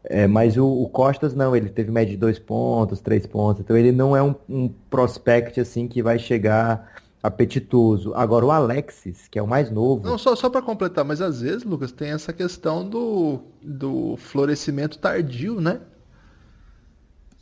é, 0.04 0.26
mas 0.26 0.56
o, 0.56 0.66
o, 0.66 0.88
Costas 0.88 1.34
não, 1.34 1.54
ele 1.54 1.68
teve 1.68 1.90
média 1.90 2.10
de 2.10 2.16
dois 2.16 2.38
pontos, 2.38 3.00
três 3.00 3.26
pontos, 3.26 3.60
então 3.60 3.76
ele 3.76 3.92
não 3.92 4.16
é 4.16 4.22
um, 4.22 4.34
um 4.48 4.68
prospect 4.90 5.60
assim 5.60 5.86
que 5.86 6.02
vai 6.02 6.18
chegar 6.18 6.92
apetitoso. 7.22 8.12
Agora 8.14 8.46
o 8.46 8.50
Alexis, 8.50 9.28
que 9.28 9.38
é 9.38 9.42
o 9.42 9.46
mais 9.46 9.70
novo. 9.70 10.04
Não, 10.04 10.18
só, 10.18 10.34
só 10.34 10.48
para 10.48 10.62
completar, 10.62 11.04
mas 11.04 11.20
às 11.20 11.40
vezes, 11.40 11.64
Lucas, 11.64 11.92
tem 11.92 12.10
essa 12.10 12.32
questão 12.32 12.88
do, 12.88 13.40
do 13.62 14.16
florescimento 14.16 14.98
tardio, 14.98 15.60
né? 15.60 15.80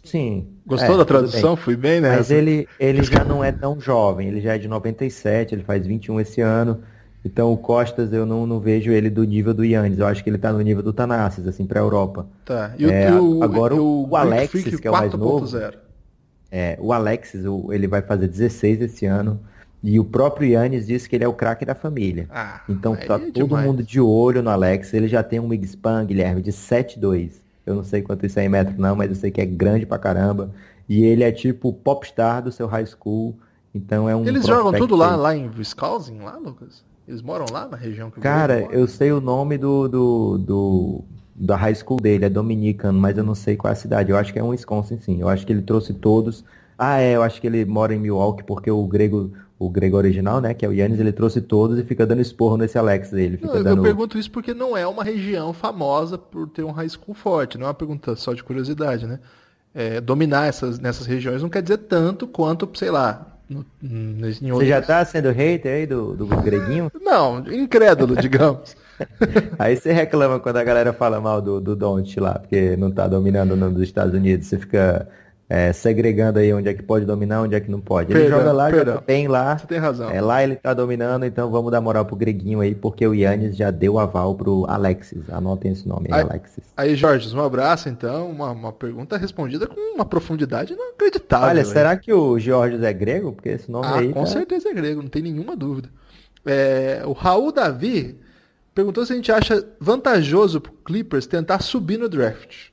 Sim. 0.07 0.47
Gostou 0.65 0.95
é, 0.95 0.99
da 0.99 1.05
tradução? 1.05 1.57
Fui 1.57 1.77
bem, 1.77 2.01
né? 2.01 2.17
Mas 2.17 2.31
ele, 2.31 2.69
ele 2.79 3.03
já 3.03 3.25
não 3.25 3.43
é 3.43 3.53
tão 3.53 3.81
jovem, 3.81 4.29
ele 4.29 4.41
já 4.41 4.55
é 4.55 4.59
de 4.59 4.69
97, 4.69 5.55
ele 5.55 5.63
faz 5.63 5.87
21 5.87 6.21
esse 6.21 6.41
ano. 6.41 6.81
Então 7.25 7.53
o 7.53 7.57
Costas 7.57 8.13
eu 8.13 8.25
não, 8.25 8.47
não 8.47 8.61
vejo 8.61 8.93
ele 8.93 9.11
do 9.11 9.25
nível 9.25 9.53
do 9.53 9.65
Yannis, 9.65 9.99
eu 9.99 10.07
acho 10.07 10.23
que 10.23 10.31
ele 10.31 10.39
tá 10.39 10.53
no 10.53 10.61
nível 10.61 10.83
do 10.83 10.93
Tanassis, 10.93 11.47
assim, 11.47 11.67
pra 11.67 11.81
Europa. 11.81 12.27
Tá. 12.45 12.73
E 12.79 12.85
é, 12.85 13.13
o, 13.13 13.43
agora 13.43 13.75
o, 13.75 14.09
o 14.09 14.17
Alexis, 14.17 14.63
Freak, 14.63 14.79
que 14.79 14.87
é 14.87 14.91
o 14.91 14.95
mais 14.95 15.13
novo. 15.13 15.45
0. 15.45 15.77
É, 16.53 16.79
o 16.81 16.93
Alexis, 16.93 17.45
o, 17.45 17.73
ele 17.73 17.89
vai 17.89 18.01
fazer 18.01 18.29
16 18.29 18.81
esse 18.81 19.07
ano. 19.07 19.41
E 19.83 20.01
o 20.01 20.05
próprio 20.05 20.49
Yannis 20.49 20.87
disse 20.87 21.09
que 21.09 21.17
ele 21.17 21.25
é 21.25 21.29
o 21.29 21.33
craque 21.33 21.65
da 21.65 21.75
família. 21.75 22.27
Ah, 22.31 22.63
então 22.69 22.97
tá 22.97 23.17
é 23.17 23.31
todo 23.31 23.57
mundo 23.57 23.83
de 23.83 24.01
olho 24.01 24.43
no 24.43 24.51
Alex. 24.51 24.95
Ele 24.95 25.07
já 25.07 25.23
tem 25.23 25.39
um 25.39 25.49
wingspan, 25.49 26.07
Guilherme, 26.07 26.43
de 26.43 26.53
7'2". 26.53 27.46
Eu 27.67 27.75
não 27.75 27.85
sei 27.85 28.01
quanto 28.01 28.25
isso 28.25 28.39
é 28.39 28.45
em 28.45 28.49
metro 28.49 28.75
não, 28.79 28.95
mas 28.95 29.11
eu 29.11 29.17
sei 29.17 29.31
que 29.31 29.41
é 29.41 29.47
grande 29.47 29.85
pra 29.85 29.99
caramba. 29.99 30.51
E 30.89 31.05
ele 31.05 31.25
é 31.25 31.33
tipo 31.33 31.73
popstar 31.73 32.43
do 32.43 32.53
seu 32.53 32.67
high 32.67 32.87
school. 32.87 33.37
Então 33.75 34.09
é 34.09 34.15
um. 34.15 34.25
Eles 34.25 34.47
jogam 34.47 34.73
tudo 34.73 34.95
lá, 34.95 35.17
lá 35.17 35.37
em 35.37 35.51
Wisconsin, 35.51 36.21
lá, 36.21 36.37
Lucas? 36.37 36.85
Eles 37.09 37.23
moram 37.23 37.47
lá 37.51 37.69
na 37.69 37.77
região 37.77 38.11
que 38.11 38.21
Cara, 38.21 38.63
eu 38.73 38.89
sei 38.89 39.13
o 39.13 39.21
nome 39.21 39.57
do, 39.57 39.89
do, 39.89 40.39
do, 40.39 41.05
da 41.35 41.57
high 41.57 41.75
school 41.75 42.01
dele, 42.01 42.25
é 42.25 42.29
Dominican, 42.29 42.93
mas 42.93 43.17
eu 43.17 43.23
não 43.23 43.35
sei 43.35 43.57
qual 43.57 43.71
é 43.71 43.73
a 43.73 43.77
cidade. 43.77 44.11
Eu 44.11 44.17
acho 44.17 44.33
que 44.33 44.39
é 44.39 44.43
um 44.43 44.49
Wisconsin, 44.49 44.99
sim. 45.01 45.21
Eu 45.21 45.29
acho 45.29 45.47
que 45.47 45.53
ele 45.53 45.63
trouxe 45.63 45.93
todos. 45.93 46.45
Ah, 46.79 47.01
é, 47.01 47.15
eu 47.15 47.23
acho 47.23 47.41
que 47.41 47.47
ele 47.47 47.65
mora 47.65 47.95
em 47.95 47.99
Milwaukee 47.99 48.45
porque 48.45 48.71
o 48.71 48.85
grego, 48.87 49.33
o 49.59 49.71
grego 49.71 49.97
original, 49.97 50.41
né, 50.41 50.53
que 50.53 50.67
é 50.67 50.69
o 50.69 50.73
Yannis, 50.73 51.01
ele 51.01 51.13
trouxe 51.13 51.41
todos 51.41 51.79
e 51.79 51.83
fica 51.83 52.07
dando 52.07 52.21
esporro 52.21 52.57
nesse 52.57 52.77
Alex 52.77 53.11
dele. 53.11 53.39
Não, 53.43 53.55
dando... 53.55 53.69
Eu 53.69 53.83
pergunto 53.83 54.19
isso 54.19 54.31
porque 54.31 54.53
não 54.53 54.77
é 54.77 54.87
uma 54.87 55.03
região 55.03 55.53
famosa 55.53 56.19
por 56.19 56.49
ter 56.49 56.63
um 56.63 56.73
high 56.73 56.89
school 56.89 57.15
forte. 57.15 57.57
Não 57.57 57.65
é 57.65 57.69
uma 57.69 57.75
pergunta 57.75 58.15
só 58.17 58.35
de 58.35 58.45
curiosidade, 58.45 59.07
né? 59.07 59.19
É, 59.75 60.01
dominar 60.01 60.47
essas, 60.47 60.79
nessas 60.79 61.07
regiões 61.07 61.43
não 61.43 61.49
quer 61.49 61.63
dizer 61.63 61.79
tanto 61.79 62.27
quanto, 62.27 62.69
sei 62.75 62.91
lá, 62.91 63.37
no, 63.49 63.65
Você 64.57 64.67
já 64.67 64.83
tá 64.83 65.05
sendo 65.05 65.31
hater 65.31 65.73
aí 65.73 65.87
do, 65.87 66.17
do 66.17 66.27
greguinho? 66.27 66.91
Não, 67.01 67.39
incrédulo, 67.47 68.17
digamos. 68.17 68.77
aí 69.57 69.77
você 69.77 69.93
reclama 69.93 70.41
quando 70.41 70.57
a 70.57 70.65
galera 70.65 70.93
fala 70.93 71.21
mal 71.21 71.41
do, 71.41 71.61
do 71.61 71.77
Don't 71.77 72.19
lá, 72.19 72.41
porque 72.41 72.77
não 72.77 72.91
tá 72.91 73.07
dominando 73.07 73.55
nos 73.55 73.81
Estados 73.83 74.15
Unidos. 74.15 74.49
Você 74.49 74.59
fica 74.59 75.07
é, 75.49 75.73
segregando 75.73 76.41
aí 76.41 76.53
onde 76.53 76.69
é 76.69 76.75
que 76.75 76.83
pode 76.83 77.05
dominar, 77.05 77.43
onde 77.43 77.55
é 77.55 77.61
que 77.61 77.71
não 77.71 77.81
pode. 77.81 78.13
Ele 78.13 78.21
perdão, 78.21 78.39
joga 78.39 78.53
lá, 78.53 78.71
perdão. 78.71 78.95
joga 78.95 79.07
bem 79.07 79.29
lá. 79.29 79.57
Você 79.57 79.67
tem 79.67 79.79
razão. 79.79 80.11
É, 80.11 80.21
lá 80.21 80.43
ele 80.43 80.57
tá 80.57 80.75
dominando, 80.75 81.25
então 81.25 81.51
vamos 81.51 81.71
dar 81.71 81.81
moral 81.81 82.05
pro 82.05 82.17
Greguinho 82.17 82.61
aí, 82.61 82.75
porque 82.75 83.07
o 83.07 83.15
Yannis 83.15 83.57
já 83.57 83.71
deu 83.71 83.99
aval 83.99 84.35
pro 84.35 84.67
Alexis. 84.69 85.31
Anotem 85.31 85.71
esse 85.71 85.87
nome 85.87 86.09
aí, 86.11 86.21
Alexis. 86.21 86.65
Aí, 86.77 86.97
Jorge, 86.97 87.35
um 87.35 87.41
abraço 87.41 87.89
então. 87.89 88.29
Uma, 88.29 88.51
uma 88.51 88.73
pergunta 88.73 89.17
respondida 89.17 89.69
com 89.69 89.95
uma 89.95 90.05
profundidade 90.05 90.73
inacreditável. 90.73 91.49
Olha, 91.49 91.65
será 91.65 91.97
que 91.97 92.13
o 92.13 92.39
Jorge 92.41 92.85
é 92.85 92.93
grego? 92.93 93.33
Porque 93.33 93.51
esse 93.51 93.71
nome 93.71 93.87
ah, 93.87 93.99
aí. 93.99 94.13
Com 94.13 94.25
tá... 94.25 94.31
certeza 94.31 94.69
é 94.69 94.75
grego, 94.75 95.01
não 95.01 95.09
tem 95.09 95.23
nenhuma 95.23 95.55
dúvida. 95.55 95.89
É, 96.45 97.03
o 97.05 97.13
Raul 97.13 97.53
Davi 97.53 98.19
perguntou 98.75 99.07
se 99.07 99.13
a 99.13 99.17
gente 99.17 99.31
acha 99.31 99.65
vantajoso 99.81 100.61
pro 100.61 100.73
Clippers 100.85 101.27
tentar 101.27 101.61
subir 101.61 101.99
no 101.99 102.09
draft. 102.09 102.71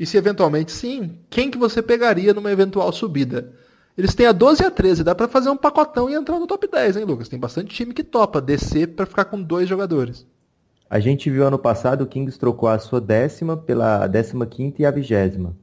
E 0.00 0.06
se 0.06 0.16
eventualmente 0.16 0.72
sim, 0.72 1.18
quem 1.28 1.50
que 1.50 1.58
você 1.58 1.82
pegaria 1.82 2.32
numa 2.32 2.50
eventual 2.50 2.90
subida? 2.90 3.52
Eles 3.98 4.14
têm 4.14 4.24
a 4.24 4.32
12 4.32 4.62
e 4.62 4.66
a 4.66 4.70
13, 4.70 5.04
dá 5.04 5.14
para 5.14 5.28
fazer 5.28 5.50
um 5.50 5.56
pacotão 5.58 6.08
e 6.08 6.14
entrar 6.14 6.38
no 6.38 6.46
top 6.46 6.66
10, 6.66 6.96
hein, 6.96 7.04
Lucas? 7.04 7.28
Tem 7.28 7.38
bastante 7.38 7.74
time 7.74 7.92
que 7.92 8.02
topa 8.02 8.40
descer 8.40 8.86
para 8.88 9.04
ficar 9.04 9.26
com 9.26 9.42
dois 9.42 9.68
jogadores. 9.68 10.26
A 10.88 10.98
gente 11.00 11.28
viu 11.28 11.46
ano 11.46 11.58
passado 11.58 12.00
o 12.00 12.06
Kings 12.06 12.38
trocou 12.38 12.70
a 12.70 12.78
sua 12.78 12.98
décima 12.98 13.58
pela 13.58 14.06
décima 14.06 14.46
quinta 14.46 14.80
e 14.80 14.86
a 14.86 14.90
vigésima. 14.90 15.54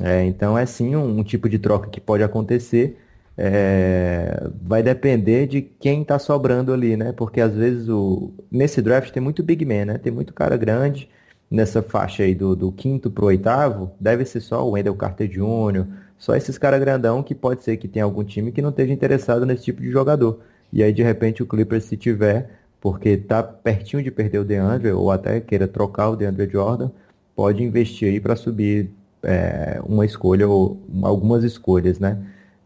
É, 0.00 0.24
então 0.24 0.56
é 0.56 0.64
sim 0.64 0.94
um, 0.94 1.18
um, 1.18 1.24
tipo 1.24 1.48
de 1.48 1.58
troca 1.58 1.90
que 1.90 2.00
pode 2.00 2.22
acontecer. 2.22 2.96
É, 3.36 4.48
vai 4.62 4.80
depender 4.80 5.48
de 5.48 5.60
quem 5.60 6.02
está 6.02 6.20
sobrando 6.20 6.72
ali, 6.72 6.96
né? 6.96 7.10
Porque 7.10 7.40
às 7.40 7.52
vezes 7.52 7.88
o, 7.88 8.32
nesse 8.48 8.80
draft 8.80 9.10
tem 9.10 9.20
muito 9.20 9.42
big 9.42 9.64
man, 9.64 9.86
né? 9.86 9.98
Tem 9.98 10.12
muito 10.12 10.32
cara 10.32 10.56
grande 10.56 11.10
nessa 11.50 11.82
faixa 11.82 12.22
aí 12.22 12.34
do, 12.34 12.56
do 12.56 12.72
quinto 12.72 13.10
pro 13.10 13.26
oitavo, 13.26 13.90
deve 14.00 14.24
ser 14.24 14.40
só 14.40 14.66
o 14.66 14.72
Wendell 14.72 14.94
Carter 14.94 15.28
Jr., 15.28 15.86
só 16.18 16.34
esses 16.34 16.56
caras 16.56 16.80
grandão 16.80 17.22
que 17.22 17.34
pode 17.34 17.62
ser 17.62 17.76
que 17.76 17.86
tenha 17.86 18.04
algum 18.04 18.24
time 18.24 18.50
que 18.50 18.62
não 18.62 18.70
esteja 18.70 18.92
interessado 18.92 19.44
nesse 19.44 19.64
tipo 19.64 19.82
de 19.82 19.90
jogador. 19.90 20.40
E 20.72 20.82
aí, 20.82 20.92
de 20.92 21.02
repente, 21.02 21.42
o 21.42 21.46
Clippers, 21.46 21.84
se 21.84 21.96
tiver, 21.96 22.50
porque 22.80 23.16
tá 23.16 23.42
pertinho 23.42 24.02
de 24.02 24.10
perder 24.10 24.38
o 24.38 24.44
DeAndre, 24.44 24.92
ou 24.92 25.10
até 25.10 25.40
queira 25.40 25.68
trocar 25.68 26.10
o 26.10 26.16
DeAndre 26.16 26.48
Jordan, 26.50 26.90
pode 27.34 27.62
investir 27.62 28.08
aí 28.08 28.18
para 28.18 28.34
subir 28.34 28.90
é, 29.22 29.80
uma 29.84 30.06
escolha 30.06 30.48
ou 30.48 30.80
algumas 31.02 31.44
escolhas, 31.44 31.98
né? 31.98 32.18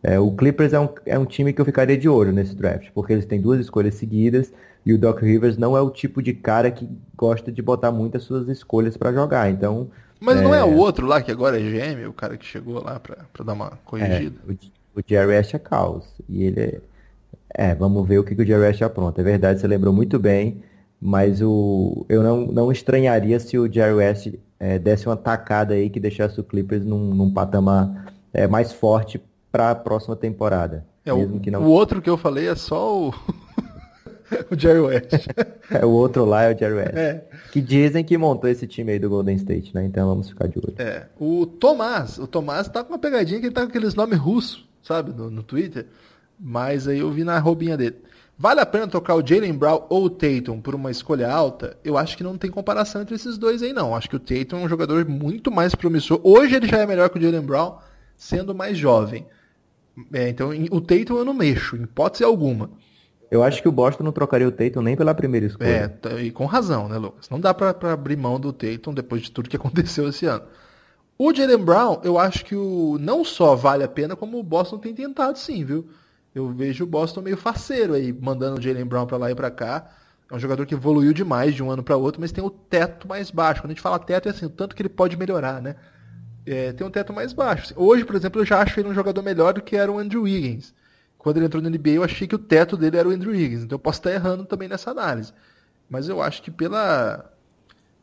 É, 0.03 0.19
o 0.19 0.31
Clippers 0.31 0.73
é 0.73 0.81
um, 0.81 0.89
é 1.05 1.19
um 1.19 1.27
time 1.27 1.53
que 1.53 1.61
eu 1.61 1.65
ficaria 1.65 1.97
de 1.97 2.09
olho 2.09 2.33
nesse 2.33 2.55
draft, 2.55 2.89
porque 2.95 3.13
eles 3.13 3.27
têm 3.27 3.41
duas 3.41 3.61
escolhas 3.61 3.97
seguidas 3.97 4.51
e 4.85 4.93
o 4.93 4.99
Doc 4.99 5.21
Rivers 5.21 5.57
não 5.57 5.77
é 5.77 5.81
o 5.81 5.91
tipo 5.91 6.23
de 6.23 6.33
cara 6.33 6.71
que 6.71 6.89
gosta 7.17 7.53
de 7.53 7.61
botar 7.61 7.93
muitas 7.93 8.23
suas 8.23 8.49
escolhas 8.49 8.97
para 8.97 9.13
jogar. 9.13 9.51
Então. 9.51 9.89
Mas 10.19 10.39
é... 10.39 10.43
não 10.43 10.55
é 10.55 10.65
o 10.65 10.77
outro 10.77 11.07
lá 11.07 11.23
que 11.23 11.31
agora 11.31 11.61
é 11.61 11.63
GM, 11.63 12.09
o 12.09 12.13
cara 12.13 12.37
que 12.37 12.45
chegou 12.45 12.83
lá 12.83 12.99
para 13.01 13.45
dar 13.45 13.53
uma 13.53 13.73
corrigida? 13.85 14.39
É, 14.49 14.53
o, 14.53 15.01
o 15.01 15.03
Jerry 15.07 15.37
Ash 15.37 15.55
é 15.55 15.59
caos. 15.59 16.05
E 16.29 16.45
ele 16.45 16.61
é. 16.61 16.81
É, 17.53 17.75
vamos 17.75 18.07
ver 18.07 18.19
o 18.19 18.25
que, 18.25 18.35
que 18.35 18.43
o 18.43 18.47
Jerry 18.47 18.67
Ash 18.67 18.83
apronta. 18.83 19.21
É 19.21 19.25
verdade, 19.25 19.61
você 19.61 19.67
lembrou 19.67 19.93
muito 19.93 20.19
bem, 20.19 20.63
mas 21.01 21.43
o, 21.43 22.07
eu 22.09 22.23
não, 22.23 22.47
não 22.47 22.71
estranharia 22.71 23.41
se 23.41 23.59
o 23.59 23.71
Jerry 23.71 24.05
Ash 24.05 24.31
é, 24.59 24.79
desse 24.79 25.07
uma 25.07 25.17
tacada 25.17 25.75
aí 25.75 25.91
que 25.91 25.99
deixasse 25.99 26.39
o 26.39 26.45
Clippers 26.45 26.85
num, 26.85 27.13
num 27.15 27.33
patamar 27.33 28.13
é, 28.33 28.47
mais 28.47 28.73
forte 28.73 29.21
para 29.51 29.73
a 29.73 29.75
próxima 29.75 30.15
temporada. 30.15 30.87
É, 31.05 31.13
o, 31.13 31.41
não... 31.51 31.63
o 31.63 31.71
outro 31.71 32.01
que 32.01 32.11
eu 32.11 32.17
falei 32.17 32.47
é 32.47 32.55
só 32.55 33.09
o, 33.09 33.15
o 34.51 34.59
Jerry 34.59 34.81
West. 34.81 35.13
é, 35.71 35.85
o 35.85 35.91
outro 35.91 36.25
lá 36.25 36.45
é 36.45 36.55
o 36.55 36.59
Jerry 36.59 36.75
West. 36.75 36.97
É. 36.97 37.25
Que 37.53 37.61
dizem 37.61 38.05
que 38.05 38.17
montou 38.17 38.49
esse 38.49 38.67
time 38.67 38.93
aí 38.93 38.99
do 38.99 39.09
Golden 39.09 39.37
State, 39.37 39.75
né? 39.75 39.85
Então 39.85 40.09
vamos 40.09 40.29
ficar 40.29 40.47
de 40.47 40.59
olho. 40.59 40.75
É. 40.79 41.07
O 41.19 41.47
Tomás, 41.47 42.19
o 42.19 42.27
Tomás 42.27 42.69
tá 42.69 42.85
com 42.85 42.93
uma 42.93 42.99
pegadinha 42.99 43.41
que 43.41 43.47
ele 43.47 43.55
tá 43.55 43.63
com 43.63 43.69
aqueles 43.69 43.95
nomes 43.95 44.19
russos, 44.19 44.69
sabe? 44.83 45.13
No, 45.13 45.31
no 45.31 45.43
Twitter. 45.43 45.87
Mas 46.39 46.89
aí 46.89 47.01
eu 47.01 47.11
vi 47.11 47.25
na 47.25 47.39
roubinha 47.39 47.77
dele. 47.77 47.97
Vale 48.39 48.61
a 48.61 48.65
pena 48.65 48.89
trocar 48.89 49.17
o 49.17 49.27
Jalen 49.27 49.53
Brown 49.53 49.85
ou 49.91 50.05
o 50.05 50.11
Tatum 50.11 50.63
por 50.63 50.75
uma 50.75 50.91
escolha 50.91 51.31
alta? 51.31 51.77
Eu 51.85 51.99
acho 51.99 52.17
que 52.17 52.25
não 52.25 52.39
tem 52.39 52.51
comparação 52.51 53.03
entre 53.03 53.15
esses 53.15 53.37
dois 53.37 53.63
aí, 53.63 53.75
não. 53.75 53.95
Acho 53.95 54.09
que 54.09 54.17
o 54.17 54.21
Tatum 54.21 54.61
é 54.61 54.65
um 54.65 54.69
jogador 54.69 55.07
muito 55.07 55.51
mais 55.51 55.75
promissor. 55.75 56.19
Hoje 56.25 56.57
ele 56.57 56.67
já 56.67 56.79
é 56.79 56.87
melhor 56.87 57.11
que 57.11 57.19
o 57.19 57.21
Jalen 57.21 57.43
Brown, 57.43 57.77
sendo 58.17 58.55
mais 58.55 58.79
jovem. 58.79 59.27
É, 60.11 60.31
então, 60.31 60.53
o 60.71 60.81
Tatum 60.81 61.19
eu 61.19 61.25
não 61.27 61.35
mexo, 61.35 61.77
em 61.77 61.83
hipótese 61.83 62.25
alguma. 62.25 62.71
Eu 63.31 63.43
acho 63.43 63.63
que 63.63 63.69
o 63.69 63.73
Boston 63.73 64.05
não 64.05 64.13
trocaria 64.13 64.49
o 64.49 64.53
Tatum 64.53 64.83
nem 64.83 64.97
pela 64.97 65.15
primeira 65.15 65.47
escolha. 65.47 65.99
É, 66.03 66.23
e 66.23 66.31
com 66.31 66.47
razão, 66.47 66.89
né, 66.89 66.99
Lucas? 66.99 67.31
Não 67.31 67.39
dá 67.39 67.55
para 67.55 67.93
abrir 67.93 68.17
mão 68.17 68.41
do 68.41 68.53
Tatum 68.53 68.93
depois 68.93 69.23
de 69.23 69.31
tudo 69.31 69.49
que 69.49 69.57
aconteceu 69.57 70.09
esse 70.09 70.27
ano. 70.27 70.45
O 71.17 71.35
Jalen 71.35 71.59
Brown, 71.59 72.01
eu 72.03 72.19
acho 72.19 72.45
que 72.45 72.57
o 72.57 72.97
não 72.99 73.25
só 73.25 73.55
vale 73.55 73.85
a 73.85 73.89
pena, 73.89 74.17
como 74.17 74.39
o 74.39 74.43
Boston 74.43 74.79
tem 74.79 74.95
tentado 74.95 75.39
sim, 75.39 75.65
viu? 75.65 75.89
Eu 76.35 76.49
vejo 76.49 76.85
o 76.85 76.87
Boston 76.87 77.21
meio 77.21 77.37
faceiro 77.37 77.95
aí, 77.95 78.13
mandando 78.13 78.59
o 78.59 78.63
Jalen 78.63 78.87
Brown 78.87 79.07
para 79.07 79.19
lá 79.19 79.31
e 79.31 79.35
para 79.35 79.51
cá. 79.51 79.91
É 80.31 80.35
um 80.35 80.39
jogador 80.39 80.65
que 80.65 80.75
evoluiu 80.75 81.13
demais 81.13 81.55
de 81.55 81.63
um 81.63 81.71
ano 81.71 81.83
para 81.83 81.97
outro, 81.97 82.21
mas 82.21 82.33
tem 82.33 82.43
o 82.43 82.51
teto 82.51 83.07
mais 83.07 83.31
baixo. 83.31 83.61
Quando 83.61 83.73
a 83.73 83.75
gente 83.75 83.83
fala 83.83 83.99
teto, 83.99 84.29
é 84.29 84.31
assim, 84.31 84.47
o 84.47 84.51
tanto 84.51 84.75
que 84.75 84.83
ele 84.83 84.89
pode 84.89 85.17
melhorar, 85.17 85.61
né? 85.61 85.77
é, 86.47 86.73
tem 86.73 86.87
um 86.87 86.91
teto 86.91 87.13
mais 87.13 87.33
baixo. 87.33 87.73
Hoje, 87.77 88.05
por 88.05 88.17
exemplo, 88.17 88.41
eu 88.41 88.45
já 88.45 88.61
acho 88.61 88.79
ele 88.81 88.89
um 88.89 88.95
jogador 88.95 89.23
melhor 89.23 89.55
do 89.55 89.63
que 89.63 89.77
era 89.77 89.91
o 89.91 89.99
Andrew 89.99 90.23
Wiggins. 90.23 90.75
Quando 91.21 91.37
ele 91.37 91.47
entrou 91.47 91.63
no 91.63 91.69
NBA, 91.69 91.91
eu 91.91 92.03
achei 92.03 92.27
que 92.27 92.35
o 92.35 92.39
teto 92.39 92.77
dele 92.77 92.97
era 92.97 93.09
o 93.09 93.13
Andrew 93.13 93.33
Wiggins. 93.33 93.63
Então 93.63 93.77
eu 93.77 93.81
posso 93.81 93.99
estar 93.99 94.11
errando 94.11 94.45
também 94.45 94.69
nessa 94.69 94.91
análise. 94.91 95.33
Mas 95.89 96.09
eu 96.09 96.23
acho 96.23 96.43
que 96.43 96.51
pela 96.51 97.31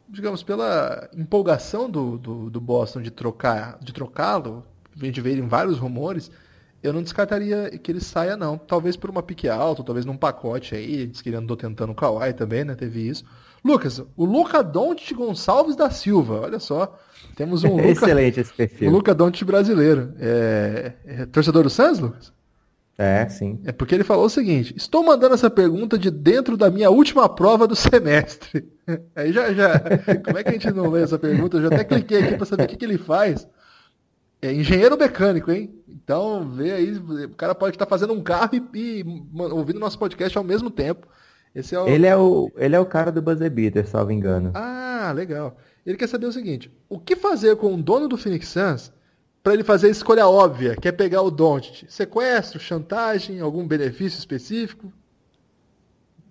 digamos, 0.09 0.41
pela 0.41 1.09
empolgação 1.13 1.89
do, 1.89 2.17
do, 2.17 2.49
do 2.49 2.61
Boston 2.61 3.01
de 3.01 3.11
trocar, 3.11 3.77
de 3.81 3.91
trocá-lo, 3.91 4.63
a 4.95 5.05
gente 5.05 5.19
vê 5.19 5.33
em 5.33 5.47
vários 5.47 5.77
rumores, 5.77 6.31
eu 6.81 6.93
não 6.93 7.03
descartaria 7.03 7.77
que 7.77 7.91
ele 7.91 7.99
saia 7.99 8.37
não. 8.37 8.57
Talvez 8.57 8.95
por 8.95 9.09
uma 9.09 9.21
pique 9.21 9.49
alta, 9.49 9.83
talvez 9.83 10.05
num 10.05 10.15
pacote 10.15 10.75
aí, 10.75 11.07
diz 11.07 11.21
que 11.21 11.29
ele 11.29 11.35
andou 11.35 11.57
tentando 11.57 11.91
o 11.91 11.95
Kawhi 11.95 12.33
também, 12.33 12.63
né? 12.63 12.75
Teve 12.75 13.07
isso. 13.07 13.25
Lucas, 13.65 14.01
o 14.15 14.23
Luca 14.23 14.63
Doncic 14.63 15.13
Gonçalves 15.13 15.75
da 15.75 15.89
Silva, 15.89 16.41
olha 16.41 16.59
só. 16.59 16.97
Temos 17.35 17.63
um 17.63 17.75
Luca, 17.75 17.89
Excelente 17.89 18.39
esse 18.39 18.53
perfil. 18.53 18.89
Um 18.89 18.93
Luca 18.93 19.13
Doncic 19.13 19.43
brasileiro. 19.43 20.13
É, 20.19 20.93
é 21.05 21.25
torcedor 21.25 21.63
do 21.63 21.69
Santos, 21.69 21.99
Lucas? 21.99 22.36
É, 22.97 23.29
sim. 23.29 23.59
É 23.63 23.71
porque 23.71 23.93
ele 23.93 24.03
falou 24.03 24.25
o 24.25 24.29
seguinte: 24.29 24.73
estou 24.75 25.03
mandando 25.03 25.35
essa 25.35 25.49
pergunta 25.49 25.97
de 25.97 26.09
dentro 26.09 26.57
da 26.57 26.69
minha 26.71 26.89
última 26.89 27.29
prova 27.29 27.67
do 27.67 27.75
semestre. 27.77 28.67
Aí 29.15 29.31
já, 29.31 29.53
já. 29.53 29.79
Como 30.25 30.37
é 30.37 30.43
que 30.43 30.49
a 30.49 30.53
gente 30.53 30.71
não 30.71 30.89
lê 30.89 31.03
essa 31.03 31.19
pergunta? 31.19 31.57
Eu 31.57 31.61
já 31.61 31.67
até 31.67 31.83
cliquei 31.83 32.23
aqui 32.23 32.35
para 32.35 32.45
saber 32.45 32.63
o 32.63 32.67
que, 32.67 32.75
que 32.75 32.85
ele 32.85 32.97
faz. 32.97 33.47
É 34.41 34.51
engenheiro 34.51 34.97
mecânico, 34.97 35.51
hein? 35.51 35.73
Então, 35.87 36.47
vê 36.47 36.71
aí, 36.71 36.95
o 36.95 37.35
cara 37.35 37.55
pode 37.55 37.75
estar 37.75 37.85
fazendo 37.85 38.13
um 38.13 38.21
carro 38.21 38.51
e, 38.53 38.61
e 38.73 39.05
ouvindo 39.51 39.79
nosso 39.79 39.97
podcast 39.97 40.37
ao 40.37 40.43
mesmo 40.43 40.69
tempo. 40.69 41.07
Esse 41.55 41.73
é 41.73 41.79
o... 41.79 41.87
Ele, 41.87 42.05
é 42.05 42.15
o, 42.15 42.51
ele 42.55 42.75
é 42.75 42.79
o 42.79 42.85
cara 42.85 43.11
do 43.11 43.21
Buzzer 43.21 43.49
Beater, 43.49 43.87
salvo 43.87 44.11
engano. 44.11 44.51
Ah, 44.53 45.11
legal. 45.15 45.57
Ele 45.85 45.97
quer 45.97 46.07
saber 46.07 46.27
o 46.27 46.31
seguinte: 46.31 46.71
o 46.87 46.99
que 46.99 47.15
fazer 47.15 47.55
com 47.55 47.73
o 47.73 47.81
dono 47.81 48.07
do 48.07 48.17
Phoenix 48.17 48.47
Suns 48.47 48.91
para 49.47 49.53
ele 49.53 49.63
fazer 49.63 49.87
a 49.87 49.91
escolha 49.91 50.27
óbvia, 50.27 50.75
que 50.75 50.89
é 50.89 50.91
pegar 50.91 51.21
o 51.21 51.31
Doncic? 51.31 51.85
Sequestro, 51.87 52.59
chantagem, 52.59 53.39
algum 53.39 53.65
benefício 53.65 54.19
específico? 54.19 54.91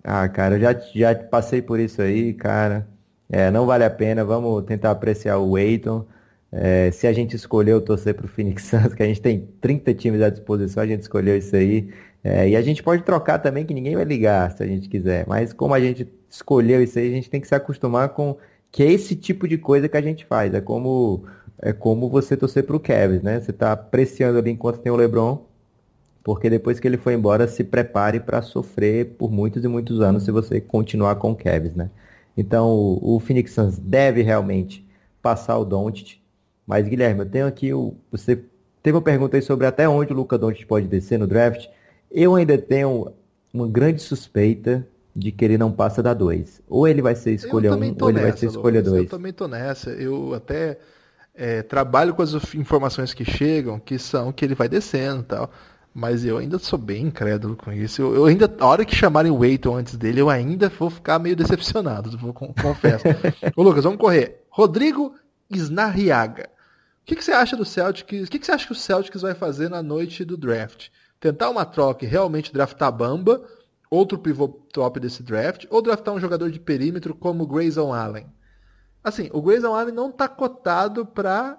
Ah, 0.03 0.29
cara, 0.29 0.53
eu 0.53 0.59
já, 0.59 0.79
já 0.93 1.15
passei 1.15 1.59
por 1.59 1.79
isso 1.79 1.99
aí, 1.99 2.31
cara. 2.31 2.87
É, 3.27 3.49
não 3.49 3.65
vale 3.65 3.83
a 3.83 3.89
pena, 3.89 4.23
vamos 4.23 4.63
tentar 4.65 4.91
apreciar 4.91 5.39
o 5.39 5.53
Waiton. 5.53 6.05
É, 6.51 6.91
se 6.91 7.07
a 7.07 7.11
gente 7.11 7.35
escolheu 7.35 7.81
torcer 7.81 8.13
para 8.13 8.27
o 8.27 8.29
Phoenix 8.29 8.65
Suns, 8.65 8.93
que 8.95 9.01
a 9.01 9.07
gente 9.07 9.19
tem 9.19 9.49
30 9.61 9.95
times 9.95 10.21
à 10.21 10.29
disposição, 10.29 10.83
a 10.83 10.87
gente 10.87 11.01
escolheu 11.01 11.35
isso 11.35 11.55
aí. 11.55 11.89
É, 12.23 12.47
e 12.47 12.55
a 12.55 12.61
gente 12.61 12.83
pode 12.83 13.01
trocar 13.01 13.39
também, 13.39 13.65
que 13.65 13.73
ninguém 13.73 13.95
vai 13.95 14.05
ligar 14.05 14.51
se 14.51 14.61
a 14.61 14.67
gente 14.67 14.87
quiser. 14.87 15.25
Mas 15.27 15.51
como 15.53 15.73
a 15.73 15.79
gente 15.79 16.07
escolheu 16.29 16.83
isso 16.83 16.99
aí, 16.99 17.07
a 17.07 17.15
gente 17.15 17.31
tem 17.31 17.41
que 17.41 17.47
se 17.47 17.55
acostumar 17.55 18.09
com 18.09 18.37
que 18.71 18.83
é 18.83 18.91
esse 18.91 19.15
tipo 19.15 19.47
de 19.47 19.57
coisa 19.57 19.89
que 19.89 19.97
a 19.97 20.01
gente 20.03 20.23
faz. 20.23 20.53
É 20.53 20.61
como, 20.61 21.25
é 21.59 21.73
como 21.73 22.09
você 22.09 22.37
torcer 22.37 22.63
para 22.63 22.75
o 22.75 22.79
Kevin, 22.79 23.19
né? 23.23 23.39
Você 23.39 23.51
está 23.51 23.71
apreciando 23.71 24.37
ali 24.37 24.51
enquanto 24.51 24.79
tem 24.79 24.91
o 24.91 24.95
LeBron, 24.95 25.43
porque 26.23 26.49
depois 26.49 26.79
que 26.79 26.87
ele 26.87 26.97
foi 26.97 27.13
embora, 27.13 27.47
se 27.47 27.63
prepare 27.63 28.19
para 28.19 28.41
sofrer 28.41 29.15
por 29.17 29.31
muitos 29.31 29.63
e 29.63 29.67
muitos 29.67 30.01
anos 30.01 30.23
se 30.23 30.31
você 30.31 30.59
continuar 30.59 31.15
com 31.15 31.31
o 31.31 31.35
Kevin, 31.35 31.71
né? 31.75 31.89
Então 32.35 32.69
o, 32.69 33.15
o 33.15 33.19
Phoenix 33.19 33.51
Suns 33.51 33.77
deve 33.77 34.21
realmente 34.21 34.85
passar 35.21 35.57
o 35.57 35.65
Doncic. 35.65 36.19
Mas 36.65 36.87
Guilherme, 36.87 37.21
eu 37.21 37.29
tenho 37.29 37.47
aqui 37.47 37.73
o 37.73 37.95
você 38.11 38.39
teve 38.83 38.95
uma 38.95 39.01
pergunta 39.01 39.37
aí 39.37 39.41
sobre 39.41 39.65
até 39.65 39.87
onde 39.89 40.13
o 40.13 40.15
Luca 40.15 40.37
Doncic 40.37 40.65
pode 40.67 40.87
descer 40.87 41.17
no 41.17 41.25
draft. 41.25 41.67
Eu 42.11 42.35
ainda 42.35 42.57
tenho 42.57 43.11
uma 43.53 43.67
grande 43.67 44.01
suspeita 44.01 44.87
de 45.15 45.31
que 45.31 45.43
ele 45.43 45.57
não 45.57 45.71
passa 45.71 46.03
da 46.03 46.13
2. 46.13 46.61
Ou 46.69 46.87
ele 46.87 47.01
vai 47.01 47.15
ser 47.15 47.33
escolha 47.33 47.71
1, 47.71 47.73
um, 47.73 47.95
ou 47.99 48.09
ele 48.09 48.19
nessa, 48.19 48.29
vai 48.29 48.37
ser 48.37 48.45
escolha 48.45 48.83
2. 48.83 49.03
Eu 49.03 49.09
também 49.09 49.33
tô 49.33 49.47
nessa. 49.47 49.89
Eu 49.89 50.33
até 50.33 50.77
é, 51.37 51.61
trabalho 51.61 52.13
com 52.13 52.21
as 52.21 52.33
informações 52.55 53.13
que 53.13 53.23
chegam, 53.23 53.79
que 53.79 53.99
são 53.99 54.31
que 54.31 54.43
ele 54.43 54.55
vai 54.55 54.67
descendo 54.67 55.21
e 55.21 55.25
tal. 55.25 55.51
Mas 55.93 56.25
eu 56.25 56.37
ainda 56.37 56.59
sou 56.59 56.77
bem 56.77 57.05
incrédulo 57.05 57.55
com 57.55 57.71
isso. 57.71 58.01
Eu, 58.01 58.15
eu, 58.15 58.25
ainda, 58.25 58.53
a 58.59 58.65
hora 58.65 58.85
que 58.85 58.95
chamarem 58.95 59.31
o 59.31 59.39
Waiton 59.39 59.77
antes 59.77 59.95
dele, 59.95 60.21
eu 60.21 60.29
ainda 60.29 60.69
vou 60.69 60.89
ficar 60.89 61.17
meio 61.17 61.35
decepcionado, 61.35 62.17
vou, 62.17 62.33
confesso. 62.33 63.05
Ô 63.55 63.63
Lucas, 63.63 63.83
vamos 63.83 63.99
correr. 63.99 64.43
Rodrigo 64.49 65.15
Snarriaga. 65.49 66.49
O 67.01 67.05
que, 67.05 67.15
que 67.15 67.23
você 67.23 67.31
acha 67.31 67.55
do 67.55 67.63
Celtics? 67.63 68.27
O 68.27 68.31
que, 68.31 68.37
que 68.37 68.45
você 68.45 68.51
acha 68.51 68.65
que 68.65 68.73
o 68.73 68.75
Celtics 68.75 69.21
vai 69.21 69.33
fazer 69.33 69.69
na 69.69 69.81
noite 69.81 70.25
do 70.25 70.35
draft? 70.35 70.89
tentar 71.19 71.49
uma 71.49 71.65
troca 71.65 72.05
e 72.05 72.07
realmente 72.07 72.53
draftar 72.53 72.91
Bamba, 72.91 73.41
outro 73.89 74.17
pivô 74.17 74.47
top 74.47 74.99
desse 74.99 75.23
draft, 75.23 75.65
ou 75.69 75.81
draftar 75.81 76.13
um 76.13 76.19
jogador 76.19 76.51
de 76.51 76.59
perímetro 76.59 77.15
como 77.15 77.43
o 77.43 77.47
Grayson 77.47 77.93
Allen. 77.93 78.27
Assim, 79.03 79.29
o 79.31 79.41
Grayson 79.41 79.73
Allen 79.73 79.93
não 79.93 80.09
está 80.09 80.27
cotado 80.27 81.05
para 81.05 81.57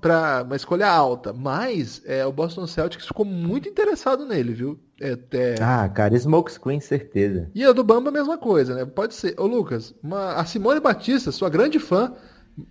para 0.00 0.42
uma 0.42 0.56
escolha 0.56 0.88
alta, 0.88 1.32
mas 1.32 2.02
é, 2.04 2.26
o 2.26 2.32
Boston 2.32 2.66
Celtics 2.66 3.06
ficou 3.06 3.24
muito 3.24 3.68
interessado 3.68 4.26
nele, 4.26 4.52
viu? 4.52 4.80
É, 5.00 5.16
é... 5.30 5.54
Ah, 5.60 5.88
cara, 5.88 6.18
Smoke 6.18 6.50
Screen, 6.50 6.80
certeza. 6.80 7.48
E 7.54 7.64
a 7.64 7.70
do 7.70 7.84
Bamba, 7.84 8.08
a 8.08 8.12
mesma 8.12 8.36
coisa, 8.36 8.74
né? 8.74 8.84
Pode 8.84 9.14
ser. 9.14 9.38
Ô, 9.38 9.46
Lucas, 9.46 9.94
uma... 10.02 10.34
a 10.34 10.44
Simone 10.44 10.80
Batista, 10.80 11.30
sua 11.30 11.48
grande 11.48 11.78
fã, 11.78 12.12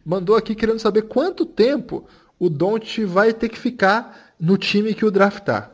mandou 0.06 0.36
aqui 0.36 0.54
querendo 0.56 0.80
saber 0.80 1.04
quanto 1.04 1.46
tempo 1.46 2.06
o 2.38 2.50
Don't 2.50 3.06
vai 3.06 3.32
ter 3.32 3.48
que 3.48 3.58
ficar 3.58 4.34
no 4.38 4.58
time 4.58 4.94
que 4.94 5.06
o 5.06 5.12
draftar. 5.12 5.72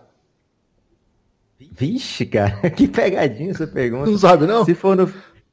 Vixe, 1.71 2.25
cara, 2.25 2.69
que 2.71 2.87
pegadinha 2.87 3.51
essa 3.51 3.65
pergunta. 3.65 4.09
Não 4.09 4.17
sabe, 4.17 4.45
não? 4.45 4.63
Se 4.63 4.75
for 4.75 4.95
no, 4.95 5.11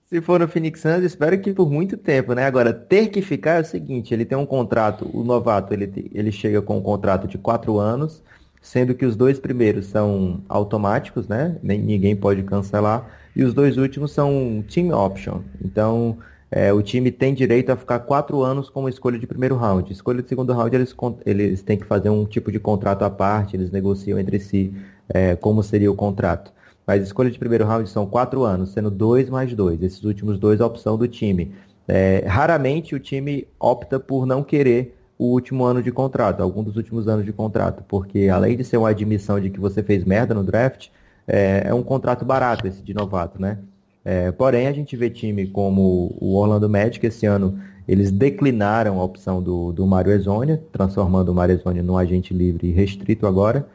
se 0.08 0.20
for 0.20 0.38
no 0.38 0.46
Phoenix 0.46 0.80
Suns, 0.80 1.02
espero 1.02 1.38
que 1.38 1.52
por 1.52 1.70
muito 1.70 1.96
tempo, 1.96 2.32
né? 2.32 2.44
Agora, 2.44 2.72
ter 2.72 3.08
que 3.08 3.20
ficar 3.20 3.58
é 3.58 3.60
o 3.60 3.64
seguinte, 3.64 4.14
ele 4.14 4.24
tem 4.24 4.38
um 4.38 4.46
contrato, 4.46 5.10
o 5.12 5.24
novato, 5.24 5.74
ele, 5.74 6.10
ele 6.14 6.30
chega 6.30 6.62
com 6.62 6.78
um 6.78 6.80
contrato 6.80 7.26
de 7.26 7.36
quatro 7.36 7.78
anos, 7.78 8.22
sendo 8.62 8.94
que 8.94 9.04
os 9.04 9.16
dois 9.16 9.38
primeiros 9.38 9.86
são 9.86 10.40
automáticos, 10.48 11.26
né? 11.26 11.56
Nem, 11.60 11.80
ninguém 11.80 12.14
pode 12.14 12.42
cancelar, 12.44 13.04
e 13.34 13.42
os 13.42 13.52
dois 13.52 13.76
últimos 13.76 14.12
são 14.12 14.64
team 14.72 14.90
option. 14.90 15.40
Então, 15.64 16.16
é, 16.52 16.72
o 16.72 16.80
time 16.82 17.10
tem 17.10 17.34
direito 17.34 17.70
a 17.70 17.76
ficar 17.76 17.98
quatro 17.98 18.42
anos 18.42 18.70
com 18.70 18.80
uma 18.80 18.90
escolha 18.90 19.18
de 19.18 19.26
primeiro 19.26 19.56
round. 19.56 19.92
Escolha 19.92 20.22
de 20.22 20.28
segundo 20.28 20.52
round, 20.52 20.74
eles, 20.74 20.94
eles 21.24 21.62
têm 21.62 21.76
que 21.76 21.84
fazer 21.84 22.10
um 22.10 22.24
tipo 22.24 22.52
de 22.52 22.60
contrato 22.60 23.02
à 23.02 23.10
parte, 23.10 23.56
eles 23.56 23.72
negociam 23.72 24.20
entre 24.20 24.38
si 24.38 24.72
é, 25.08 25.34
como 25.34 25.64
seria 25.64 25.90
o 25.90 25.96
contrato. 25.96 26.52
Mas 26.86 27.02
escolha 27.02 27.30
de 27.30 27.38
primeiro 27.38 27.64
round 27.64 27.88
são 27.88 28.06
quatro 28.06 28.44
anos, 28.44 28.70
sendo 28.70 28.90
dois 28.90 29.28
mais 29.28 29.52
dois. 29.54 29.82
Esses 29.82 30.04
últimos 30.04 30.38
dois 30.38 30.60
a 30.60 30.66
opção 30.66 30.96
do 30.96 31.08
time. 31.08 31.52
É, 31.88 32.24
raramente 32.26 32.94
o 32.94 33.00
time 33.00 33.46
opta 33.58 33.98
por 33.98 34.26
não 34.26 34.42
querer 34.42 34.96
o 35.18 35.26
último 35.26 35.64
ano 35.64 35.82
de 35.82 35.90
contrato, 35.90 36.42
algum 36.42 36.62
dos 36.62 36.76
últimos 36.76 37.08
anos 37.08 37.24
de 37.24 37.32
contrato, 37.32 37.82
porque 37.88 38.28
além 38.28 38.56
de 38.56 38.64
ser 38.64 38.76
uma 38.76 38.90
admissão 38.90 39.40
de 39.40 39.48
que 39.48 39.58
você 39.58 39.82
fez 39.82 40.04
merda 40.04 40.34
no 40.34 40.44
draft, 40.44 40.88
é, 41.26 41.64
é 41.66 41.74
um 41.74 41.82
contrato 41.82 42.24
barato 42.24 42.66
esse 42.66 42.82
de 42.82 42.92
novato, 42.92 43.40
né? 43.40 43.58
É, 44.04 44.30
porém, 44.30 44.68
a 44.68 44.72
gente 44.72 44.96
vê 44.96 45.10
time 45.10 45.46
como 45.48 46.16
o 46.20 46.36
Orlando 46.36 46.68
Magic, 46.68 47.04
esse 47.04 47.26
ano 47.26 47.58
eles 47.88 48.10
declinaram 48.10 49.00
a 49.00 49.04
opção 49.04 49.42
do, 49.42 49.72
do 49.72 49.86
Mário 49.86 50.12
Ezonia, 50.12 50.62
transformando 50.72 51.30
o 51.30 51.34
Mário 51.34 51.54
Ezonia 51.54 51.82
num 51.82 51.96
agente 51.96 52.34
livre 52.34 52.70
restrito 52.72 53.26
agora. 53.26 53.66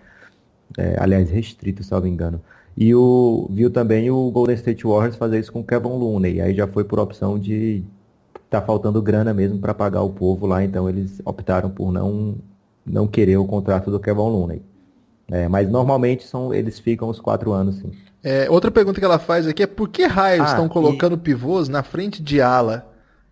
É, 0.78 0.95
aliás, 0.99 1.30
restrito, 1.30 1.84
me 2.01 2.09
engano. 2.09 2.41
E 2.76 2.95
o, 2.95 3.47
viu 3.51 3.69
também 3.69 4.09
o 4.09 4.32
Golden 4.32 4.55
State 4.55 4.86
Warriors 4.86 5.15
fazer 5.15 5.39
isso 5.39 5.51
com 5.51 5.59
o 5.59 5.63
Kevin 5.63 5.89
Looney. 5.89 6.41
Aí 6.41 6.53
já 6.53 6.67
foi 6.67 6.84
por 6.84 6.99
opção 6.99 7.38
de 7.38 7.84
tá 8.49 8.61
faltando 8.61 9.01
grana 9.01 9.34
mesmo 9.34 9.59
para 9.59 9.74
pagar 9.74 10.01
o 10.01 10.09
povo 10.09 10.45
lá, 10.45 10.61
então 10.61 10.89
eles 10.89 11.22
optaram 11.24 11.69
por 11.69 11.89
não, 11.89 12.36
não 12.86 13.07
querer 13.07 13.38
o 13.38 13.45
contrato 13.45 13.89
do 13.89 13.99
Kevin 13.99 14.19
Looney. 14.19 14.61
É, 15.30 15.47
mas 15.47 15.69
normalmente 15.69 16.28
são, 16.28 16.53
eles 16.53 16.78
ficam 16.78 17.07
os 17.07 17.19
quatro 17.19 17.53
anos, 17.53 17.78
sim. 17.78 17.91
É, 18.22 18.49
outra 18.49 18.69
pergunta 18.69 18.99
que 18.99 19.05
ela 19.05 19.17
faz 19.17 19.47
aqui 19.47 19.63
é 19.63 19.67
por 19.67 19.88
que 19.88 20.05
raios 20.05 20.45
ah, 20.45 20.49
estão 20.49 20.67
colocando 20.67 21.15
e... 21.15 21.19
pivôs 21.19 21.69
na 21.69 21.82
frente 21.82 22.22
de 22.22 22.41
ala 22.41 22.91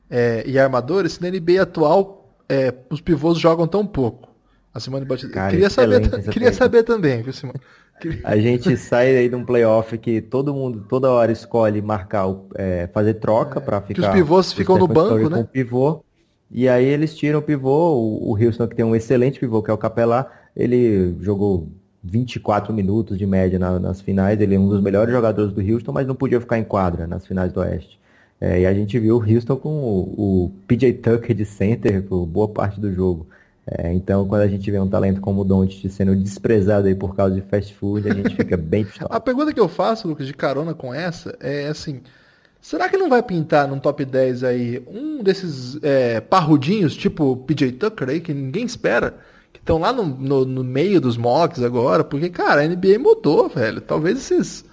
é, 0.09 0.43
e 0.47 0.57
armadores 0.57 1.13
se 1.13 1.21
na 1.21 1.29
NBA 1.29 1.61
atual 1.61 2.33
é, 2.47 2.73
os 2.89 3.01
pivôs 3.01 3.37
jogam 3.37 3.67
tão 3.67 3.85
pouco? 3.85 4.29
A 4.73 4.79
Simone 4.79 5.05
Batista. 5.05 5.33
Cara, 5.33 5.51
queria 5.51 5.69
saber, 5.69 6.29
queria 6.29 6.53
saber 6.53 6.83
também, 6.83 7.21
viu, 7.21 7.33
Simone? 7.33 7.59
A 8.23 8.37
gente 8.37 8.75
sai 8.77 9.15
aí 9.17 9.29
de 9.29 9.35
um 9.35 9.43
playoff 9.43 9.97
que 9.97 10.21
todo 10.21 10.53
mundo, 10.53 10.85
toda 10.87 11.09
hora 11.11 11.31
escolhe 11.31 11.81
marcar, 11.81 12.27
é, 12.55 12.87
fazer 12.93 13.15
troca 13.15 13.59
é, 13.59 13.61
para 13.61 13.81
ficar. 13.81 14.01
Que 14.01 14.07
os 14.07 14.13
pivôs 14.13 14.53
ficam 14.53 14.77
no 14.77 14.87
banco, 14.87 15.29
né? 15.29 15.47
pivô. 15.51 16.03
E 16.51 16.67
aí 16.67 16.85
eles 16.85 17.15
tiram 17.15 17.39
o 17.39 17.41
pivô, 17.41 17.93
o, 17.93 18.31
o 18.31 18.43
Houston 18.43 18.67
que 18.67 18.75
tem 18.75 18.85
um 18.85 18.95
excelente 18.95 19.39
pivô, 19.39 19.61
que 19.61 19.69
é 19.69 19.73
o 19.73 19.77
Capelá, 19.77 20.31
ele 20.55 21.15
jogou 21.21 21.69
24 22.03 22.73
minutos 22.73 23.17
de 23.17 23.25
média 23.25 23.59
na, 23.59 23.79
nas 23.79 24.01
finais. 24.01 24.39
Ele 24.39 24.55
é 24.55 24.59
um 24.59 24.67
dos 24.67 24.81
melhores 24.81 25.13
jogadores 25.13 25.53
do 25.53 25.61
Houston, 25.61 25.91
mas 25.91 26.07
não 26.07 26.15
podia 26.15 26.39
ficar 26.39 26.57
em 26.57 26.63
quadra 26.63 27.05
nas 27.05 27.27
finais 27.27 27.51
do 27.51 27.59
Oeste. 27.59 27.99
É, 28.41 28.61
e 28.61 28.65
a 28.65 28.73
gente 28.73 28.97
viu 28.97 29.17
o 29.17 29.19
Houston 29.19 29.57
com 29.57 29.69
o, 29.69 30.45
o 30.45 30.51
PJ 30.65 30.93
Tucker 30.93 31.35
de 31.35 31.45
center 31.45 32.01
por 32.03 32.25
boa 32.25 32.47
parte 32.47 32.79
do 32.79 32.93
jogo. 32.93 33.27
É, 33.71 33.93
então, 33.93 34.27
quando 34.27 34.41
a 34.41 34.47
gente 34.47 34.69
vê 34.71 34.79
um 34.79 34.89
talento 34.89 35.21
como 35.21 35.41
o 35.41 35.43
Doncic 35.43 35.87
sendo 35.89 36.15
desprezado 36.15 36.87
aí 36.87 36.95
por 36.95 37.15
causa 37.15 37.35
de 37.35 37.41
fast 37.41 37.71
food, 37.75 38.09
a 38.09 38.13
gente 38.15 38.35
fica 38.35 38.57
bem 38.57 38.83
pistola. 38.85 39.09
a 39.13 39.19
pergunta 39.19 39.53
que 39.53 39.59
eu 39.59 39.67
faço, 39.67 40.07
Lucas, 40.07 40.25
de 40.25 40.33
carona 40.33 40.73
com 40.73 40.91
essa, 40.91 41.37
é 41.39 41.67
assim: 41.67 42.01
será 42.59 42.89
que 42.89 42.97
não 42.97 43.09
vai 43.09 43.21
pintar 43.21 43.67
no 43.67 43.79
top 43.79 44.03
10 44.03 44.43
aí 44.43 44.83
um 44.87 45.21
desses 45.21 45.77
é, 45.83 46.19
parrudinhos, 46.19 46.95
tipo 46.95 47.37
PJ 47.37 47.73
Tucker 47.73 48.09
aí, 48.09 48.19
que 48.21 48.33
ninguém 48.33 48.65
espera? 48.65 49.13
que 49.51 49.59
estão 49.59 49.79
lá 49.79 49.91
no, 49.91 50.05
no, 50.05 50.45
no, 50.45 50.63
meio 50.63 51.01
dos 51.01 51.17
mocks 51.17 51.63
agora, 51.63 52.03
porque, 52.03 52.29
cara, 52.29 52.61
a 52.61 52.67
NBA 52.67 52.99
mudou, 52.99 53.49
velho. 53.49 53.81
Talvez 53.81 54.17
esses, 54.17 54.63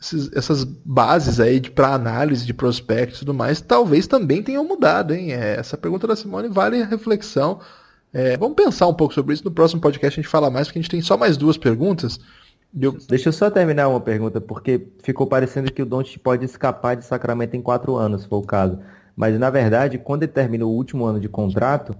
esses 0.00 0.30
essas 0.34 0.64
bases 0.64 1.38
aí 1.38 1.60
para 1.60 1.94
análise 1.94 2.46
de 2.46 2.54
prospectos 2.54 3.18
e 3.18 3.20
tudo 3.20 3.34
mais, 3.34 3.60
talvez 3.60 4.06
também 4.06 4.42
tenham 4.42 4.64
mudado, 4.64 5.14
hein? 5.14 5.32
É, 5.32 5.56
essa 5.58 5.76
pergunta 5.76 6.06
da 6.06 6.16
Simone 6.16 6.48
vale 6.48 6.82
reflexão. 6.82 7.60
É, 8.12 8.36
vamos 8.36 8.56
pensar 8.56 8.86
um 8.86 8.94
pouco 8.94 9.14
sobre 9.14 9.34
isso. 9.34 9.44
No 9.44 9.50
próximo 9.50 9.80
podcast 9.80 10.18
a 10.18 10.22
gente 10.22 10.30
fala 10.30 10.50
mais, 10.50 10.68
porque 10.68 10.78
a 10.78 10.82
gente 10.82 10.90
tem 10.90 11.00
só 11.00 11.16
mais 11.16 11.36
duas 11.36 11.56
perguntas. 11.56 12.20
Eu... 12.78 12.96
Deixa 13.08 13.28
eu 13.28 13.32
só 13.32 13.50
terminar 13.50 13.88
uma 13.88 14.00
pergunta, 14.00 14.40
porque 14.40 14.86
ficou 15.02 15.26
parecendo 15.26 15.72
que 15.72 15.82
o 15.82 15.86
Don't 15.86 16.18
pode 16.18 16.44
escapar 16.44 16.96
de 16.96 17.04
Sacramento 17.04 17.54
em 17.54 17.62
quatro 17.62 17.96
anos, 17.96 18.22
se 18.22 18.28
for 18.28 18.38
o 18.38 18.46
caso. 18.46 18.78
Mas, 19.14 19.38
na 19.38 19.50
verdade, 19.50 19.98
quando 19.98 20.22
ele 20.22 20.32
termina 20.32 20.64
o 20.64 20.70
último 20.70 21.04
ano 21.04 21.20
de 21.20 21.28
contrato, 21.28 21.94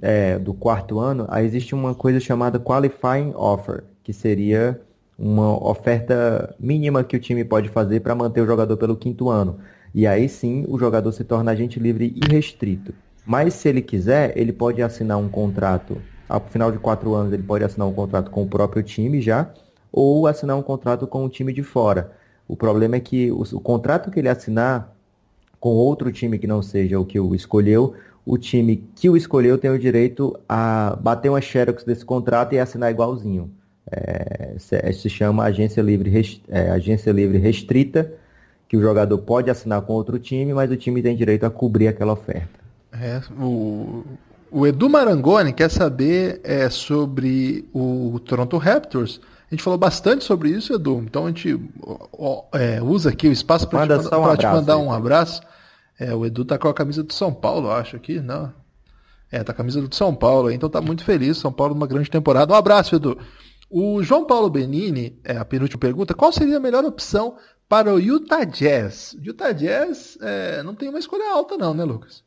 é, 0.00 0.38
do 0.38 0.54
quarto 0.54 0.98
ano, 0.98 1.26
aí 1.28 1.44
existe 1.44 1.74
uma 1.74 1.94
coisa 1.94 2.20
chamada 2.20 2.58
qualifying 2.58 3.32
offer, 3.34 3.84
que 4.02 4.12
seria 4.12 4.80
uma 5.18 5.62
oferta 5.68 6.54
mínima 6.58 7.04
que 7.04 7.16
o 7.16 7.20
time 7.20 7.44
pode 7.44 7.68
fazer 7.68 8.00
para 8.00 8.14
manter 8.14 8.40
o 8.40 8.46
jogador 8.46 8.76
pelo 8.76 8.96
quinto 8.96 9.28
ano. 9.28 9.58
E 9.94 10.06
aí 10.06 10.28
sim 10.28 10.64
o 10.68 10.78
jogador 10.78 11.12
se 11.12 11.24
torna 11.24 11.50
agente 11.50 11.78
livre 11.78 12.14
irrestrito. 12.16 12.94
Mas 13.30 13.54
se 13.54 13.68
ele 13.68 13.80
quiser, 13.80 14.36
ele 14.36 14.52
pode 14.52 14.82
assinar 14.82 15.16
um 15.16 15.28
contrato, 15.28 16.02
ao 16.28 16.40
final 16.40 16.72
de 16.72 16.78
quatro 16.78 17.14
anos 17.14 17.32
ele 17.32 17.44
pode 17.44 17.62
assinar 17.62 17.86
um 17.86 17.92
contrato 17.92 18.28
com 18.28 18.42
o 18.42 18.48
próprio 18.48 18.82
time 18.82 19.20
já, 19.20 19.48
ou 19.92 20.26
assinar 20.26 20.56
um 20.56 20.62
contrato 20.62 21.06
com 21.06 21.24
o 21.24 21.28
time 21.28 21.52
de 21.52 21.62
fora. 21.62 22.10
O 22.48 22.56
problema 22.56 22.96
é 22.96 23.00
que 23.00 23.30
o, 23.30 23.42
o 23.42 23.60
contrato 23.60 24.10
que 24.10 24.18
ele 24.18 24.28
assinar 24.28 24.92
com 25.60 25.68
outro 25.68 26.10
time 26.10 26.40
que 26.40 26.46
não 26.48 26.60
seja 26.60 26.98
o 26.98 27.04
que 27.04 27.20
o 27.20 27.32
escolheu, 27.32 27.94
o 28.26 28.36
time 28.36 28.84
que 28.96 29.08
o 29.08 29.16
escolheu 29.16 29.56
tem 29.56 29.70
o 29.70 29.78
direito 29.78 30.36
a 30.48 30.98
bater 31.00 31.28
uma 31.28 31.40
xerox 31.40 31.84
desse 31.84 32.04
contrato 32.04 32.56
e 32.56 32.58
assinar 32.58 32.90
igualzinho. 32.90 33.48
É, 33.92 34.56
se 34.58 35.08
chama 35.08 35.44
agência 35.44 35.82
livre, 35.82 36.42
é, 36.48 36.70
agência 36.70 37.12
livre 37.12 37.38
restrita, 37.38 38.12
que 38.66 38.76
o 38.76 38.82
jogador 38.82 39.18
pode 39.18 39.48
assinar 39.48 39.82
com 39.82 39.92
outro 39.92 40.18
time, 40.18 40.52
mas 40.52 40.68
o 40.68 40.76
time 40.76 41.00
tem 41.00 41.14
direito 41.14 41.46
a 41.46 41.50
cobrir 41.50 41.86
aquela 41.86 42.14
oferta. 42.14 42.59
É, 42.92 43.20
o, 43.40 44.04
o 44.50 44.66
Edu 44.66 44.88
Marangoni 44.88 45.52
quer 45.52 45.70
saber 45.70 46.40
é, 46.42 46.68
sobre 46.68 47.68
o 47.72 48.18
Toronto 48.20 48.56
Raptors. 48.56 49.20
A 49.50 49.54
gente 49.54 49.62
falou 49.62 49.78
bastante 49.78 50.24
sobre 50.24 50.50
isso, 50.50 50.72
Edu. 50.72 51.02
Então 51.04 51.26
a 51.26 51.28
gente 51.28 51.58
ó, 52.12 52.44
é, 52.52 52.82
usa 52.82 53.10
aqui 53.10 53.28
o 53.28 53.32
espaço 53.32 53.68
para 53.68 53.98
te, 53.98 54.14
um 54.14 54.36
te, 54.36 54.46
mandar 54.46 54.76
um 54.78 54.92
abraço. 54.92 55.42
É, 55.98 56.14
o 56.14 56.24
Edu 56.24 56.44
tá 56.44 56.58
com 56.58 56.68
a 56.68 56.74
camisa 56.74 57.02
do 57.02 57.12
São 57.12 57.32
Paulo, 57.32 57.70
acho 57.70 57.96
aqui, 57.96 58.20
não. 58.20 58.52
É, 59.30 59.44
tá 59.44 59.52
com 59.52 59.60
a 59.60 59.64
camisa 59.64 59.80
do 59.82 59.94
São 59.94 60.14
Paulo, 60.14 60.50
então 60.50 60.68
tá 60.68 60.80
muito 60.80 61.04
feliz. 61.04 61.38
São 61.38 61.52
Paulo 61.52 61.74
numa 61.74 61.86
grande 61.86 62.10
temporada. 62.10 62.52
Um 62.52 62.56
abraço, 62.56 62.94
Edu. 62.96 63.18
O 63.68 64.02
João 64.02 64.24
Paulo 64.24 64.50
Benini, 64.50 65.20
é 65.22 65.36
a 65.36 65.44
penúltima 65.44 65.78
pergunta, 65.78 66.12
qual 66.12 66.32
seria 66.32 66.56
a 66.56 66.60
melhor 66.60 66.84
opção 66.84 67.36
para 67.68 67.94
o 67.94 68.00
Utah 68.00 68.42
Jazz? 68.42 69.16
Utah 69.22 69.52
Jazz 69.52 70.18
é, 70.20 70.60
não 70.64 70.74
tem 70.74 70.88
uma 70.88 70.98
escolha 70.98 71.30
alta 71.32 71.56
não, 71.56 71.72
né, 71.72 71.84
Lucas? 71.84 72.24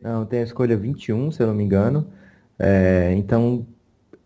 Não, 0.00 0.24
tem 0.24 0.40
a 0.40 0.44
escolha 0.44 0.76
21, 0.76 1.30
se 1.30 1.42
eu 1.42 1.46
não 1.46 1.54
me 1.54 1.64
engano. 1.64 2.06
É, 2.58 3.14
então, 3.16 3.66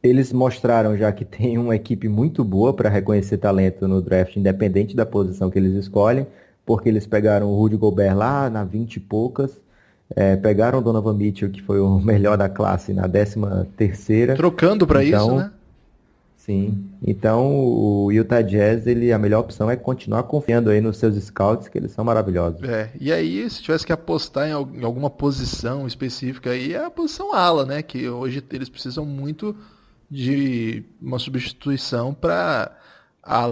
eles 0.03 0.33
mostraram 0.33 0.97
já 0.97 1.11
que 1.13 1.25
tem 1.25 1.59
uma 1.59 1.75
equipe 1.77 2.09
muito 2.09 2.45
boa 2.45 2.73
para 2.73 2.89
reconhecer 2.89 3.39
talento 3.39 3.89
no 3.89 4.01
draft, 4.01 4.37
independente 4.37 4.95
da 4.95 5.07
posição 5.07 5.51
que 5.51 5.59
eles 5.59 5.75
escolhem 5.75 6.27
porque 6.71 6.89
eles 6.89 7.05
pegaram 7.05 7.49
o 7.49 7.57
Rudy 7.57 7.77
Gobert 7.77 8.17
lá 8.17 8.49
na 8.49 8.63
20 8.63 8.95
e 8.95 9.01
poucas, 9.01 9.61
é, 10.15 10.37
pegaram 10.37 10.79
o 10.79 10.83
Donovan 10.83 11.15
Mitchell, 11.15 11.51
que 11.51 11.61
foi 11.61 11.81
o 11.81 11.99
melhor 12.01 12.39
da 12.39 12.49
classe, 12.49 12.93
na 12.93 13.09
13 13.09 13.37
terceira. 13.77 14.37
Trocando 14.37 14.87
para 14.87 15.05
então, 15.05 15.27
isso, 15.27 15.37
né? 15.37 15.51
Sim. 16.51 16.91
Então 17.07 17.55
o 17.55 18.11
Utah 18.11 18.43
Jazz, 18.43 18.85
ele, 18.87 19.13
a 19.13 19.19
melhor 19.19 19.41
opção 19.41 19.71
é 19.71 19.77
continuar 19.77 20.25
confiando 20.25 20.69
aí 20.69 20.81
nos 20.81 20.97
seus 20.97 21.15
scouts, 21.23 21.69
que 21.69 21.79
eles 21.79 21.93
são 21.93 22.05
maravilhosos. 22.05 22.61
É, 22.65 22.91
e 23.01 23.13
aí, 23.13 23.49
se 23.49 23.63
tivesse 23.63 23.87
que 23.87 23.93
apostar 23.93 24.49
em, 24.49 24.51
em 24.51 24.85
alguma 24.85 25.09
posição 25.09 25.87
específica 25.87 26.51
aí, 26.51 26.75
é 26.75 26.85
a 26.85 26.91
posição 26.91 27.33
ala, 27.33 27.65
né? 27.65 27.83
Que 27.83 28.09
hoje 28.09 28.43
eles 28.51 28.69
precisam 28.69 29.07
muito 29.07 29.55
de 30.11 30.83
uma 31.01 31.21
substituição 31.21 32.13
para 32.13 32.77
a, 33.23 33.47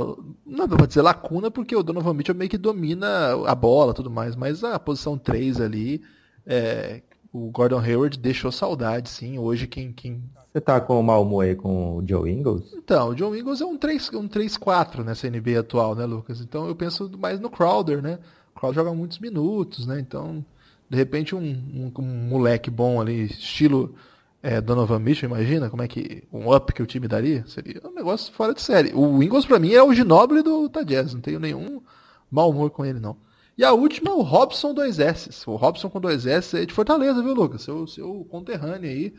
não 0.44 0.66
vou 0.66 0.86
dizer 0.86 1.02
lacuna, 1.02 1.52
porque 1.52 1.76
o 1.76 1.84
Donovan 1.84 2.14
Mitchell 2.14 2.34
meio 2.34 2.50
que 2.50 2.58
domina 2.58 3.06
a 3.46 3.54
bola 3.54 3.94
tudo 3.94 4.10
mais, 4.10 4.34
mas 4.34 4.64
a 4.64 4.76
posição 4.76 5.16
3 5.16 5.60
ali, 5.60 6.02
é, 6.44 7.00
o 7.32 7.50
Gordon 7.50 7.80
Hayward 7.80 8.18
deixou 8.18 8.50
saudade, 8.50 9.08
sim. 9.08 9.38
Hoje 9.38 9.66
quem. 9.66 9.92
quem... 9.92 10.22
Você 10.52 10.60
tá 10.60 10.80
com 10.80 10.98
o 10.98 11.02
Malmo 11.02 11.40
aí 11.40 11.54
com 11.54 11.98
o 11.98 12.04
Joe 12.06 12.30
Ingles? 12.30 12.72
Então, 12.74 13.10
o 13.10 13.16
Joe 13.16 13.38
Ingles 13.38 13.60
é 13.60 13.66
um 13.66 13.78
3-4 13.78 14.18
um 14.18 14.28
3 14.28 14.58
nessa 15.04 15.30
NBA 15.30 15.60
atual, 15.60 15.94
né, 15.94 16.06
Lucas? 16.06 16.40
Então 16.40 16.66
eu 16.66 16.74
penso 16.74 17.10
mais 17.18 17.38
no 17.38 17.50
Crowder, 17.50 18.02
né? 18.02 18.18
O 18.54 18.58
Crowder 18.58 18.82
joga 18.82 18.94
muitos 18.94 19.18
minutos, 19.18 19.86
né? 19.86 20.00
Então, 20.00 20.44
de 20.88 20.96
repente, 20.96 21.34
um, 21.34 21.40
um, 21.40 21.92
um 21.98 22.28
moleque 22.28 22.70
bom 22.70 23.00
ali, 23.00 23.24
estilo 23.24 23.94
é, 24.42 24.60
Donovan 24.60 25.00
Mitchell, 25.00 25.28
imagina 25.28 25.68
como 25.68 25.82
é 25.82 25.88
que 25.88 26.24
um 26.32 26.54
up 26.54 26.72
que 26.72 26.82
o 26.82 26.86
time 26.86 27.08
daria? 27.08 27.44
Seria 27.46 27.80
um 27.84 27.94
negócio 27.94 28.32
fora 28.32 28.54
de 28.54 28.62
série. 28.62 28.92
O 28.94 29.22
Ingles 29.22 29.44
para 29.44 29.58
mim 29.58 29.72
é 29.72 29.82
o 29.82 29.92
Ginobili 29.92 30.42
do 30.42 30.62
Utah 30.62 30.82
Jazz, 30.82 31.12
não 31.12 31.20
tenho 31.20 31.40
nenhum 31.40 31.82
mau 32.30 32.50
humor 32.50 32.70
com 32.70 32.84
ele 32.84 33.00
não. 33.00 33.16
E 33.58 33.64
a 33.64 33.72
última, 33.72 34.14
o 34.14 34.22
Robson 34.22 34.72
2S. 34.72 35.42
O 35.48 35.56
Robson 35.56 35.90
com 35.90 36.00
2S 36.00 36.62
é 36.62 36.64
de 36.64 36.72
Fortaleza, 36.72 37.20
viu, 37.20 37.34
Lucas? 37.34 37.62
Seu, 37.62 37.88
seu 37.88 38.24
conterrâneo 38.30 38.88
aí. 38.88 39.12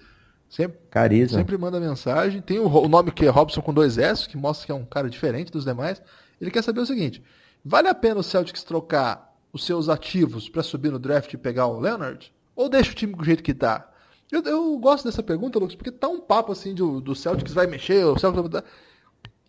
Sempre, 0.48 0.80
Carisma. 0.90 1.38
sempre 1.38 1.58
manda 1.58 1.78
mensagem. 1.78 2.42
Tem 2.42 2.58
o, 2.58 2.66
o 2.66 2.88
nome 2.88 3.12
que 3.12 3.26
é 3.26 3.30
Robson 3.30 3.62
com 3.62 3.74
2S, 3.74 4.30
que 4.30 4.38
mostra 4.38 4.66
que 4.66 4.72
é 4.72 4.76
um 4.76 4.86
cara 4.86 5.10
diferente 5.10 5.52
dos 5.52 5.66
demais. 5.66 6.02
Ele 6.40 6.50
quer 6.50 6.64
saber 6.64 6.80
o 6.80 6.86
seguinte: 6.86 7.22
vale 7.66 7.90
a 7.90 7.94
pena 7.94 8.22
o 8.22 8.24
Celtics 8.24 8.64
trocar 8.64 9.30
os 9.52 9.66
seus 9.66 9.90
ativos 9.90 10.48
para 10.48 10.64
subir 10.64 10.90
no 10.90 11.00
draft 11.00 11.34
e 11.34 11.38
pegar 11.38 11.68
o 11.68 11.78
Leonard? 11.78 12.34
Ou 12.56 12.70
deixa 12.70 12.94
o 12.94 12.96
time 12.96 13.14
do 13.14 13.26
jeito 13.26 13.44
que 13.44 13.54
tá? 13.54 13.92
Eu, 14.32 14.42
eu 14.44 14.78
gosto 14.78 15.04
dessa 15.04 15.22
pergunta, 15.22 15.60
Lucas, 15.60 15.76
porque 15.76 15.92
tá 15.92 16.08
um 16.08 16.22
papo 16.22 16.54
assim 16.54 16.74
do, 16.74 17.02
do 17.02 17.14
Celtics 17.14 17.54
vai 17.54 17.68
mexer, 17.68 18.06
o 18.06 18.18
Celtics 18.18 18.36
vai 18.36 18.44
mudar. 18.44 18.64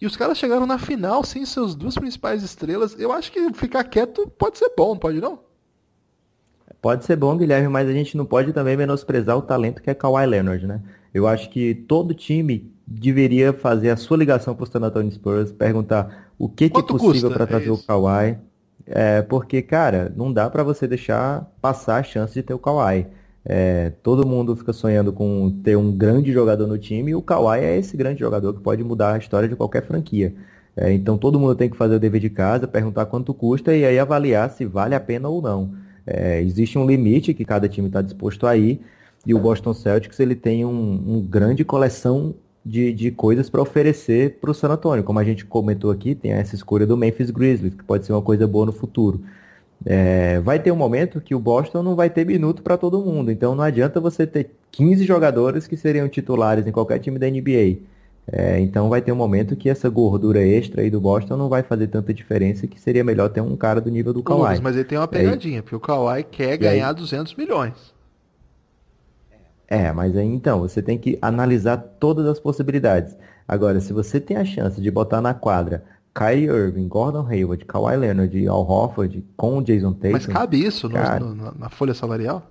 E 0.00 0.06
os 0.06 0.16
caras 0.16 0.38
chegaram 0.38 0.66
na 0.66 0.78
final 0.78 1.22
sem 1.22 1.44
seus 1.44 1.74
duas 1.74 1.94
principais 1.94 2.42
estrelas. 2.42 2.98
Eu 2.98 3.12
acho 3.12 3.30
que 3.30 3.52
ficar 3.52 3.84
quieto 3.84 4.26
pode 4.38 4.58
ser 4.58 4.72
bom, 4.76 4.96
pode 4.96 5.20
não? 5.20 5.40
Pode 6.80 7.04
ser 7.04 7.16
bom, 7.16 7.36
Guilherme, 7.36 7.68
mas 7.68 7.86
a 7.86 7.92
gente 7.92 8.16
não 8.16 8.24
pode 8.24 8.52
também 8.54 8.76
menosprezar 8.76 9.36
o 9.36 9.42
talento 9.42 9.82
que 9.82 9.90
é 9.90 9.94
Kawhi 9.94 10.24
Leonard, 10.24 10.66
né? 10.66 10.80
Eu 11.12 11.26
acho 11.26 11.50
que 11.50 11.74
todo 11.74 12.14
time 12.14 12.72
deveria 12.86 13.52
fazer 13.52 13.90
a 13.90 13.96
sua 13.96 14.16
ligação 14.16 14.54
para 14.54 14.64
o 14.64 14.66
San 14.66 14.80
Antonio 14.80 15.12
Spurs, 15.12 15.52
perguntar 15.52 16.30
o 16.38 16.48
que, 16.48 16.70
que 16.70 16.80
é 16.80 16.82
possível 16.82 17.30
para 17.30 17.46
trazer 17.46 17.68
é 17.68 17.72
o 17.72 17.78
Kawhi. 17.78 18.38
É, 18.86 19.20
porque, 19.22 19.60
cara, 19.60 20.12
não 20.16 20.32
dá 20.32 20.48
para 20.48 20.62
você 20.62 20.88
deixar 20.88 21.52
passar 21.60 21.98
a 21.98 22.02
chance 22.02 22.32
de 22.32 22.42
ter 22.42 22.54
o 22.54 22.58
Kawhi. 22.58 23.06
É, 23.52 23.90
todo 24.04 24.24
mundo 24.24 24.54
fica 24.54 24.72
sonhando 24.72 25.12
com 25.12 25.50
ter 25.64 25.76
um 25.76 25.90
grande 25.90 26.32
jogador 26.32 26.68
no 26.68 26.78
time 26.78 27.10
e 27.10 27.14
o 27.16 27.20
Kawhi 27.20 27.58
é 27.58 27.76
esse 27.76 27.96
grande 27.96 28.20
jogador 28.20 28.54
que 28.54 28.60
pode 28.60 28.84
mudar 28.84 29.14
a 29.14 29.18
história 29.18 29.48
de 29.48 29.56
qualquer 29.56 29.84
franquia. 29.84 30.32
É, 30.76 30.92
então 30.92 31.18
todo 31.18 31.36
mundo 31.36 31.56
tem 31.56 31.68
que 31.68 31.76
fazer 31.76 31.96
o 31.96 31.98
dever 31.98 32.20
de 32.20 32.30
casa, 32.30 32.68
perguntar 32.68 33.06
quanto 33.06 33.34
custa 33.34 33.74
e 33.74 33.84
aí 33.84 33.98
avaliar 33.98 34.50
se 34.50 34.64
vale 34.64 34.94
a 34.94 35.00
pena 35.00 35.28
ou 35.28 35.42
não. 35.42 35.74
É, 36.06 36.40
existe 36.40 36.78
um 36.78 36.86
limite 36.86 37.34
que 37.34 37.44
cada 37.44 37.68
time 37.68 37.88
está 37.88 38.00
disposto 38.00 38.46
a 38.46 38.56
ir 38.56 38.80
e 39.26 39.34
o 39.34 39.38
Boston 39.40 39.74
Celtics 39.74 40.20
ele 40.20 40.36
tem 40.36 40.64
um, 40.64 41.02
um 41.16 41.20
grande 41.20 41.64
coleção 41.64 42.32
de, 42.64 42.92
de 42.92 43.10
coisas 43.10 43.50
para 43.50 43.60
oferecer 43.60 44.38
para 44.40 44.52
o 44.52 44.54
San 44.54 44.68
Antonio. 44.68 45.02
Como 45.02 45.18
a 45.18 45.24
gente 45.24 45.44
comentou 45.44 45.90
aqui, 45.90 46.14
tem 46.14 46.30
essa 46.30 46.54
escolha 46.54 46.86
do 46.86 46.96
Memphis 46.96 47.32
Grizzlies, 47.32 47.74
que 47.74 47.82
pode 47.82 48.06
ser 48.06 48.12
uma 48.12 48.22
coisa 48.22 48.46
boa 48.46 48.66
no 48.66 48.72
futuro. 48.72 49.20
É, 49.84 50.40
vai 50.40 50.58
ter 50.58 50.70
um 50.70 50.76
momento 50.76 51.20
que 51.20 51.34
o 51.34 51.38
Boston 51.38 51.82
não 51.82 51.96
vai 51.96 52.10
ter 52.10 52.26
minuto 52.26 52.62
para 52.62 52.76
todo 52.76 53.00
mundo, 53.00 53.30
então 53.30 53.54
não 53.54 53.64
adianta 53.64 53.98
você 53.98 54.26
ter 54.26 54.50
15 54.72 55.04
jogadores 55.04 55.66
que 55.66 55.76
seriam 55.76 56.08
titulares 56.08 56.66
em 56.66 56.72
qualquer 56.72 56.98
time 56.98 57.18
da 57.18 57.28
NBA. 57.28 57.78
É, 58.30 58.60
então 58.60 58.88
vai 58.88 59.00
ter 59.00 59.10
um 59.10 59.16
momento 59.16 59.56
que 59.56 59.68
essa 59.68 59.88
gordura 59.88 60.40
extra 60.46 60.82
aí 60.82 60.90
do 60.90 61.00
Boston 61.00 61.36
não 61.36 61.48
vai 61.48 61.62
fazer 61.62 61.88
tanta 61.88 62.12
diferença 62.12 62.66
que 62.66 62.80
seria 62.80 63.02
melhor 63.02 63.28
ter 63.30 63.40
um 63.40 63.56
cara 63.56 63.80
do 63.80 63.90
nível 63.90 64.12
do 64.12 64.22
Kawhi. 64.22 64.60
mas 64.60 64.76
ele 64.76 64.84
tem 64.84 64.98
uma 64.98 65.08
pegadinha, 65.08 65.62
porque 65.62 65.74
o 65.74 65.80
Kawhi 65.80 66.22
quer 66.24 66.56
ganhar 66.56 66.88
aí... 66.88 66.94
200 66.94 67.34
milhões. 67.34 67.94
É, 69.66 69.92
mas 69.92 70.16
aí 70.16 70.26
então, 70.26 70.60
você 70.60 70.82
tem 70.82 70.98
que 70.98 71.18
analisar 71.22 71.76
todas 71.76 72.26
as 72.26 72.38
possibilidades. 72.38 73.16
Agora, 73.48 73.80
se 73.80 73.92
você 73.92 74.20
tem 74.20 74.36
a 74.36 74.44
chance 74.44 74.80
de 74.80 74.90
botar 74.90 75.20
na 75.20 75.32
quadra 75.32 75.84
Kyrie 76.20 76.50
Irving, 76.50 76.86
Gordon 76.86 77.26
Hayward, 77.26 77.64
Kawhi 77.64 77.96
Leonard, 77.96 78.46
Al 78.46 78.70
Horford 78.70 79.24
com 79.38 79.56
o 79.56 79.62
Jason 79.62 79.94
Tatum... 79.94 80.12
Mas 80.12 80.26
cabe 80.26 80.62
isso 80.62 80.86
no, 80.86 81.34
no, 81.34 81.54
na 81.58 81.70
folha 81.70 81.94
salarial? 81.94 82.46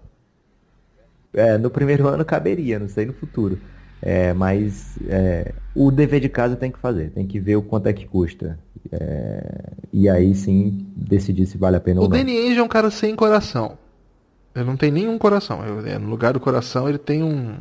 É, 1.32 1.56
no 1.56 1.70
primeiro 1.70 2.08
ano 2.10 2.26
caberia, 2.26 2.80
não 2.80 2.90
sei 2.90 3.06
no 3.06 3.14
futuro. 3.14 3.60
É, 4.02 4.34
mas 4.34 4.98
é, 5.08 5.54
o 5.76 5.92
dever 5.92 6.20
de 6.20 6.30
casa 6.30 6.56
tem 6.56 6.72
que 6.72 6.80
fazer, 6.80 7.12
tem 7.12 7.28
que 7.28 7.40
ver 7.40 7.58
o 7.58 7.62
quanto 7.62 7.86
é 7.86 7.94
que 7.94 8.08
custa. 8.08 8.58
É, 8.92 9.74
e 9.94 10.10
aí 10.10 10.34
sim 10.34 10.88
decidir 10.96 11.46
se 11.46 11.56
vale 11.58 11.76
a 11.76 11.80
pena 11.80 12.00
o 12.00 12.04
ou 12.06 12.10
não. 12.10 12.16
O 12.16 12.20
Danny 12.20 12.58
é 12.58 12.64
um 12.64 12.68
cara 12.68 12.90
sem 12.90 13.16
coração. 13.16 13.78
Ele 14.56 14.66
não 14.66 14.78
tem 14.78 14.90
nenhum 14.90 15.16
coração. 15.20 15.60
É, 15.86 16.00
no 16.00 16.10
lugar 16.10 16.34
do 16.34 16.40
coração 16.40 16.90
ele 16.90 16.98
tem 16.98 17.22
um. 17.22 17.58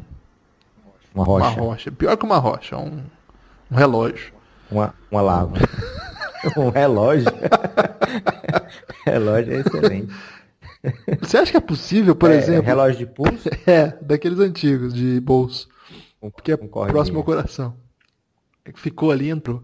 Uma 1.14 1.24
rocha. 1.24 1.46
Uma 1.48 1.54
rocha. 1.54 1.92
Pior 1.92 2.16
que 2.16 2.24
uma 2.24 2.38
rocha, 2.38 2.78
um, 2.78 3.02
um 3.70 3.76
relógio. 3.76 4.32
Uma, 4.70 4.94
uma 5.10 5.20
lava. 5.20 5.56
um 6.56 6.68
relógio. 6.70 7.30
relógio 9.04 9.54
é 9.54 9.60
excelente. 9.60 10.14
Você 11.20 11.36
acha 11.38 11.50
que 11.50 11.56
é 11.56 11.60
possível, 11.60 12.14
por 12.14 12.30
é, 12.30 12.36
exemplo. 12.36 12.64
Relógio 12.64 12.98
de 12.98 13.06
pulso? 13.06 13.48
É, 13.66 13.94
daqueles 14.00 14.38
antigos, 14.38 14.94
de 14.94 15.20
bolso. 15.20 15.68
Um, 16.22 16.30
porque 16.30 16.52
é 16.52 16.54
um 16.54 16.68
próximo 16.68 17.18
ao 17.18 17.24
coração. 17.24 17.76
É 18.64 18.72
que 18.72 18.80
ficou 18.80 19.10
ali, 19.10 19.30
entrou. 19.30 19.62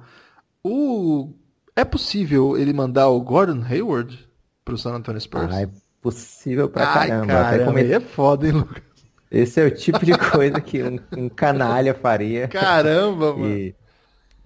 O... 0.63 1.33
É 1.77 1.85
possível 1.85 2.57
ele 2.57 2.73
mandar 2.73 3.09
o 3.09 3.21
Gordon 3.21 3.63
Hayward 3.69 4.29
pro 4.65 4.79
San 4.79 4.95
Antonio 4.95 5.21
Spurs? 5.21 5.53
Ah, 5.53 5.63
é 5.63 5.69
possível 6.01 6.69
pra 6.69 6.87
Ai, 6.87 7.09
caramba. 7.09 7.27
Caramba, 7.27 7.81
é 7.81 8.01
foda, 8.01 8.47
hein, 8.47 8.53
Lucas? 8.53 8.83
Esse 9.31 9.61
é 9.61 9.65
o 9.65 9.71
tipo 9.71 10.05
de 10.07 10.17
coisa 10.17 10.61
que 10.61 10.81
um, 10.81 10.99
um 11.17 11.29
canalha 11.29 11.93
faria. 11.93 12.47
Caramba, 12.47 13.33
mano. 13.37 13.57
E... 13.57 13.75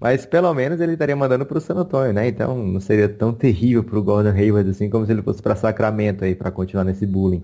Mas 0.00 0.24
pelo 0.24 0.54
menos 0.54 0.80
ele 0.80 0.92
estaria 0.92 1.16
mandando 1.16 1.44
pro 1.44 1.60
San 1.60 1.74
Antonio, 1.74 2.12
né? 2.12 2.28
Então 2.28 2.56
não 2.56 2.78
seria 2.78 3.08
tão 3.08 3.32
terrível 3.32 3.82
pro 3.82 4.02
Gordon 4.02 4.30
Hayward 4.30 4.70
assim 4.70 4.88
como 4.88 5.04
se 5.04 5.10
ele 5.10 5.22
fosse 5.22 5.42
para 5.42 5.56
Sacramento 5.56 6.24
aí 6.24 6.36
para 6.36 6.52
continuar 6.52 6.84
nesse 6.84 7.04
bullying. 7.04 7.42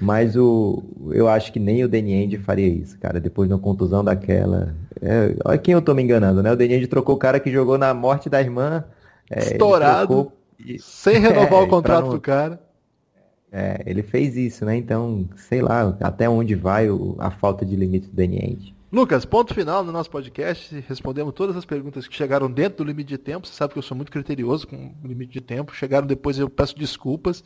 Mas 0.00 0.36
o 0.36 0.82
eu 1.12 1.28
acho 1.28 1.50
que 1.50 1.58
nem 1.58 1.82
o 1.82 1.88
Danny 1.88 2.12
Ainge 2.12 2.36
faria 2.36 2.68
isso, 2.68 2.98
cara. 2.98 3.18
Depois 3.18 3.48
de 3.48 3.54
uma 3.54 3.60
contusão 3.60 4.04
daquela, 4.04 4.74
é, 5.00 5.34
olha 5.46 5.58
quem 5.58 5.72
eu 5.72 5.80
tô 5.80 5.94
me 5.94 6.02
enganando, 6.02 6.42
né? 6.42 6.52
O 6.52 6.56
Danny 6.56 6.74
Ainge 6.74 6.86
trocou 6.86 7.14
o 7.14 7.18
cara 7.18 7.40
que 7.40 7.50
jogou 7.50 7.78
na 7.78 7.94
morte 7.94 8.28
da 8.28 8.38
irmã, 8.38 8.84
é, 9.30 9.52
estourado, 9.52 10.30
e... 10.58 10.78
sem 10.78 11.18
renovar 11.18 11.54
é, 11.62 11.64
o 11.64 11.68
contrato 11.68 12.04
não... 12.04 12.12
do 12.12 12.20
cara. 12.20 12.60
É, 13.50 13.82
ele 13.86 14.02
fez 14.02 14.36
isso, 14.36 14.64
né? 14.64 14.76
Então, 14.76 15.26
sei 15.36 15.62
lá, 15.62 15.96
até 16.00 16.28
onde 16.28 16.54
vai 16.54 16.90
o, 16.90 17.14
a 17.18 17.30
falta 17.30 17.64
de 17.64 17.76
limite 17.76 18.08
do 18.08 18.16
Danny 18.16 18.40
Ainge. 18.42 18.74
Lucas, 18.94 19.24
ponto 19.24 19.52
final 19.52 19.82
no 19.82 19.90
nosso 19.90 20.08
podcast. 20.08 20.84
Respondemos 20.88 21.34
todas 21.34 21.56
as 21.56 21.64
perguntas 21.64 22.06
que 22.06 22.14
chegaram 22.14 22.48
dentro 22.48 22.84
do 22.84 22.84
limite 22.84 23.08
de 23.08 23.18
tempo. 23.18 23.44
Você 23.44 23.52
sabe 23.52 23.72
que 23.72 23.78
eu 23.80 23.82
sou 23.82 23.96
muito 23.96 24.12
criterioso 24.12 24.68
com 24.68 24.94
o 25.02 25.08
limite 25.08 25.32
de 25.32 25.40
tempo. 25.40 25.74
Chegaram 25.74 26.06
depois, 26.06 26.38
eu 26.38 26.48
peço 26.48 26.78
desculpas. 26.78 27.42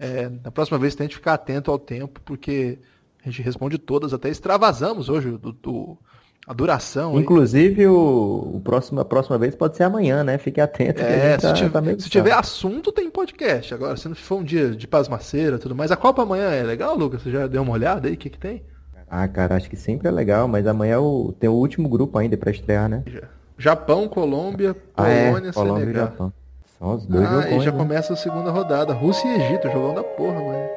É, 0.00 0.28
na 0.42 0.50
próxima 0.50 0.78
vez, 0.78 0.96
tente 0.96 1.14
ficar 1.14 1.34
atento 1.34 1.70
ao 1.70 1.78
tempo, 1.78 2.20
porque 2.24 2.76
a 3.24 3.30
gente 3.30 3.40
responde 3.40 3.78
todas. 3.78 4.12
Até 4.12 4.30
extravasamos 4.30 5.08
hoje 5.08 5.30
do, 5.30 5.52
do 5.52 5.96
a 6.44 6.52
duração. 6.52 7.20
Inclusive, 7.20 7.86
o, 7.86 8.54
o, 8.56 8.60
próximo, 8.60 9.00
a 9.00 9.04
próxima 9.04 9.38
vez 9.38 9.54
pode 9.54 9.76
ser 9.76 9.84
amanhã, 9.84 10.24
né? 10.24 10.38
Fique 10.38 10.60
atento. 10.60 11.02
É, 11.02 11.38
se, 11.38 11.46
tá, 11.46 11.52
tiver, 11.52 11.70
tá 11.70 11.98
se 12.00 12.10
tiver 12.10 12.32
assunto, 12.32 12.90
tem 12.90 13.08
podcast. 13.08 13.72
Agora, 13.72 13.96
se 13.96 14.08
não 14.08 14.16
for 14.16 14.40
um 14.40 14.44
dia 14.44 14.72
de 14.72 14.88
pasmaceira 14.88 15.56
tudo 15.56 15.76
mais, 15.76 15.92
a 15.92 15.96
Copa 15.96 16.22
amanhã 16.22 16.50
é 16.50 16.64
legal, 16.64 16.96
Lucas? 16.96 17.22
Você 17.22 17.30
já 17.30 17.46
deu 17.46 17.62
uma 17.62 17.74
olhada 17.74 18.08
aí? 18.08 18.14
O 18.14 18.16
que, 18.16 18.28
que 18.28 18.38
tem? 18.38 18.64
Ah, 19.10 19.26
cara, 19.26 19.56
acho 19.56 19.68
que 19.68 19.76
sempre 19.76 20.06
é 20.06 20.10
legal, 20.10 20.46
mas 20.46 20.66
amanhã 20.66 20.94
é 20.94 20.98
o, 20.98 21.34
tem 21.38 21.50
o 21.50 21.54
último 21.54 21.88
grupo 21.88 22.16
ainda 22.16 22.36
para 22.36 22.52
estrear, 22.52 22.88
né? 22.88 23.02
Japão, 23.58 24.08
Colômbia, 24.08 24.74
Polônia, 24.94 25.48
ah, 25.48 25.50
é, 25.50 25.52
Colômbia 25.52 25.80
Senegal. 25.84 26.04
e 26.04 26.10
Japão. 26.10 26.32
São 26.78 26.94
os 26.94 27.06
dois 27.06 27.28
ah, 27.28 27.50
e 27.50 27.60
já 27.60 27.72
né? 27.72 27.78
começa 27.78 28.12
a 28.12 28.16
segunda 28.16 28.50
rodada. 28.50 28.94
Rússia 28.94 29.26
e 29.28 29.42
Egito, 29.42 29.68
jogando 29.68 29.96
da 29.96 30.04
porra, 30.04 30.40
mano. 30.40 30.68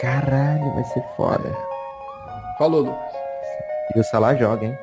Caralho, 0.00 0.74
vai 0.74 0.84
ser 0.84 1.04
foda. 1.16 1.54
Falou, 2.58 2.80
Lucas. 2.80 3.12
E 3.94 4.00
o 4.00 4.04
Salah 4.04 4.34
joga, 4.34 4.66
hein? 4.66 4.78